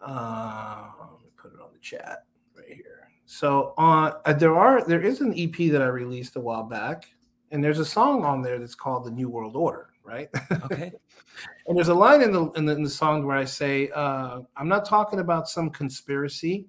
Uh, 0.00 0.88
let 1.00 1.20
me 1.22 1.30
put 1.36 1.52
it 1.52 1.60
on 1.60 1.68
the 1.72 1.78
chat 1.80 2.24
right 2.56 2.72
here. 2.72 3.10
So 3.26 3.74
on 3.76 4.14
uh, 4.24 4.32
there 4.32 4.56
are 4.56 4.84
there 4.84 5.02
is 5.02 5.20
an 5.20 5.34
EP 5.36 5.70
that 5.72 5.82
I 5.82 5.86
released 5.86 6.36
a 6.36 6.40
while 6.40 6.62
back, 6.62 7.10
and 7.50 7.62
there's 7.62 7.80
a 7.80 7.84
song 7.84 8.24
on 8.24 8.40
there 8.40 8.58
that's 8.58 8.74
called 8.74 9.04
"The 9.04 9.10
New 9.10 9.28
World 9.28 9.56
Order." 9.56 9.90
Right. 10.04 10.28
Okay. 10.64 10.92
and 11.66 11.76
there's 11.76 11.88
a 11.88 11.94
line 11.94 12.22
in 12.22 12.30
the, 12.30 12.48
in 12.52 12.64
the 12.64 12.76
in 12.76 12.82
the 12.84 12.90
song 12.90 13.26
where 13.26 13.36
I 13.36 13.44
say, 13.44 13.90
uh, 13.90 14.40
"I'm 14.56 14.68
not 14.68 14.84
talking 14.84 15.18
about 15.18 15.48
some 15.48 15.70
conspiracy, 15.70 16.66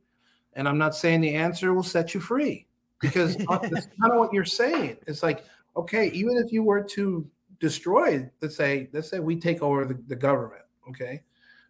and 0.53 0.67
I'm 0.67 0.79
not 0.79 0.95
saying 0.95 1.21
the 1.21 1.35
answer 1.35 1.73
will 1.73 1.83
set 1.83 2.15
you 2.15 2.19
free." 2.19 2.65
Because 2.99 3.37
that's 3.49 3.87
kind 4.01 4.11
of 4.11 4.17
what 4.17 4.33
you're 4.33 4.43
saying. 4.43 4.97
It's 5.05 5.21
like, 5.21 5.45
okay, 5.75 6.09
even 6.09 6.37
if 6.37 6.51
you 6.51 6.63
were 6.63 6.81
to 6.81 7.29
destroy, 7.59 8.27
let's 8.41 8.55
say, 8.55 8.89
let's 8.91 9.09
say 9.09 9.19
we 9.19 9.39
take 9.39 9.61
over 9.61 9.85
the, 9.85 9.99
the 10.07 10.15
government, 10.15 10.63
okay, 10.89 11.21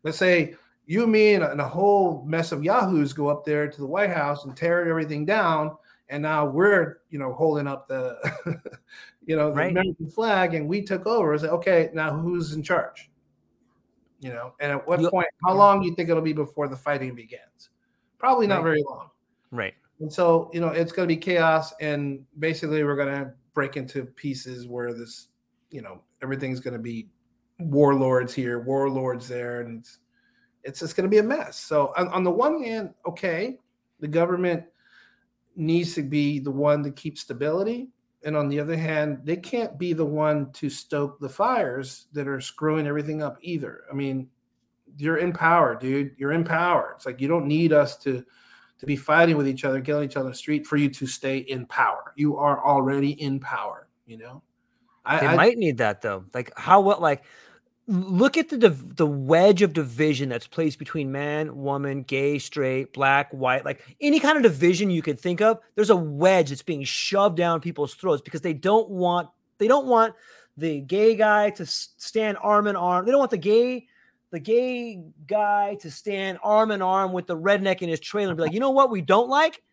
let's 0.04 0.18
say 0.18 0.56
you, 0.88 1.06
me, 1.06 1.34
and 1.34 1.44
a, 1.44 1.52
and 1.52 1.62
a, 1.62 1.68
whole 1.68 2.24
mess 2.26 2.54
of 2.54 2.64
yahoos 2.64 3.12
go 3.12 3.28
up 3.28 3.46
there 3.46 3.68
to 3.68 3.78
the 3.78 3.86
White 3.86 4.10
House 4.10 4.46
and 4.46 4.56
tear 4.56 4.88
everything 4.88 5.26
down, 5.26 5.76
and 6.10 6.24
now 6.24 6.46
we're, 6.46 7.00
you 7.10 7.20
know, 7.20 7.34
holding 7.34 7.68
up 7.68 7.90
the, 7.90 8.18
you 9.26 9.36
know, 9.36 9.50
the 9.50 9.58
right. 9.58 9.72
American 9.72 10.10
flag, 10.10 10.54
and 10.54 10.68
we 10.68 10.82
took 10.82 11.06
over. 11.06 11.34
It's 11.34 11.44
like, 11.44 11.52
okay, 11.52 11.90
now 11.94 12.18
who's 12.18 12.54
in 12.54 12.64
charge? 12.64 13.12
You 14.22 14.30
know, 14.30 14.54
and 14.62 14.72
at 14.72 14.88
what 14.88 15.02
you, 15.02 15.10
point? 15.10 15.28
How 15.46 15.54
long 15.54 15.82
do 15.82 15.88
you 15.88 15.94
think 15.94 16.10
it'll 16.10 16.24
be 16.24 16.34
before 16.34 16.70
the 16.70 16.78
fighting 16.78 17.14
begins? 17.14 17.70
Probably 18.18 18.48
not 18.48 18.64
right. 18.64 18.64
very 18.64 18.84
long. 18.88 19.10
Right. 19.52 19.76
And 20.00 20.12
so, 20.12 20.50
you 20.54 20.62
know, 20.62 20.70
it's 20.70 20.94
going 20.94 21.08
to 21.08 21.14
be 21.14 21.20
chaos, 21.20 21.74
and 21.82 22.26
basically, 22.40 22.84
we're 22.86 22.96
going 22.96 23.14
to 23.14 23.34
break 23.54 23.76
into 23.76 24.06
pieces 24.06 24.68
where 24.68 24.94
this, 24.94 25.28
you 25.70 25.82
know, 25.82 26.02
everything's 26.24 26.62
going 26.62 26.76
to 26.76 26.80
be 26.80 27.10
warlords 27.60 28.34
here, 28.34 28.62
warlords 28.62 29.28
there, 29.28 29.62
and 29.62 29.86
it's 30.68 30.82
just 30.82 30.96
going 30.98 31.06
to 31.06 31.10
be 31.10 31.20
a 31.20 31.24
mess. 31.24 31.58
So 31.58 31.94
on, 31.98 32.10
on, 32.10 32.24
the 32.26 32.32
one 32.32 32.62
hand, 32.62 32.94
okay, 33.08 33.58
the 34.02 34.08
government 34.08 34.66
needs 35.56 35.96
to 35.96 36.04
be 36.04 36.40
the 36.40 36.52
one 36.52 36.84
to 36.84 36.92
keep 36.92 37.18
stability, 37.18 37.88
and 38.26 38.36
on 38.36 38.50
the 38.50 38.60
other 38.60 38.76
hand, 38.76 39.22
they 39.24 39.38
can't 39.38 39.80
be 39.80 39.94
the 39.94 40.06
one 40.06 40.52
to 40.52 40.70
stoke 40.70 41.20
the 41.20 41.30
fires 41.30 42.08
that 42.12 42.28
are 42.28 42.42
screwing 42.42 42.86
everything 42.86 43.22
up 43.22 43.38
either. 43.42 43.86
I 43.90 43.96
mean, 43.96 44.28
you're 44.98 45.18
in 45.18 45.32
power, 45.32 45.76
dude. 45.76 46.14
You're 46.18 46.34
in 46.34 46.44
power. 46.44 46.94
It's 46.96 47.06
like 47.06 47.22
you 47.22 47.30
don't 47.30 47.48
need 47.48 47.72
us 47.72 47.98
to 48.00 48.26
to 48.80 48.86
be 48.86 48.96
fighting 48.96 49.38
with 49.38 49.48
each 49.48 49.66
other, 49.66 49.82
killing 49.82 50.04
each 50.04 50.18
other 50.18 50.26
on 50.26 50.32
the 50.32 50.38
street 50.38 50.68
for 50.68 50.78
you 50.78 50.90
to 50.90 51.08
stay 51.08 51.38
in 51.38 51.66
power. 51.66 52.14
You 52.16 52.38
are 52.38 52.64
already 52.64 53.12
in 53.22 53.40
power. 53.40 53.88
You 54.06 54.18
know. 54.18 54.44
I, 55.06 55.20
they 55.22 55.28
I, 55.28 55.36
might 55.36 55.58
need 55.58 55.78
that 55.78 56.02
though. 56.02 56.26
Like 56.34 56.52
how 56.58 56.82
what 56.82 57.02
like 57.02 57.24
look 57.88 58.38
at 58.38 58.50
the 58.50 58.58
the 58.58 59.06
wedge 59.06 59.62
of 59.62 59.74
division 59.74 60.28
that's 60.30 60.48
placed 60.48 60.78
between 60.78 61.12
man, 61.12 61.56
woman, 61.56 62.04
gay, 62.04 62.38
straight, 62.38 62.94
black, 62.94 63.32
white, 63.32 63.64
like 63.64 63.82
any 64.02 64.20
kind 64.20 64.38
of 64.38 64.44
division 64.44 64.90
you 64.90 65.02
could 65.02 65.20
think 65.20 65.42
of. 65.42 65.60
There's 65.76 65.90
a 65.90 65.96
wedge 65.96 66.50
that's 66.50 66.62
being 66.62 66.84
shoved 66.84 67.38
down 67.38 67.62
people's 67.62 67.94
throats 67.94 68.22
because 68.22 68.42
they 68.42 68.54
don't 68.54 68.90
want 68.90 69.30
they 69.58 69.68
don't 69.68 69.88
want 69.88 70.14
the 70.58 70.82
gay 70.82 71.16
guy 71.16 71.52
to 71.52 71.66
stand 71.66 72.38
arm 72.42 72.68
in 72.68 72.76
arm. 72.76 73.06
They 73.06 73.12
don't 73.12 73.20
want 73.20 73.32
the 73.32 73.38
gay 73.38 73.88
the 74.32 74.40
gay 74.40 75.02
guy 75.26 75.76
to 75.76 75.90
stand 75.90 76.40
arm 76.44 76.72
in 76.72 76.82
arm 76.82 77.14
with 77.14 77.28
the 77.28 77.38
redneck 77.38 77.82
in 77.82 77.88
his 77.88 78.02
trailer 78.02 78.32
and 78.32 78.38
be 78.38 78.44
like, 78.44 78.54
you 78.54 78.60
know 78.60 78.72
what, 78.72 78.92
we 78.92 79.02
don't 79.02 79.30
like 79.30 79.64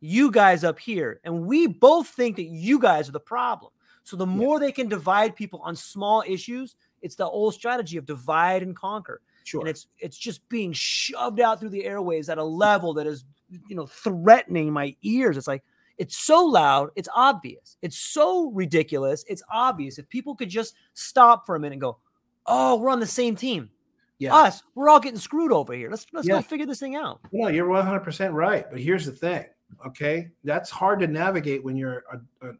you 0.00 0.30
guys 0.30 0.64
up 0.64 0.78
here, 0.78 1.18
and 1.24 1.46
we 1.46 1.66
both 1.66 2.08
think 2.08 2.36
that 2.36 2.44
you 2.44 2.78
guys 2.78 3.08
are 3.08 3.12
the 3.12 3.20
problem. 3.20 3.72
So 4.02 4.16
the 4.16 4.26
more 4.26 4.60
yeah. 4.60 4.66
they 4.66 4.72
can 4.72 4.88
divide 4.88 5.34
people 5.34 5.60
on 5.60 5.74
small 5.74 6.22
issues, 6.26 6.76
it's 7.04 7.14
the 7.14 7.26
old 7.26 7.54
strategy 7.54 7.98
of 7.98 8.06
divide 8.06 8.62
and 8.62 8.74
conquer. 8.74 9.20
Sure. 9.44 9.60
And 9.60 9.68
it's 9.68 9.86
it's 9.98 10.16
just 10.16 10.48
being 10.48 10.72
shoved 10.72 11.38
out 11.38 11.60
through 11.60 11.68
the 11.68 11.84
airways 11.84 12.30
at 12.30 12.38
a 12.38 12.42
level 12.42 12.94
that 12.94 13.06
is, 13.06 13.24
you 13.68 13.76
know, 13.76 13.86
threatening 13.86 14.72
my 14.72 14.96
ears. 15.02 15.36
It's 15.36 15.46
like 15.46 15.62
it's 15.98 16.16
so 16.16 16.44
loud, 16.44 16.90
it's 16.96 17.08
obvious. 17.14 17.76
It's 17.82 17.98
so 17.98 18.50
ridiculous, 18.50 19.24
it's 19.28 19.42
obvious. 19.52 19.98
If 19.98 20.08
people 20.08 20.34
could 20.34 20.48
just 20.48 20.74
stop 20.94 21.44
for 21.44 21.54
a 21.54 21.60
minute 21.60 21.74
and 21.74 21.82
go, 21.82 21.98
"Oh, 22.46 22.76
we're 22.76 22.90
on 22.90 23.00
the 23.00 23.06
same 23.06 23.36
team." 23.36 23.70
Yeah. 24.18 24.34
Us, 24.34 24.62
we're 24.74 24.88
all 24.88 25.00
getting 25.00 25.18
screwed 25.18 25.52
over 25.52 25.74
here. 25.74 25.90
Let's 25.90 26.06
let's 26.14 26.26
yeah. 26.26 26.36
go 26.36 26.42
figure 26.42 26.66
this 26.66 26.80
thing 26.80 26.96
out. 26.96 27.20
No, 27.32 27.48
you're 27.48 27.68
100% 27.68 28.32
right. 28.32 28.64
But 28.70 28.80
here's 28.80 29.04
the 29.04 29.12
thing, 29.12 29.44
okay? 29.86 30.30
That's 30.42 30.70
hard 30.70 31.00
to 31.00 31.06
navigate 31.06 31.62
when 31.62 31.76
you're 31.76 32.04
a, 32.10 32.48
a 32.48 32.52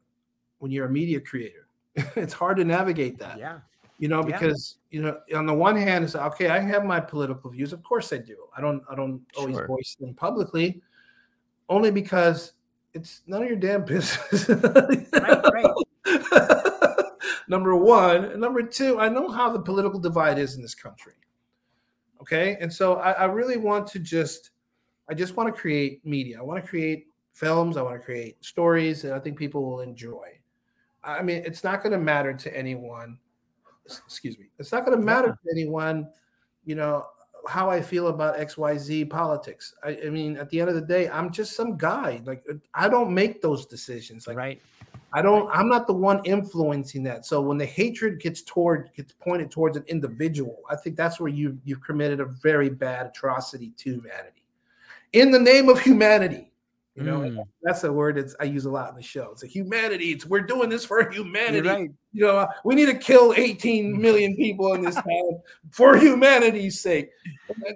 when 0.59 0.71
you're 0.71 0.87
a 0.87 0.91
media 0.91 1.21
creator. 1.21 1.69
it's 1.97 2.35
hard 2.35 2.59
to 2.59 2.65
navigate 2.65 3.19
that. 3.21 3.39
Yeah 3.39 3.61
you 3.99 4.09
know 4.09 4.23
because 4.23 4.79
yeah. 4.91 4.97
you 4.99 5.03
know 5.03 5.39
on 5.39 5.47
the 5.47 5.55
one 5.55 5.77
hand 5.77 6.05
it's 6.05 6.17
okay 6.17 6.49
i 6.49 6.59
have 6.59 6.85
my 6.85 7.01
political 7.01 7.51
views. 7.51 7.73
Of 7.73 7.83
course 7.83 8.13
i 8.13 8.19
do. 8.19 8.37
I 8.57 8.61
don't 8.61 8.83
i 8.91 8.95
don't 8.95 9.21
always 9.37 9.57
sure. 9.57 9.67
voice 9.67 9.97
them 10.01 10.15
publicly 10.15 10.83
only 11.69 11.91
because 11.91 12.53
it's 12.93 13.23
none 13.27 13.43
of 13.43 13.49
your 13.49 13.57
damn 13.57 13.85
business. 13.87 14.49
Right, 14.49 15.45
right. 15.53 15.75
number 17.49 17.75
one. 17.77 18.25
And 18.27 18.41
number 18.41 18.63
two 18.63 18.99
i 18.99 19.09
know 19.09 19.29
how 19.31 19.51
the 19.51 19.61
political 19.61 20.01
divide 20.01 20.39
is 20.39 20.57
in 20.57 20.63
this 20.63 20.75
country. 20.75 21.15
Okay? 22.21 22.57
And 22.61 22.73
so 22.73 22.97
I, 22.97 23.13
I 23.13 23.25
really 23.25 23.57
want 23.57 23.87
to 23.89 23.99
just 23.99 24.51
i 25.09 25.15
just 25.15 25.37
want 25.37 25.55
to 25.55 25.61
create 25.61 26.05
media. 26.05 26.39
I 26.39 26.43
want 26.43 26.63
to 26.63 26.69
create 26.69 27.07
films. 27.33 27.77
I 27.77 27.83
want 27.83 28.01
to 28.01 28.05
create 28.05 28.45
stories 28.45 29.03
that 29.03 29.13
i 29.13 29.19
think 29.21 29.39
people 29.39 29.65
will 29.65 29.81
enjoy. 29.81 30.41
I 31.05 31.23
mean 31.23 31.43
it's 31.47 31.63
not 31.63 31.83
going 31.83 31.93
to 31.93 31.99
matter 31.99 32.35
to 32.35 32.57
anyone 32.57 33.19
excuse 33.87 34.39
me, 34.39 34.47
it's 34.59 34.73
not 34.73 34.85
going 34.85 34.99
to 34.99 35.05
matter 35.05 35.29
yeah. 35.29 35.33
to 35.33 35.61
anyone, 35.61 36.09
you 36.65 36.75
know, 36.75 37.07
how 37.47 37.71
I 37.71 37.81
feel 37.81 38.09
about 38.09 38.37
XYZ 38.37 39.11
politics. 39.11 39.75
I, 39.85 39.99
I, 40.07 40.11
mean, 40.11 40.37
at 40.37 40.49
the 40.51 40.61
end 40.61 40.71
of 40.71 40.75
the 40.75 40.81
day, 40.81 41.09
I'm 41.09 41.31
just 41.31 41.55
some 41.55 41.77
guy. 41.77 42.23
Like 42.25 42.43
uh, 42.51 42.55
I 42.75 42.89
don't 42.89 43.13
make 43.13 43.43
those 43.43 43.67
decisions. 43.67 44.27
Like 44.27 44.37
right. 44.37 44.63
I 45.13 45.23
don't, 45.23 45.49
I'm 45.53 45.69
not 45.69 45.87
the 45.87 45.93
one 45.93 46.21
influencing 46.25 47.05
that. 47.05 47.25
So 47.25 47.41
when 47.41 47.57
the 47.57 47.67
hatred 47.67 48.21
gets 48.21 48.43
toward 48.43 48.91
gets 48.97 49.13
pointed 49.13 49.51
towards 49.51 49.77
an 49.77 49.85
individual, 49.87 50.63
I 50.69 50.77
think 50.77 50.97
that's 50.97 51.21
where 51.21 51.29
you 51.29 51.59
you've 51.65 51.83
committed 51.83 52.21
a 52.21 52.25
very 52.25 52.69
bad 52.69 53.07
atrocity 53.07 53.73
to 53.77 53.93
humanity. 53.93 54.43
In 55.13 55.31
the 55.31 55.39
name 55.39 55.69
of 55.69 55.81
humanity. 55.81 56.51
You 56.97 57.03
know, 57.03 57.21
mm. 57.21 57.45
that's 57.61 57.83
a 57.83 57.93
word 57.93 58.17
that 58.17 58.33
I 58.39 58.45
use 58.45 58.67
a 58.67 58.71
lot 58.71 58.89
in 58.91 58.95
the 58.95 59.03
show. 59.03 59.31
It's 59.33 59.43
a 59.43 59.49
humanity. 59.49 60.13
It's 60.13 60.27
we're 60.27 60.43
doing 60.43 60.69
this 60.69 60.85
for 60.85 61.11
humanity. 61.13 61.69
Right. 61.69 61.91
You 62.13 62.27
know, 62.27 62.47
we 62.65 62.77
need 62.77 62.87
to 62.87 62.95
kill 62.95 63.35
18 63.37 64.01
million 64.01 64.37
people 64.37 64.75
in 64.75 64.83
this 64.83 64.95
town 64.95 65.41
for 65.73 65.97
humanity's 65.97 66.81
sake. 66.81 67.11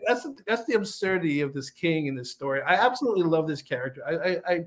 That's 0.06 0.24
that's 0.46 0.64
the 0.66 0.74
absurdity 0.74 1.40
of 1.40 1.52
this 1.52 1.68
king 1.68 2.06
in 2.06 2.14
this 2.14 2.30
story. 2.30 2.62
I 2.62 2.74
absolutely 2.74 3.24
love 3.24 3.48
this 3.48 3.60
character. 3.60 4.02
I 4.06 4.12
I 4.12 4.52
I, 4.52 4.64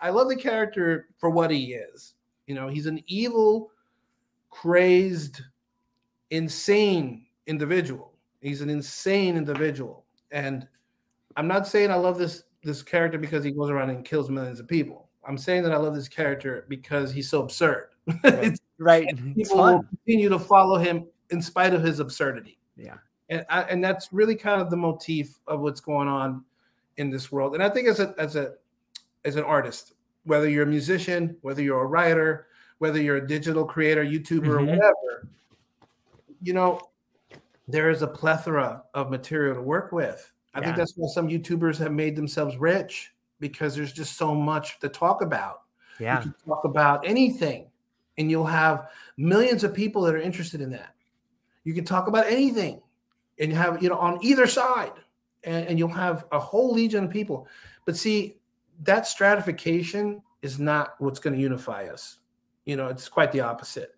I 0.00 0.10
love 0.10 0.28
the 0.28 0.36
character 0.36 1.06
for 1.18 1.30
what 1.30 1.52
he 1.52 1.74
is. 1.74 2.14
You 2.48 2.56
know, 2.56 2.66
he's 2.66 2.86
an 2.86 3.04
evil, 3.06 3.70
crazed, 4.50 5.42
insane 6.30 7.26
individual. 7.46 8.14
He's 8.40 8.62
an 8.62 8.70
insane 8.70 9.36
individual, 9.36 10.06
and 10.32 10.66
I'm 11.36 11.46
not 11.46 11.68
saying 11.68 11.92
I 11.92 11.94
love 11.94 12.18
this 12.18 12.42
this 12.62 12.82
character 12.82 13.18
because 13.18 13.44
he 13.44 13.50
goes 13.50 13.70
around 13.70 13.90
and 13.90 14.04
kills 14.04 14.30
millions 14.30 14.60
of 14.60 14.68
people. 14.68 15.08
I'm 15.26 15.38
saying 15.38 15.62
that 15.64 15.72
I 15.72 15.76
love 15.76 15.94
this 15.94 16.08
character 16.08 16.64
because 16.68 17.12
he's 17.12 17.28
so 17.28 17.42
absurd. 17.42 17.88
Right. 18.24 18.58
right. 18.78 19.34
People 19.34 19.56
will 19.56 19.84
continue 20.04 20.28
to 20.28 20.38
follow 20.38 20.78
him 20.78 21.06
in 21.30 21.40
spite 21.40 21.74
of 21.74 21.82
his 21.82 22.00
absurdity. 22.00 22.58
Yeah. 22.76 22.96
And 23.28 23.46
I, 23.48 23.62
and 23.62 23.82
that's 23.82 24.12
really 24.12 24.34
kind 24.34 24.60
of 24.60 24.70
the 24.70 24.76
motif 24.76 25.38
of 25.46 25.60
what's 25.60 25.80
going 25.80 26.08
on 26.08 26.44
in 26.96 27.10
this 27.10 27.30
world. 27.30 27.54
And 27.54 27.62
I 27.62 27.68
think 27.68 27.88
as 27.88 28.00
a 28.00 28.14
as 28.18 28.36
a 28.36 28.54
as 29.24 29.36
an 29.36 29.44
artist, 29.44 29.92
whether 30.24 30.48
you're 30.48 30.64
a 30.64 30.66
musician, 30.66 31.36
whether 31.42 31.62
you're 31.62 31.82
a 31.82 31.86
writer, 31.86 32.48
whether 32.78 33.00
you're 33.00 33.16
a 33.16 33.26
digital 33.26 33.64
creator, 33.64 34.04
YouTuber, 34.04 34.40
mm-hmm. 34.40 34.50
or 34.50 34.64
whatever, 34.64 35.28
you 36.42 36.52
know, 36.52 36.80
there 37.68 37.90
is 37.90 38.02
a 38.02 38.06
plethora 38.06 38.82
of 38.94 39.10
material 39.10 39.54
to 39.54 39.62
work 39.62 39.92
with. 39.92 40.31
I 40.54 40.60
yeah. 40.60 40.66
think 40.66 40.76
that's 40.76 40.94
why 40.96 41.08
some 41.08 41.28
YouTubers 41.28 41.78
have 41.78 41.92
made 41.92 42.16
themselves 42.16 42.56
rich 42.56 43.12
because 43.40 43.74
there's 43.74 43.92
just 43.92 44.16
so 44.16 44.34
much 44.34 44.78
to 44.80 44.88
talk 44.88 45.22
about. 45.22 45.62
Yeah. 45.98 46.18
You 46.18 46.22
can 46.22 46.34
talk 46.46 46.64
about 46.64 47.06
anything 47.06 47.70
and 48.18 48.30
you'll 48.30 48.44
have 48.44 48.88
millions 49.16 49.64
of 49.64 49.74
people 49.74 50.02
that 50.02 50.14
are 50.14 50.20
interested 50.20 50.60
in 50.60 50.70
that. 50.70 50.94
You 51.64 51.74
can 51.74 51.84
talk 51.84 52.08
about 52.08 52.26
anything 52.26 52.82
and 53.38 53.50
you 53.50 53.56
have, 53.56 53.82
you 53.82 53.88
know, 53.88 53.96
on 53.96 54.18
either 54.22 54.46
side 54.46 54.92
and, 55.44 55.66
and 55.68 55.78
you'll 55.78 55.88
have 55.88 56.24
a 56.32 56.38
whole 56.38 56.72
legion 56.72 57.04
of 57.04 57.10
people. 57.10 57.46
But 57.84 57.96
see, 57.96 58.38
that 58.82 59.06
stratification 59.06 60.22
is 60.42 60.58
not 60.58 60.94
what's 60.98 61.20
going 61.20 61.34
to 61.34 61.40
unify 61.40 61.86
us. 61.86 62.18
You 62.64 62.76
know, 62.76 62.88
it's 62.88 63.08
quite 63.08 63.32
the 63.32 63.40
opposite. 63.40 63.94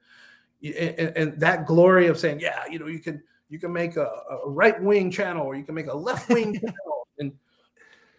And, 0.62 1.16
and, 1.16 1.40
that 1.40 1.66
glory 1.66 2.06
of 2.06 2.18
saying, 2.18 2.40
yeah, 2.40 2.64
you 2.70 2.78
know, 2.78 2.86
you 2.86 2.98
can 2.98 3.22
you 3.48 3.58
can 3.58 3.72
make 3.72 3.96
a, 3.96 4.06
a 4.30 4.48
right 4.48 4.80
wing 4.82 5.10
channel 5.10 5.46
or 5.46 5.54
you 5.54 5.64
can 5.64 5.74
make 5.74 5.88
a 5.88 5.96
left 5.96 6.28
wing 6.28 6.54
channel, 6.60 7.08
and 7.18 7.32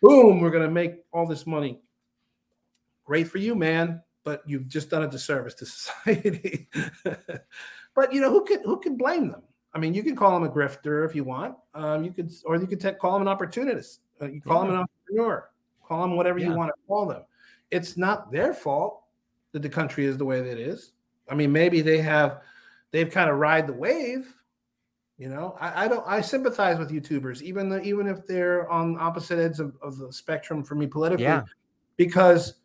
boom, 0.02 0.40
we're 0.40 0.52
gonna 0.52 0.70
make 0.70 0.96
all 1.12 1.28
this 1.28 1.46
money. 1.46 1.82
Great 3.06 3.28
for 3.28 3.38
you, 3.38 3.56
man, 3.56 4.02
but 4.24 4.42
you've 4.46 4.68
just 4.68 4.90
done 4.90 5.04
a 5.04 5.08
disservice 5.08 5.54
to 5.56 5.66
society. 5.66 6.70
but 7.96 8.14
you 8.14 8.22
know 8.22 8.32
who 8.32 8.44
can 8.44 8.64
who 8.64 8.80
can 8.80 8.98
blame 8.98 9.30
them? 9.30 9.44
I 9.76 9.78
mean, 9.78 9.94
you 9.94 10.04
can 10.04 10.16
call 10.16 10.38
him 10.38 10.44
a 10.44 10.50
grifter 10.50 11.06
if 11.06 11.14
you 11.14 11.26
want. 11.26 11.56
Um, 11.74 12.06
you 12.06 12.12
could, 12.12 12.32
or 12.46 12.56
you 12.56 12.66
could 12.66 12.98
call 12.98 13.18
him 13.18 13.22
an 13.22 13.28
opportunist. 13.28 14.00
Uh, 14.22 14.28
you 14.28 14.40
call 14.40 14.64
yeah. 14.64 14.70
him 14.70 14.76
an 14.76 14.80
entrepreneur. 14.80 15.50
Call 15.86 16.06
him 16.06 16.16
whatever 16.16 16.40
yeah. 16.40 16.48
you 16.48 16.54
want 16.54 16.70
to 16.70 16.88
call 16.88 17.06
them. 17.06 17.24
It's 17.72 17.98
not 17.98 18.32
their 18.32 18.54
fault 18.54 19.04
that 19.52 19.62
the 19.62 19.70
country 19.70 20.06
is 20.06 20.18
the 20.18 20.24
way 20.24 20.40
that 20.40 20.50
it 20.50 20.60
is. 20.60 20.94
I 21.30 21.36
mean, 21.36 21.52
maybe 21.52 21.82
they 21.82 21.98
have, 21.98 22.42
they've 22.92 23.10
kind 23.10 23.30
of 23.30 23.38
ride 23.38 23.68
the 23.68 23.74
wave. 23.74 24.34
You 25.18 25.30
know, 25.30 25.56
I, 25.62 25.86
I 25.86 25.88
don't. 25.88 26.04
I 26.06 26.20
sympathize 26.20 26.78
with 26.78 26.92
YouTubers, 26.92 27.42
even 27.42 27.70
though, 27.70 27.80
even 27.82 28.08
if 28.08 28.26
they're 28.28 28.70
on 28.70 28.98
opposite 29.00 29.40
ends 29.40 29.62
of, 29.62 29.78
of 29.82 29.98
the 29.98 30.12
spectrum 30.12 30.62
for 30.62 30.76
me 30.76 30.88
politically, 30.88 31.24
yeah. 31.24 31.44
because 31.96 32.56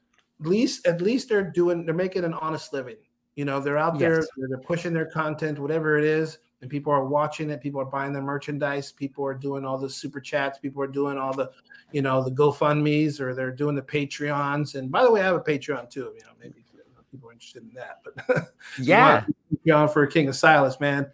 at 0.40 0.46
least 0.46 0.84
at 0.84 1.01
least 1.01 1.28
they're 1.28 1.48
doing 1.48 1.86
they're 1.86 1.94
making 1.94 2.24
an 2.24 2.34
honest 2.34 2.72
living. 2.72 2.96
You 3.36 3.44
know, 3.44 3.61
they're 3.61 3.78
out 3.78 3.98
there, 4.01 4.16
yes. 4.16 4.28
they're 4.36 4.59
pushing 4.59 4.92
their 4.92 5.07
content, 5.07 5.61
whatever 5.61 5.96
it 5.96 6.05
is, 6.05 6.38
and 6.61 6.68
people 6.68 6.92
are 6.92 7.07
watching 7.07 7.51
it. 7.51 7.61
People 7.61 7.80
are 7.80 7.86
buying 7.86 8.12
their 8.12 8.22
merchandise. 8.22 8.90
People 8.90 9.24
are 9.24 9.34
doing 9.34 9.64
all 9.64 9.78
the 9.78 9.88
super 9.88 10.20
chats. 10.20 10.59
People 10.59 10.82
are 10.82 10.88
doing 10.88 11.16
all 11.16 11.32
the, 11.32 11.51
you 11.92 12.03
know, 12.03 12.22
the 12.22 12.32
GoFundmes 12.32 13.20
or 13.20 13.32
they're 13.32 13.53
doing 13.53 13.76
the 13.76 13.82
Patreons. 13.82 14.74
And 14.74 14.90
by 14.90 15.05
the 15.05 15.11
way, 15.11 15.20
I 15.20 15.24
have 15.24 15.36
a 15.36 15.40
Patreon 15.40 15.88
too. 15.88 16.12
You 16.16 16.22
know, 16.24 16.32
maybe 16.40 16.64
people 17.11 17.28
are 17.28 17.32
interested 17.32 17.62
in 17.62 17.72
that. 17.74 18.01
But 18.05 18.53
yeah, 18.78 19.24
Patreon 19.55 19.92
for 19.92 20.07
King 20.07 20.28
Asilas, 20.28 20.80
man. 20.80 21.11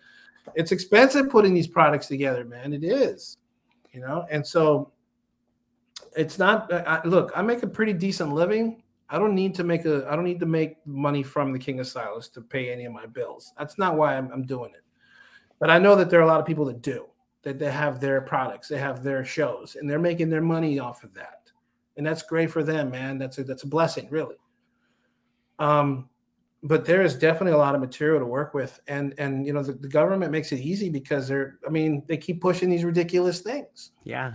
It's 0.55 0.72
expensive 0.72 1.28
putting 1.28 1.55
these 1.55 1.66
products 1.66 2.07
together, 2.07 2.44
man. 2.44 2.72
It 2.72 2.84
is, 2.84 3.38
you 3.92 4.01
know, 4.01 4.26
and 4.30 4.47
so 4.47 4.92
it's 6.16 6.38
not. 6.38 6.72
I, 6.72 7.01
look, 7.05 7.32
I 7.34 7.42
make 7.42 7.62
a 7.62 7.66
pretty 7.66 7.92
decent 7.92 8.32
living. 8.32 8.82
I 9.09 9.18
don't 9.18 9.34
need 9.34 9.55
to 9.57 9.64
make 9.64 9.84
a. 9.84 10.07
I 10.11 10.16
don't 10.16 10.24
need 10.24 10.40
to 10.40 10.47
make 10.47 10.84
money 10.86 11.22
from 11.22 11.53
the 11.53 11.59
King 11.59 11.78
Asilas 11.78 12.32
to 12.32 12.40
pay 12.40 12.72
any 12.72 12.84
of 12.84 12.92
my 12.92 13.07
bills. 13.07 13.53
That's 13.59 13.78
not 13.78 13.97
why 13.97 14.16
I'm, 14.16 14.30
I'm 14.32 14.44
doing 14.44 14.72
it. 14.74 14.82
But 15.59 15.70
I 15.70 15.78
know 15.78 15.94
that 15.97 16.11
there 16.11 16.20
are 16.20 16.24
a 16.24 16.26
lot 16.26 16.40
of 16.40 16.47
people 16.47 16.64
that 16.66 16.82
do, 16.82 17.07
that 17.42 17.59
they 17.59 17.70
have 17.70 18.01
their 18.01 18.20
products, 18.20 18.68
they 18.68 18.78
have 18.78 19.03
their 19.03 19.24
shows, 19.24 19.76
and 19.76 19.88
they're 19.88 19.99
making 19.99 20.28
their 20.28 20.42
money 20.42 20.78
off 20.78 21.05
of 21.05 21.14
that. 21.14 21.51
And 21.97 22.07
that's 22.07 22.22
great 22.22 22.51
for 22.51 22.62
them, 22.62 22.90
man. 22.90 23.18
That's 23.18 23.38
a 23.38 23.44
that's 23.44 23.62
a 23.62 23.68
blessing, 23.68 24.09
really. 24.11 24.36
Um, 25.59 26.09
but 26.67 26.85
there 26.85 27.03
is 27.03 27.14
definitely 27.14 27.53
a 27.53 27.59
lot 27.59 27.75
of 27.75 27.81
material 27.81 28.19
to 28.21 28.27
work 28.27 28.55
with, 28.55 28.81
and 28.89 29.14
and 29.19 29.47
you 29.47 29.53
know 29.53 29.62
the, 29.62 29.73
the 29.73 29.89
government 29.89 30.33
makes 30.33 30.53
it 30.53 30.61
easy 30.61 30.89
because 30.89 31.29
they're, 31.29 31.59
I 31.67 31.71
mean, 31.71 32.03
they 32.07 32.17
keep 32.17 32.41
pushing 32.41 32.69
these 32.69 32.85
ridiculous 32.85 33.41
things. 33.41 33.93
Yeah, 34.05 34.35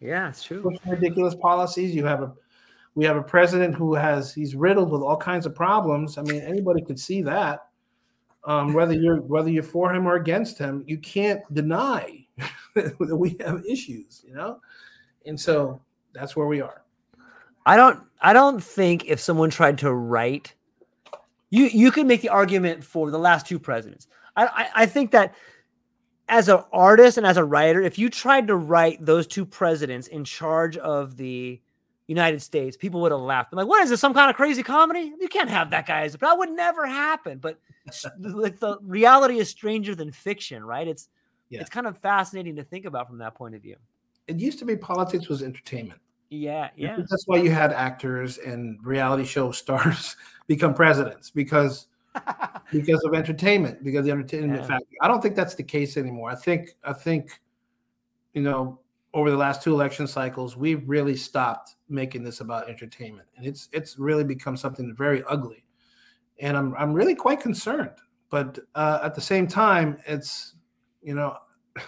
yeah, 0.00 0.28
it's 0.28 0.42
true. 0.42 0.62
Pushing 0.62 0.90
ridiculous 0.90 1.34
policies. 1.34 1.94
You 1.94 2.04
have 2.06 2.22
a 2.22 2.32
we 2.94 3.04
have 3.04 3.16
a 3.16 3.22
president 3.22 3.74
who 3.74 3.94
has 3.94 4.32
he's 4.32 4.54
riddled 4.54 4.90
with 4.90 5.02
all 5.02 5.16
kinds 5.16 5.46
of 5.46 5.54
problems. 5.54 6.18
I 6.18 6.22
mean, 6.22 6.42
anybody 6.42 6.82
could 6.82 6.98
see 6.98 7.22
that 7.22 7.66
um, 8.46 8.72
whether 8.72 8.94
you're 8.94 9.20
whether 9.20 9.50
you're 9.50 9.62
for 9.62 9.92
him 9.92 10.06
or 10.06 10.14
against 10.14 10.56
him, 10.56 10.84
you 10.86 10.98
can't 10.98 11.42
deny 11.52 12.24
that 12.74 12.96
we 12.98 13.36
have 13.40 13.64
issues, 13.66 14.24
you 14.26 14.34
know, 14.34 14.60
and 15.26 15.38
so 15.38 15.80
that's 16.14 16.36
where 16.36 16.46
we 16.46 16.60
are. 16.60 16.82
I 17.66 17.76
don't 17.76 18.00
I 18.20 18.32
don't 18.32 18.62
think 18.62 19.06
if 19.06 19.20
someone 19.20 19.50
tried 19.50 19.78
to 19.78 19.92
write, 19.92 20.54
you 21.50 21.66
you 21.66 21.90
could 21.90 22.06
make 22.06 22.22
the 22.22 22.28
argument 22.28 22.84
for 22.84 23.10
the 23.10 23.18
last 23.18 23.46
two 23.46 23.58
presidents. 23.58 24.06
I, 24.36 24.46
I, 24.46 24.68
I 24.82 24.86
think 24.86 25.10
that 25.12 25.34
as 26.28 26.48
an 26.48 26.62
artist 26.72 27.18
and 27.18 27.26
as 27.26 27.36
a 27.36 27.44
writer, 27.44 27.80
if 27.80 27.98
you 27.98 28.10
tried 28.10 28.48
to 28.48 28.56
write 28.56 29.04
those 29.04 29.26
two 29.26 29.46
presidents 29.46 30.08
in 30.08 30.24
charge 30.24 30.76
of 30.76 31.16
the 31.16 31.60
United 32.08 32.42
States, 32.42 32.76
people 32.76 33.00
would 33.00 33.12
have 33.12 33.20
laughed. 33.20 33.50
I'm 33.52 33.58
like, 33.58 33.68
what 33.68 33.82
is 33.82 33.90
this? 33.90 34.00
Some 34.00 34.14
kind 34.14 34.30
of 34.30 34.36
crazy 34.36 34.62
comedy? 34.62 35.12
You 35.20 35.28
can't 35.28 35.50
have 35.50 35.70
that 35.70 35.86
guy 35.86 36.02
as 36.02 36.14
a 36.14 36.18
that 36.18 36.38
would 36.38 36.50
never 36.50 36.86
happen. 36.86 37.38
But 37.38 37.58
like 38.20 38.58
the 38.58 38.78
reality 38.82 39.38
is 39.38 39.48
stranger 39.48 39.94
than 39.94 40.12
fiction, 40.12 40.64
right? 40.64 40.86
It's 40.86 41.08
yeah. 41.48 41.60
it's 41.60 41.70
kind 41.70 41.86
of 41.86 41.98
fascinating 41.98 42.56
to 42.56 42.64
think 42.64 42.84
about 42.84 43.08
from 43.08 43.18
that 43.18 43.34
point 43.34 43.54
of 43.54 43.62
view. 43.62 43.76
It 44.26 44.40
used 44.40 44.58
to 44.58 44.64
be 44.64 44.76
politics 44.76 45.28
was 45.28 45.42
entertainment. 45.42 46.00
Yeah, 46.28 46.70
yeah. 46.76 46.96
That's 46.96 47.24
why 47.26 47.36
you 47.36 47.52
had 47.52 47.72
actors 47.72 48.38
and 48.38 48.84
reality 48.84 49.24
show 49.24 49.52
stars 49.52 50.16
become 50.46 50.74
presidents 50.74 51.30
because 51.30 51.88
because 52.72 53.02
of 53.04 53.14
entertainment, 53.14 53.82
because 53.84 54.04
the 54.04 54.10
entertainment 54.10 54.62
yeah. 54.62 54.66
factor. 54.66 54.86
I 55.02 55.08
don't 55.08 55.20
think 55.20 55.36
that's 55.36 55.54
the 55.54 55.62
case 55.62 55.96
anymore. 55.96 56.30
I 56.30 56.34
think 56.34 56.70
I 56.84 56.92
think 56.92 57.40
you 58.32 58.42
know 58.42 58.80
over 59.14 59.30
the 59.30 59.36
last 59.36 59.62
two 59.62 59.72
election 59.72 60.06
cycles, 60.06 60.56
we've 60.56 60.86
really 60.86 61.16
stopped 61.16 61.76
making 61.88 62.22
this 62.22 62.40
about 62.40 62.68
entertainment, 62.68 63.28
and 63.36 63.46
it's 63.46 63.68
it's 63.72 63.98
really 63.98 64.24
become 64.24 64.56
something 64.56 64.94
very 64.94 65.22
ugly, 65.28 65.64
and 66.40 66.56
I'm 66.56 66.74
I'm 66.76 66.92
really 66.92 67.14
quite 67.14 67.40
concerned. 67.40 67.90
But 68.28 68.58
uh, 68.74 69.00
at 69.02 69.14
the 69.14 69.20
same 69.20 69.46
time, 69.46 69.98
it's 70.06 70.54
you 71.02 71.14
know, 71.14 71.36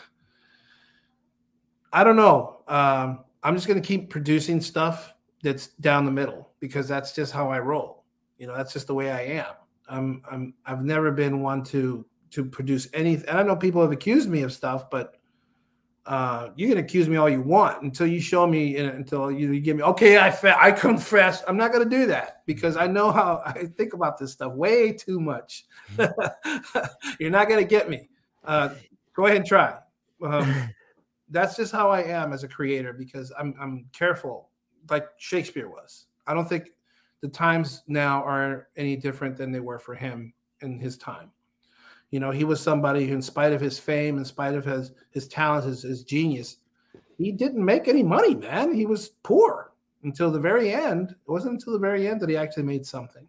I 1.93 2.05
don't 2.05 2.17
know. 2.17 2.63
Um, 2.69 3.25
I'm 3.43 3.55
just 3.55 3.67
going 3.67 3.81
to 3.81 3.87
keep 3.87 4.11
producing 4.11 4.61
stuff 4.61 5.15
that's 5.43 5.69
down 5.69 6.05
the 6.05 6.11
middle 6.11 6.51
because 6.61 6.89
that's 6.89 7.13
just 7.13 7.33
how 7.33 7.51
I 7.51 7.61
roll. 7.61 7.98
You 8.39 8.47
know, 8.47 8.57
that's 8.57 8.73
just 8.73 8.87
the 8.87 8.95
way 8.95 9.11
I 9.11 9.23
am. 9.23 9.55
I'm 9.89 10.23
I'm 10.31 10.55
I've 10.67 10.85
never 10.85 11.11
been 11.11 11.41
one 11.43 11.63
to 11.65 12.05
to 12.31 12.45
produce 12.45 12.89
anything. 12.93 13.29
And 13.29 13.39
I 13.39 13.43
know 13.43 13.57
people 13.57 13.83
have 13.83 13.93
accused 13.93 14.29
me 14.29 14.43
of 14.43 14.53
stuff, 14.53 14.91
but 14.91 15.19
uh, 16.09 16.49
you 16.57 16.69
can 16.69 16.79
accuse 16.79 17.07
me 17.07 17.17
all 17.17 17.29
you 17.29 17.43
want 17.43 17.83
until 17.83 18.07
you 18.07 18.19
show 18.19 18.47
me 18.47 18.79
until 18.79 19.31
you, 19.31 19.53
you 19.53 19.61
give 19.61 19.77
me 19.77 19.83
okay 19.83 20.17
i 20.17 20.31
fa- 20.31 20.57
i 20.59 20.73
confess. 20.73 21.43
I'm 21.47 21.59
not 21.59 21.71
going 21.71 21.87
to 21.87 21.97
do 21.97 22.07
that 22.07 22.43
because 22.47 22.79
i 22.79 22.87
know 22.87 23.13
how 23.13 23.43
i 23.47 23.67
think 23.77 23.93
about 23.93 24.17
this 24.19 24.33
stuff 24.33 24.55
way 24.55 24.93
too 24.93 25.21
much. 25.21 25.67
You're 27.19 27.31
not 27.31 27.49
going 27.49 27.63
to 27.63 27.69
get 27.69 27.91
me. 27.91 28.09
Uh, 28.43 28.71
go 29.15 29.27
ahead 29.27 29.37
and 29.37 29.47
try. 29.47 29.77
Um, 30.25 30.71
that's 31.31 31.57
just 31.57 31.73
how 31.73 31.91
i 31.91 32.01
am 32.01 32.33
as 32.33 32.43
a 32.43 32.49
creator 32.49 32.95
because 32.95 33.31
i'm, 33.39 33.55
I'm 33.61 33.85
careful 33.93 34.49
like 34.89 35.09
shakespeare 35.19 35.69
was. 35.69 36.07
I 36.27 36.33
don't 36.33 36.49
think 36.49 36.71
the 37.21 37.29
times 37.29 37.83
now 37.87 38.23
are 38.25 38.69
any 38.77 38.97
different 38.97 39.37
than 39.37 39.53
they 39.53 39.61
were 39.61 39.79
for 39.79 39.95
him 39.95 40.33
in 40.61 40.79
his 40.79 40.97
time 40.97 41.31
you 42.11 42.21
know, 42.21 42.31
he 42.31 42.45
was 42.45 42.61
somebody 42.61 43.07
who, 43.07 43.15
in 43.15 43.23
spite 43.23 43.53
of 43.53 43.61
his 43.61 43.79
fame, 43.79 44.17
in 44.19 44.25
spite 44.25 44.55
of 44.55 44.65
his 44.65 44.93
his 45.11 45.29
talent, 45.29 45.67
his, 45.67 45.83
his 45.83 46.05
genius, 46.05 46.57
he 47.19 47.33
didn't 47.33 47.65
make 47.65 47.87
any 47.87 48.03
money, 48.03 48.35
man. 48.35 48.75
He 48.75 48.87
was 48.87 49.11
poor 49.23 49.73
until 50.03 50.31
the 50.31 50.41
very 50.41 50.73
end. 50.73 51.11
It 51.11 51.31
wasn't 51.31 51.55
until 51.55 51.75
the 51.75 51.79
very 51.79 52.09
end 52.09 52.21
that 52.21 52.31
he 52.31 52.37
actually 52.37 52.63
made 52.63 52.87
something. 52.87 53.27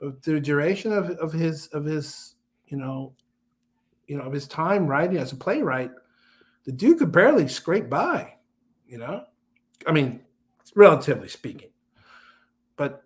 But 0.00 0.22
the 0.22 0.40
duration 0.40 0.92
of, 0.92 1.10
of 1.10 1.32
his 1.32 1.66
of 1.68 1.84
his, 1.84 2.36
you 2.68 2.78
know, 2.78 3.12
you 4.06 4.16
know, 4.16 4.24
of 4.24 4.32
his 4.32 4.48
time 4.48 4.86
writing 4.86 5.18
as 5.18 5.32
a 5.32 5.36
playwright, 5.36 5.90
the 6.64 6.72
dude 6.72 6.98
could 6.98 7.12
barely 7.12 7.46
scrape 7.46 7.90
by, 7.90 8.34
you 8.86 8.96
know. 8.96 9.24
I 9.86 9.92
mean, 9.92 10.20
relatively 10.74 11.28
speaking. 11.28 11.70
But 12.76 13.03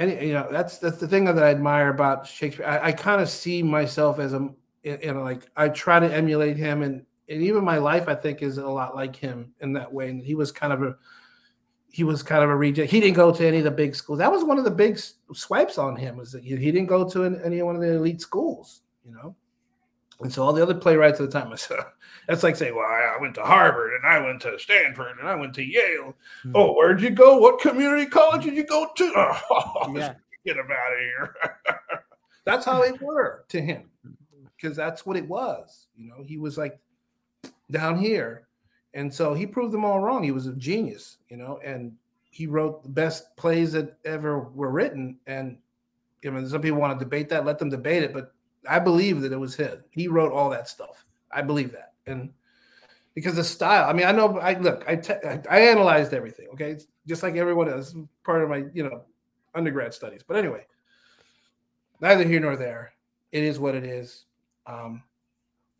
any 0.00 0.28
you 0.28 0.32
know 0.32 0.48
that's 0.50 0.78
that's 0.78 0.96
the 0.96 1.06
thing 1.06 1.24
that 1.26 1.38
I 1.38 1.50
admire 1.50 1.90
about 1.90 2.26
Shakespeare. 2.26 2.66
I, 2.66 2.88
I 2.88 2.92
kind 2.92 3.20
of 3.20 3.28
see 3.28 3.62
myself 3.62 4.18
as 4.18 4.32
a 4.32 4.48
you 4.82 5.14
know 5.14 5.22
like 5.22 5.48
I 5.56 5.68
try 5.68 6.00
to 6.00 6.12
emulate 6.12 6.56
him, 6.56 6.82
and 6.82 7.04
and 7.28 7.42
even 7.42 7.62
my 7.62 7.78
life 7.78 8.08
I 8.08 8.14
think 8.14 8.42
is 8.42 8.58
a 8.58 8.66
lot 8.66 8.96
like 8.96 9.14
him 9.14 9.52
in 9.60 9.74
that 9.74 9.92
way. 9.92 10.08
And 10.08 10.22
he 10.22 10.34
was 10.34 10.50
kind 10.50 10.72
of 10.72 10.82
a 10.82 10.96
he 11.90 12.04
was 12.04 12.22
kind 12.22 12.42
of 12.42 12.50
a 12.50 12.56
reject. 12.56 12.90
He 12.90 13.00
didn't 13.00 13.16
go 13.16 13.32
to 13.32 13.46
any 13.46 13.58
of 13.58 13.64
the 13.64 13.70
big 13.70 13.94
schools. 13.94 14.18
That 14.20 14.32
was 14.32 14.44
one 14.44 14.58
of 14.58 14.64
the 14.64 14.70
big 14.70 14.98
swipes 15.34 15.76
on 15.76 15.96
him 15.96 16.16
was 16.16 16.32
that 16.32 16.44
he, 16.44 16.56
didn't 16.56 16.86
go 16.86 17.08
to 17.10 17.24
any 17.24 17.60
one 17.62 17.74
of 17.74 17.82
the 17.82 17.94
elite 17.94 18.20
schools. 18.20 18.82
You 19.04 19.12
know, 19.12 19.36
and 20.22 20.32
so 20.32 20.42
all 20.42 20.52
the 20.52 20.62
other 20.62 20.74
playwrights 20.74 21.20
at 21.20 21.30
the 21.30 21.40
time, 21.40 21.50
that's 22.28 22.42
like 22.42 22.56
saying, 22.56 22.74
well, 22.74 22.86
I 22.86 23.16
went 23.20 23.34
to 23.36 23.42
Harvard 23.42 23.94
and 23.94 24.06
I 24.06 24.18
went 24.24 24.42
to 24.42 24.58
Stanford 24.58 25.18
and 25.18 25.28
I 25.28 25.34
went 25.34 25.54
to 25.54 25.64
Yale. 25.64 26.14
Mm-hmm. 26.44 26.52
Oh, 26.54 26.74
where'd 26.74 27.00
you 27.00 27.10
go? 27.10 27.38
What 27.38 27.60
community 27.60 28.06
college 28.06 28.44
did 28.44 28.54
you 28.54 28.64
go 28.64 28.88
to? 28.96 29.36
Oh, 29.50 29.92
yeah. 29.94 30.14
get 30.46 30.56
him 30.56 30.68
out 30.70 30.92
of 30.92 30.98
here. 30.98 31.36
that's 32.44 32.64
how 32.64 32.82
it 32.82 33.00
were 33.02 33.44
to 33.48 33.60
him 33.60 33.90
because 34.56 34.76
that's 34.76 35.04
what 35.04 35.16
it 35.16 35.26
was. 35.26 35.86
You 35.96 36.08
know, 36.08 36.22
he 36.24 36.38
was 36.38 36.56
like 36.56 36.78
down 37.70 37.98
here. 37.98 38.46
And 38.94 39.12
so 39.12 39.34
he 39.34 39.46
proved 39.46 39.72
them 39.72 39.84
all 39.84 40.00
wrong. 40.00 40.22
He 40.22 40.32
was 40.32 40.46
a 40.46 40.52
genius, 40.54 41.18
you 41.28 41.36
know, 41.36 41.60
and 41.64 41.92
he 42.30 42.46
wrote 42.46 42.82
the 42.82 42.88
best 42.88 43.36
plays 43.36 43.72
that 43.72 43.98
ever 44.04 44.40
were 44.40 44.70
written. 44.70 45.18
And 45.26 45.58
I 46.24 46.30
mean, 46.30 46.48
some 46.48 46.60
people 46.60 46.80
want 46.80 46.98
to 46.98 47.04
debate 47.04 47.28
that, 47.28 47.44
let 47.44 47.58
them 47.58 47.70
debate 47.70 48.02
it, 48.02 48.12
but 48.12 48.34
I 48.68 48.78
believe 48.78 49.20
that 49.22 49.32
it 49.32 49.38
was 49.38 49.54
him. 49.54 49.82
He 49.90 50.08
wrote 50.08 50.32
all 50.32 50.50
that 50.50 50.68
stuff. 50.68 51.04
I 51.32 51.42
believe 51.42 51.72
that, 51.72 51.92
and 52.06 52.32
because 53.14 53.34
the 53.34 53.44
style. 53.44 53.88
I 53.88 53.92
mean, 53.92 54.06
I 54.06 54.12
know. 54.12 54.38
I 54.38 54.58
look. 54.58 54.84
I 54.86 54.96
te- 54.96 55.14
I 55.48 55.60
analyzed 55.60 56.12
everything. 56.12 56.48
Okay, 56.54 56.70
it's 56.70 56.86
just 57.06 57.22
like 57.22 57.36
everyone 57.36 57.68
else. 57.68 57.94
Part 58.24 58.42
of 58.42 58.48
my 58.48 58.64
you 58.72 58.82
know 58.82 59.02
undergrad 59.54 59.94
studies. 59.94 60.22
But 60.26 60.36
anyway, 60.36 60.66
neither 62.00 62.24
here 62.24 62.40
nor 62.40 62.56
there. 62.56 62.92
It 63.32 63.44
is 63.44 63.58
what 63.58 63.74
it 63.74 63.84
is. 63.84 64.26
Um, 64.66 65.02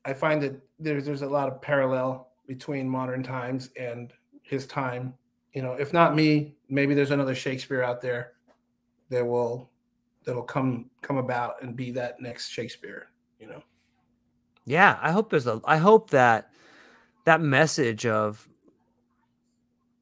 I 0.04 0.12
find 0.12 0.42
that 0.42 0.60
there's 0.78 1.04
there's 1.04 1.22
a 1.22 1.28
lot 1.28 1.48
of 1.48 1.60
parallel 1.60 2.28
between 2.46 2.88
modern 2.88 3.22
times 3.22 3.70
and 3.78 4.12
his 4.42 4.66
time. 4.66 5.14
You 5.52 5.62
know, 5.62 5.72
if 5.72 5.92
not 5.92 6.14
me, 6.14 6.54
maybe 6.68 6.94
there's 6.94 7.10
another 7.10 7.34
Shakespeare 7.34 7.82
out 7.82 8.00
there 8.00 8.32
that 9.10 9.26
will 9.26 9.70
that'll 10.24 10.42
come 10.42 10.90
come 11.02 11.18
about 11.18 11.62
and 11.62 11.76
be 11.76 11.90
that 11.92 12.20
next 12.20 12.48
Shakespeare, 12.48 13.08
you 13.38 13.46
know. 13.46 13.62
Yeah, 14.64 14.98
I 15.02 15.12
hope 15.12 15.30
there's 15.30 15.46
a 15.46 15.60
I 15.64 15.78
hope 15.78 16.10
that 16.10 16.50
that 17.24 17.40
message 17.40 18.06
of 18.06 18.48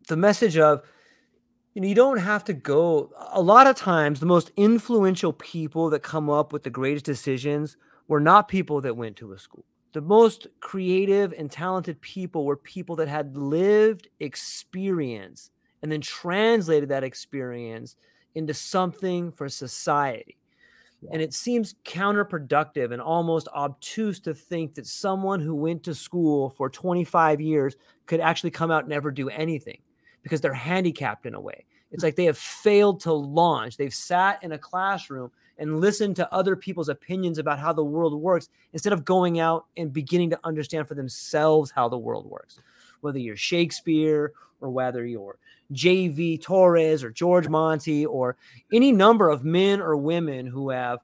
the 0.09 0.17
message 0.17 0.57
of 0.57 0.83
you 1.75 1.83
know 1.83 1.89
you 1.89 1.95
don't 1.95 2.19
have 2.19 2.45
to 2.45 2.53
go 2.53 3.11
a 3.33 3.41
lot 3.41 3.67
of 3.67 3.77
times 3.77 4.21
the 4.21 4.27
most 4.27 4.51
influential 4.57 5.33
people 5.33 5.91
that 5.91 6.03
come 6.03 6.29
up 6.29 6.53
with 6.53 6.63
the 6.63 6.71
greatest 6.71 7.05
decisions 7.05 7.77
were 8.09 8.21
not 8.21 8.49
people 8.49 8.81
that 8.81 8.97
went 8.97 9.17
to 9.17 9.33
a 9.33 9.39
school 9.39 9.65
the 9.93 10.01
most 10.01 10.47
creative 10.61 11.33
and 11.37 11.51
talented 11.51 12.01
people 12.01 12.45
were 12.45 12.57
people 12.57 12.97
that 12.97 13.09
had 13.09 13.37
lived 13.37 14.09
experience 14.21 15.51
and 15.83 15.93
then 15.93 16.01
translated 16.01 16.89
that 16.89 17.05
experience 17.05 17.97
into 18.35 18.55
something 18.55 19.33
for 19.33 19.49
society 19.49 20.39
yeah. 21.01 21.11
and 21.13 21.23
it 21.23 21.35
seems 21.35 21.75
counterproductive 21.85 22.93
and 22.93 23.01
almost 23.01 23.49
obtuse 23.49 24.21
to 24.21 24.35
think 24.35 24.75
that 24.75 24.87
someone 24.87 25.41
who 25.41 25.55
went 25.55 25.83
to 25.85 25.95
school 25.95 26.51
for 26.51 26.69
25 26.69 27.41
years 27.41 27.77
could 28.07 28.21
actually 28.21 28.51
come 28.51 28.71
out 28.71 28.85
and 28.85 28.89
never 28.89 29.11
do 29.11 29.29
anything 29.29 29.81
because 30.23 30.41
they're 30.41 30.53
handicapped 30.53 31.27
in 31.27 31.35
a 31.35 31.41
way. 31.41 31.65
It's 31.91 32.03
like 32.03 32.17
they 32.17 32.27
have 32.27 32.37
failed 32.37 33.01
to 33.01 33.13
launch. 33.13 33.77
They've 33.77 33.95
sat 33.95 34.43
in 34.43 34.53
a 34.53 34.59
classroom 34.59 35.31
and 35.57 35.81
listened 35.81 36.17
to 36.17 36.33
other 36.33 36.55
people's 36.55 36.91
opinions 36.91 37.39
about 37.39 37.59
how 37.59 37.73
the 37.73 37.85
world 37.85 38.21
works 38.21 38.49
instead 38.73 38.93
of 38.93 39.05
going 39.05 39.41
out 39.41 39.67
and 39.77 39.93
beginning 39.93 40.31
to 40.31 40.41
understand 40.45 40.87
for 40.87 40.95
themselves 40.95 41.71
how 41.71 41.89
the 41.89 41.99
world 41.99 42.27
works. 42.27 42.61
Whether 43.01 43.19
you're 43.19 43.37
Shakespeare 43.37 44.33
or 44.61 44.71
whether 44.71 45.07
you're 45.07 45.39
JV 45.73 46.41
Torres 46.41 47.05
or 47.05 47.11
George 47.11 47.49
Monty 47.49 48.07
or 48.07 48.37
any 48.73 48.93
number 48.93 49.29
of 49.29 49.45
men 49.45 49.81
or 49.81 49.97
women 49.97 50.47
who 50.47 50.71
have 50.71 51.01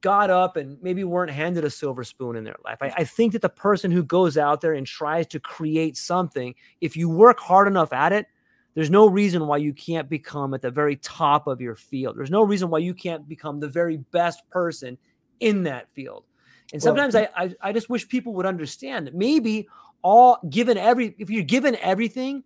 got 0.00 0.30
up 0.30 0.56
and 0.56 0.82
maybe 0.82 1.04
weren't 1.04 1.30
handed 1.30 1.64
a 1.64 1.70
silver 1.70 2.04
spoon 2.04 2.36
in 2.36 2.44
their 2.44 2.56
life. 2.64 2.78
I, 2.80 2.92
I, 2.96 3.04
think 3.04 3.32
that 3.34 3.42
the 3.42 3.50
person 3.50 3.90
who 3.90 4.02
goes 4.02 4.38
out 4.38 4.62
there 4.62 4.72
and 4.72 4.86
tries 4.86 5.26
to 5.28 5.40
create 5.40 5.96
something, 5.96 6.54
if 6.80 6.96
you 6.96 7.10
work 7.10 7.38
hard 7.38 7.68
enough 7.68 7.92
at 7.92 8.12
it, 8.12 8.26
there's 8.74 8.90
no 8.90 9.06
reason 9.06 9.46
why 9.46 9.58
you 9.58 9.72
can't 9.72 10.08
become 10.08 10.54
at 10.54 10.62
the 10.62 10.70
very 10.70 10.96
top 10.96 11.46
of 11.46 11.60
your 11.60 11.74
field. 11.74 12.16
There's 12.16 12.30
no 12.30 12.42
reason 12.42 12.70
why 12.70 12.78
you 12.78 12.94
can't 12.94 13.28
become 13.28 13.60
the 13.60 13.68
very 13.68 13.98
best 13.98 14.48
person 14.50 14.98
in 15.40 15.64
that 15.64 15.88
field. 15.92 16.24
And 16.72 16.82
sometimes 16.82 17.14
well, 17.14 17.28
I, 17.36 17.44
I, 17.44 17.54
I 17.60 17.72
just 17.72 17.90
wish 17.90 18.08
people 18.08 18.32
would 18.34 18.46
understand 18.46 19.06
that 19.06 19.14
maybe 19.14 19.68
all 20.04 20.38
given 20.48 20.78
every 20.78 21.16
if 21.18 21.28
you're 21.28 21.42
given 21.42 21.76
everything, 21.82 22.44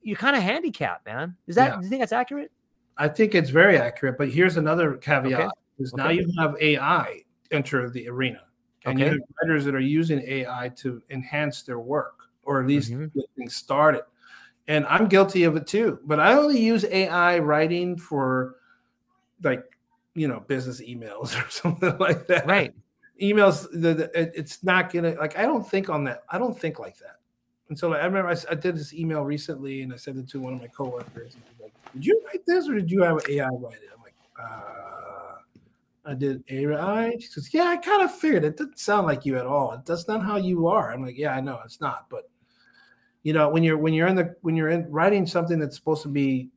you're 0.00 0.16
kind 0.16 0.34
of 0.34 0.42
handicapped, 0.42 1.04
man. 1.04 1.36
Is 1.46 1.56
that 1.56 1.72
yeah. 1.72 1.76
do 1.76 1.82
you 1.82 1.90
think 1.90 2.00
that's 2.00 2.12
accurate? 2.12 2.50
I 2.96 3.08
think 3.08 3.34
it's 3.34 3.50
very 3.50 3.76
accurate, 3.76 4.16
but 4.16 4.30
here's 4.30 4.56
another 4.56 4.94
caveat. 4.94 5.40
Okay 5.40 5.50
is 5.80 5.92
okay. 5.94 6.02
now 6.02 6.10
you 6.10 6.30
have 6.38 6.56
AI 6.60 7.22
enter 7.50 7.90
the 7.90 8.08
arena, 8.08 8.42
and 8.84 8.96
okay. 8.96 9.06
you 9.06 9.10
have 9.12 9.20
writers 9.42 9.64
that 9.64 9.74
are 9.74 9.80
using 9.80 10.20
AI 10.20 10.70
to 10.76 11.02
enhance 11.10 11.62
their 11.62 11.80
work 11.80 12.14
or 12.42 12.60
at 12.60 12.66
least 12.66 12.90
mm-hmm. 12.90 13.06
get 13.18 13.28
things 13.36 13.56
started. 13.56 14.02
And 14.68 14.86
I'm 14.86 15.08
guilty 15.08 15.44
of 15.44 15.56
it 15.56 15.66
too, 15.66 15.98
but 16.04 16.20
I 16.20 16.34
only 16.34 16.60
use 16.60 16.84
AI 16.84 17.38
writing 17.38 17.96
for 17.96 18.56
like 19.42 19.64
you 20.14 20.28
know 20.28 20.40
business 20.40 20.80
emails 20.80 21.36
or 21.46 21.50
something 21.50 21.96
like 21.98 22.26
that. 22.28 22.46
Right. 22.46 22.74
Emails, 23.20 23.68
the, 23.72 23.94
the, 23.94 24.10
it's 24.14 24.62
not 24.64 24.92
gonna 24.92 25.14
like 25.18 25.38
I 25.38 25.42
don't 25.42 25.68
think 25.68 25.88
on 25.88 26.04
that. 26.04 26.24
I 26.28 26.38
don't 26.38 26.58
think 26.58 26.78
like 26.78 26.98
that. 26.98 27.16
And 27.68 27.78
so 27.78 27.88
like, 27.88 28.02
I 28.02 28.06
remember 28.06 28.30
I, 28.30 28.36
I, 28.50 28.54
did 28.54 28.76
this 28.76 28.92
email 28.92 29.22
recently, 29.22 29.82
and 29.82 29.92
I 29.92 29.96
sent 29.96 30.18
it 30.18 30.28
to 30.30 30.40
one 30.40 30.54
of 30.54 30.60
my 30.60 30.66
coworkers. 30.66 31.34
And 31.34 31.42
like, 31.60 31.72
"Did 31.94 32.06
you 32.06 32.20
write 32.26 32.44
this, 32.46 32.68
or 32.68 32.74
did 32.74 32.90
you 32.90 33.02
have 33.02 33.20
AI 33.28 33.46
write 33.46 33.74
it?" 33.74 33.90
I'm 33.94 34.02
like, 34.02 34.14
uh, 34.42 34.80
I 36.04 36.14
did 36.14 36.42
AI. 36.48 37.12
She 37.20 37.28
says, 37.28 37.52
Yeah, 37.52 37.64
I 37.64 37.76
kind 37.76 38.02
of 38.02 38.14
figured 38.14 38.44
it 38.44 38.56
doesn't 38.56 38.78
sound 38.78 39.06
like 39.06 39.24
you 39.24 39.36
at 39.36 39.46
all. 39.46 39.80
That's 39.84 40.08
not 40.08 40.24
how 40.24 40.36
you 40.36 40.66
are. 40.66 40.92
I'm 40.92 41.04
like, 41.04 41.16
Yeah, 41.16 41.34
I 41.34 41.40
know 41.40 41.60
it's 41.64 41.80
not. 41.80 42.06
But 42.08 42.28
you 43.22 43.32
know, 43.32 43.48
when 43.48 43.62
you're 43.62 43.78
when 43.78 43.94
you're 43.94 44.08
in 44.08 44.16
the 44.16 44.34
when 44.40 44.56
you're 44.56 44.70
in 44.70 44.90
writing 44.90 45.26
something 45.26 45.58
that's 45.58 45.76
supposed 45.76 46.02
to 46.02 46.08
be, 46.08 46.48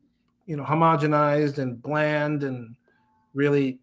you 0.45 0.55
know, 0.55 0.63
homogenized 0.63 1.57
and 1.57 1.81
bland 1.81 2.43
and 2.43 2.75
really 3.33 3.79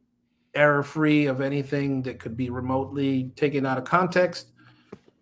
error 0.54 0.82
free 0.82 1.26
of 1.26 1.40
anything 1.40 2.02
that 2.02 2.18
could 2.18 2.36
be 2.36 2.50
remotely 2.50 3.32
taken 3.36 3.66
out 3.66 3.78
of 3.78 3.84
context, 3.84 4.48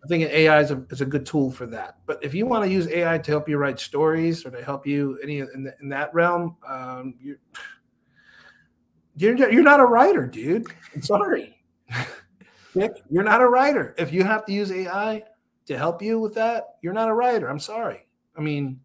I 0.03 0.07
think 0.07 0.23
AI 0.23 0.61
is 0.61 0.71
a, 0.71 0.83
is 0.89 1.01
a 1.01 1.05
good 1.05 1.25
tool 1.25 1.51
for 1.51 1.65
that. 1.67 1.97
But 2.05 2.23
if 2.23 2.33
you 2.33 2.45
want 2.45 2.63
to 2.63 2.71
use 2.71 2.87
AI 2.87 3.17
to 3.17 3.31
help 3.31 3.49
you 3.49 3.57
write 3.57 3.79
stories 3.79 4.45
or 4.45 4.51
to 4.51 4.63
help 4.63 4.87
you 4.87 5.19
any 5.21 5.39
in, 5.39 5.63
the, 5.63 5.75
in 5.81 5.89
that 5.89 6.13
realm, 6.13 6.55
um, 6.67 7.15
you 7.19 7.37
you're, 9.15 9.51
you're 9.51 9.63
not 9.63 9.81
a 9.81 9.85
writer, 9.85 10.25
dude. 10.25 10.67
I'm 10.95 11.01
sorry. 11.01 11.61
Nick, 12.75 12.93
you're 13.09 13.23
not 13.23 13.41
a 13.41 13.47
writer. 13.47 13.93
If 13.97 14.13
you 14.13 14.23
have 14.23 14.45
to 14.45 14.53
use 14.53 14.71
AI 14.71 15.23
to 15.65 15.77
help 15.77 16.01
you 16.01 16.19
with 16.19 16.33
that, 16.35 16.75
you're 16.81 16.93
not 16.93 17.09
a 17.09 17.13
writer. 17.13 17.49
I'm 17.49 17.59
sorry. 17.59 18.07
I 18.37 18.41
mean, 18.41 18.79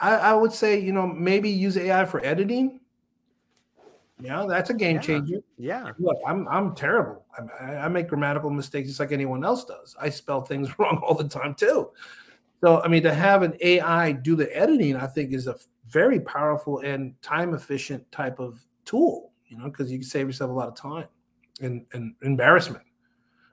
I, 0.00 0.16
I 0.16 0.34
would 0.34 0.52
say, 0.52 0.80
you 0.80 0.92
know, 0.92 1.06
maybe 1.06 1.50
use 1.50 1.76
AI 1.76 2.04
for 2.04 2.24
editing. 2.24 2.79
Yeah, 4.22 4.46
that's 4.48 4.70
a 4.70 4.74
game 4.74 4.96
yeah. 4.96 5.02
changer. 5.02 5.40
Yeah. 5.58 5.92
Look, 5.98 6.16
I'm 6.26 6.46
I'm 6.48 6.74
terrible. 6.74 7.24
I, 7.60 7.76
I 7.76 7.88
make 7.88 8.08
grammatical 8.08 8.50
mistakes 8.50 8.88
just 8.88 9.00
like 9.00 9.12
anyone 9.12 9.44
else 9.44 9.64
does. 9.64 9.96
I 10.00 10.10
spell 10.10 10.42
things 10.42 10.68
wrong 10.78 11.00
all 11.04 11.14
the 11.14 11.28
time 11.28 11.54
too. 11.54 11.90
So, 12.62 12.82
I 12.82 12.88
mean, 12.88 13.02
to 13.04 13.14
have 13.14 13.42
an 13.42 13.56
AI 13.60 14.12
do 14.12 14.36
the 14.36 14.54
editing, 14.56 14.96
I 14.96 15.06
think 15.06 15.32
is 15.32 15.46
a 15.46 15.56
very 15.88 16.20
powerful 16.20 16.80
and 16.80 17.20
time 17.22 17.54
efficient 17.54 18.10
type 18.12 18.38
of 18.38 18.62
tool, 18.84 19.32
you 19.46 19.56
know, 19.58 19.64
because 19.64 19.90
you 19.90 19.98
can 19.98 20.06
save 20.06 20.26
yourself 20.26 20.50
a 20.50 20.54
lot 20.54 20.68
of 20.68 20.74
time 20.74 21.06
and, 21.60 21.86
and 21.92 22.14
embarrassment. 22.22 22.84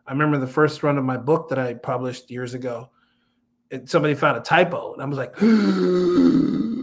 I 0.06 0.12
remember 0.12 0.38
the 0.38 0.48
first 0.48 0.84
run 0.84 0.98
of 0.98 1.06
my 1.06 1.18
book 1.18 1.50
that 1.50 1.60
I 1.60 1.74
published 1.74 2.32
years 2.32 2.54
ago, 2.54 2.90
and 3.72 3.90
somebody 3.90 4.16
found 4.16 4.38
a 4.38 4.42
typo, 4.42 4.94
and 4.94 5.02
I 5.02 5.06
was 5.06 5.18
like, 5.18 5.36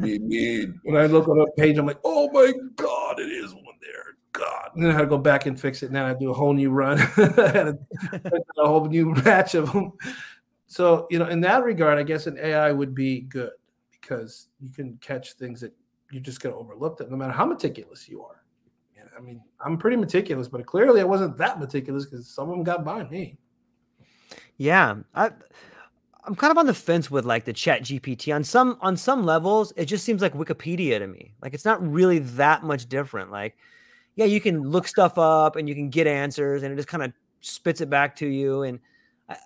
"What 0.00 0.20
mean?" 0.20 0.80
When 0.84 0.96
I 0.96 1.06
look 1.06 1.28
on 1.28 1.40
a 1.40 1.50
page, 1.52 1.78
I'm 1.78 1.86
like, 1.86 2.00
"Oh 2.04 2.30
my 2.32 2.52
god, 2.76 3.20
it 3.20 3.30
is 3.30 3.54
one 3.54 3.64
there." 3.80 4.16
God, 4.32 4.70
and 4.74 4.84
then 4.84 4.90
I 4.90 4.94
had 4.94 5.00
to 5.02 5.06
go 5.06 5.16
back 5.16 5.46
and 5.46 5.58
fix 5.58 5.82
it. 5.82 5.90
Now 5.90 6.06
I 6.06 6.12
do 6.12 6.30
a 6.30 6.34
whole 6.34 6.52
new 6.52 6.70
run, 6.70 6.98
a, 7.16 7.74
a 8.58 8.66
whole 8.66 8.84
new 8.84 9.14
batch 9.22 9.54
of 9.54 9.72
them. 9.72 9.92
So 10.66 11.06
you 11.10 11.18
know, 11.18 11.26
in 11.28 11.40
that 11.40 11.64
regard, 11.64 11.98
I 11.98 12.02
guess 12.02 12.26
an 12.26 12.38
AI 12.38 12.70
would 12.72 12.94
be 12.94 13.22
good 13.22 13.52
because 13.92 14.48
you 14.60 14.70
can 14.70 14.98
catch 15.00 15.32
things 15.32 15.60
that 15.62 15.72
you're 16.10 16.22
just 16.22 16.40
going 16.40 16.54
to 16.54 16.60
overlook 16.60 16.98
them 16.98 17.10
no 17.10 17.16
matter 17.16 17.32
how 17.32 17.46
meticulous 17.46 18.08
you 18.08 18.22
are. 18.22 18.42
I 19.16 19.20
mean, 19.20 19.40
I'm 19.64 19.78
pretty 19.78 19.96
meticulous, 19.96 20.48
but 20.48 20.64
clearly 20.66 21.00
I 21.00 21.04
wasn't 21.04 21.36
that 21.38 21.58
meticulous 21.58 22.04
because 22.04 22.28
some 22.28 22.50
of 22.50 22.54
them 22.54 22.64
got 22.64 22.84
by 22.84 23.04
me. 23.04 23.38
Yeah, 24.58 24.96
I, 25.14 25.30
I'm 26.26 26.34
kind 26.34 26.50
of 26.50 26.58
on 26.58 26.66
the 26.66 26.74
fence 26.74 27.10
with 27.10 27.24
like 27.24 27.44
the 27.44 27.52
Chat 27.52 27.82
GPT. 27.82 28.34
On 28.34 28.42
some 28.42 28.78
on 28.80 28.96
some 28.96 29.24
levels, 29.24 29.72
it 29.76 29.84
just 29.86 30.04
seems 30.04 30.20
like 30.20 30.34
Wikipedia 30.34 30.98
to 30.98 31.06
me. 31.06 31.34
Like 31.40 31.54
it's 31.54 31.64
not 31.64 31.86
really 31.86 32.18
that 32.18 32.64
much 32.64 32.88
different. 32.88 33.30
Like, 33.30 33.56
yeah, 34.16 34.24
you 34.24 34.40
can 34.40 34.62
look 34.62 34.88
stuff 34.88 35.18
up 35.18 35.56
and 35.56 35.68
you 35.68 35.74
can 35.74 35.88
get 35.88 36.06
answers, 36.06 36.62
and 36.62 36.72
it 36.72 36.76
just 36.76 36.88
kind 36.88 37.04
of 37.04 37.12
spits 37.40 37.80
it 37.80 37.88
back 37.88 38.16
to 38.16 38.26
you. 38.26 38.62
And 38.62 38.80
I, 39.28 39.36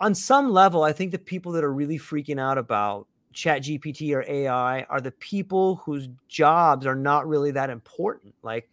on 0.00 0.14
some 0.14 0.50
level, 0.50 0.82
I 0.82 0.92
think 0.92 1.12
the 1.12 1.18
people 1.18 1.52
that 1.52 1.62
are 1.64 1.72
really 1.72 1.98
freaking 1.98 2.40
out 2.40 2.58
about 2.58 3.06
chat 3.32 3.62
gpt 3.62 4.14
or 4.14 4.24
ai 4.28 4.82
are 4.82 5.00
the 5.00 5.10
people 5.10 5.82
whose 5.84 6.08
jobs 6.28 6.86
are 6.86 6.94
not 6.94 7.26
really 7.26 7.50
that 7.50 7.68
important 7.68 8.32
like 8.44 8.70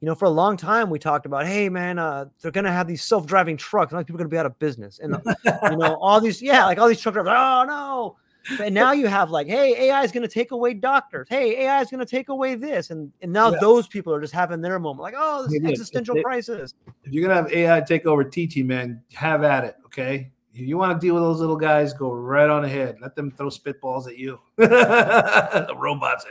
you 0.00 0.06
know 0.06 0.14
for 0.14 0.26
a 0.26 0.30
long 0.30 0.56
time 0.56 0.90
we 0.90 0.98
talked 0.98 1.26
about 1.26 1.46
hey 1.46 1.68
man 1.68 1.98
uh, 1.98 2.24
they're 2.40 2.50
gonna 2.50 2.72
have 2.72 2.86
these 2.86 3.02
self-driving 3.02 3.56
trucks 3.56 3.92
like 3.92 4.06
people 4.06 4.16
are 4.16 4.24
gonna 4.24 4.28
be 4.28 4.38
out 4.38 4.46
of 4.46 4.58
business 4.58 4.98
and 5.00 5.16
you 5.24 5.76
know 5.76 5.94
all 6.00 6.20
these 6.20 6.40
yeah 6.40 6.64
like 6.64 6.78
all 6.78 6.88
these 6.88 7.00
truck 7.00 7.14
drivers 7.14 7.32
oh 7.34 7.64
no 7.66 8.16
and 8.64 8.74
now 8.74 8.92
you 8.92 9.06
have 9.06 9.30
like 9.30 9.46
hey 9.46 9.88
ai 9.88 10.02
is 10.02 10.12
gonna 10.12 10.28
take 10.28 10.52
away 10.52 10.72
doctors 10.72 11.26
hey 11.28 11.64
ai 11.64 11.80
is 11.80 11.90
gonna 11.90 12.06
take 12.06 12.28
away 12.28 12.54
this 12.54 12.90
and 12.90 13.12
and 13.20 13.32
now 13.32 13.50
yeah. 13.50 13.58
those 13.60 13.86
people 13.88 14.12
are 14.12 14.20
just 14.20 14.32
having 14.32 14.60
their 14.60 14.78
moment 14.78 15.02
like 15.02 15.14
oh 15.16 15.46
this 15.46 15.62
existential 15.64 16.16
if, 16.16 16.22
crisis 16.22 16.74
if 17.04 17.12
you're 17.12 17.26
gonna 17.26 17.34
have 17.40 17.52
ai 17.52 17.80
take 17.80 18.06
over 18.06 18.24
teaching 18.24 18.66
man 18.66 19.02
have 19.12 19.42
at 19.42 19.64
it 19.64 19.76
okay 19.84 20.30
if 20.54 20.66
you 20.66 20.76
want 20.76 21.00
to 21.00 21.06
deal 21.06 21.14
with 21.14 21.22
those 21.22 21.38
little 21.38 21.56
guys, 21.56 21.92
go 21.92 22.12
right 22.12 22.50
on 22.50 22.64
ahead. 22.64 22.96
Let 23.00 23.14
them 23.14 23.30
throw 23.30 23.46
spitballs 23.46 24.08
at 24.08 24.18
you. 24.18 24.40
the 24.56 25.74
robots 25.76 26.24
are 26.24 26.30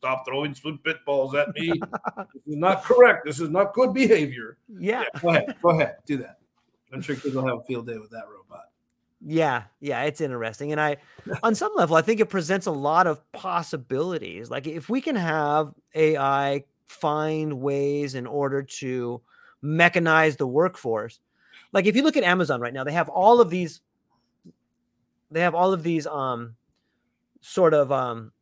stop 0.00 0.24
throwing 0.26 0.54
spitballs 0.54 1.34
at 1.34 1.54
me. 1.54 1.68
this 2.16 2.46
is 2.46 2.56
not 2.56 2.82
correct. 2.82 3.26
This 3.26 3.38
is 3.38 3.50
not 3.50 3.74
good 3.74 3.92
behavior. 3.92 4.56
Yeah. 4.78 5.04
yeah. 5.14 5.20
Go 5.20 5.28
ahead. 5.28 5.56
Go 5.62 5.70
ahead. 5.70 5.96
Do 6.06 6.16
that. 6.18 6.38
I'm 6.92 7.02
sure 7.02 7.16
kids 7.16 7.34
will 7.34 7.46
have 7.46 7.58
a 7.58 7.62
field 7.62 7.86
day 7.86 7.98
with 7.98 8.10
that 8.10 8.24
robot. 8.28 8.64
Yeah, 9.22 9.64
yeah, 9.80 10.04
it's 10.04 10.22
interesting. 10.22 10.72
And 10.72 10.80
I 10.80 10.96
on 11.42 11.54
some 11.54 11.72
level, 11.76 11.96
I 11.96 12.02
think 12.02 12.20
it 12.20 12.30
presents 12.30 12.66
a 12.66 12.72
lot 12.72 13.06
of 13.06 13.20
possibilities. 13.32 14.50
Like 14.50 14.66
if 14.66 14.88
we 14.88 15.02
can 15.02 15.16
have 15.16 15.74
AI 15.94 16.64
find 16.86 17.60
ways 17.60 18.14
in 18.14 18.26
order 18.26 18.62
to 18.62 19.20
mechanize 19.62 20.38
the 20.38 20.46
workforce, 20.46 21.20
like 21.72 21.84
if 21.84 21.94
you 21.94 22.02
look 22.02 22.16
at 22.16 22.24
Amazon 22.24 22.62
right 22.62 22.72
now, 22.72 22.82
they 22.82 22.92
have 22.92 23.10
all 23.10 23.42
of 23.42 23.50
these 23.50 23.82
they 25.30 25.40
have 25.40 25.54
all 25.54 25.74
of 25.74 25.82
these 25.82 26.06
um 26.06 26.56
sort 27.42 27.74
of 27.74 27.92
um 27.92 28.32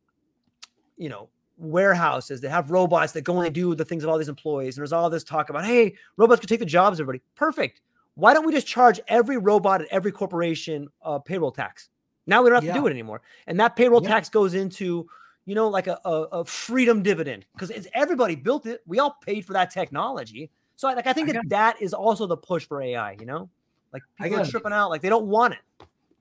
you 0.97 1.09
know 1.09 1.29
warehouses 1.59 2.41
that 2.41 2.49
have 2.49 2.71
robots 2.71 3.11
that 3.11 3.21
go 3.23 3.41
and 3.41 3.53
do 3.53 3.75
the 3.75 3.85
things 3.85 4.03
of 4.03 4.09
all 4.09 4.17
these 4.17 4.29
employees 4.29 4.75
and 4.77 4.81
there's 4.81 4.93
all 4.93 5.09
this 5.09 5.23
talk 5.25 5.49
about 5.49 5.65
hey 5.65 5.93
robots 6.17 6.39
could 6.39 6.47
take 6.49 6.59
the 6.59 6.65
jobs 6.65 6.99
everybody 6.99 7.21
perfect 7.35 7.81
Why 8.15 8.33
don't 8.33 8.45
we 8.45 8.51
just 8.53 8.65
charge 8.67 8.99
every 9.07 9.37
robot 9.37 9.81
at 9.81 9.87
every 9.91 10.11
corporation 10.11 10.87
uh, 11.03 11.19
payroll 11.19 11.51
tax? 11.51 11.89
Now 12.27 12.41
we 12.43 12.49
don't 12.49 12.55
have 12.55 12.63
Yeah. 12.65 12.73
to 12.73 12.79
do 12.79 12.87
it 12.87 12.91
anymore, 12.91 13.21
and 13.47 13.59
that 13.59 13.75
payroll 13.75 14.01
Yeah. 14.01 14.09
tax 14.09 14.29
goes 14.29 14.53
into 14.53 15.07
you 15.45 15.55
know 15.55 15.67
like 15.69 15.87
a, 15.87 15.97
a, 16.05 16.11
a 16.39 16.45
freedom 16.45 17.01
dividend 17.01 17.45
because 17.53 17.69
it's 17.69 17.87
everybody 17.93 18.35
built 18.35 18.65
it. 18.65 18.81
We 18.85 18.99
all 18.99 19.15
paid 19.25 19.45
for 19.45 19.53
that 19.53 19.71
technology. 19.71 20.51
So 20.75 20.87
I, 20.89 20.93
like 20.95 21.07
I 21.07 21.13
think 21.13 21.29
I 21.29 21.33
that 21.33 21.49
that 21.49 21.81
is 21.81 21.93
also 21.93 22.27
the 22.27 22.37
push 22.37 22.65
for 22.67 22.81
AI. 22.81 23.13
You 23.19 23.25
know, 23.25 23.49
like 23.93 24.01
people 24.19 24.37
are 24.37 24.41
it. 24.41 24.49
tripping 24.49 24.73
out, 24.73 24.89
like 24.89 25.01
they 25.01 25.09
don't 25.09 25.27
want 25.27 25.53
it. 25.53 25.59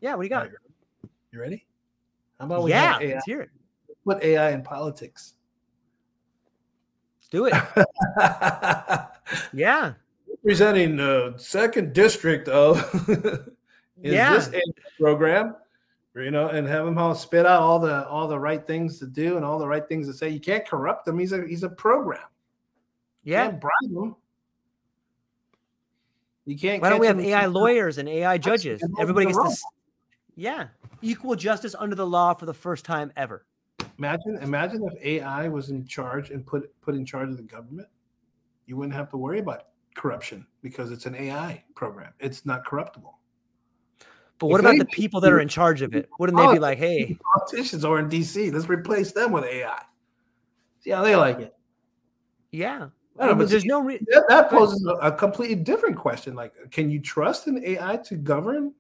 Yeah, 0.01 0.15
what 0.15 0.23
do 0.23 0.27
you 0.27 0.31
got? 0.31 0.49
You 1.33 1.41
ready? 1.41 1.65
How 2.39 2.47
about 2.47 2.63
we 2.63 2.71
yeah, 2.71 2.99
let's 3.03 3.25
hear 3.25 3.41
it. 3.43 3.51
Put 4.15 4.23
AI 4.23 4.51
in 4.51 4.63
politics? 4.63 5.35
Let's 7.19 7.29
do 7.29 7.47
it. 7.47 7.55
Yeah, 9.53 9.93
Representing 10.43 10.97
the 10.97 11.35
second 11.37 11.93
district 11.93 12.49
of 12.49 12.79
is 14.03 14.15
Yeah. 14.15 14.35
this 14.35 14.51
AI 14.53 14.63
program, 14.99 15.57
you 16.15 16.31
know, 16.31 16.49
and 16.49 16.67
have 16.67 16.87
him 16.87 16.97
all 16.97 17.15
spit 17.15 17.45
out 17.45 17.61
all 17.61 17.79
the 17.79 18.07
all 18.09 18.27
the 18.29 18.39
right 18.39 18.67
things 18.67 18.99
to 19.01 19.07
do 19.07 19.37
and 19.37 19.45
all 19.45 19.59
the 19.59 19.67
right 19.67 19.87
things 19.87 20.07
to 20.07 20.15
say. 20.15 20.31
You 20.31 20.41
can't 20.41 20.67
corrupt 20.67 21.07
him. 21.07 21.19
He's 21.19 21.33
a 21.33 21.47
he's 21.47 21.63
a 21.63 21.69
program. 21.69 22.21
You 23.25 23.33
yeah. 23.33 23.47
can't 23.49 23.61
bribe 23.61 24.05
him. 24.05 24.17
You 26.47 26.57
can't. 26.57 26.81
Why 26.81 26.89
don't 26.89 27.01
we 27.01 27.07
have 27.07 27.21
AI 27.21 27.47
lawyers 27.47 27.99
and 27.99 28.09
AI 28.09 28.39
judges? 28.39 28.83
Everybody 28.99 29.27
gets 29.27 29.43
this. 29.43 29.63
Yeah, 30.37 30.69
equal 31.03 31.37
justice 31.37 31.75
under 31.79 31.95
the 31.95 32.07
law 32.07 32.33
for 32.33 32.47
the 32.47 32.55
first 32.55 32.85
time 32.85 33.13
ever. 33.17 33.45
Imagine, 33.99 34.39
imagine 34.43 34.83
if 34.85 35.05
AI 35.05 35.49
was 35.49 35.71
in 35.71 35.85
charge 35.85 36.31
and 36.31 36.47
put 36.47 36.71
put 36.81 36.95
in 36.95 37.05
charge 37.05 37.31
of 37.31 37.37
the 37.37 37.43
government. 37.43 37.89
You 38.67 38.77
wouldn't 38.77 38.95
have 38.95 39.11
to 39.11 39.17
worry 39.17 39.41
about 39.41 39.65
corruption 39.95 40.47
because 40.63 40.93
it's 40.93 41.07
an 41.07 41.15
AI 41.15 41.65
program. 41.75 42.13
It's 42.21 42.47
not 42.47 42.65
corruptible. 42.65 43.19
But 44.39 44.47
what 44.47 44.61
If 44.61 44.67
about 44.67 44.73
they 44.73 44.79
the 44.79 44.85
people 44.87 45.21
that 45.23 45.33
are 45.33 45.41
in 45.41 45.49
charge 45.49 45.83
of 45.83 45.95
it? 45.95 46.09
Wouldn't 46.19 46.39
they 46.39 46.53
be 46.53 46.59
like, 46.61 46.79
hey, 46.79 47.19
Politicians 47.39 47.85
are 47.85 47.99
in 47.99 48.09
DC. 48.09 48.53
Let's 48.53 48.69
replace 48.69 49.11
them 49.11 49.33
with 49.33 49.45
AI. 49.45 49.83
See 50.81 50.91
how 50.91 51.03
they 51.03 51.17
like 51.17 51.41
it. 51.41 51.55
yeah? 52.53 52.89
I 53.19 53.27
don't 53.27 53.37
know, 53.37 53.45
but 53.45 53.51
there's 53.51 53.65
no 53.65 53.81
re- 53.81 53.99
That, 54.07 54.27
that 54.29 54.49
poses 54.49 54.87
a, 54.87 55.09
a 55.09 55.13
completely 55.13 55.57
different 55.57 55.97
question. 55.97 56.37
Like, 56.37 56.53
can 56.71 56.89
you 56.89 57.01
trust 57.01 57.49
an 57.49 57.61
AI 57.65 57.97
to 58.05 58.15
govern? 58.17 58.75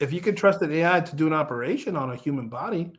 If 0.00 0.12
you 0.12 0.20
can 0.20 0.34
trust 0.34 0.62
an 0.62 0.72
AI 0.72 1.00
to 1.00 1.16
do 1.16 1.26
an 1.26 1.32
operation 1.32 1.96
on 1.96 2.10
a 2.10 2.16
human 2.16 2.48
body 2.48 2.92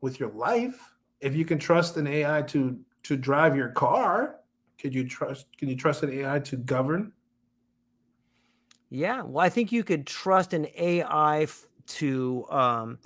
with 0.00 0.18
your 0.18 0.30
life, 0.30 0.94
if 1.20 1.34
you 1.34 1.44
can 1.44 1.58
trust 1.58 1.96
an 1.96 2.06
AI 2.06 2.42
to 2.42 2.78
to 3.04 3.16
drive 3.16 3.54
your 3.54 3.68
car, 3.68 4.36
could 4.78 4.94
you 4.94 5.06
trust? 5.08 5.46
Can 5.58 5.68
you 5.68 5.76
trust 5.76 6.02
an 6.02 6.10
AI 6.10 6.38
to 6.40 6.56
govern? 6.56 7.12
Yeah, 8.90 9.22
well, 9.22 9.44
I 9.44 9.48
think 9.48 9.72
you 9.72 9.84
could 9.84 10.06
trust 10.06 10.52
an 10.52 10.66
AI 10.76 11.42
f- 11.42 11.66
to 11.86 12.46
um, 12.50 12.98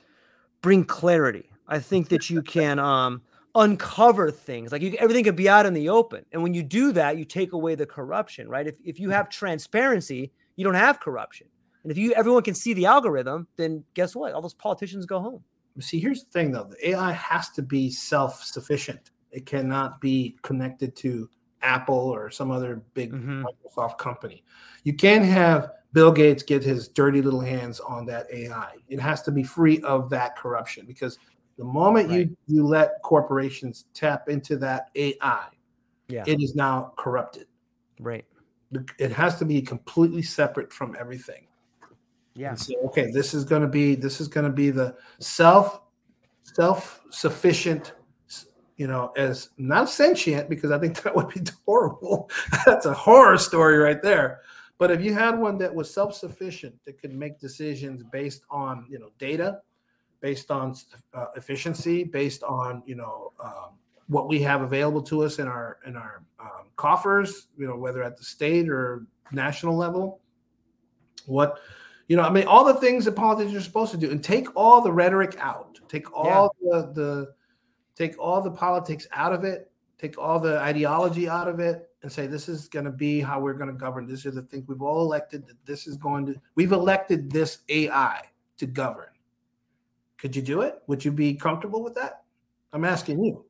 bring 0.60 0.84
clarity. 0.84 1.50
I 1.66 1.78
think 1.78 2.08
that 2.08 2.28
you 2.28 2.42
can 2.42 2.78
um, 2.78 3.22
uncover 3.54 4.30
things 4.30 4.72
like 4.72 4.82
you, 4.82 4.94
everything 4.98 5.24
could 5.24 5.36
be 5.36 5.48
out 5.48 5.66
in 5.66 5.74
the 5.74 5.88
open, 5.88 6.24
and 6.32 6.42
when 6.42 6.54
you 6.54 6.62
do 6.62 6.92
that, 6.92 7.16
you 7.16 7.24
take 7.24 7.52
away 7.52 7.74
the 7.74 7.86
corruption, 7.86 8.48
right? 8.48 8.66
If 8.66 8.76
if 8.84 8.98
you 9.00 9.10
have 9.10 9.28
transparency, 9.28 10.32
you 10.56 10.64
don't 10.64 10.74
have 10.74 11.00
corruption, 11.00 11.46
and 11.82 11.90
if 11.90 11.98
you 11.98 12.12
everyone 12.14 12.42
can 12.42 12.54
see 12.54 12.74
the 12.74 12.86
algorithm, 12.86 13.46
then 13.56 13.84
guess 13.94 14.14
what? 14.14 14.32
All 14.32 14.42
those 14.42 14.54
politicians 14.54 15.06
go 15.06 15.20
home. 15.20 15.42
See, 15.78 16.00
here's 16.00 16.24
the 16.24 16.30
thing 16.30 16.52
though: 16.52 16.64
the 16.64 16.90
AI 16.90 17.12
has 17.12 17.50
to 17.50 17.62
be 17.62 17.90
self-sufficient. 17.90 19.10
It 19.30 19.46
cannot 19.46 20.00
be 20.00 20.36
connected 20.42 20.96
to 20.96 21.28
Apple 21.62 21.94
or 21.94 22.30
some 22.30 22.50
other 22.50 22.82
big 22.94 23.12
Mhm. 23.12 23.44
Microsoft 23.44 23.98
company. 23.98 24.44
You 24.84 24.94
can't 24.94 25.24
have 25.24 25.72
Bill 25.92 26.10
Gates 26.12 26.42
get 26.42 26.62
his 26.64 26.88
dirty 26.88 27.22
little 27.22 27.40
hands 27.40 27.80
on 27.80 28.06
that 28.06 28.26
AI. 28.32 28.76
It 28.88 28.98
has 29.00 29.22
to 29.22 29.30
be 29.30 29.42
free 29.42 29.80
of 29.82 30.10
that 30.10 30.36
corruption 30.36 30.86
because 30.86 31.18
the 31.56 31.64
moment 31.64 32.08
Right. 32.08 32.28
you 32.28 32.36
you 32.46 32.66
let 32.66 33.00
corporations 33.02 33.84
tap 33.94 34.28
into 34.28 34.56
that 34.58 34.90
AI, 34.94 35.48
Yeah, 36.08 36.24
it 36.26 36.40
is 36.42 36.54
now 36.54 36.92
corrupted. 36.96 37.46
right. 38.00 38.24
It 38.98 39.12
has 39.12 39.38
to 39.40 39.44
be 39.44 39.60
completely 39.62 40.22
separate 40.22 40.72
from 40.72 40.96
everything. 40.98 41.46
Yeah, 42.34 42.54
say, 42.54 42.74
okay, 42.86 43.10
this 43.10 43.34
is 43.34 43.44
going 43.44 43.62
to 43.62 43.68
be 43.68 43.94
this 43.94 44.20
is 44.20 44.28
going 44.28 44.46
to 44.46 44.52
be 44.52 44.70
the 44.70 44.96
self 45.18 45.80
self 46.42 47.00
sufficient, 47.10 47.92
you 48.76 48.86
know, 48.86 49.12
as 49.16 49.50
not 49.58 49.90
sentient 49.90 50.48
because 50.48 50.70
I 50.70 50.78
think 50.78 51.02
that 51.02 51.14
would 51.14 51.28
be 51.28 51.40
horrible. 51.66 52.30
That's 52.66 52.86
a 52.86 52.94
horror 52.94 53.38
story 53.38 53.78
right 53.78 54.02
there. 54.02 54.40
But 54.78 54.90
if 54.90 55.02
you 55.02 55.12
had 55.12 55.38
one 55.38 55.58
that 55.58 55.74
was 55.74 55.92
self 55.92 56.14
sufficient 56.14 56.74
that 56.86 57.00
could 57.00 57.12
make 57.12 57.38
decisions 57.38 58.02
based 58.02 58.42
on 58.50 58.86
you 58.88 58.98
know 58.98 59.10
data, 59.18 59.60
based 60.20 60.50
on 60.50 60.74
uh, 61.12 61.26
efficiency, 61.36 62.04
based 62.04 62.42
on 62.42 62.82
you 62.86 62.94
know 62.94 63.32
um, 63.42 63.76
what 64.10 64.28
we 64.28 64.40
have 64.40 64.62
available 64.62 65.02
to 65.02 65.22
us 65.22 65.38
in 65.38 65.46
our 65.46 65.78
in 65.86 65.96
our 65.96 66.22
um, 66.40 66.66
coffers, 66.76 67.46
you 67.56 67.66
know, 67.66 67.76
whether 67.76 68.02
at 68.02 68.16
the 68.16 68.24
state 68.24 68.68
or 68.68 69.06
national 69.32 69.76
level, 69.76 70.20
what 71.26 71.58
you 72.10 72.16
know, 72.16 72.24
I 72.24 72.30
mean, 72.30 72.48
all 72.48 72.64
the 72.64 72.74
things 72.74 73.04
that 73.04 73.12
politicians 73.12 73.54
are 73.54 73.60
supposed 73.60 73.92
to 73.92 73.96
do, 73.96 74.10
and 74.10 74.22
take 74.22 74.48
all 74.56 74.80
the 74.80 74.90
rhetoric 74.90 75.36
out, 75.38 75.78
take 75.88 76.12
all 76.12 76.52
the 76.60 76.90
the 76.92 77.34
take 77.94 78.18
all 78.18 78.42
the 78.42 78.50
politics 78.50 79.06
out 79.12 79.32
of 79.32 79.44
it, 79.44 79.70
take 79.96 80.18
all 80.18 80.40
the 80.40 80.58
ideology 80.58 81.28
out 81.28 81.46
of 81.46 81.60
it, 81.60 81.88
and 82.02 82.10
say 82.10 82.26
this 82.26 82.48
is 82.48 82.66
going 82.66 82.84
to 82.84 82.90
be 82.90 83.20
how 83.20 83.38
we're 83.38 83.54
going 83.54 83.70
to 83.70 83.78
govern. 83.78 84.08
These 84.08 84.26
are 84.26 84.32
the 84.32 84.42
things 84.42 84.66
we've 84.66 84.82
all 84.82 85.02
elected. 85.02 85.46
That 85.46 85.64
this 85.66 85.86
is 85.86 85.96
going 85.96 86.26
to. 86.26 86.34
We've 86.56 86.72
elected 86.72 87.30
this 87.30 87.58
AI 87.68 88.22
to 88.56 88.66
govern. 88.66 89.10
Could 90.18 90.34
you 90.34 90.42
do 90.42 90.62
it? 90.62 90.82
Would 90.88 91.04
you 91.04 91.12
be 91.12 91.34
comfortable 91.34 91.80
with 91.80 91.94
that? 91.94 92.24
I'm 92.72 92.84
asking 92.84 93.22
you. 93.22 93.44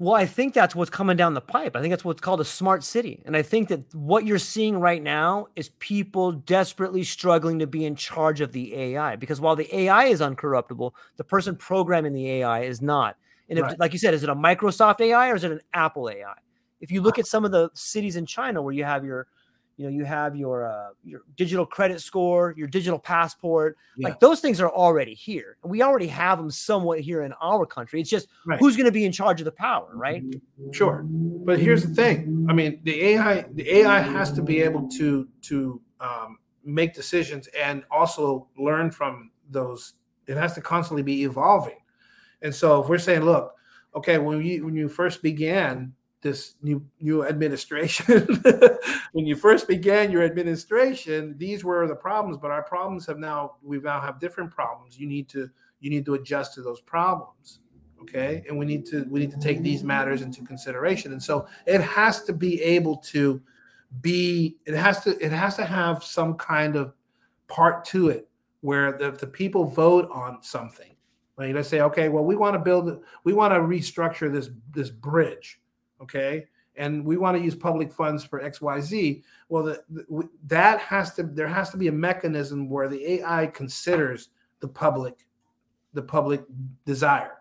Well, 0.00 0.14
I 0.14 0.26
think 0.26 0.54
that's 0.54 0.74
what's 0.74 0.90
coming 0.90 1.16
down 1.16 1.34
the 1.34 1.40
pipe. 1.40 1.76
I 1.76 1.80
think 1.80 1.92
that's 1.92 2.04
what's 2.04 2.20
called 2.20 2.40
a 2.40 2.44
smart 2.44 2.82
city. 2.82 3.22
And 3.24 3.36
I 3.36 3.42
think 3.42 3.68
that 3.68 3.94
what 3.94 4.26
you're 4.26 4.38
seeing 4.40 4.78
right 4.78 5.00
now 5.00 5.46
is 5.54 5.68
people 5.78 6.32
desperately 6.32 7.04
struggling 7.04 7.60
to 7.60 7.66
be 7.68 7.84
in 7.84 7.94
charge 7.94 8.40
of 8.40 8.50
the 8.50 8.74
AI 8.74 9.14
because 9.16 9.40
while 9.40 9.54
the 9.54 9.72
AI 9.74 10.06
is 10.06 10.20
uncorruptible, 10.20 10.90
the 11.16 11.24
person 11.24 11.54
programming 11.54 12.12
the 12.12 12.28
AI 12.28 12.62
is 12.62 12.82
not. 12.82 13.16
And 13.48 13.58
if, 13.58 13.66
Right. 13.66 13.78
like 13.78 13.92
you 13.92 13.98
said, 14.00 14.14
is 14.14 14.24
it 14.24 14.28
a 14.28 14.34
Microsoft 14.34 15.00
AI 15.00 15.30
or 15.30 15.36
is 15.36 15.44
it 15.44 15.52
an 15.52 15.60
Apple 15.72 16.10
AI? 16.10 16.34
If 16.80 16.90
you 16.90 17.00
look 17.00 17.18
at 17.18 17.26
some 17.26 17.44
of 17.44 17.52
the 17.52 17.70
cities 17.74 18.16
in 18.16 18.26
China 18.26 18.62
where 18.62 18.74
you 18.74 18.84
have 18.84 19.04
your, 19.04 19.28
you 19.76 19.84
know, 19.84 19.90
you 19.90 20.04
have 20.04 20.36
your 20.36 20.66
uh, 20.66 20.90
your 21.02 21.22
digital 21.36 21.66
credit 21.66 22.00
score, 22.00 22.54
your 22.56 22.68
digital 22.68 22.98
passport, 22.98 23.76
Yeah. 23.96 24.08
like 24.08 24.20
those 24.20 24.40
things 24.40 24.60
are 24.60 24.70
already 24.70 25.14
here. 25.14 25.56
We 25.64 25.82
already 25.82 26.06
have 26.06 26.38
them 26.38 26.50
somewhat 26.50 27.00
here 27.00 27.22
in 27.22 27.32
our 27.42 27.66
country. 27.66 28.00
It's 28.00 28.10
just 28.10 28.28
Right. 28.46 28.58
who's 28.60 28.76
going 28.76 28.86
to 28.86 28.92
be 28.92 29.04
in 29.04 29.12
charge 29.12 29.40
of 29.40 29.44
the 29.44 29.52
power, 29.52 29.90
right? 29.94 30.22
Sure, 30.72 31.04
but 31.44 31.58
here's 31.58 31.84
the 31.84 31.94
thing. 31.94 32.46
I 32.48 32.52
mean, 32.52 32.80
the 32.84 33.02
AI, 33.04 33.42
the 33.52 33.68
AI 33.78 34.00
has 34.00 34.32
to 34.32 34.42
be 34.42 34.60
able 34.60 34.88
to 34.90 35.28
to 35.42 35.80
um, 36.00 36.38
make 36.64 36.94
decisions 36.94 37.48
and 37.48 37.84
also 37.90 38.48
learn 38.56 38.90
from 38.90 39.30
those. 39.50 39.94
It 40.26 40.36
has 40.36 40.54
to 40.54 40.60
constantly 40.60 41.02
be 41.02 41.24
evolving. 41.24 41.78
And 42.42 42.54
so, 42.54 42.82
if 42.82 42.88
we're 42.88 42.98
saying, 42.98 43.22
look, 43.22 43.54
okay, 43.94 44.18
when 44.18 44.42
you 44.44 44.64
when 44.64 44.74
you 44.74 44.88
first 44.88 45.22
began 45.22 45.92
this 46.24 46.56
new 46.62 46.84
new 47.00 47.24
administration, 47.24 48.26
when 49.12 49.26
you 49.26 49.36
first 49.36 49.68
began 49.68 50.10
your 50.10 50.24
administration, 50.24 51.36
these 51.38 51.62
were 51.62 51.86
the 51.86 51.94
problems. 51.94 52.36
But 52.36 52.50
our 52.50 52.64
problems 52.64 53.06
have 53.06 53.18
now 53.18 53.56
we 53.62 53.78
now 53.78 54.00
have 54.00 54.18
different 54.18 54.50
problems. 54.50 54.98
You 54.98 55.06
need 55.06 55.28
to 55.28 55.48
you 55.78 55.90
need 55.90 56.04
to 56.06 56.14
adjust 56.14 56.54
to 56.54 56.62
those 56.62 56.80
problems 56.80 57.60
okay 58.00 58.44
and 58.48 58.58
we 58.58 58.66
need 58.66 58.84
to 58.84 59.06
we 59.08 59.20
need 59.20 59.30
to 59.30 59.38
take 59.38 59.62
these 59.62 59.82
matters 59.82 60.20
into 60.20 60.44
consideration 60.44 61.12
and 61.12 61.22
so 61.22 61.46
it 61.66 61.80
has 61.80 62.22
to 62.22 62.32
be 62.32 62.60
able 62.62 62.96
to 62.96 63.40
be 64.00 64.56
it 64.66 64.74
has 64.74 65.02
to 65.02 65.16
it 65.24 65.32
has 65.32 65.56
to 65.56 65.64
have 65.64 66.04
some 66.04 66.34
kind 66.34 66.76
of 66.76 66.92
part 67.48 67.84
to 67.84 68.08
it 68.08 68.28
where 68.60 68.98
the, 68.98 69.10
the 69.12 69.26
people 69.26 69.64
vote 69.64 70.08
on 70.12 70.42
something 70.42 70.94
like 71.38 71.54
let's 71.54 71.68
say 71.68 71.80
okay 71.80 72.08
well 72.08 72.24
we 72.24 72.36
want 72.36 72.54
to 72.54 72.58
build 72.58 73.02
we 73.24 73.32
want 73.32 73.52
to 73.52 73.60
restructure 73.60 74.32
this 74.32 74.50
this 74.72 74.90
bridge 74.90 75.60
okay? 76.04 76.46
And 76.76 77.04
we 77.04 77.16
want 77.16 77.36
to 77.36 77.42
use 77.42 77.54
public 77.54 77.92
funds 77.92 78.24
for 78.24 78.40
xyz 78.40 79.22
well 79.48 79.62
the, 79.62 79.82
the, 79.90 80.28
that 80.46 80.80
has 80.80 81.14
to 81.14 81.22
there 81.22 81.46
has 81.46 81.70
to 81.70 81.76
be 81.76 81.86
a 81.86 81.92
mechanism 81.92 82.68
where 82.68 82.88
the 82.88 83.12
ai 83.12 83.46
considers 83.46 84.30
the 84.60 84.66
public 84.66 85.26
the 85.92 86.02
public 86.02 86.42
desire. 86.84 87.38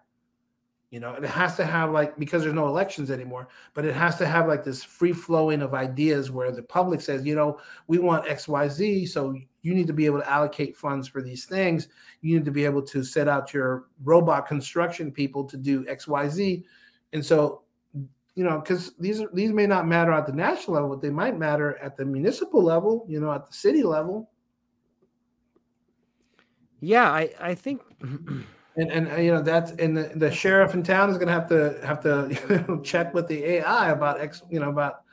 You 0.92 1.00
know 1.00 1.14
it 1.16 1.24
has 1.24 1.56
to 1.56 1.66
have 1.66 1.90
like 1.90 2.20
because 2.20 2.44
there's 2.44 2.54
no 2.54 2.68
elections 2.68 3.10
anymore 3.10 3.48
but 3.74 3.84
it 3.84 3.96
has 3.96 4.16
to 4.18 4.28
have 4.28 4.48
like 4.48 4.64
this 4.64 4.84
free 4.84 5.14
flowing 5.14 5.64
of 5.64 5.74
ideas 5.74 6.30
where 6.30 6.52
the 6.52 6.62
public 6.62 7.02
says 7.02 7.26
you 7.26 7.34
know 7.34 7.60
we 7.88 7.98
want 7.98 8.26
xyz 8.26 9.10
so 9.10 9.36
you 9.64 9.74
need 9.74 9.88
to 9.88 9.94
be 9.94 10.06
able 10.06 10.20
to 10.20 10.30
allocate 10.30 10.78
funds 10.78 11.08
for 11.08 11.22
these 11.22 11.46
things. 11.46 11.88
You 12.22 12.36
need 12.36 12.46
to 12.46 12.52
be 12.52 12.66
able 12.66 12.84
to 12.84 13.04
set 13.04 13.28
out 13.28 13.54
your 13.54 13.86
robot 14.04 14.46
construction 14.46 15.12
people 15.12 15.46
to 15.46 15.58
do 15.58 15.84
xyz 15.86 16.64
and 17.14 17.26
so 17.26 17.63
you 18.36 18.44
know, 18.44 18.60
because 18.60 18.94
these 18.98 19.22
are 19.22 19.30
these 19.34 19.52
may 19.52 19.68
not 19.68 19.88
matter 19.88 20.12
at 20.12 20.26
the 20.26 20.34
national 20.34 20.76
level, 20.76 20.90
but 20.90 21.02
they 21.02 21.10
might 21.10 21.38
matter 21.38 21.78
at 21.78 21.98
the 21.98 22.06
municipal 22.06 22.64
level, 22.64 23.06
you 23.08 23.20
know, 23.20 23.32
at 23.32 23.46
the 23.46 23.54
city 23.54 23.84
level. 23.84 24.30
Yeah, 26.80 27.10
I 27.12 27.30
I 27.40 27.56
think. 27.56 27.82
and 28.02 28.92
and 28.92 29.12
uh, 29.12 29.16
you 29.16 29.32
know 29.32 29.42
that's 29.42 29.72
and 29.74 29.96
the, 29.96 30.12
the 30.16 30.32
sheriff 30.32 30.74
in 30.74 30.84
town 30.84 31.10
is 31.10 31.18
going 31.18 31.28
to 31.28 31.34
have 31.34 31.48
to 31.50 31.80
have 31.86 32.02
to 32.02 32.38
you 32.50 32.66
know, 32.68 32.82
check 32.82 33.14
with 33.14 33.28
the 33.28 33.44
AI 33.44 33.92
about 33.92 34.20
ex 34.20 34.42
you 34.50 34.60
know 34.60 34.70
about 34.70 35.04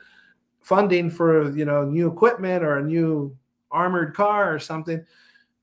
funding 0.61 1.09
for 1.09 1.55
you 1.55 1.65
know 1.65 1.83
new 1.83 2.07
equipment 2.07 2.63
or 2.63 2.77
a 2.77 2.83
new 2.83 3.35
armored 3.71 4.13
car 4.13 4.53
or 4.53 4.59
something 4.59 5.03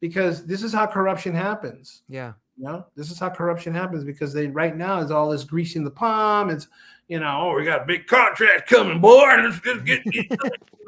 because 0.01 0.47
this 0.47 0.63
is 0.63 0.73
how 0.73 0.87
corruption 0.87 1.35
happens. 1.35 2.03
Yeah. 2.09 2.35
You 2.57 2.65
know, 2.65 2.87
this 2.97 3.11
is 3.11 3.19
how 3.19 3.31
corruption 3.31 3.73
happens 3.73 4.03
because 4.03 4.33
they 4.33 4.49
right 4.49 4.77
now 4.77 4.99
is 4.99 5.11
all 5.11 5.31
this 5.31 5.45
greasing 5.45 5.85
the 5.85 5.91
palm. 5.91 6.51
It's 6.51 6.67
you 7.09 7.19
know, 7.19 7.41
oh, 7.43 7.57
we 7.57 7.65
got 7.65 7.83
a 7.83 7.87
big 7.87 8.07
contract 8.07 8.69
coming, 8.69 9.01
boy. 9.01 9.25
Let's 9.43 9.61
just 9.61 9.85
get, 9.85 10.05
get 10.05 10.27
in 10.31 10.39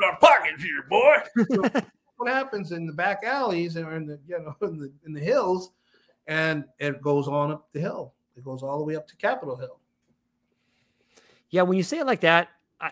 our 0.04 0.18
pockets 0.18 0.62
here, 0.62 0.84
boy. 0.88 1.16
So 1.50 1.62
what 2.16 2.28
happens 2.30 2.72
in 2.72 2.86
the 2.86 2.92
back 2.92 3.22
alleys 3.24 3.76
or 3.76 3.96
in 3.96 4.06
the 4.06 4.20
you 4.28 4.38
know 4.38 4.54
in 4.66 4.78
the 4.78 4.92
in 5.06 5.14
the 5.14 5.20
hills, 5.20 5.72
and 6.26 6.64
it 6.78 7.00
goes 7.00 7.26
on 7.26 7.50
up 7.50 7.68
the 7.72 7.80
hill. 7.80 8.12
It 8.36 8.44
goes 8.44 8.62
all 8.62 8.78
the 8.78 8.84
way 8.84 8.96
up 8.96 9.08
to 9.08 9.16
Capitol 9.16 9.56
Hill. 9.56 9.78
Yeah, 11.48 11.62
when 11.62 11.76
you 11.76 11.82
say 11.82 11.98
it 11.98 12.06
like 12.06 12.20
that, 12.20 12.48
I 12.80 12.90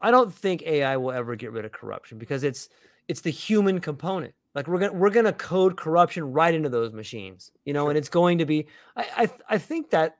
I 0.00 0.10
don't 0.10 0.32
think 0.32 0.62
AI 0.62 0.96
will 0.96 1.12
ever 1.12 1.36
get 1.36 1.52
rid 1.52 1.66
of 1.66 1.72
corruption 1.72 2.18
because 2.18 2.42
it's 2.42 2.70
it's 3.06 3.20
the 3.20 3.30
human 3.30 3.80
component. 3.80 4.34
Like 4.54 4.66
we're 4.66 4.78
gonna 4.78 4.94
we're 4.94 5.10
gonna 5.10 5.34
code 5.34 5.76
corruption 5.76 6.32
right 6.32 6.54
into 6.54 6.70
those 6.70 6.94
machines, 6.94 7.52
you 7.66 7.74
know, 7.74 7.90
and 7.90 7.98
it's 7.98 8.08
going 8.08 8.38
to 8.38 8.46
be. 8.46 8.66
I 8.96 9.06
I, 9.16 9.54
I 9.54 9.58
think 9.58 9.90
that 9.90 10.16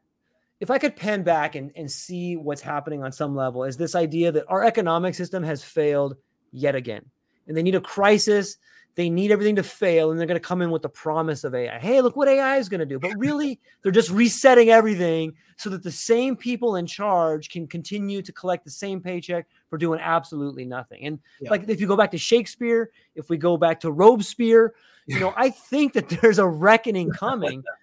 if 0.62 0.70
I 0.70 0.78
could 0.78 0.94
pan 0.94 1.24
back 1.24 1.56
and, 1.56 1.72
and 1.74 1.90
see 1.90 2.36
what's 2.36 2.60
happening 2.60 3.02
on 3.02 3.10
some 3.10 3.34
level, 3.34 3.64
is 3.64 3.76
this 3.76 3.97
idea 3.97 4.30
that 4.30 4.44
our 4.47 4.62
economic 4.62 5.16
system 5.16 5.43
has 5.43 5.64
failed 5.64 6.16
yet 6.52 6.76
again. 6.76 7.05
And 7.48 7.56
they 7.56 7.64
need 7.64 7.74
a 7.74 7.80
crisis. 7.80 8.59
They 8.94 9.10
need 9.10 9.32
everything 9.32 9.56
to 9.56 9.64
fail. 9.64 10.12
And 10.12 10.20
they're 10.20 10.26
going 10.28 10.40
to 10.40 10.48
come 10.48 10.62
in 10.62 10.70
with 10.70 10.82
the 10.82 10.89
promise 10.89 11.43
of 11.43 11.52
AI. 11.52 11.80
Hey, 11.80 12.01
look 12.01 12.14
what 12.14 12.28
AI 12.28 12.59
is 12.59 12.68
going 12.68 12.78
to 12.78 12.86
do. 12.86 13.01
But 13.01 13.18
really, 13.18 13.59
they're 13.82 13.90
just 13.90 14.10
resetting 14.10 14.70
everything 14.70 15.32
so 15.56 15.68
that 15.68 15.82
the 15.82 15.90
same 15.90 16.36
people 16.36 16.76
in 16.76 16.86
charge 16.86 17.51
can 17.51 17.66
continue 17.66 18.22
to 18.22 18.32
collect 18.32 18.64
the 18.64 18.70
same 18.70 19.01
paycheck 19.01 19.48
for 19.68 19.78
doing 19.78 19.98
absolutely 19.98 20.64
nothing. 20.64 21.05
And 21.05 21.18
yeah. 21.40 21.51
like 21.51 21.68
if 21.68 21.80
you 21.80 21.89
go 21.89 21.97
back 21.97 22.12
to 22.12 22.18
Shakespeare, 22.18 22.93
if 23.16 23.28
we 23.28 23.36
go 23.36 23.56
back 23.56 23.80
to 23.80 23.90
Robespierre, 23.90 24.74
you 25.06 25.18
know, 25.18 25.34
I 25.36 25.51
think 25.51 25.94
that 25.94 26.09
there's 26.09 26.39
a 26.39 26.47
reckoning 26.47 27.10
coming 27.10 27.64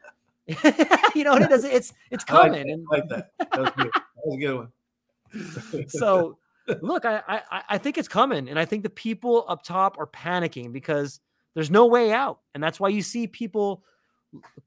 you 1.16 1.24
know, 1.24 1.36
it 1.36 1.50
does. 1.50 1.64
It's 1.64 1.94
it's 2.10 2.24
coming. 2.24 2.88
I 2.92 2.96
like 2.96 3.08
that. 3.10 3.32
I 3.40 3.44
like 3.44 3.50
that. 3.50 3.52
That 3.52 3.60
was, 3.60 3.72
good. 3.78 3.92
that 3.94 4.26
was 4.26 4.36
a 4.36 4.40
good 4.40 4.58
one. 4.58 5.90
so, 5.90 6.38
look, 6.82 7.06
I, 7.06 7.22
I 7.28 7.64
I 7.70 7.78
think 7.78 7.98
it's 7.98 8.08
coming, 8.08 8.50
and 8.50 8.58
I 8.58 8.66
think 8.66 8.84
the 8.84 8.90
people 8.90 9.46
up 9.48 9.64
top 9.64 9.98
are 10.00 10.08
panicking 10.08 10.74
because 10.74 11.20
there's 11.54 11.70
no 11.70 11.86
way 11.86 12.12
out, 12.12 12.40
and 12.54 12.64
that's 12.64 12.80
why 12.80 12.90
you 12.90 13.04
see 13.04 13.28
people, 13.28 13.84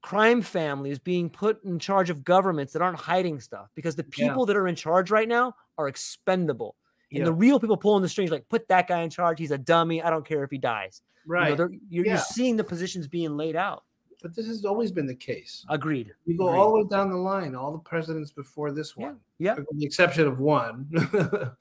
crime 0.01 0.41
families, 0.41 0.99
being 0.99 1.29
put 1.29 1.61
in 1.65 1.79
charge 1.79 2.09
of 2.09 2.23
governments 2.23 2.71
that 2.73 2.81
aren't 2.81 2.99
hiding 2.99 3.39
stuff 3.41 3.69
because 3.75 3.95
the 3.95 4.03
people 4.03 4.43
yeah. 4.43 4.45
that 4.47 4.55
are 4.55 4.67
in 4.67 4.75
charge 4.75 5.11
right 5.11 5.27
now 5.27 5.53
are 5.77 5.87
expendable. 5.87 6.75
And 7.11 7.19
yeah. 7.19 7.25
the 7.25 7.33
real 7.33 7.59
people 7.59 7.77
pulling 7.77 8.01
the 8.01 8.09
strings, 8.09 8.31
like 8.31 8.49
put 8.49 8.67
that 8.69 8.87
guy 8.87 9.01
in 9.01 9.09
charge. 9.11 9.37
He's 9.37 9.51
a 9.51 9.57
dummy. 9.57 10.01
I 10.01 10.09
don't 10.09 10.25
care 10.25 10.43
if 10.43 10.49
he 10.49 10.57
dies. 10.57 11.03
Right. 11.27 11.51
You 11.51 11.55
know, 11.55 11.69
you're, 11.87 12.05
yeah. 12.05 12.13
you're 12.13 12.21
seeing 12.21 12.57
the 12.57 12.63
positions 12.63 13.07
being 13.07 13.37
laid 13.37 13.55
out 13.55 13.83
but 14.23 14.33
this 14.33 14.47
has 14.47 14.63
always 14.63 14.91
been 14.91 15.05
the 15.05 15.13
case. 15.13 15.65
Agreed. 15.69 16.13
You 16.25 16.37
go 16.37 16.47
Agreed. 16.47 16.57
all 16.57 16.71
the 16.71 16.83
way 16.83 16.87
down 16.89 17.11
the 17.11 17.17
line, 17.17 17.55
all 17.55 17.73
the 17.73 17.77
presidents 17.77 18.31
before 18.31 18.71
this 18.71 18.95
one, 18.95 19.19
yeah, 19.37 19.55
with 19.55 19.67
the 19.77 19.85
exception 19.85 20.25
of 20.25 20.39
one. 20.39 20.89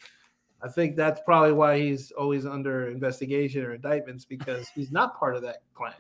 I 0.62 0.68
think 0.68 0.94
that's 0.94 1.20
probably 1.26 1.52
why 1.52 1.80
he's 1.80 2.12
always 2.12 2.47
under 2.47 2.89
investigation 2.89 3.64
or 3.64 3.74
indictments 3.74 4.24
because 4.24 4.68
he's 4.68 4.93
not 4.93 5.18
part 5.18 5.34
of 5.34 5.43
that 5.43 5.62
clan. 5.74 5.93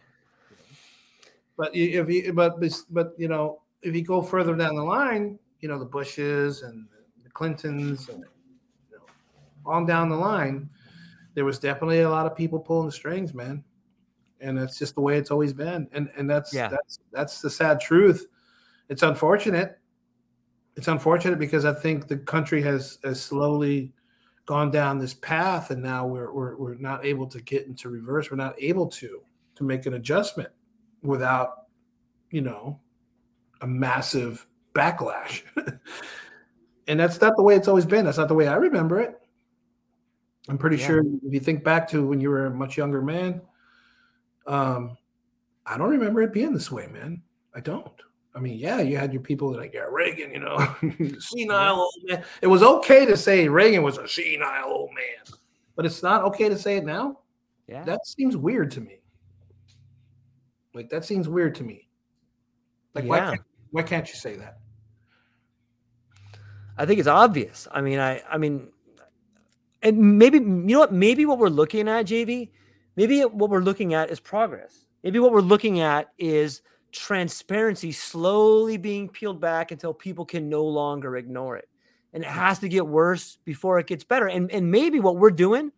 But 1.56 1.74
if 1.74 2.06
he, 2.06 2.30
but 2.30 2.62
but 2.90 3.12
you 3.18 3.26
know, 3.26 3.62
if 3.82 3.94
you 3.94 4.02
go 4.02 4.22
further 4.22 4.54
down 4.54 4.76
the 4.76 4.84
line, 4.84 5.40
you 5.60 5.68
know, 5.68 5.80
the 5.80 5.84
Bushes 5.84 6.62
and 6.62 6.86
the 7.24 7.30
Clintons, 7.30 8.08
and 8.08 8.20
you 8.88 8.98
know, 8.98 9.04
on 9.66 9.84
down 9.84 10.08
the 10.08 10.16
line, 10.16 10.70
there 11.34 11.44
was 11.44 11.58
definitely 11.58 12.02
a 12.02 12.10
lot 12.10 12.24
of 12.24 12.36
people 12.36 12.60
pulling 12.60 12.86
the 12.86 12.92
strings, 12.92 13.34
man 13.34 13.64
and 14.42 14.58
it's 14.58 14.78
just 14.78 14.94
the 14.94 15.00
way 15.00 15.16
it's 15.18 15.30
always 15.30 15.52
been. 15.52 15.88
And 15.92 16.10
and 16.16 16.28
that's 16.28 16.52
yeah. 16.52 16.68
that's 16.68 16.98
that's 17.12 17.40
the 17.40 17.50
sad 17.50 17.80
truth. 17.80 18.26
It's 18.88 19.02
unfortunate. 19.02 19.78
It's 20.76 20.88
unfortunate 20.88 21.38
because 21.38 21.64
I 21.64 21.72
think 21.72 22.08
the 22.08 22.18
country 22.18 22.62
has 22.62 22.98
has 23.04 23.20
slowly 23.20 23.92
gone 24.46 24.70
down 24.70 24.98
this 24.98 25.14
path, 25.14 25.70
and 25.70 25.82
now 25.82 26.06
we're 26.06 26.32
we're 26.32 26.56
we're 26.56 26.74
not 26.74 27.04
able 27.04 27.26
to 27.28 27.40
get 27.40 27.66
into 27.66 27.88
reverse. 27.88 28.30
We're 28.30 28.36
not 28.36 28.54
able 28.58 28.88
to 28.88 29.22
to 29.54 29.64
make 29.64 29.86
an 29.86 29.94
adjustment 29.94 30.50
without, 31.02 31.64
you 32.30 32.40
know, 32.40 32.80
a 33.60 33.66
massive 33.66 34.46
backlash. 34.74 35.42
and 36.86 36.98
that's 36.98 37.20
not 37.20 37.36
the 37.36 37.42
way 37.42 37.54
it's 37.54 37.68
always 37.68 37.86
been. 37.86 38.04
That's 38.04 38.18
not 38.18 38.28
the 38.28 38.34
way 38.34 38.48
I 38.48 38.54
remember 38.56 39.00
it. 39.00 39.18
I'm 40.48 40.58
pretty 40.58 40.76
yeah. 40.78 40.86
sure 40.86 41.00
if 41.00 41.32
you 41.32 41.40
think 41.40 41.62
back 41.62 41.88
to 41.90 42.06
when 42.06 42.20
you 42.20 42.30
were 42.30 42.46
a 42.46 42.50
much 42.50 42.76
younger 42.76 43.00
man, 43.00 43.40
um, 44.46 44.96
I 45.66 45.78
don't 45.78 45.90
remember 45.90 46.22
it 46.22 46.32
being 46.32 46.52
this 46.52 46.70
way, 46.70 46.86
man. 46.86 47.22
I 47.54 47.60
don't. 47.60 47.92
I 48.34 48.40
mean, 48.40 48.58
yeah, 48.58 48.80
you 48.80 48.96
had 48.96 49.12
your 49.12 49.22
people 49.22 49.50
that 49.52 49.58
like, 49.58 49.74
yeah, 49.74 49.86
Reagan, 49.90 50.32
you 50.32 50.40
know, 50.40 50.74
senile 51.18 51.80
old 51.80 51.94
man. 52.04 52.24
It 52.40 52.46
was 52.46 52.62
okay 52.62 53.04
to 53.04 53.16
say 53.16 53.46
Reagan 53.48 53.82
was 53.82 53.98
a 53.98 54.08
senile 54.08 54.68
old 54.68 54.90
man, 54.94 55.38
but 55.76 55.84
it's 55.84 56.02
not 56.02 56.24
okay 56.24 56.48
to 56.48 56.58
say 56.58 56.78
it 56.78 56.84
now. 56.84 57.18
Yeah, 57.68 57.84
that 57.84 58.06
seems 58.06 58.36
weird 58.36 58.70
to 58.72 58.80
me. 58.80 59.00
Like 60.74 60.88
that 60.90 61.04
seems 61.04 61.28
weird 61.28 61.54
to 61.56 61.64
me. 61.64 61.88
Like, 62.94 63.04
yeah. 63.04 63.10
why 63.10 63.18
can't, 63.20 63.42
why 63.70 63.82
can't 63.82 64.08
you 64.08 64.14
say 64.14 64.36
that? 64.36 64.58
I 66.78 66.86
think 66.86 66.98
it's 66.98 67.08
obvious. 67.08 67.68
I 67.70 67.82
mean, 67.82 67.98
I, 67.98 68.22
I 68.30 68.38
mean, 68.38 68.68
and 69.82 70.18
maybe 70.18 70.38
you 70.38 70.44
know 70.44 70.80
what? 70.80 70.92
Maybe 70.92 71.26
what 71.26 71.38
we're 71.38 71.48
looking 71.48 71.88
at, 71.88 72.06
JV, 72.06 72.50
Maybe 72.96 73.20
what 73.22 73.50
we're 73.50 73.60
looking 73.60 73.94
at 73.94 74.10
is 74.10 74.20
progress. 74.20 74.86
Maybe 75.02 75.18
what 75.18 75.32
we're 75.32 75.40
looking 75.40 75.80
at 75.80 76.12
is 76.18 76.62
transparency 76.92 77.90
slowly 77.90 78.76
being 78.76 79.08
peeled 79.08 79.40
back 79.40 79.70
until 79.70 79.94
people 79.94 80.24
can 80.24 80.48
no 80.48 80.64
longer 80.64 81.16
ignore 81.16 81.56
it. 81.56 81.68
And 82.12 82.22
it 82.22 82.28
has 82.28 82.58
to 82.58 82.68
get 82.68 82.86
worse 82.86 83.38
before 83.44 83.78
it 83.78 83.86
gets 83.86 84.04
better. 84.04 84.28
And, 84.28 84.50
and 84.50 84.70
maybe 84.70 85.00
what 85.00 85.16
we're 85.16 85.30
doing, 85.30 85.72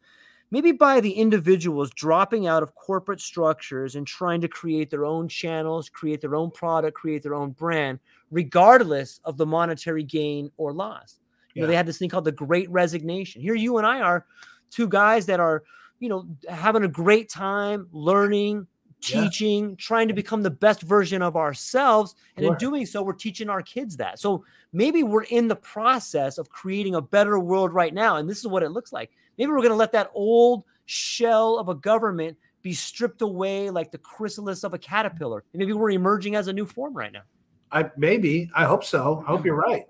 maybe 0.50 0.72
by 0.72 1.00
the 1.00 1.12
individuals 1.12 1.90
dropping 1.90 2.48
out 2.48 2.64
of 2.64 2.74
corporate 2.74 3.20
structures 3.20 3.94
and 3.94 4.04
trying 4.04 4.40
to 4.40 4.48
create 4.48 4.90
their 4.90 5.04
own 5.04 5.28
channels, 5.28 5.88
create 5.88 6.20
their 6.20 6.34
own 6.34 6.50
product, 6.50 6.96
create 6.96 7.22
their 7.22 7.34
own 7.34 7.52
brand, 7.52 8.00
regardless 8.32 9.20
of 9.24 9.36
the 9.36 9.46
monetary 9.46 10.02
gain 10.02 10.50
or 10.56 10.72
loss. 10.72 11.20
You 11.54 11.60
yeah. 11.60 11.62
know, 11.62 11.68
they 11.68 11.76
had 11.76 11.86
this 11.86 11.98
thing 11.98 12.08
called 12.08 12.24
the 12.24 12.32
great 12.32 12.68
resignation. 12.70 13.40
Here 13.40 13.54
you 13.54 13.78
and 13.78 13.86
I 13.86 14.00
are 14.00 14.26
two 14.70 14.88
guys 14.88 15.26
that 15.26 15.38
are 15.38 15.62
you 15.98 16.08
know, 16.08 16.26
having 16.48 16.84
a 16.84 16.88
great 16.88 17.28
time 17.28 17.88
learning, 17.92 18.66
teaching, 19.04 19.70
yeah. 19.70 19.76
trying 19.78 20.08
to 20.08 20.14
become 20.14 20.42
the 20.42 20.50
best 20.50 20.82
version 20.82 21.22
of 21.22 21.36
ourselves. 21.36 22.14
And 22.36 22.44
sure. 22.44 22.52
in 22.52 22.58
doing 22.58 22.86
so, 22.86 23.02
we're 23.02 23.12
teaching 23.12 23.48
our 23.48 23.62
kids 23.62 23.96
that. 23.98 24.18
So 24.18 24.44
maybe 24.72 25.02
we're 25.02 25.24
in 25.24 25.48
the 25.48 25.56
process 25.56 26.38
of 26.38 26.48
creating 26.48 26.94
a 26.94 27.02
better 27.02 27.38
world 27.38 27.72
right 27.72 27.92
now. 27.92 28.16
And 28.16 28.28
this 28.28 28.38
is 28.38 28.46
what 28.46 28.62
it 28.62 28.70
looks 28.70 28.92
like. 28.92 29.10
Maybe 29.38 29.50
we're 29.50 29.58
going 29.58 29.70
to 29.70 29.76
let 29.76 29.92
that 29.92 30.10
old 30.14 30.64
shell 30.86 31.58
of 31.58 31.68
a 31.68 31.74
government 31.74 32.36
be 32.62 32.72
stripped 32.72 33.20
away 33.20 33.70
like 33.70 33.92
the 33.92 33.98
chrysalis 33.98 34.64
of 34.64 34.74
a 34.74 34.78
caterpillar. 34.78 35.44
And 35.52 35.60
maybe 35.60 35.72
we're 35.72 35.90
emerging 35.90 36.34
as 36.34 36.48
a 36.48 36.52
new 36.52 36.66
form 36.66 36.94
right 36.94 37.12
now. 37.12 37.22
I 37.70 37.90
maybe, 37.96 38.50
I 38.54 38.64
hope 38.64 38.84
so. 38.84 39.22
I 39.26 39.30
hope 39.30 39.44
you're 39.44 39.56
right. 39.56 39.84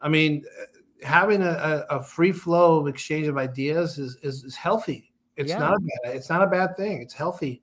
I 0.00 0.08
mean, 0.08 0.44
having 1.02 1.42
a, 1.42 1.84
a, 1.90 2.02
free 2.02 2.32
flow 2.32 2.78
of 2.78 2.88
exchange 2.88 3.26
of 3.26 3.36
ideas 3.36 3.98
is, 3.98 4.16
is, 4.22 4.42
is 4.44 4.56
healthy 4.56 5.07
it's 5.38 5.50
yeah. 5.50 5.58
not 5.60 5.74
a 5.74 5.78
bad. 5.78 6.16
It's 6.16 6.28
not 6.28 6.42
a 6.42 6.46
bad 6.46 6.76
thing. 6.76 7.00
It's 7.00 7.14
healthy. 7.14 7.62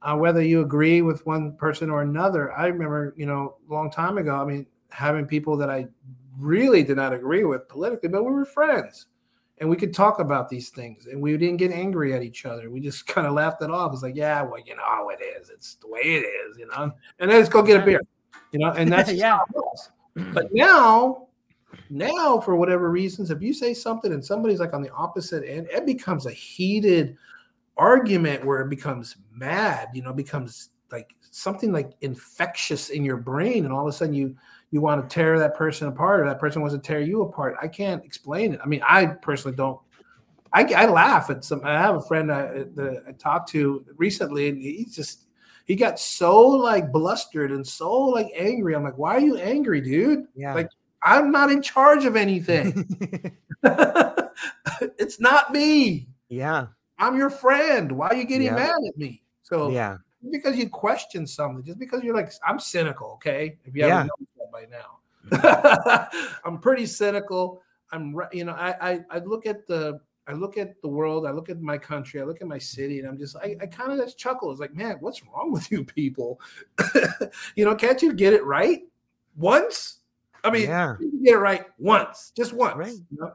Uh, 0.00 0.16
whether 0.16 0.40
you 0.40 0.60
agree 0.60 1.02
with 1.02 1.26
one 1.26 1.56
person 1.56 1.90
or 1.90 2.02
another, 2.02 2.52
I 2.52 2.68
remember, 2.68 3.12
you 3.16 3.26
know, 3.26 3.56
a 3.68 3.72
long 3.72 3.90
time 3.90 4.16
ago. 4.16 4.36
I 4.36 4.44
mean, 4.44 4.64
having 4.90 5.26
people 5.26 5.56
that 5.56 5.68
I 5.68 5.88
really 6.38 6.84
did 6.84 6.96
not 6.96 7.12
agree 7.12 7.42
with 7.42 7.68
politically, 7.68 8.08
but 8.08 8.24
we 8.24 8.30
were 8.30 8.44
friends, 8.44 9.06
and 9.58 9.68
we 9.68 9.76
could 9.76 9.92
talk 9.92 10.20
about 10.20 10.48
these 10.48 10.68
things, 10.68 11.06
and 11.06 11.20
we 11.20 11.36
didn't 11.36 11.56
get 11.56 11.72
angry 11.72 12.14
at 12.14 12.22
each 12.22 12.46
other. 12.46 12.70
We 12.70 12.78
just 12.78 13.06
kind 13.14 13.26
of 13.26 13.34
laughed 13.34 13.60
it 13.62 13.70
off. 13.70 13.92
It's 13.92 14.02
like, 14.02 14.14
yeah, 14.14 14.40
well, 14.42 14.60
you 14.64 14.76
know 14.76 14.82
how 14.86 15.08
it 15.08 15.18
is. 15.20 15.50
It's 15.50 15.74
the 15.74 15.88
way 15.88 16.00
it 16.02 16.24
is, 16.24 16.56
you 16.56 16.68
know. 16.68 16.92
And 17.18 17.30
then 17.30 17.38
let's 17.38 17.48
go 17.48 17.62
get 17.62 17.82
a 17.82 17.84
beer, 17.84 18.00
you 18.52 18.60
know. 18.60 18.70
And 18.70 18.90
that's 18.92 19.12
yeah. 19.12 19.40
But 20.14 20.54
now 20.54 21.27
now, 21.90 22.40
for 22.40 22.56
whatever 22.56 22.90
reasons, 22.90 23.30
if 23.30 23.42
you 23.42 23.52
say 23.52 23.74
something 23.74 24.12
and 24.12 24.24
somebody's 24.24 24.60
like 24.60 24.74
on 24.74 24.82
the 24.82 24.92
opposite 24.92 25.48
end, 25.48 25.68
it 25.70 25.86
becomes 25.86 26.26
a 26.26 26.30
heated 26.30 27.16
argument 27.76 28.44
where 28.44 28.60
it 28.60 28.68
becomes 28.68 29.16
mad, 29.32 29.88
you 29.94 30.02
know, 30.02 30.12
becomes 30.12 30.70
like 30.90 31.14
something 31.30 31.72
like 31.72 31.92
infectious 32.00 32.90
in 32.90 33.04
your 33.04 33.16
brain. 33.16 33.64
And 33.64 33.72
all 33.72 33.86
of 33.86 33.94
a 33.94 33.96
sudden 33.96 34.14
you 34.14 34.36
you 34.70 34.80
want 34.80 35.08
to 35.08 35.14
tear 35.14 35.38
that 35.38 35.54
person 35.54 35.88
apart 35.88 36.20
or 36.20 36.26
that 36.26 36.38
person 36.38 36.60
wants 36.60 36.74
to 36.74 36.80
tear 36.80 37.00
you 37.00 37.22
apart. 37.22 37.56
I 37.62 37.68
can't 37.68 38.04
explain 38.04 38.52
it. 38.52 38.60
I 38.62 38.66
mean, 38.66 38.82
I 38.86 39.06
personally 39.06 39.56
don't. 39.56 39.80
I, 40.52 40.64
I 40.64 40.86
laugh 40.86 41.30
at 41.30 41.44
some. 41.44 41.62
I 41.64 41.72
have 41.72 41.96
a 41.96 42.02
friend 42.02 42.30
I, 42.30 42.64
that 42.74 43.04
I 43.08 43.12
talked 43.12 43.48
to 43.50 43.84
recently, 43.96 44.48
and 44.48 44.60
he's 44.60 44.94
just 44.94 45.26
he 45.64 45.76
got 45.76 45.98
so 45.98 46.40
like 46.40 46.92
blustered 46.92 47.52
and 47.52 47.66
so 47.66 47.92
like 47.92 48.28
angry. 48.34 48.74
I'm 48.74 48.82
like, 48.82 48.98
why 48.98 49.16
are 49.16 49.20
you 49.20 49.36
angry, 49.36 49.80
dude? 49.80 50.26
Yeah. 50.34 50.54
Like 50.54 50.70
I'm 51.02 51.30
not 51.30 51.50
in 51.50 51.62
charge 51.62 52.04
of 52.04 52.16
anything. 52.16 52.96
it's 54.98 55.20
not 55.20 55.52
me. 55.52 56.08
yeah. 56.28 56.66
I'm 57.00 57.16
your 57.16 57.30
friend. 57.30 57.92
Why 57.92 58.08
are 58.08 58.16
you 58.16 58.24
getting 58.24 58.46
Yeah. 58.48 58.56
mad 58.56 58.76
at 58.88 58.96
me? 58.96 59.22
So 59.44 59.70
Yeah. 59.70 59.98
because 60.32 60.56
you 60.56 60.68
question 60.68 61.26
something, 61.28 61.64
just 61.64 61.78
because 61.78 62.02
you're 62.02 62.14
like, 62.14 62.32
I'm 62.46 62.58
cynical, 62.58 63.12
okay? 63.14 63.56
If 63.64 63.76
you 63.76 63.84
haven't 63.84 64.10
noticed 64.18 64.36
that 64.36 64.50
by 64.52 64.66
now, 64.66 66.38
I'm 66.44 66.58
pretty 66.58 66.86
cynical. 66.86 67.62
I'm, 67.92 68.16
you 68.32 68.44
know, 68.44 68.52
I, 68.52 68.74
I 68.92 69.00
I 69.10 69.18
look 69.20 69.46
at 69.46 69.66
the 69.68 70.00
I 70.26 70.32
look 70.32 70.58
at 70.58 70.80
the 70.82 70.88
world, 70.88 71.24
I 71.26 71.30
look 71.30 71.48
at 71.48 71.60
my 71.60 71.78
country, 71.78 72.20
I 72.20 72.24
look 72.24 72.40
at 72.42 72.48
my 72.48 72.58
city, 72.58 72.98
and 72.98 73.08
I'm 73.08 73.16
just 73.16 73.36
I, 73.36 73.56
I 73.60 73.66
kind 73.66 73.92
of 73.92 73.98
just 73.98 74.18
chuckle. 74.18 74.50
It's 74.50 74.60
like, 74.60 74.74
man, 74.74 74.96
what's 75.00 75.22
wrong 75.24 75.52
with 75.52 75.70
you 75.70 75.84
people? 75.84 76.40
you 77.54 77.64
know, 77.64 77.74
can't 77.76 78.02
you 78.02 78.12
get 78.12 78.32
it 78.32 78.44
right 78.44 78.80
once? 79.36 80.00
I 80.44 80.50
mean, 80.50 80.62
Yeah. 80.68 80.96
you 81.00 81.10
can 81.10 81.24
get 81.24 81.34
it 81.34 81.38
right 81.38 81.64
once, 81.78 82.32
just 82.36 82.52
once. 82.52 82.76
Right. 82.76 82.92
You 83.10 83.18
know? 83.18 83.32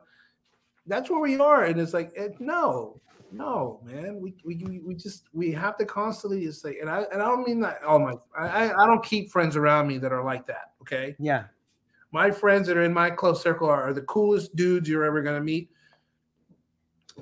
That's 0.88 1.10
where 1.10 1.20
we 1.20 1.38
are, 1.40 1.66
and 1.66 1.80
it's 1.80 1.94
like, 1.94 2.12
it, 2.16 2.40
no, 2.42 3.00
no, 3.32 3.80
man. 3.86 4.20
We, 4.20 4.36
we 4.46 4.82
we 4.86 4.96
just 4.96 5.24
we 5.34 5.52
have 5.54 5.78
to 5.78 5.86
constantly 5.86 6.44
just 6.44 6.62
say, 6.62 6.80
and 6.80 6.90
I 6.90 7.04
and 7.12 7.22
I 7.22 7.26
don't 7.26 7.48
mean 7.48 7.60
that. 7.62 7.80
Oh 7.86 7.98
my, 8.00 8.14
I 8.38 8.66
I- 8.70 8.84
I 8.84 8.86
don't 8.86 9.04
keep 9.04 9.32
friends 9.32 9.56
around 9.56 9.88
me 9.88 9.98
that 10.00 10.12
are 10.12 10.24
like 10.24 10.46
that. 10.48 10.72
Okay, 10.82 11.16
Yeah. 11.20 11.46
my 12.12 12.30
friends 12.32 12.68
that 12.68 12.76
are 12.78 12.84
in 12.84 12.94
my 12.94 13.10
close 13.10 13.42
circle 13.42 13.68
are, 13.70 13.82
are 13.84 13.94
the 13.94 14.02
coolest 14.02 14.56
dudes 14.56 14.88
you're 14.90 15.06
ever 15.06 15.22
gonna 15.22 15.42
meet. 15.42 15.70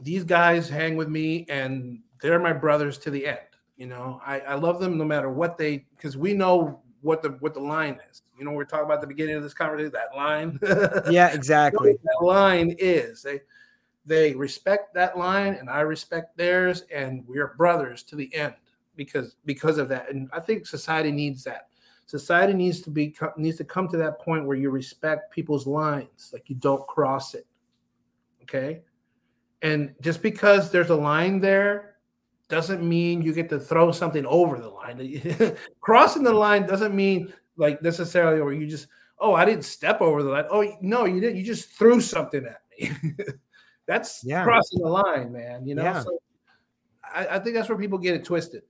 These 0.02 0.24
guys 0.24 0.68
hang 0.70 0.96
with 0.96 1.08
me, 1.10 1.46
and 1.50 2.00
they're 2.22 2.40
my 2.40 2.54
brothers 2.54 2.98
to 3.00 3.12
the 3.12 3.26
end. 3.28 3.40
You 3.78 3.88
know, 3.88 4.22
I, 4.26 4.40
I 4.42 4.56
love 4.56 4.80
them 4.80 4.98
no 4.98 5.06
matter 5.06 5.30
what 5.30 5.58
they 5.58 5.86
because 5.96 6.18
we 6.18 6.34
know 6.34 6.82
what 7.02 7.22
the 7.22 7.30
what 7.40 7.54
the 7.54 7.60
line 7.60 8.00
is. 8.10 8.22
You 8.38 8.46
know, 8.46 8.52
we're 8.52 8.66
talking 8.66 8.86
about 8.86 9.02
the 9.02 9.08
beginning 9.08 9.36
of 9.36 9.44
this 9.44 9.54
conversation 9.54 9.92
that 9.94 10.16
line. 10.16 10.60
Yeah. 11.12 11.34
Exactly. 11.34 11.94
that 12.04 12.26
line 12.26 12.76
is. 12.80 13.22
They 13.22 13.42
they 14.06 14.34
respect 14.34 14.94
that 14.96 15.18
line, 15.18 15.54
and 15.56 15.70
I 15.70 15.82
respect 15.82 16.36
theirs, 16.38 16.84
and 16.94 17.24
we're 17.28 17.54
brothers 17.56 18.04
to 18.04 18.16
the 18.16 18.34
end 18.34 18.56
because 18.96 19.36
because 19.46 19.78
of 19.78 19.90
that. 19.90 20.10
And 20.12 20.30
I 20.34 20.40
think 20.40 20.66
society 20.66 21.12
needs 21.12 21.44
that. 21.44 21.68
Society 22.06 22.54
needs 22.54 22.82
to 22.82 22.90
be 22.90 23.16
needs 23.38 23.58
to 23.58 23.64
come 23.64 23.88
to 23.90 23.98
that 23.98 24.20
point 24.20 24.46
where 24.46 24.58
you 24.58 24.70
respect 24.70 25.32
people's 25.32 25.68
lines, 25.68 26.32
like 26.34 26.50
you 26.50 26.56
don't 26.56 26.86
cross 26.88 27.36
it. 27.36 27.46
Okay, 28.44 28.82
and 29.62 29.94
just 30.02 30.22
because 30.22 30.72
there's 30.72 30.90
a 30.90 30.96
line 30.96 31.40
there 31.40 31.91
doesn't 32.52 32.88
mean 32.88 33.24
you 33.24 33.34
get 33.34 33.50
to 33.50 33.60
throw 33.60 33.92
something 33.92 34.26
over 34.28 34.60
the 34.60 34.70
line. 34.70 35.56
Crossing 35.82 36.22
the 36.24 36.34
line 36.34 36.68
doesn't 36.68 36.94
mean 36.94 37.34
like 37.58 37.82
necessarily 37.82 38.40
where 38.42 38.54
you 38.54 38.68
just 38.68 38.88
oh 39.20 39.34
I 39.34 39.46
didn't 39.46 39.64
step 39.64 40.02
over 40.02 40.22
the 40.22 40.30
line. 40.30 40.46
Oh 40.52 40.72
no, 40.82 41.06
you 41.06 41.20
didn't. 41.20 41.38
You 41.38 41.44
just 41.44 41.70
threw 41.72 42.00
something 42.02 42.46
at 42.46 42.62
me. 42.78 42.92
that's 43.88 44.24
Yeah. 44.24 44.44
crossing 44.44 44.82
the 44.82 44.90
line, 44.90 45.32
man. 45.32 45.66
You 45.66 45.76
know. 45.76 45.84
Yeah. 45.84 46.02
So 46.04 46.20
I, 47.04 47.28
I 47.28 47.40
think 47.40 47.56
that's 47.56 47.70
where 47.70 47.78
people 47.78 47.98
get 47.98 48.14
it 48.16 48.24
twisted 48.24 48.64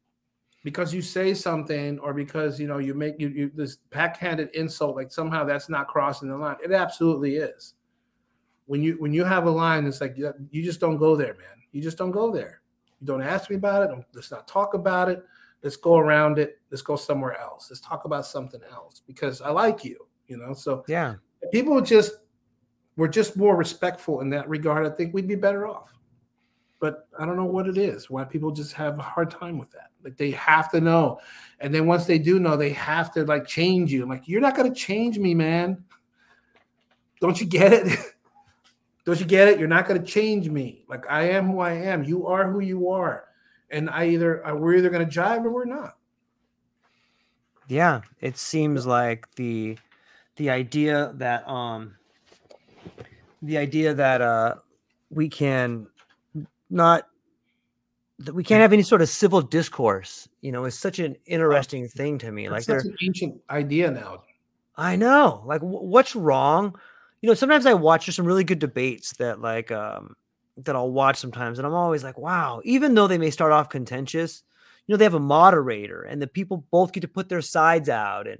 because 0.63 0.93
you 0.93 1.01
say 1.01 1.33
something 1.33 1.99
or 1.99 2.13
because 2.13 2.59
you 2.59 2.67
know 2.67 2.77
you 2.77 2.93
make 2.93 3.15
you, 3.19 3.29
you 3.29 3.51
this 3.53 3.77
backhanded 3.89 4.49
insult 4.53 4.95
like 4.95 5.11
somehow 5.11 5.43
that's 5.43 5.67
not 5.69 5.87
crossing 5.87 6.29
the 6.29 6.37
line. 6.37 6.57
It 6.63 6.71
absolutely 6.71 7.37
is. 7.37 7.73
When 8.67 8.81
you 8.81 8.93
when 8.99 9.11
you 9.11 9.23
have 9.25 9.47
a 9.47 9.51
line, 9.51 9.85
it's 9.85 9.99
like 10.01 10.15
you 10.17 10.31
you 10.51 10.63
just 10.63 10.79
don't 10.79 10.97
go 10.97 11.15
there, 11.15 11.33
man. 11.33 11.57
You 11.71 11.81
just 11.81 11.97
don't 11.97 12.11
go 12.11 12.31
there. 12.31 12.60
You 13.01 13.07
don't 13.07 13.21
ask 13.23 13.49
me 13.49 13.55
about 13.55 13.83
it. 13.83 13.87
Don't, 13.87 14.05
let's 14.13 14.31
not 14.31 14.47
talk 14.47 14.75
about 14.75 15.09
it. 15.09 15.23
Let's 15.63 15.75
go 15.75 15.97
around 15.97 16.39
it. 16.39 16.59
Let's 16.69 16.81
go 16.81 16.95
somewhere 16.95 17.39
else. 17.39 17.67
Let's 17.69 17.81
talk 17.81 18.05
about 18.05 18.25
something 18.25 18.61
else 18.71 19.01
because 19.05 19.41
I 19.41 19.49
like 19.49 19.83
you. 19.83 19.97
You 20.27 20.37
know, 20.37 20.53
so 20.53 20.85
Yeah. 20.87 21.15
people 21.51 21.81
just 21.81 22.13
were 22.95 23.07
just 23.07 23.35
more 23.35 23.55
respectful 23.55 24.21
in 24.21 24.29
that 24.29 24.47
regard, 24.47 24.85
I 24.85 24.89
think 24.91 25.13
we'd 25.13 25.27
be 25.27 25.35
better 25.35 25.67
off. 25.67 25.93
But 26.79 27.07
I 27.17 27.25
don't 27.25 27.35
know 27.35 27.45
what 27.45 27.67
it 27.67 27.77
is, 27.77 28.09
why 28.09 28.23
people 28.23 28.51
just 28.51 28.73
have 28.73 28.97
a 28.97 29.03
hard 29.03 29.29
time 29.29 29.57
with 29.57 29.71
that. 29.71 29.89
Like 30.03 30.17
they 30.17 30.31
have 30.31 30.71
to 30.71 30.81
know. 30.81 31.19
And 31.59 31.73
then 31.73 31.85
once 31.85 32.05
they 32.05 32.17
do 32.17 32.39
know, 32.39 32.57
they 32.57 32.71
have 32.71 33.13
to 33.13 33.23
like 33.25 33.45
change 33.45 33.91
you. 33.91 34.03
I'm 34.03 34.09
like, 34.09 34.27
you're 34.27 34.41
not 34.41 34.55
gonna 34.55 34.73
change 34.73 35.17
me, 35.19 35.33
man. 35.35 35.83
Don't 37.19 37.39
you 37.39 37.45
get 37.47 37.73
it? 37.73 37.99
Don't 39.05 39.19
you 39.19 39.25
get 39.25 39.47
it? 39.47 39.59
You're 39.59 39.67
not 39.67 39.87
gonna 39.87 40.03
change 40.03 40.49
me. 40.49 40.85
Like 40.87 41.09
I 41.09 41.29
am 41.29 41.47
who 41.47 41.59
I 41.59 41.71
am. 41.73 42.03
You 42.03 42.27
are 42.27 42.51
who 42.51 42.59
you 42.59 42.89
are. 42.89 43.25
And 43.69 43.89
I 43.89 44.07
either 44.09 44.45
uh, 44.45 44.55
we're 44.55 44.75
either 44.75 44.89
gonna 44.89 45.05
jive 45.05 45.43
or 45.43 45.49
we're 45.49 45.65
not. 45.65 45.97
Yeah, 47.67 48.01
it 48.19 48.37
seems 48.37 48.85
like 48.85 49.27
the 49.35 49.77
the 50.35 50.49
idea 50.49 51.13
that 51.15 51.47
um 51.47 51.95
the 53.41 53.57
idea 53.57 53.93
that 53.93 54.21
uh 54.21 54.55
we 55.09 55.29
can 55.29 55.87
not 56.69 57.07
that 58.19 58.35
we 58.35 58.43
can't 58.43 58.61
have 58.61 58.73
any 58.73 58.83
sort 58.83 59.01
of 59.01 59.09
civil 59.09 59.41
discourse, 59.41 60.27
you 60.41 60.51
know, 60.51 60.65
is 60.65 60.77
such 60.77 60.99
an 60.99 61.15
interesting 61.25 61.87
thing 61.87 62.17
to 62.19 62.31
me. 62.31 62.49
Like 62.49 62.59
It's 62.59 62.67
such 62.67 62.85
an 62.85 62.95
ancient 63.01 63.41
idea 63.49 63.89
now. 63.89 64.23
I 64.77 64.95
know. 64.95 65.43
Like, 65.45 65.61
wh- 65.61 65.83
what's 65.83 66.15
wrong? 66.15 66.75
You 67.21 67.27
know, 67.29 67.33
sometimes 67.35 67.65
I 67.65 67.73
watch 67.73 68.05
there's 68.05 68.15
some 68.15 68.25
really 68.25 68.43
good 68.43 68.59
debates 68.59 69.13
that 69.13 69.39
like 69.41 69.71
um 69.71 70.15
that 70.57 70.75
I'll 70.75 70.91
watch 70.91 71.17
sometimes, 71.17 71.57
and 71.59 71.65
I'm 71.65 71.73
always 71.73 72.03
like, 72.03 72.17
wow. 72.17 72.61
Even 72.63 72.93
though 72.93 73.07
they 73.07 73.17
may 73.17 73.29
start 73.31 73.51
off 73.51 73.69
contentious, 73.69 74.43
you 74.85 74.93
know, 74.93 74.97
they 74.97 75.05
have 75.05 75.13
a 75.13 75.19
moderator, 75.19 76.01
and 76.03 76.21
the 76.21 76.27
people 76.27 76.65
both 76.71 76.91
get 76.91 77.01
to 77.01 77.07
put 77.07 77.29
their 77.29 77.41
sides 77.41 77.89
out, 77.89 78.27
and 78.27 78.39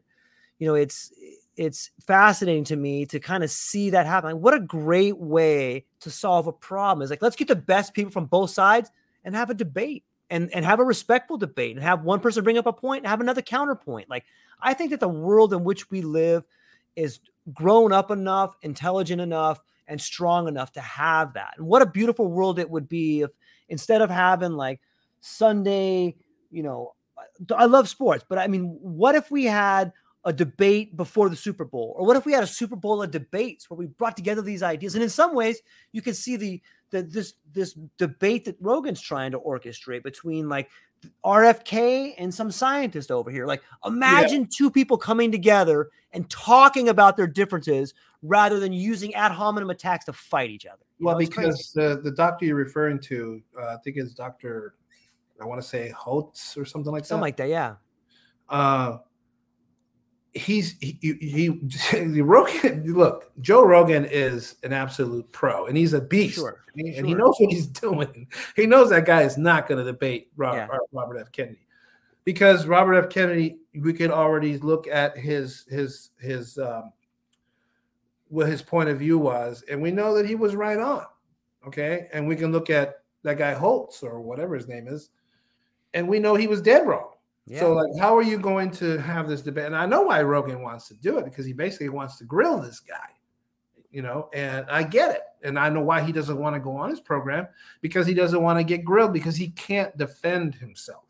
you 0.60 0.68
know, 0.68 0.76
it's 0.76 1.12
it's 1.58 1.92
fascinating 2.08 2.64
to 2.66 2.76
me 2.76 3.06
to 3.08 3.20
kind 3.20 3.44
of 3.44 3.52
see 3.52 3.92
that 3.92 4.06
happen. 4.06 4.34
Like, 4.34 4.44
what 4.44 4.54
a 4.54 4.60
great 4.60 5.18
way 5.18 5.86
to 6.02 6.10
solve 6.10 6.48
a 6.48 6.52
problem 6.54 7.04
is 7.04 7.10
like 7.10 7.22
let's 7.22 7.36
get 7.36 7.48
the 7.48 7.56
best 7.56 7.94
people 7.94 8.12
from 8.12 8.26
both 8.26 8.50
sides 8.52 8.90
and 9.24 9.36
have 9.36 9.50
a 9.50 9.54
debate 9.56 10.04
and 10.30 10.52
and 10.54 10.66
have 10.66 10.80
a 10.80 10.86
respectful 10.86 11.38
debate 11.38 11.76
and 11.76 11.84
have 11.84 12.04
one 12.04 12.20
person 12.20 12.44
bring 12.44 12.58
up 12.58 12.66
a 12.66 12.74
point 12.74 13.04
and 13.04 13.10
have 13.10 13.22
another 13.22 13.42
counterpoint. 13.42 14.10
Like 14.10 14.26
I 14.62 14.74
think 14.74 14.92
that 14.92 15.00
the 15.00 15.10
world 15.10 15.54
in 15.54 15.64
which 15.64 15.92
we 15.92 16.02
live 16.02 16.44
is 16.96 17.20
grown 17.54 17.92
up 17.92 18.12
enough, 18.12 18.56
intelligent 18.62 19.22
enough, 19.22 19.60
and 19.88 20.00
strong 20.00 20.48
enough 20.48 20.72
to 20.74 20.82
have 20.82 21.34
that. 21.34 21.54
And 21.58 21.68
what 21.68 21.82
a 21.82 21.86
beautiful 21.86 22.28
world 22.28 22.60
it 22.60 22.70
would 22.70 22.88
be 22.88 23.22
if 23.22 23.32
instead 23.70 24.02
of 24.02 24.10
having 24.10 24.54
like 24.54 24.80
Sunday, 25.20 26.16
you 26.50 26.64
know, 26.64 26.94
uh, 27.18 27.56
I 27.56 27.66
love 27.66 27.90
sports, 27.90 28.26
but 28.28 28.38
I 28.38 28.48
mean, 28.48 28.78
what 28.82 29.16
if 29.16 29.32
we 29.32 29.46
had 29.46 29.92
a 30.24 30.32
debate 30.32 30.96
before 30.96 31.30
the 31.30 31.36
Super 31.36 31.66
Bowl? 31.66 31.96
Or 31.98 32.06
what 32.06 32.16
if 32.16 32.26
we 32.26 32.34
had 32.34 32.44
a 32.44 32.48
Super 32.48 32.76
Bowl 32.76 33.02
of 33.02 33.12
debates 33.12 33.70
where 33.70 33.78
we 33.78 33.88
brought 33.88 34.16
together 34.16 34.42
these 34.42 34.64
ideas? 34.64 34.94
And 34.94 35.04
in 35.04 35.10
some 35.10 35.36
ways, 35.36 35.62
you 35.92 36.02
can 36.02 36.14
see 36.14 36.36
the 36.36 36.62
the 36.92 37.04
this 37.04 37.34
this 37.54 37.78
debate 37.98 38.46
that 38.46 38.56
Rogan's 38.60 39.02
trying 39.02 39.32
to 39.32 39.40
orchestrate 39.40 40.04
between 40.04 40.48
like 40.48 40.70
RFK 41.26 42.14
and 42.18 42.34
some 42.34 42.52
scientist 42.52 43.12
over 43.12 43.32
here. 43.32 43.46
Like, 43.46 43.64
imagine 43.86 44.48
two 44.48 44.70
people 44.70 44.98
coming 44.98 45.32
together 45.32 45.90
and 46.14 46.30
talking 46.30 46.90
about 46.90 47.18
their 47.18 47.28
differences 47.28 47.94
rather 48.22 48.60
than 48.60 48.72
using 48.74 49.14
ad 49.16 49.32
hominem 49.32 49.70
attacks 49.70 50.06
to 50.06 50.14
fight 50.14 50.50
each 50.50 50.66
other. 50.66 50.84
You 51.00 51.08
Well, 51.08 51.20
know, 51.20 51.26
crazy. 51.28 51.48
because 51.48 51.72
the, 51.74 52.02
the 52.04 52.12
doctor 52.12 52.46
you're 52.46 52.56
referring 52.56 53.00
to, 53.00 53.42
uh, 53.60 53.68
I 53.68 53.78
think 53.84 53.98
it's 53.98 54.14
Dr. 54.14 54.76
I 55.42 55.46
want 55.46 55.60
to 55.60 55.68
say 55.68 55.90
Holtz 55.90 56.56
or 56.56 56.66
something 56.66 56.92
like 56.92 57.04
something 57.04 57.04
that. 57.04 57.08
Something 57.08 57.22
like 57.22 57.38
that, 57.38 57.50
yeah. 57.50 57.76
uh, 58.50 58.98
he's 60.34 60.78
he, 60.80 60.98
he, 61.02 61.60
he 61.92 62.22
Rogan. 62.22 62.94
Look, 62.94 63.32
Joe 63.42 63.64
Rogan 63.64 64.06
is 64.06 64.56
an 64.64 64.74
absolute 64.74 65.32
pro, 65.32 65.68
and 65.68 65.78
he's 65.78 65.94
a 65.94 66.02
beast. 66.02 66.36
Sure, 66.36 66.64
and 66.76 66.88
he 66.88 67.12
sure. 67.12 67.18
knows 67.18 67.36
what 67.38 67.52
he's 67.52 67.68
doing. 67.68 68.28
He 68.56 68.66
knows 68.66 68.90
that 68.90 69.06
guy 69.06 69.24
is 69.24 69.38
not 69.38 69.68
going 69.68 69.84
to 69.84 69.92
debate 69.92 70.32
Rob, 70.36 70.56
Yeah. 70.56 70.68
Robert 70.92 71.18
F. 71.18 71.32
Kennedy 71.32 71.68
because 72.24 72.66
Robert 72.66 72.96
F. 72.96 73.10
Kennedy, 73.10 73.58
we 73.74 73.94
could 73.94 74.12
already 74.12 74.58
look 74.58 74.88
at 74.88 75.18
his 75.18 75.66
his 75.70 76.12
his 76.20 76.58
um, 76.58 76.92
what 78.30 78.48
his 78.48 78.62
point 78.62 78.90
of 78.90 79.00
view 79.00 79.18
was, 79.18 79.64
and 79.70 79.82
we 79.82 79.92
know 79.92 80.16
that 80.16 80.26
he 80.26 80.36
was 80.36 80.56
right 80.56 80.80
on. 80.80 81.06
Okay, 81.68 82.08
and 82.14 82.28
we 82.28 82.36
can 82.36 82.52
look 82.52 82.70
at 82.70 83.04
that 83.24 83.38
guy 83.38 83.54
Holtz 83.54 84.04
or 84.04 84.20
whatever 84.20 84.56
his 84.56 84.68
name 84.68 84.88
is, 84.88 85.10
and 85.94 86.08
we 86.08 86.20
know 86.20 86.36
he 86.36 86.48
was 86.48 86.62
dead 86.62 86.88
wrong. 86.88 87.11
Yeah. 87.48 87.60
So, 87.60 87.74
like, 87.74 87.92
how 88.00 88.16
are 88.16 88.22
you 88.22 88.38
going 88.38 88.72
to 88.72 88.98
have 89.00 89.28
this 89.28 89.42
debate? 89.42 89.66
And 89.66 89.76
I 89.76 89.86
know 89.86 90.04
why 90.04 90.22
Rogan 90.22 90.62
wants 90.62 90.88
to 90.90 90.94
do 90.96 91.18
it 91.18 91.26
because 91.26 91.46
he 91.46 91.54
basically 91.54 91.90
wants 91.90 92.18
to 92.18 92.24
grill 92.24 92.60
this 92.60 92.80
guy, 92.80 93.10
you 93.92 94.02
know, 94.02 94.30
and 94.34 94.66
I 94.70 94.84
get 94.84 95.16
it. 95.16 95.22
And 95.44 95.58
I 95.58 95.70
know 95.70 95.82
why 95.82 96.02
he 96.02 96.12
doesn't 96.12 96.38
want 96.38 96.56
to 96.56 96.60
go 96.60 96.76
on 96.76 96.92
his 96.92 97.00
program 97.00 97.48
because 97.82 98.06
he 98.06 98.14
doesn't 98.14 98.42
want 98.42 98.60
to 98.60 98.64
get 98.64 98.86
grilled 98.86 99.12
because 99.12 99.36
he 99.36 99.50
can't 99.50 99.96
defend 99.98 100.56
himself. 100.56 101.04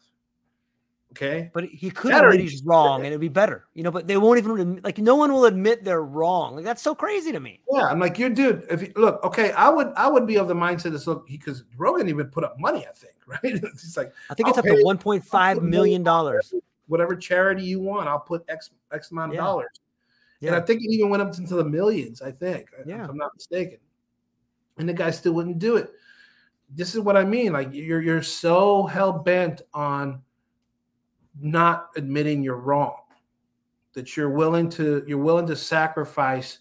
Okay. 1.11 1.51
But 1.53 1.65
he 1.65 1.89
could 1.91 2.13
admit 2.13 2.39
he's 2.39 2.63
wrong 2.63 2.99
and 3.01 3.07
it'd 3.07 3.19
be 3.19 3.27
better, 3.27 3.65
you 3.73 3.83
know. 3.83 3.91
But 3.91 4.07
they 4.07 4.15
won't 4.17 4.37
even 4.37 4.79
like 4.83 4.97
no 4.97 5.15
one 5.15 5.31
will 5.33 5.45
admit 5.45 5.83
they're 5.83 6.03
wrong. 6.03 6.55
Like 6.55 6.63
that's 6.65 6.81
so 6.81 6.95
crazy 6.95 7.31
to 7.33 7.39
me. 7.39 7.59
Yeah, 7.69 7.85
I'm 7.87 7.99
like, 7.99 8.17
you 8.17 8.29
dude. 8.29 8.65
If 8.69 8.81
you, 8.81 8.93
look, 8.95 9.21
okay, 9.25 9.51
I 9.51 9.69
would, 9.69 9.91
I 9.97 10.07
would 10.07 10.25
be 10.25 10.37
of 10.37 10.47
the 10.47 10.53
mindset 10.53 10.91
that's 10.91 11.07
look 11.07 11.27
because 11.27 11.65
Rogan 11.77 12.07
even 12.07 12.27
put 12.27 12.43
up 12.45 12.57
money. 12.59 12.85
I 12.87 12.93
think, 12.93 13.13
right? 13.27 13.39
It's 13.43 13.97
like 13.97 14.13
I 14.29 14.33
think 14.33 14.47
it's 14.49 14.57
I'll 14.57 14.69
up 14.71 14.77
to 14.77 14.83
one 14.83 14.97
point 14.97 15.25
five 15.25 15.61
million 15.61 16.01
dollars. 16.01 16.53
whatever 16.87 17.15
charity 17.15 17.63
you 17.63 17.81
want, 17.81 18.07
I'll 18.07 18.19
put 18.19 18.43
X 18.47 18.71
X 18.93 19.11
amount 19.11 19.31
of 19.31 19.35
Yeah. 19.35 19.41
dollars. 19.41 19.79
And 20.43 20.55
I 20.55 20.61
think 20.61 20.81
it 20.81 20.89
even 20.91 21.09
went 21.09 21.21
up 21.21 21.37
into 21.37 21.53
the 21.53 21.63
millions. 21.63 22.21
I 22.23 22.31
think, 22.31 22.69
uh, 22.79 22.81
Yeah. 22.87 23.03
if 23.03 23.09
I'm 23.11 23.17
not 23.17 23.31
mistaken. 23.35 23.77
And 24.79 24.89
the 24.89 24.93
guy 24.93 25.11
still 25.11 25.33
wouldn't 25.33 25.59
do 25.59 25.75
it. 25.75 25.91
This 26.73 26.95
is 26.95 27.01
what 27.01 27.15
I 27.15 27.23
mean. 27.25 27.51
Like 27.53 27.69
you're 27.73 28.01
you're 28.01 28.23
so 28.23 28.85
hell 28.87 29.11
bent 29.11 29.61
on 29.73 30.21
not 31.39 31.89
admitting 31.95 32.43
you're 32.43 32.57
wrong 32.57 32.95
that 33.93 34.15
you're 34.15 34.29
willing 34.29 34.69
to 34.69 35.03
you're 35.07 35.17
willing 35.17 35.45
to 35.47 35.55
sacrifice 35.55 36.59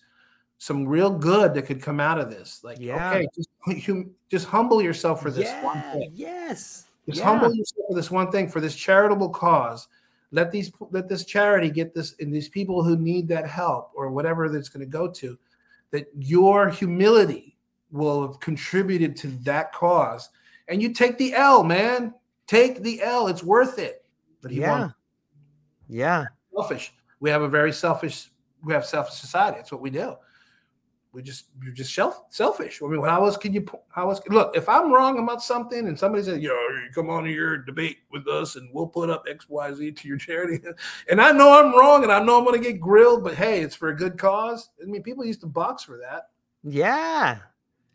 some 0.59 0.87
real 0.87 1.11
good 1.11 1.55
that 1.55 1.63
could 1.63 1.81
come 1.81 2.01
out 2.01 2.19
of 2.19 2.29
this. 2.31 2.63
Like, 2.63 2.79
Yeah. 2.79 3.15
okay, 3.15 3.29
just 3.35 3.49
hum- 3.87 4.11
just 4.29 4.47
humble 4.47 4.83
yourself 4.83 5.23
for 5.23 5.31
this 5.31 5.51
one 5.65 5.81
thing. 5.93 6.11
Yes. 6.15 6.85
Just 7.07 7.21
Yeah. 7.21 7.25
humble 7.25 7.55
yourself 7.55 7.87
for 7.89 7.95
this 7.95 8.11
one 8.11 8.31
thing, 8.31 8.49
for 8.49 8.61
this 8.61 8.77
charitable 8.77 9.31
cause. 9.31 9.89
Let 10.33 10.51
these 10.51 10.71
let 10.91 11.09
this 11.09 11.25
charity 11.25 11.71
get 11.71 11.95
this 11.95 12.15
and 12.21 12.33
these 12.33 12.49
people 12.49 12.83
who 12.83 12.97
need 12.97 13.27
that 13.29 13.47
help 13.47 13.91
or 13.95 14.11
whatever 14.11 14.49
that's 14.49 14.69
going 14.69 14.85
to 14.85 14.91
go 14.91 15.09
to, 15.09 15.39
that 15.93 16.09
your 16.19 16.69
humility 16.69 17.57
will 17.91 18.27
have 18.27 18.39
contributed 18.41 19.17
to 19.17 19.29
that 19.45 19.73
cause. 19.73 20.29
And 20.69 20.81
you 20.83 20.93
take 20.93 21.19
the 21.19 21.35
L, 21.35 21.65
man. 21.65 22.15
Take 22.47 22.83
the 22.83 23.03
L. 23.03 23.29
It's 23.29 23.43
worth 23.43 23.79
it. 23.79 24.00
But 24.43 24.51
he 24.51 24.61
Yeah. 24.61 24.79
won't. 24.81 24.93
Yeah. 25.89 26.25
selfish. 26.55 26.93
We 27.21 27.31
have 27.31 27.43
a 27.43 27.49
very 27.49 27.73
selfish. 27.73 28.31
We 28.65 28.73
have 28.75 28.85
selfish 28.85 29.15
society. 29.15 29.57
That's 29.57 29.73
what 29.73 29.81
we 29.81 29.91
do. 29.91 30.17
We 31.13 31.23
just 31.23 31.47
you're 31.63 31.73
just 31.73 31.93
self 31.95 32.23
selfish. 32.29 32.81
I 32.83 32.87
mean, 32.87 33.03
how 33.03 33.25
else 33.25 33.37
can 33.37 33.53
you? 33.53 33.67
How 33.89 34.11
else? 34.11 34.21
Look, 34.29 34.57
if 34.57 34.69
I'm 34.69 34.93
wrong 34.93 35.19
about 35.19 35.43
something, 35.43 35.89
and 35.89 35.99
somebody 35.99 36.23
says, 36.23 36.39
"Yo, 36.39 36.53
you 36.53 36.89
come 36.95 37.11
on 37.11 37.27
here 37.27 37.57
debate 37.59 37.99
with 38.13 38.29
us, 38.29 38.55
and 38.55 38.69
we'll 38.73 38.87
put 38.87 39.11
up 39.11 39.25
X, 39.29 39.49
Y, 39.49 39.73
Z 39.73 39.93
to 39.93 40.09
your 40.09 40.19
charity," 40.19 40.61
and 41.11 41.21
I 41.21 41.33
know 41.33 41.59
I'm 41.59 41.77
wrong, 41.77 42.05
and 42.05 42.13
I 42.13 42.23
know 42.23 42.39
I'm 42.39 42.45
going 42.45 42.63
to 42.63 42.73
get 42.73 42.81
grilled, 42.81 43.25
but 43.25 43.35
hey, 43.35 43.61
it's 43.61 43.75
for 43.75 43.89
a 43.89 43.97
good 43.97 44.19
cause. 44.19 44.71
I 44.81 44.87
mean, 44.87 45.03
people 45.03 45.25
used 45.25 45.41
to 45.41 45.47
box 45.49 45.83
for 45.83 45.99
that. 45.99 46.29
Yeah. 46.63 47.39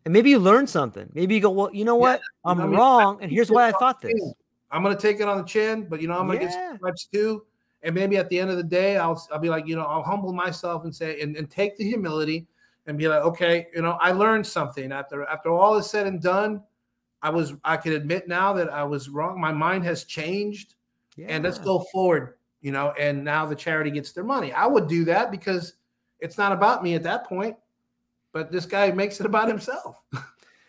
And 0.04 0.14
maybe 0.14 0.30
you 0.30 0.40
learn 0.40 0.68
something. 0.68 1.10
Maybe 1.14 1.36
you 1.36 1.42
go, 1.42 1.50
well, 1.50 1.74
you 1.74 1.84
know 1.86 1.96
what? 1.96 2.22
I'm 2.44 2.60
I 2.62 2.66
mean, 2.68 2.76
wrong. 2.76 3.18
And 3.22 3.32
here's 3.32 3.50
why 3.50 3.68
I 3.68 3.72
thought 3.72 4.02
this. 4.02 4.14
I'm 4.72 4.84
gonna 4.84 4.98
take 4.98 5.20
it 5.20 5.28
on 5.28 5.38
the 5.38 5.44
chin, 5.44 5.88
but 5.90 6.02
you 6.02 6.08
know 6.08 6.18
I'm 6.18 6.28
gonna 6.28 6.40
Yeah. 6.40 6.48
get 6.48 6.78
stripes 6.78 7.06
too. 7.12 7.46
And 7.84 7.94
maybe 7.94 8.18
at 8.18 8.30
the 8.30 8.40
end 8.40 8.50
of 8.50 8.58
the 8.58 8.64
day, 8.64 8.98
I'll 8.98 9.22
I'll 9.32 9.40
be 9.40 9.50
like, 9.50 9.68
you 9.68 9.76
know, 9.76 9.84
I'll 9.84 10.04
humble 10.04 10.34
myself 10.34 10.84
and 10.84 10.96
say 10.96 11.22
and, 11.22 11.36
and 11.36 11.50
take 11.50 11.78
the 11.78 11.84
humility 11.84 12.48
and 12.88 12.98
be 12.98 13.08
like, 13.08 13.22
okay, 13.22 13.68
you 13.76 13.82
know, 13.82 13.98
I 14.02 14.12
learned 14.12 14.46
something 14.46 14.92
after 14.92 15.24
after 15.26 15.50
all 15.50 15.78
is 15.78 15.90
said 15.90 16.08
and 16.08 16.22
done. 16.22 16.62
I 17.22 17.30
was 17.30 17.54
I 17.64 17.78
can 17.78 17.94
admit 17.94 18.28
now 18.28 18.54
that 18.54 18.72
I 18.72 18.84
was 18.84 19.10
wrong. 19.10 19.40
My 19.40 19.52
mind 19.52 19.84
has 19.86 20.04
changed, 20.04 20.76
and 21.18 21.44
let's 21.44 21.58
go 21.58 21.86
forward. 21.92 22.36
You 22.62 22.72
know, 22.72 22.92
and 23.00 23.24
now 23.24 23.46
the 23.46 23.56
charity 23.56 23.92
gets 23.92 24.12
their 24.12 24.24
money. 24.24 24.52
I 24.52 24.66
would 24.66 24.88
do 24.88 25.06
that 25.06 25.30
because 25.30 25.74
it's 26.20 26.38
not 26.38 26.52
about 26.52 26.84
me 26.84 26.96
at 26.96 27.04
that 27.04 27.28
point. 27.28 27.56
But 28.32 28.52
this 28.52 28.66
guy 28.66 28.92
makes 28.92 29.20
it 29.20 29.26
about 29.26 29.48
himself. 29.48 30.02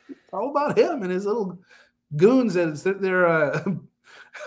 it's 0.09 0.33
all 0.33 0.51
about 0.51 0.79
him 0.79 1.03
and 1.03 1.11
his 1.11 1.27
little 1.27 1.59
goons 2.15 2.55
that 2.55 3.01
they're 3.01 3.27
uh, 3.27 3.65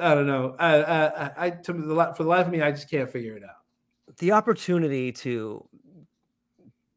I 0.00 0.14
don't 0.14 0.26
know. 0.26 0.56
I, 0.58 0.82
I, 0.82 1.30
I, 1.46 1.50
to 1.50 1.72
the, 1.72 2.14
for 2.16 2.22
the 2.22 2.28
life 2.28 2.46
of 2.46 2.52
me, 2.52 2.62
I 2.62 2.70
just 2.70 2.88
can't 2.90 3.10
figure 3.10 3.36
it 3.36 3.42
out. 3.44 4.16
the 4.18 4.32
opportunity 4.32 5.12
to 5.12 5.68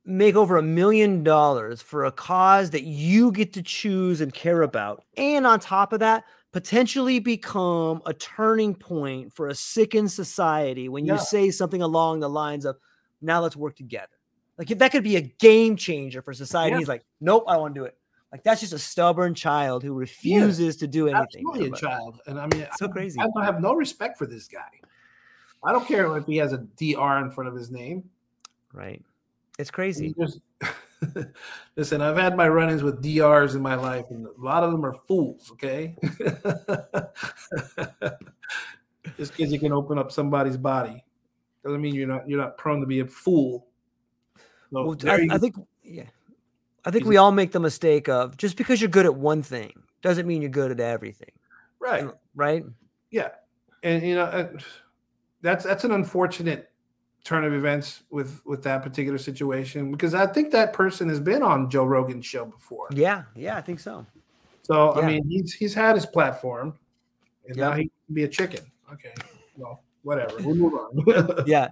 make 0.05 0.35
over 0.35 0.57
a 0.57 0.61
million 0.63 1.23
dollars 1.23 1.81
for 1.81 2.05
a 2.05 2.11
cause 2.11 2.69
that 2.72 2.84
you 2.84 3.31
get 3.31 3.53
to 3.53 3.61
choose 3.63 4.22
and 4.22 4.34
care 4.34 4.61
about. 4.61 5.03
And 5.17 5.45
on 5.47 5.59
top 5.59 5.93
of 5.93 5.99
that, 5.99 6.23
potentially 6.53 7.19
become 7.19 8.01
a 8.05 8.13
turning 8.13 8.76
point 8.76 9.34
for 9.34 9.47
a 9.47 9.55
sickened 9.55 10.11
society 10.11 10.88
when 10.89 11.05
you 11.05 11.13
Yeah. 11.13 11.19
say 11.19 11.49
something 11.51 11.81
along 11.81 12.19
the 12.22 12.30
lines 12.30 12.65
of, 12.65 12.77
now 13.22 13.41
let's 13.41 13.55
work 13.55 13.76
together. 13.76 14.07
Like 14.57 14.67
that 14.69 14.91
could 14.91 15.03
be 15.03 15.17
a 15.17 15.22
game 15.22 15.76
changer 15.76 16.22
for 16.22 16.34
society. 16.34 16.72
Yeah. 16.73 16.77
He's 16.80 16.88
like, 16.88 17.03
nope, 17.19 17.43
I 17.47 17.57
want 17.57 17.73
to 17.76 17.81
do 17.81 17.85
it. 17.85 17.97
Like 18.36 18.44
that's 18.44 18.60
just 18.60 18.74
a 18.74 18.80
stubborn 18.80 19.34
child 19.34 19.82
who 19.82 19.94
refuses 19.94 20.76
to 20.76 20.88
do 20.88 21.07
anything. 21.07 21.45
Absolutely 21.48 21.70
a 21.70 21.72
child, 21.72 22.20
and 22.28 22.38
I 22.38 22.48
mean, 22.48 22.68
So 22.76 22.88
I- 22.88 22.90
crazy. 22.90 23.18
I, 23.22 23.45
have 23.45 23.62
no 23.62 23.74
respect 23.74 24.18
for 24.18 24.26
this 24.26 24.45
guy. 24.45 24.70
I 25.64 25.72
don't 25.72 25.88
care 25.88 26.18
if 26.18 26.26
he 26.26 26.36
has 26.36 26.52
a 26.52 26.57
dr 26.57 27.20
in 27.26 27.32
front 27.32 27.48
of 27.48 27.56
his 27.56 27.72
name. 27.72 28.03
Right. 28.74 29.02
It's 29.57 29.72
crazy. 29.72 30.14
just- 30.20 30.41
Listen, 31.78 32.02
I've 32.02 32.18
had 32.18 32.36
my 32.36 32.49
run-ins 32.49 32.84
with 32.84 33.02
DRs 33.02 33.56
in 33.56 33.62
my 33.62 33.76
life, 33.76 34.07
and 34.10 34.28
a 34.28 34.32
lot 34.38 34.64
of 34.64 34.74
them 34.74 34.86
are 34.86 34.95
fools. 35.07 35.49
Okay, 35.53 35.95
just 39.16 39.32
because 39.38 39.53
you 39.53 39.60
can 39.62 39.72
open 39.72 39.98
up 39.98 40.12
somebody's 40.12 40.57
body 40.57 41.02
doesn't 41.64 41.82
mean 41.82 41.95
you're 41.95 42.06
not 42.06 42.28
you're 42.28 42.41
not 42.41 42.57
prone 42.57 42.82
to 42.82 42.86
be 42.86 42.99
a 42.99 43.07
fool. 43.07 43.66
So 44.74 44.84
Well, 44.88 44.98
I, 45.06 45.26
I 45.32 45.38
think, 45.38 45.56
yeah, 45.86 46.10
I 46.86 46.91
think 46.91 47.06
we 47.06 47.18
all 47.18 47.32
make 47.32 47.52
the 47.52 47.60
mistake 47.60 48.07
of 48.07 48.38
just 48.38 48.57
because 48.57 48.80
you're 48.80 48.90
good 48.90 49.06
at 49.06 49.16
one 49.16 49.41
thing 49.41 49.74
doesn't 50.02 50.28
mean 50.28 50.41
you're 50.41 50.52
good 50.52 50.72
at 50.72 50.80
everything, 50.80 51.32
right. 51.80 52.07
right? 52.36 52.64
Yeah, 53.10 53.30
and 53.82 54.03
you 54.03 54.16
know 54.16 54.26
uh, 54.26 54.49
that's 55.41 55.66
that's 55.66 55.84
an 55.84 55.91
unfortunate 55.91 56.72
turn 57.24 57.44
of 57.44 57.53
events 57.53 58.03
with 58.12 58.40
with 58.45 58.62
that 58.64 58.84
particular 58.84 59.18
situation 59.18 59.91
because 59.91 60.14
I 60.14 60.28
think 60.28 60.52
that 60.52 60.74
person 60.74 61.10
has 61.10 61.20
been 61.20 61.41
on 61.41 61.70
Joe 61.70 61.86
Rogan's 61.86 62.26
show 62.26 62.45
before. 62.45 62.88
Yeah, 62.91 63.24
yeah, 63.36 63.57
I 63.57 63.62
think 63.62 63.80
so. 63.80 64.06
So 64.62 64.94
I 64.94 65.06
mean, 65.06 65.28
he's 65.30 65.53
he's 65.53 65.74
had 65.74 65.95
his 65.95 66.06
platform, 66.06 66.78
and 67.48 67.57
now 67.57 67.74
he 67.74 67.84
can 67.84 68.14
be 68.14 68.24
a 68.24 68.28
chicken. 68.28 68.62
Okay, 68.94 69.14
well, 69.57 69.84
whatever. 70.03 70.36
We'll 70.40 70.56
move 70.56 70.74
on. 70.74 71.44
Yeah, 71.48 71.70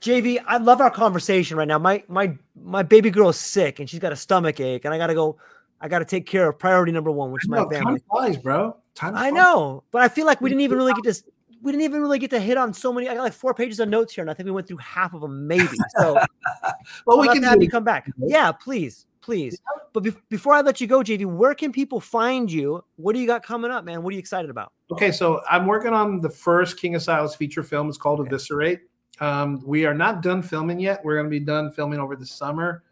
JV, 0.00 0.42
I 0.46 0.58
love 0.58 0.80
our 0.80 0.90
conversation 0.90 1.56
right 1.56 1.68
now. 1.68 1.78
My 1.78 2.02
my 2.08 2.36
my 2.62 2.82
baby 2.82 3.10
girl 3.10 3.28
is 3.28 3.36
sick 3.36 3.80
and 3.80 3.88
she's 3.88 4.00
got 4.00 4.12
a 4.12 4.16
stomach 4.16 4.60
ache, 4.60 4.84
and 4.84 4.94
I 4.94 4.98
gotta 4.98 5.14
go. 5.14 5.36
I 5.80 5.86
gotta 5.86 6.04
take 6.04 6.26
care 6.26 6.48
of 6.48 6.58
priority 6.58 6.90
number 6.90 7.10
one, 7.12 7.30
which 7.30 7.44
is 7.44 7.48
my 7.48 7.58
family. 7.58 7.78
time 7.78 7.98
flies, 8.10 8.36
bro. 8.36 8.76
Time. 8.96 9.14
I 9.14 9.30
flies. 9.30 9.32
know, 9.32 9.84
but 9.92 10.02
I 10.02 10.08
feel 10.08 10.26
like 10.26 10.40
we 10.40 10.50
didn't 10.50 10.62
even 10.62 10.76
really 10.76 10.92
get 11.00 11.14
to. 11.14 11.22
We 11.62 11.70
didn't 11.72 11.84
even 11.84 12.00
really 12.00 12.18
get 12.18 12.30
to 12.30 12.40
hit 12.40 12.56
on 12.56 12.72
so 12.72 12.92
many. 12.92 13.08
I 13.08 13.14
got 13.14 13.22
like 13.22 13.32
four 13.32 13.54
pages 13.54 13.78
of 13.80 13.88
notes 13.88 14.12
here, 14.14 14.22
and 14.22 14.30
I 14.30 14.34
think 14.34 14.46
we 14.46 14.50
went 14.52 14.66
through 14.66 14.78
half 14.78 15.14
of 15.14 15.20
them, 15.20 15.46
maybe. 15.46 15.76
So 15.98 16.18
Well, 17.06 17.20
we 17.20 17.28
can 17.28 17.42
have 17.44 17.62
you 17.62 17.68
come 17.68 17.84
back. 17.84 18.10
Yeah, 18.18 18.50
please, 18.52 19.06
please. 19.20 19.60
But 19.92 20.02
be- 20.02 20.14
before 20.28 20.52
I 20.54 20.60
let 20.62 20.80
you 20.80 20.86
go, 20.86 20.98
JV, 21.00 21.26
where 21.26 21.54
can 21.54 21.72
people 21.72 22.00
find 22.00 22.50
you? 22.50 22.84
What 22.96 23.14
do 23.14 23.20
you 23.20 23.26
got 23.26 23.42
coming 23.44 23.70
up, 23.70 23.84
man? 23.84 24.02
What 24.02 24.10
are 24.10 24.14
you 24.14 24.18
excited 24.20 24.50
about? 24.50 24.72
Okay, 24.92 25.12
so 25.12 25.42
I'm 25.48 25.66
working 25.66 25.92
on 25.92 26.20
the 26.20 26.30
first 26.30 26.78
King 26.78 26.94
Asilas 26.94 27.36
feature 27.36 27.62
film. 27.62 27.88
It's 27.88 27.98
called 27.98 28.20
Okay. 28.20 28.28
Eviscerate. 28.28 28.80
Um, 29.20 29.62
we 29.64 29.84
are 29.84 29.94
not 29.94 30.22
done 30.22 30.42
filming 30.42 30.78
yet. 30.78 31.04
We're 31.04 31.14
going 31.14 31.26
to 31.26 31.30
be 31.30 31.40
done 31.40 31.72
filming 31.72 31.98
over 31.98 32.16
the 32.16 32.26
summer. 32.26 32.84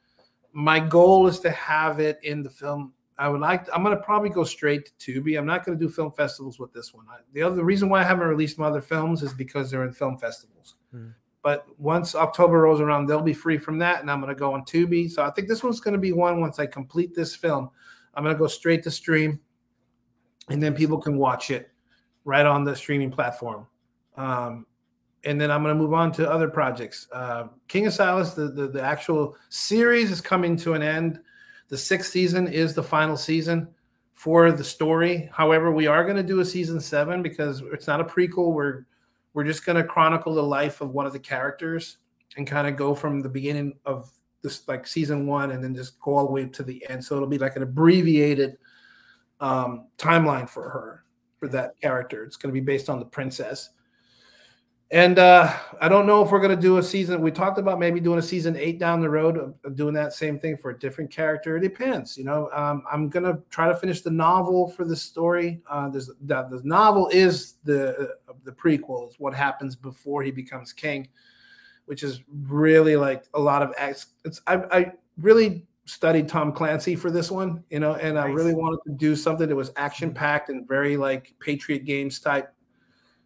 My 0.53 0.81
goal 0.81 1.27
is 1.27 1.39
to 1.41 1.51
have 1.51 2.01
it 2.01 2.19
in 2.23 2.43
the 2.43 2.51
film. 2.51 2.93
I 3.19 3.29
would 3.29 3.41
like. 3.41 3.67
I'm 3.73 3.83
going 3.83 3.97
to 3.97 4.03
probably 4.03 4.29
go 4.29 4.45
straight 4.45 4.93
to 4.99 5.23
Tubi. 5.23 5.39
I'm 5.39 5.47
not 5.47 5.65
going 5.65 5.79
to 5.79 5.83
do 5.83 5.91
film 5.91 6.13
festivals 6.13 6.59
with 6.59 6.73
this 6.73 6.93
one. 6.93 7.07
I, 7.11 7.19
the 7.33 7.43
other 7.43 7.57
the 7.57 7.65
reason 7.65 7.89
why 7.89 8.01
I 8.01 8.05
haven't 8.05 8.27
released 8.27 8.59
my 8.59 8.67
other 8.67 8.83
films 8.83 9.23
is 9.23 9.33
because 9.33 9.71
they're 9.71 9.85
in 9.85 9.93
film 9.93 10.19
festivals. 10.19 10.75
Hmm. 10.91 11.09
But 11.43 11.67
once 11.79 12.15
October 12.15 12.61
rolls 12.63 12.81
around, 12.81 13.07
they'll 13.07 13.23
be 13.23 13.33
free 13.33 13.57
from 13.57 13.79
that, 13.79 14.01
and 14.01 14.11
I'm 14.11 14.21
going 14.21 14.35
to 14.35 14.39
go 14.39 14.53
on 14.53 14.65
Tubi. 14.65 15.11
So 15.11 15.23
I 15.23 15.31
think 15.31 15.49
this 15.49 15.63
one's 15.63 15.81
going 15.81 15.95
to 15.95 16.01
be 16.01 16.13
one. 16.13 16.41
Once 16.41 16.59
I 16.59 16.67
complete 16.67 17.15
this 17.15 17.37
film, 17.37 17.71
I'm 18.15 18.25
going 18.25 18.35
to 18.35 18.39
go 18.39 18.49
straight 18.49 18.83
to 18.83 18.91
stream, 18.91 19.41
and 20.49 20.63
then 20.63 20.75
people 20.75 20.99
can 20.99 21.17
watch 21.17 21.51
it 21.51 21.71
right 22.25 22.45
on 22.45 22.65
the 22.65 22.75
streaming 22.75 23.13
platform. 23.13 23.67
Um, 24.17 24.67
and 25.27 25.41
then 25.41 25.51
I'm 25.51 25.63
going 25.63 25.77
to 25.77 25.83
move 25.83 25.93
on 25.93 26.13
to 26.13 26.31
other 26.31 26.49
projects. 26.49 27.09
Uh, 27.13 27.49
King 27.69 27.85
Asilas, 27.87 28.35
the, 28.35 28.49
the 28.49 28.69
the 28.69 28.83
actual 28.83 29.37
series 29.49 30.11
is 30.11 30.21
coming 30.21 30.57
to 30.59 30.75
an 30.75 30.83
end. 30.83 31.21
The 31.69 31.77
sixth 31.77 32.13
season 32.13 32.47
is 32.47 32.75
the 32.75 32.83
final 32.83 33.17
season 33.17 33.69
for 34.15 34.53
the 34.53 34.65
story. 34.65 35.29
However, 35.33 35.73
we 35.73 35.89
are 35.89 36.05
going 36.05 36.17
to 36.17 36.23
do 36.23 36.41
a 36.41 36.45
season 36.45 36.81
seven 36.81 37.23
because 37.23 37.63
it's 37.73 37.87
not 37.87 38.01
a 38.01 38.05
prequel. 38.05 38.53
We're 38.53 38.87
we're 39.35 39.45
just 39.45 39.67
going 39.67 39.77
to 39.77 39.85
chronicle 39.85 40.35
the 40.35 40.43
life 40.43 40.81
of 40.81 40.91
one 40.91 41.05
of 41.05 41.13
the 41.13 41.19
characters 41.19 41.99
and 42.37 42.47
kind 42.47 42.67
of 42.67 42.77
go 42.77 42.95
from 42.95 43.21
the 43.21 43.29
beginning 43.29 43.75
of 43.85 44.11
this 44.43 44.67
like 44.69 44.87
season 44.87 45.27
one 45.27 45.51
and 45.51 45.63
then 45.63 45.75
just 45.75 46.01
go 46.01 46.17
all 46.17 46.27
the 46.27 46.33
way 46.33 46.47
to 46.47 46.63
the 46.63 46.89
end. 46.89 47.05
So 47.05 47.17
it'll 47.17 47.29
be 47.29 47.37
like 47.37 47.57
an 47.57 47.63
abbreviated 47.63 48.57
um, 49.41 49.89
timeline 49.99 50.49
for 50.49 50.71
her 50.71 51.05
for 51.37 51.49
that 51.49 51.79
character. 51.81 52.25
It's 52.25 52.37
going 52.37 52.55
to 52.55 52.59
be 52.59 52.65
based 52.65 52.89
on 52.89 52.99
the 52.99 53.05
princess. 53.05 53.71
And 54.93 55.19
uh, 55.19 55.53
I 55.81 55.89
don't 55.89 56.07
know 56.07 56.23
if 56.23 56.31
we're 56.31 56.41
going 56.41 56.55
to 56.55 56.61
do 56.61 56.79
a 56.79 56.83
season. 56.83 57.21
We 57.21 57.33
talked 57.33 57.59
about 57.59 57.81
maybe 57.81 57.99
doing 57.99 58.21
a 58.21 58.23
season 58.23 58.55
eight 58.57 58.79
down 58.79 59.01
the 59.01 59.11
road, 59.11 59.53
doing 59.75 59.95
that 59.95 60.13
same 60.13 60.39
thing 60.39 60.57
for 60.57 60.71
a 60.71 60.79
different 60.79 61.11
character. 61.11 61.57
It 61.57 61.63
depends. 61.63 62.17
You 62.17 62.23
know, 62.23 62.49
um, 62.53 62.85
I'm 62.91 63.09
going 63.09 63.25
to 63.25 63.43
try 63.51 63.67
to 63.67 63.75
finish 63.75 64.03
the 64.03 64.13
novel 64.13 64.69
for 64.71 64.85
the 64.85 64.95
story. 64.95 65.61
Uh, 65.69 65.89
there's 65.89 66.07
the, 66.07 66.43
the 66.45 66.61
novel 66.63 67.09
is 67.09 67.55
the 67.65 68.15
uh, 68.29 68.33
the 68.45 68.53
prequel. 68.53 69.09
It's 69.09 69.19
what 69.19 69.35
happens 69.35 69.75
before 69.75 70.23
he 70.23 70.31
becomes 70.31 70.73
king, 70.73 71.09
which 71.87 72.05
is 72.05 72.21
really 72.31 72.95
like 72.95 73.25
a 73.35 73.41
lot 73.41 73.63
of 73.63 73.75
acts. 73.77 74.07
It's 74.25 74.41
I, 74.47 74.55
I 74.71 74.93
really 75.19 75.67
studied 75.87 76.29
Tom 76.29 76.53
Clancy 76.53 76.95
for 76.95 77.11
this 77.11 77.29
one, 77.29 77.65
you 77.71 77.81
know, 77.81 77.95
and 77.95 78.15
nice. 78.15 78.25
I 78.25 78.29
really 78.29 78.55
wanted 78.55 78.79
to 78.87 78.93
do 78.93 79.17
something 79.17 79.49
that 79.49 79.57
was 79.57 79.73
action 79.75 80.15
packed 80.15 80.49
and 80.49 80.67
very 80.67 80.97
like 80.97 81.35
Patriot 81.41 81.85
Games 81.85 82.21
type. 82.21 82.53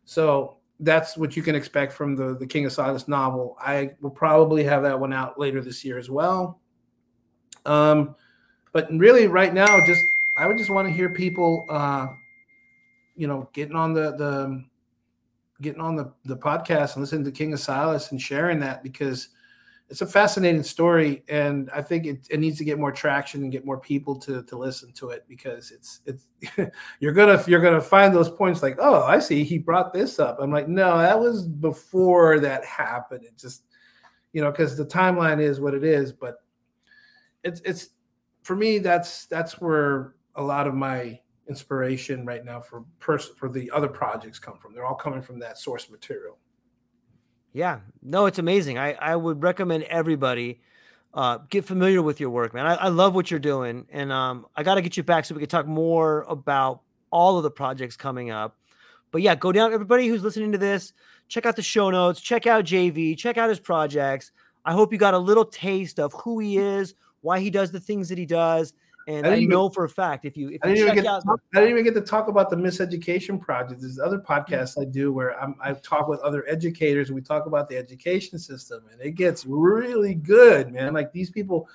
So 0.06 0.59
that's 0.80 1.16
what 1.16 1.36
you 1.36 1.42
can 1.42 1.54
expect 1.54 1.92
from 1.92 2.16
the 2.16 2.34
the 2.34 2.46
King 2.46 2.64
Asilas 2.64 3.06
novel. 3.06 3.56
I 3.60 3.92
will 4.00 4.10
probably 4.10 4.64
have 4.64 4.82
that 4.82 4.98
one 4.98 5.12
out 5.12 5.38
later 5.38 5.60
this 5.60 5.84
year 5.84 5.98
as 5.98 6.10
well. 6.10 6.58
Um, 7.66 8.14
but 8.72 8.88
really, 8.90 9.26
right 9.26 9.52
now, 9.52 9.84
just 9.84 10.04
I 10.36 10.46
would 10.46 10.56
just 10.56 10.70
want 10.70 10.88
to 10.88 10.94
hear 10.94 11.10
people, 11.10 11.66
uh, 11.68 12.08
you 13.16 13.26
know, 13.26 13.48
getting 13.52 13.76
on 13.76 13.92
the 13.92 14.12
the 14.12 14.64
getting 15.60 15.80
on 15.80 15.96
the 15.96 16.12
the 16.24 16.36
podcast 16.36 16.94
and 16.94 17.02
listening 17.02 17.24
to 17.24 17.30
King 17.30 17.52
Asilas 17.52 18.10
and 18.10 18.20
sharing 18.20 18.58
that 18.60 18.82
because 18.82 19.28
it's 19.90 20.02
a 20.02 20.06
fascinating 20.06 20.62
story, 20.62 21.24
and 21.28 21.68
I 21.74 21.82
think 21.82 22.06
it, 22.06 22.28
it 22.30 22.38
needs 22.38 22.56
to 22.58 22.64
get 22.64 22.78
more 22.78 22.92
traction 22.92 23.42
and 23.42 23.50
get 23.50 23.66
more 23.66 23.78
people 23.78 24.14
to 24.20 24.44
to 24.44 24.56
listen 24.56 24.92
to 24.92 25.10
it 25.10 25.24
because 25.28 25.72
it's 25.72 26.00
it's 26.06 26.70
you're 27.00 27.12
gonna 27.12 27.42
you're 27.48 27.60
gonna 27.60 27.80
find 27.80 28.14
those 28.14 28.30
points 28.30 28.62
like 28.62 28.76
oh 28.78 29.02
I 29.02 29.18
see 29.18 29.42
he 29.42 29.58
brought 29.58 29.92
this 29.92 30.20
up. 30.20 30.38
I'm 30.40 30.52
like 30.52 30.68
no 30.68 30.96
that 30.98 31.18
was 31.18 31.46
before 31.46 32.38
that 32.38 32.64
happened. 32.64 33.24
It 33.24 33.36
just 33.36 33.64
you 34.32 34.40
know 34.40 34.52
because 34.52 34.76
the 34.76 34.86
timeline 34.86 35.40
is 35.40 35.60
what 35.60 35.74
it 35.74 35.82
is, 35.82 36.12
but 36.12 36.36
it's 37.42 37.60
it's 37.64 37.88
for 38.42 38.54
me 38.54 38.78
that's 38.78 39.26
that's 39.26 39.60
where 39.60 40.14
a 40.36 40.42
lot 40.42 40.68
of 40.68 40.74
my 40.74 41.18
inspiration 41.48 42.24
right 42.24 42.44
now 42.44 42.60
for 42.60 42.84
person 43.00 43.34
for 43.34 43.48
the 43.48 43.68
other 43.72 43.88
projects 43.88 44.38
come 44.38 44.56
from. 44.56 44.72
They're 44.72 44.86
all 44.86 44.94
coming 44.94 45.20
from 45.20 45.40
that 45.40 45.58
source 45.58 45.90
material. 45.90 46.38
Yeah, 47.52 47.80
no, 48.02 48.26
it's 48.26 48.38
amazing. 48.38 48.78
I, 48.78 48.92
I 48.92 49.16
would 49.16 49.42
recommend 49.42 49.84
everybody 49.84 50.60
uh, 51.12 51.38
get 51.48 51.64
familiar 51.64 52.00
with 52.00 52.20
your 52.20 52.30
work, 52.30 52.54
man. 52.54 52.66
I, 52.66 52.74
I 52.74 52.88
love 52.88 53.14
what 53.14 53.30
you're 53.30 53.40
doing, 53.40 53.86
and 53.90 54.12
um, 54.12 54.46
I 54.56 54.62
got 54.62 54.76
to 54.76 54.82
get 54.82 54.96
you 54.96 55.02
back 55.02 55.24
so 55.24 55.34
we 55.34 55.40
can 55.40 55.48
talk 55.48 55.66
more 55.66 56.22
about 56.28 56.82
all 57.10 57.36
of 57.36 57.42
the 57.42 57.50
projects 57.50 57.96
coming 57.96 58.30
up. 58.30 58.56
But 59.10 59.22
yeah, 59.22 59.34
go 59.34 59.50
down. 59.50 59.72
Everybody 59.72 60.06
who's 60.06 60.22
listening 60.22 60.52
to 60.52 60.58
this, 60.58 60.92
check 61.26 61.46
out 61.46 61.56
the 61.56 61.62
show 61.62 61.90
notes, 61.90 62.20
check 62.20 62.46
out 62.46 62.64
JV, 62.64 63.18
check 63.18 63.36
out 63.36 63.48
his 63.48 63.58
projects. 63.58 64.30
I 64.64 64.72
hope 64.72 64.92
you 64.92 64.98
got 64.98 65.14
a 65.14 65.18
little 65.18 65.44
taste 65.44 65.98
of 65.98 66.12
who 66.12 66.38
he 66.38 66.58
is, 66.58 66.94
why 67.22 67.40
he 67.40 67.50
does 67.50 67.72
the 67.72 67.80
things 67.80 68.08
that 68.10 68.18
he 68.18 68.26
does, 68.26 68.72
and 69.10 69.26
I, 69.26 69.34
I 69.34 69.44
know 69.44 69.68
for 69.68 69.84
a 69.84 69.88
fact 69.88 70.24
if 70.24 70.36
you 70.36 70.48
if 70.48 70.60
you 70.64 70.86
check 70.86 71.04
out, 71.04 71.24
talk, 71.24 71.40
I 71.54 71.60
didn't 71.60 71.70
even 71.72 71.84
get 71.84 71.94
to 71.94 72.00
talk 72.00 72.28
about 72.28 72.48
the 72.48 72.56
miseducation 72.56 73.40
project. 73.40 73.80
There's 73.80 73.98
other 73.98 74.18
podcasts 74.18 74.80
I 74.80 74.84
do 74.84 75.12
where 75.12 75.40
I'm, 75.40 75.56
I 75.60 75.72
talk 75.72 76.08
with 76.08 76.20
other 76.20 76.48
educators 76.48 77.08
and 77.08 77.16
we 77.16 77.22
talk 77.22 77.46
about 77.46 77.68
the 77.68 77.76
education 77.76 78.38
system, 78.38 78.84
and 78.92 79.00
it 79.00 79.12
gets 79.12 79.44
really 79.46 80.14
good, 80.14 80.72
man. 80.72 80.94
Like 80.94 81.12
these 81.12 81.30
people, 81.30 81.68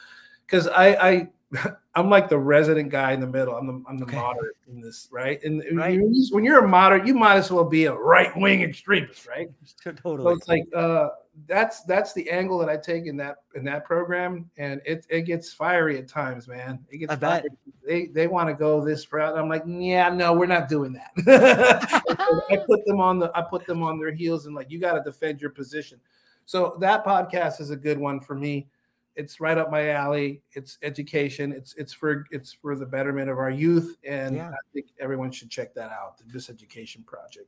because 0.45 0.67
I 0.67 0.95
I 0.95 1.27
I'm 1.95 2.09
like 2.09 2.27
the 2.29 2.37
resident 2.37 2.89
guy 2.89 3.13
in 3.13 3.19
the 3.19 3.27
middle. 3.27 3.55
I'm 3.55 3.67
the 3.67 3.83
I'm 3.87 3.97
the 3.97 4.05
okay. 4.05 4.17
moderate 4.17 4.57
in 4.67 4.81
this, 4.81 5.07
right? 5.11 5.41
And 5.43 5.63
right. 5.77 5.99
when 6.31 6.43
you're 6.43 6.63
a 6.63 6.67
moderate, 6.67 7.05
you 7.05 7.13
might 7.13 7.35
as 7.35 7.51
well 7.51 7.63
be 7.63 7.85
a 7.85 7.93
right 7.93 8.35
wing 8.35 8.63
extremist, 8.63 9.27
right? 9.27 9.49
Totally. 9.83 10.23
So 10.23 10.29
it's 10.29 10.47
like 10.47 10.63
uh, 10.75 11.09
that's 11.47 11.83
that's 11.83 12.13
the 12.13 12.29
angle 12.29 12.57
that 12.59 12.69
I 12.69 12.77
take 12.77 13.05
in 13.05 13.15
that 13.17 13.37
in 13.55 13.63
that 13.65 13.85
program, 13.85 14.49
and 14.57 14.81
it 14.85 15.05
it 15.09 15.21
gets 15.21 15.53
fiery 15.53 15.97
at 15.97 16.07
times, 16.07 16.47
man. 16.47 16.79
It 16.89 16.97
gets 16.97 17.13
I 17.13 17.15
bet. 17.15 17.45
They 17.85 18.07
they 18.07 18.27
want 18.27 18.49
to 18.49 18.55
go 18.55 18.83
this 18.83 19.11
route. 19.11 19.37
I'm 19.37 19.47
like, 19.47 19.63
yeah, 19.67 20.09
no, 20.09 20.33
we're 20.33 20.47
not 20.47 20.67
doing 20.67 20.93
that. 20.93 22.03
I 22.49 22.57
put 22.65 22.85
them 22.85 22.99
on 22.99 23.19
the 23.19 23.31
I 23.35 23.41
put 23.41 23.65
them 23.65 23.83
on 23.83 23.99
their 23.99 24.11
heels 24.11 24.47
and 24.47 24.55
like, 24.55 24.71
you 24.71 24.79
got 24.79 24.93
to 24.93 25.01
defend 25.03 25.39
your 25.39 25.51
position. 25.51 25.99
So 26.45 26.77
that 26.79 27.05
podcast 27.05 27.59
is 27.59 27.71
a 27.71 27.75
good 27.75 27.97
one 27.97 28.19
for 28.19 28.35
me. 28.35 28.67
It's 29.15 29.39
right 29.39 29.57
up 29.57 29.71
my 29.71 29.89
alley. 29.89 30.41
It's 30.53 30.77
education. 30.83 31.51
It's 31.51 31.73
it's 31.75 31.93
for 31.93 32.25
it's 32.31 32.53
for 32.53 32.75
the 32.75 32.85
betterment 32.85 33.29
of 33.29 33.37
our 33.37 33.49
youth, 33.49 33.97
and 34.03 34.35
yeah. 34.35 34.49
I 34.49 34.57
think 34.73 34.87
everyone 34.99 35.31
should 35.31 35.49
check 35.49 35.73
that 35.75 35.91
out. 35.91 36.17
The 36.17 36.25
Miseducation 36.25 37.05
Project. 37.05 37.47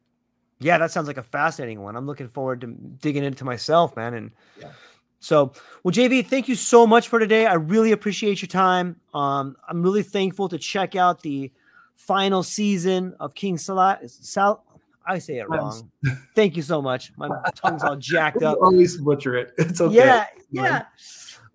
Yeah, 0.60 0.78
that 0.78 0.92
sounds 0.92 1.08
like 1.08 1.18
a 1.18 1.24
fascinating 1.24 1.82
one. 1.82 1.96
I'm 1.96 2.08
looking 2.08 2.28
forward 2.28 2.62
to 2.62 2.68
digging 2.68 3.24
into 3.24 3.46
myself, 3.46 3.96
man. 3.96 4.16
And 4.16 4.32
yeah. 4.60 4.72
so, 5.20 5.54
well, 5.84 5.94
JV, 5.94 6.26
thank 6.26 6.48
you 6.48 6.56
so 6.56 6.88
much 6.88 7.10
for 7.10 7.20
today. 7.20 7.46
I 7.46 7.54
really 7.56 7.92
appreciate 7.92 8.42
your 8.42 8.48
time. 8.48 9.00
Um, 9.14 9.56
I'm 9.68 9.84
really 9.84 10.04
thankful 10.04 10.50
to 10.50 10.58
check 10.58 10.96
out 10.96 11.22
the 11.22 11.52
final 11.94 12.42
season 12.42 13.16
of 13.20 13.36
King 13.36 13.58
Salah. 13.58 14.00
Sal- 14.08 14.64
I 15.06 15.20
say 15.20 15.38
it 15.38 15.50
wrong. 15.50 15.90
Thank 16.36 16.58
you 16.58 16.62
so 16.62 16.82
much. 16.82 17.14
My 17.18 17.30
tongue's 17.56 17.84
all 17.84 17.96
jacked 17.96 18.44
up. 18.44 18.58
Always 18.62 18.98
butcher 18.98 19.36
it. 19.36 19.54
It's 19.58 19.80
okay. 19.80 19.96
Yeah, 19.96 20.26
yeah. 20.52 20.86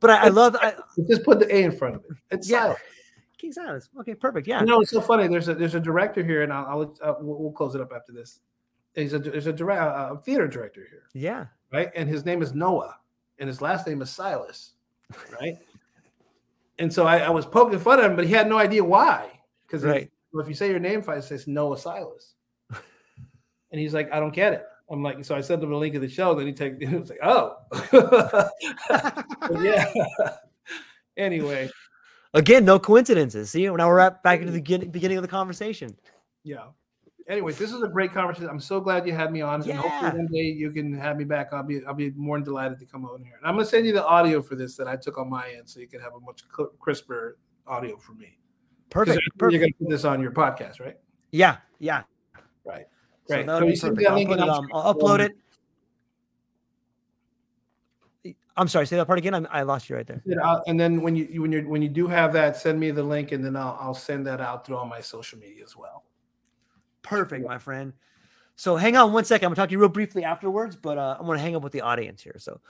But 0.03 0.11
I, 0.11 0.27
I 0.27 0.29
love. 0.29 0.57
I, 0.61 0.75
just 1.09 1.25
put 1.25 1.39
the 1.39 1.55
A 1.55 1.63
in 1.63 1.73
front 1.73 1.95
of 1.95 2.03
it. 2.05 2.17
It's 2.31 2.51
yeah. 2.51 2.65
Silas. 2.65 2.79
King 3.39 3.53
Silas. 3.53 3.89
Okay, 4.01 4.15
perfect. 4.15 4.47
Yeah. 4.47 4.61
You 4.61 4.67
know, 4.67 4.81
it's 4.83 4.91
so 4.91 5.01
funny. 5.01 5.27
There's 5.29 5.49
a 5.49 5.55
there's 5.55 5.75
a 5.75 5.81
director 5.81 6.23
here, 6.23 6.43
and 6.43 6.53
I'll, 6.53 6.67
I'll 6.67 7.11
uh, 7.11 7.15
we'll, 7.21 7.39
we'll 7.39 7.53
close 7.53 7.75
it 7.75 7.81
up 7.81 7.93
after 7.95 8.13
this 8.13 8.41
he's 8.95 9.13
a 9.13 9.19
there's 9.19 9.47
a, 9.47 9.53
direct, 9.53 9.81
a 9.81 10.17
theater 10.25 10.47
director 10.47 10.87
here. 10.89 11.05
Yeah. 11.15 11.47
Right. 11.73 11.91
And 11.95 12.09
his 12.09 12.25
name 12.25 12.43
is 12.43 12.55
Noah, 12.55 12.97
and 13.39 13.49
his 13.49 13.63
last 13.63 13.87
name 13.87 14.03
is 14.03 14.11
Silas. 14.11 14.73
Right. 15.41 15.57
and 16.79 16.93
so 16.93 17.07
I, 17.07 17.19
I, 17.19 17.31
was 17.31 17.47
poking 17.47 17.79
fun 17.79 17.99
at 17.99 18.11
him, 18.11 18.17
but 18.17 18.27
he 18.27 18.33
had 18.33 18.49
no 18.49 18.59
idea 18.59 18.85
why. 18.85 19.41
Because 19.67 19.85
right. 19.85 20.11
if 20.35 20.49
you 20.49 20.55
say 20.55 20.71
your 20.71 20.81
name, 20.81 21.01
it 21.07 21.25
says 21.25 21.47
Noah 21.47 21.79
Silas, 21.79 22.35
and 22.71 23.81
he's 23.81 23.95
like, 23.95 24.13
I 24.13 24.21
don't 24.21 24.35
get 24.35 24.53
it. 24.53 24.65
I'm 24.93 25.03
like, 25.03 25.25
so 25.25 25.35
I 25.35 25.41
sent 25.41 25.63
him 25.63 25.73
a 25.73 25.77
link 25.77 25.95
of 25.95 26.03
the 26.03 26.09
show. 26.09 26.35
Then 26.35 26.47
he 26.47 26.53
take, 26.53 26.81
he 26.89 26.95
was 26.95 27.11
like, 27.11 27.19
oh, 27.23 27.57
yeah. 29.63 29.93
anyway, 31.17 31.71
again, 32.35 32.65
no 32.65 32.79
coincidences. 32.79 33.51
See, 33.51 33.65
now 33.65 33.89
we're 33.89 34.01
at 34.01 34.23
back 34.23 34.41
into 34.41 34.53
the 34.53 34.61
beginning 34.61 35.19
of 35.19 35.23
the 35.23 35.29
conversation. 35.29 35.97
Yeah 36.45 36.67
anyways, 37.29 37.59
this 37.59 37.73
is 37.73 37.83
a 37.83 37.89
great 37.89 38.13
conversation. 38.13 38.49
I'm 38.49 38.61
so 38.61 38.81
glad 38.81 39.07
you 39.07 39.13
had 39.13 39.33
me 39.33 39.41
on. 39.41 39.63
Yeah. 39.63 39.75
And 39.75 39.81
hopefully 39.81 40.11
one 40.11 40.27
day 40.33 40.43
you 40.43 40.71
can 40.71 40.93
have 40.95 41.17
me 41.17 41.25
back. 41.25 41.49
I'll 41.53 41.63
be 41.63 41.81
I'll 41.87 41.95
be 41.95 42.11
more 42.11 42.37
than 42.37 42.45
delighted 42.45 42.79
to 42.81 42.87
come 42.87 43.05
on 43.05 43.23
here. 43.23 43.35
And 43.37 43.47
I'm 43.47 43.55
gonna 43.55 43.67
send 43.67 43.87
you 43.87 43.93
the 43.93 44.07
audio 44.07 44.43
for 44.43 44.55
this 44.55 44.77
that 44.77 44.89
I 44.89 44.97
took 44.97 45.19
on 45.19 45.29
my 45.29 45.49
end, 45.57 45.69
so 45.69 45.81
you 45.81 45.89
can 45.89 46.01
have 46.01 46.15
a 46.15 46.21
much 46.21 46.43
crisper 46.79 47.39
audio 47.67 47.97
for 47.97 48.13
me. 48.13 48.39
Perfect. 48.91 49.21
perfect. 49.39 49.53
You're 49.53 49.61
gonna 49.61 49.73
put 49.79 49.89
this 49.89 50.05
on 50.05 50.21
your 50.21 50.33
podcast, 50.33 50.81
right? 50.81 50.97
Yeah. 51.31 51.59
Yeah. 51.79 52.03
Right. 52.65 52.87
Right. 53.33 53.47
So, 53.47 53.75
so 53.75 53.89
perfect. 53.91 54.09
I'll, 54.09 54.27
put 54.27 54.39
it, 54.39 54.49
um, 54.49 54.69
I'll 54.73 54.95
upload 54.95 55.21
it. 55.21 55.33
I'm 58.57 58.69
sorry. 58.69 58.87
Say 58.87 58.97
that 58.97 59.07
part 59.07 59.19
again. 59.19 59.35
I'm, 59.35 59.47
i 59.51 59.63
lost 59.63 59.89
you 59.89 59.97
right 59.97 60.07
there. 60.07 60.23
And 60.67 60.79
then 60.79 61.01
when 61.01 61.17
you 61.17 61.41
when 61.41 61.53
you 61.53 61.63
when 61.63 61.83
you 61.83 61.89
do 61.89 62.07
have 62.07 62.33
that, 62.35 62.57
send 62.57 62.79
me 62.79 62.91
the 62.91 63.03
link, 63.03 63.33
and 63.33 63.45
then 63.45 63.57
I'll 63.57 63.79
I'll 63.81 63.95
send 63.95 64.27
that 64.27 64.41
out 64.41 64.67
through 64.67 64.77
all 64.77 64.87
my 64.87 65.01
social 65.01 65.39
media 65.39 65.65
as 65.65 65.77
well. 65.77 66.05
Perfect, 67.03 67.47
my 67.47 67.59
friend. 67.59 67.93
So 68.57 68.77
hang 68.77 68.97
on 68.97 69.13
one 69.13 69.25
second. 69.25 69.47
I'm 69.47 69.51
gonna 69.51 69.57
talk 69.57 69.69
to 69.71 69.73
you 69.73 69.79
real 69.79 69.89
briefly 69.89 70.25
afterwards, 70.25 70.77
but 70.77 70.99
uh, 70.99 71.17
I'm 71.19 71.27
gonna 71.27 71.39
hang 71.39 71.57
up 71.57 71.63
with 71.63 71.73
the 71.73 71.81
audience 71.81 72.23
here. 72.23 72.37
So, 72.39 72.61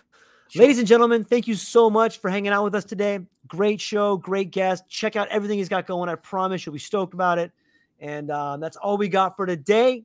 sure. 0.48 0.62
ladies 0.62 0.78
and 0.78 0.86
gentlemen, 0.86 1.24
thank 1.24 1.48
you 1.48 1.54
so 1.54 1.90
much 1.90 2.18
for 2.18 2.30
hanging 2.30 2.52
out 2.52 2.62
with 2.62 2.74
us 2.74 2.84
today. 2.84 3.18
Great 3.48 3.80
show, 3.80 4.16
great 4.16 4.52
guest. 4.52 4.88
Check 4.88 5.16
out 5.16 5.28
everything 5.28 5.58
he's 5.58 5.68
got 5.68 5.86
going. 5.86 6.08
I 6.08 6.14
promise 6.14 6.64
you'll 6.64 6.74
be 6.74 6.78
stoked 6.78 7.14
about 7.14 7.38
it. 7.38 7.50
And 7.98 8.30
um, 8.30 8.60
that's 8.60 8.76
all 8.76 8.96
we 8.96 9.08
got 9.08 9.36
for 9.36 9.46
today. 9.46 10.04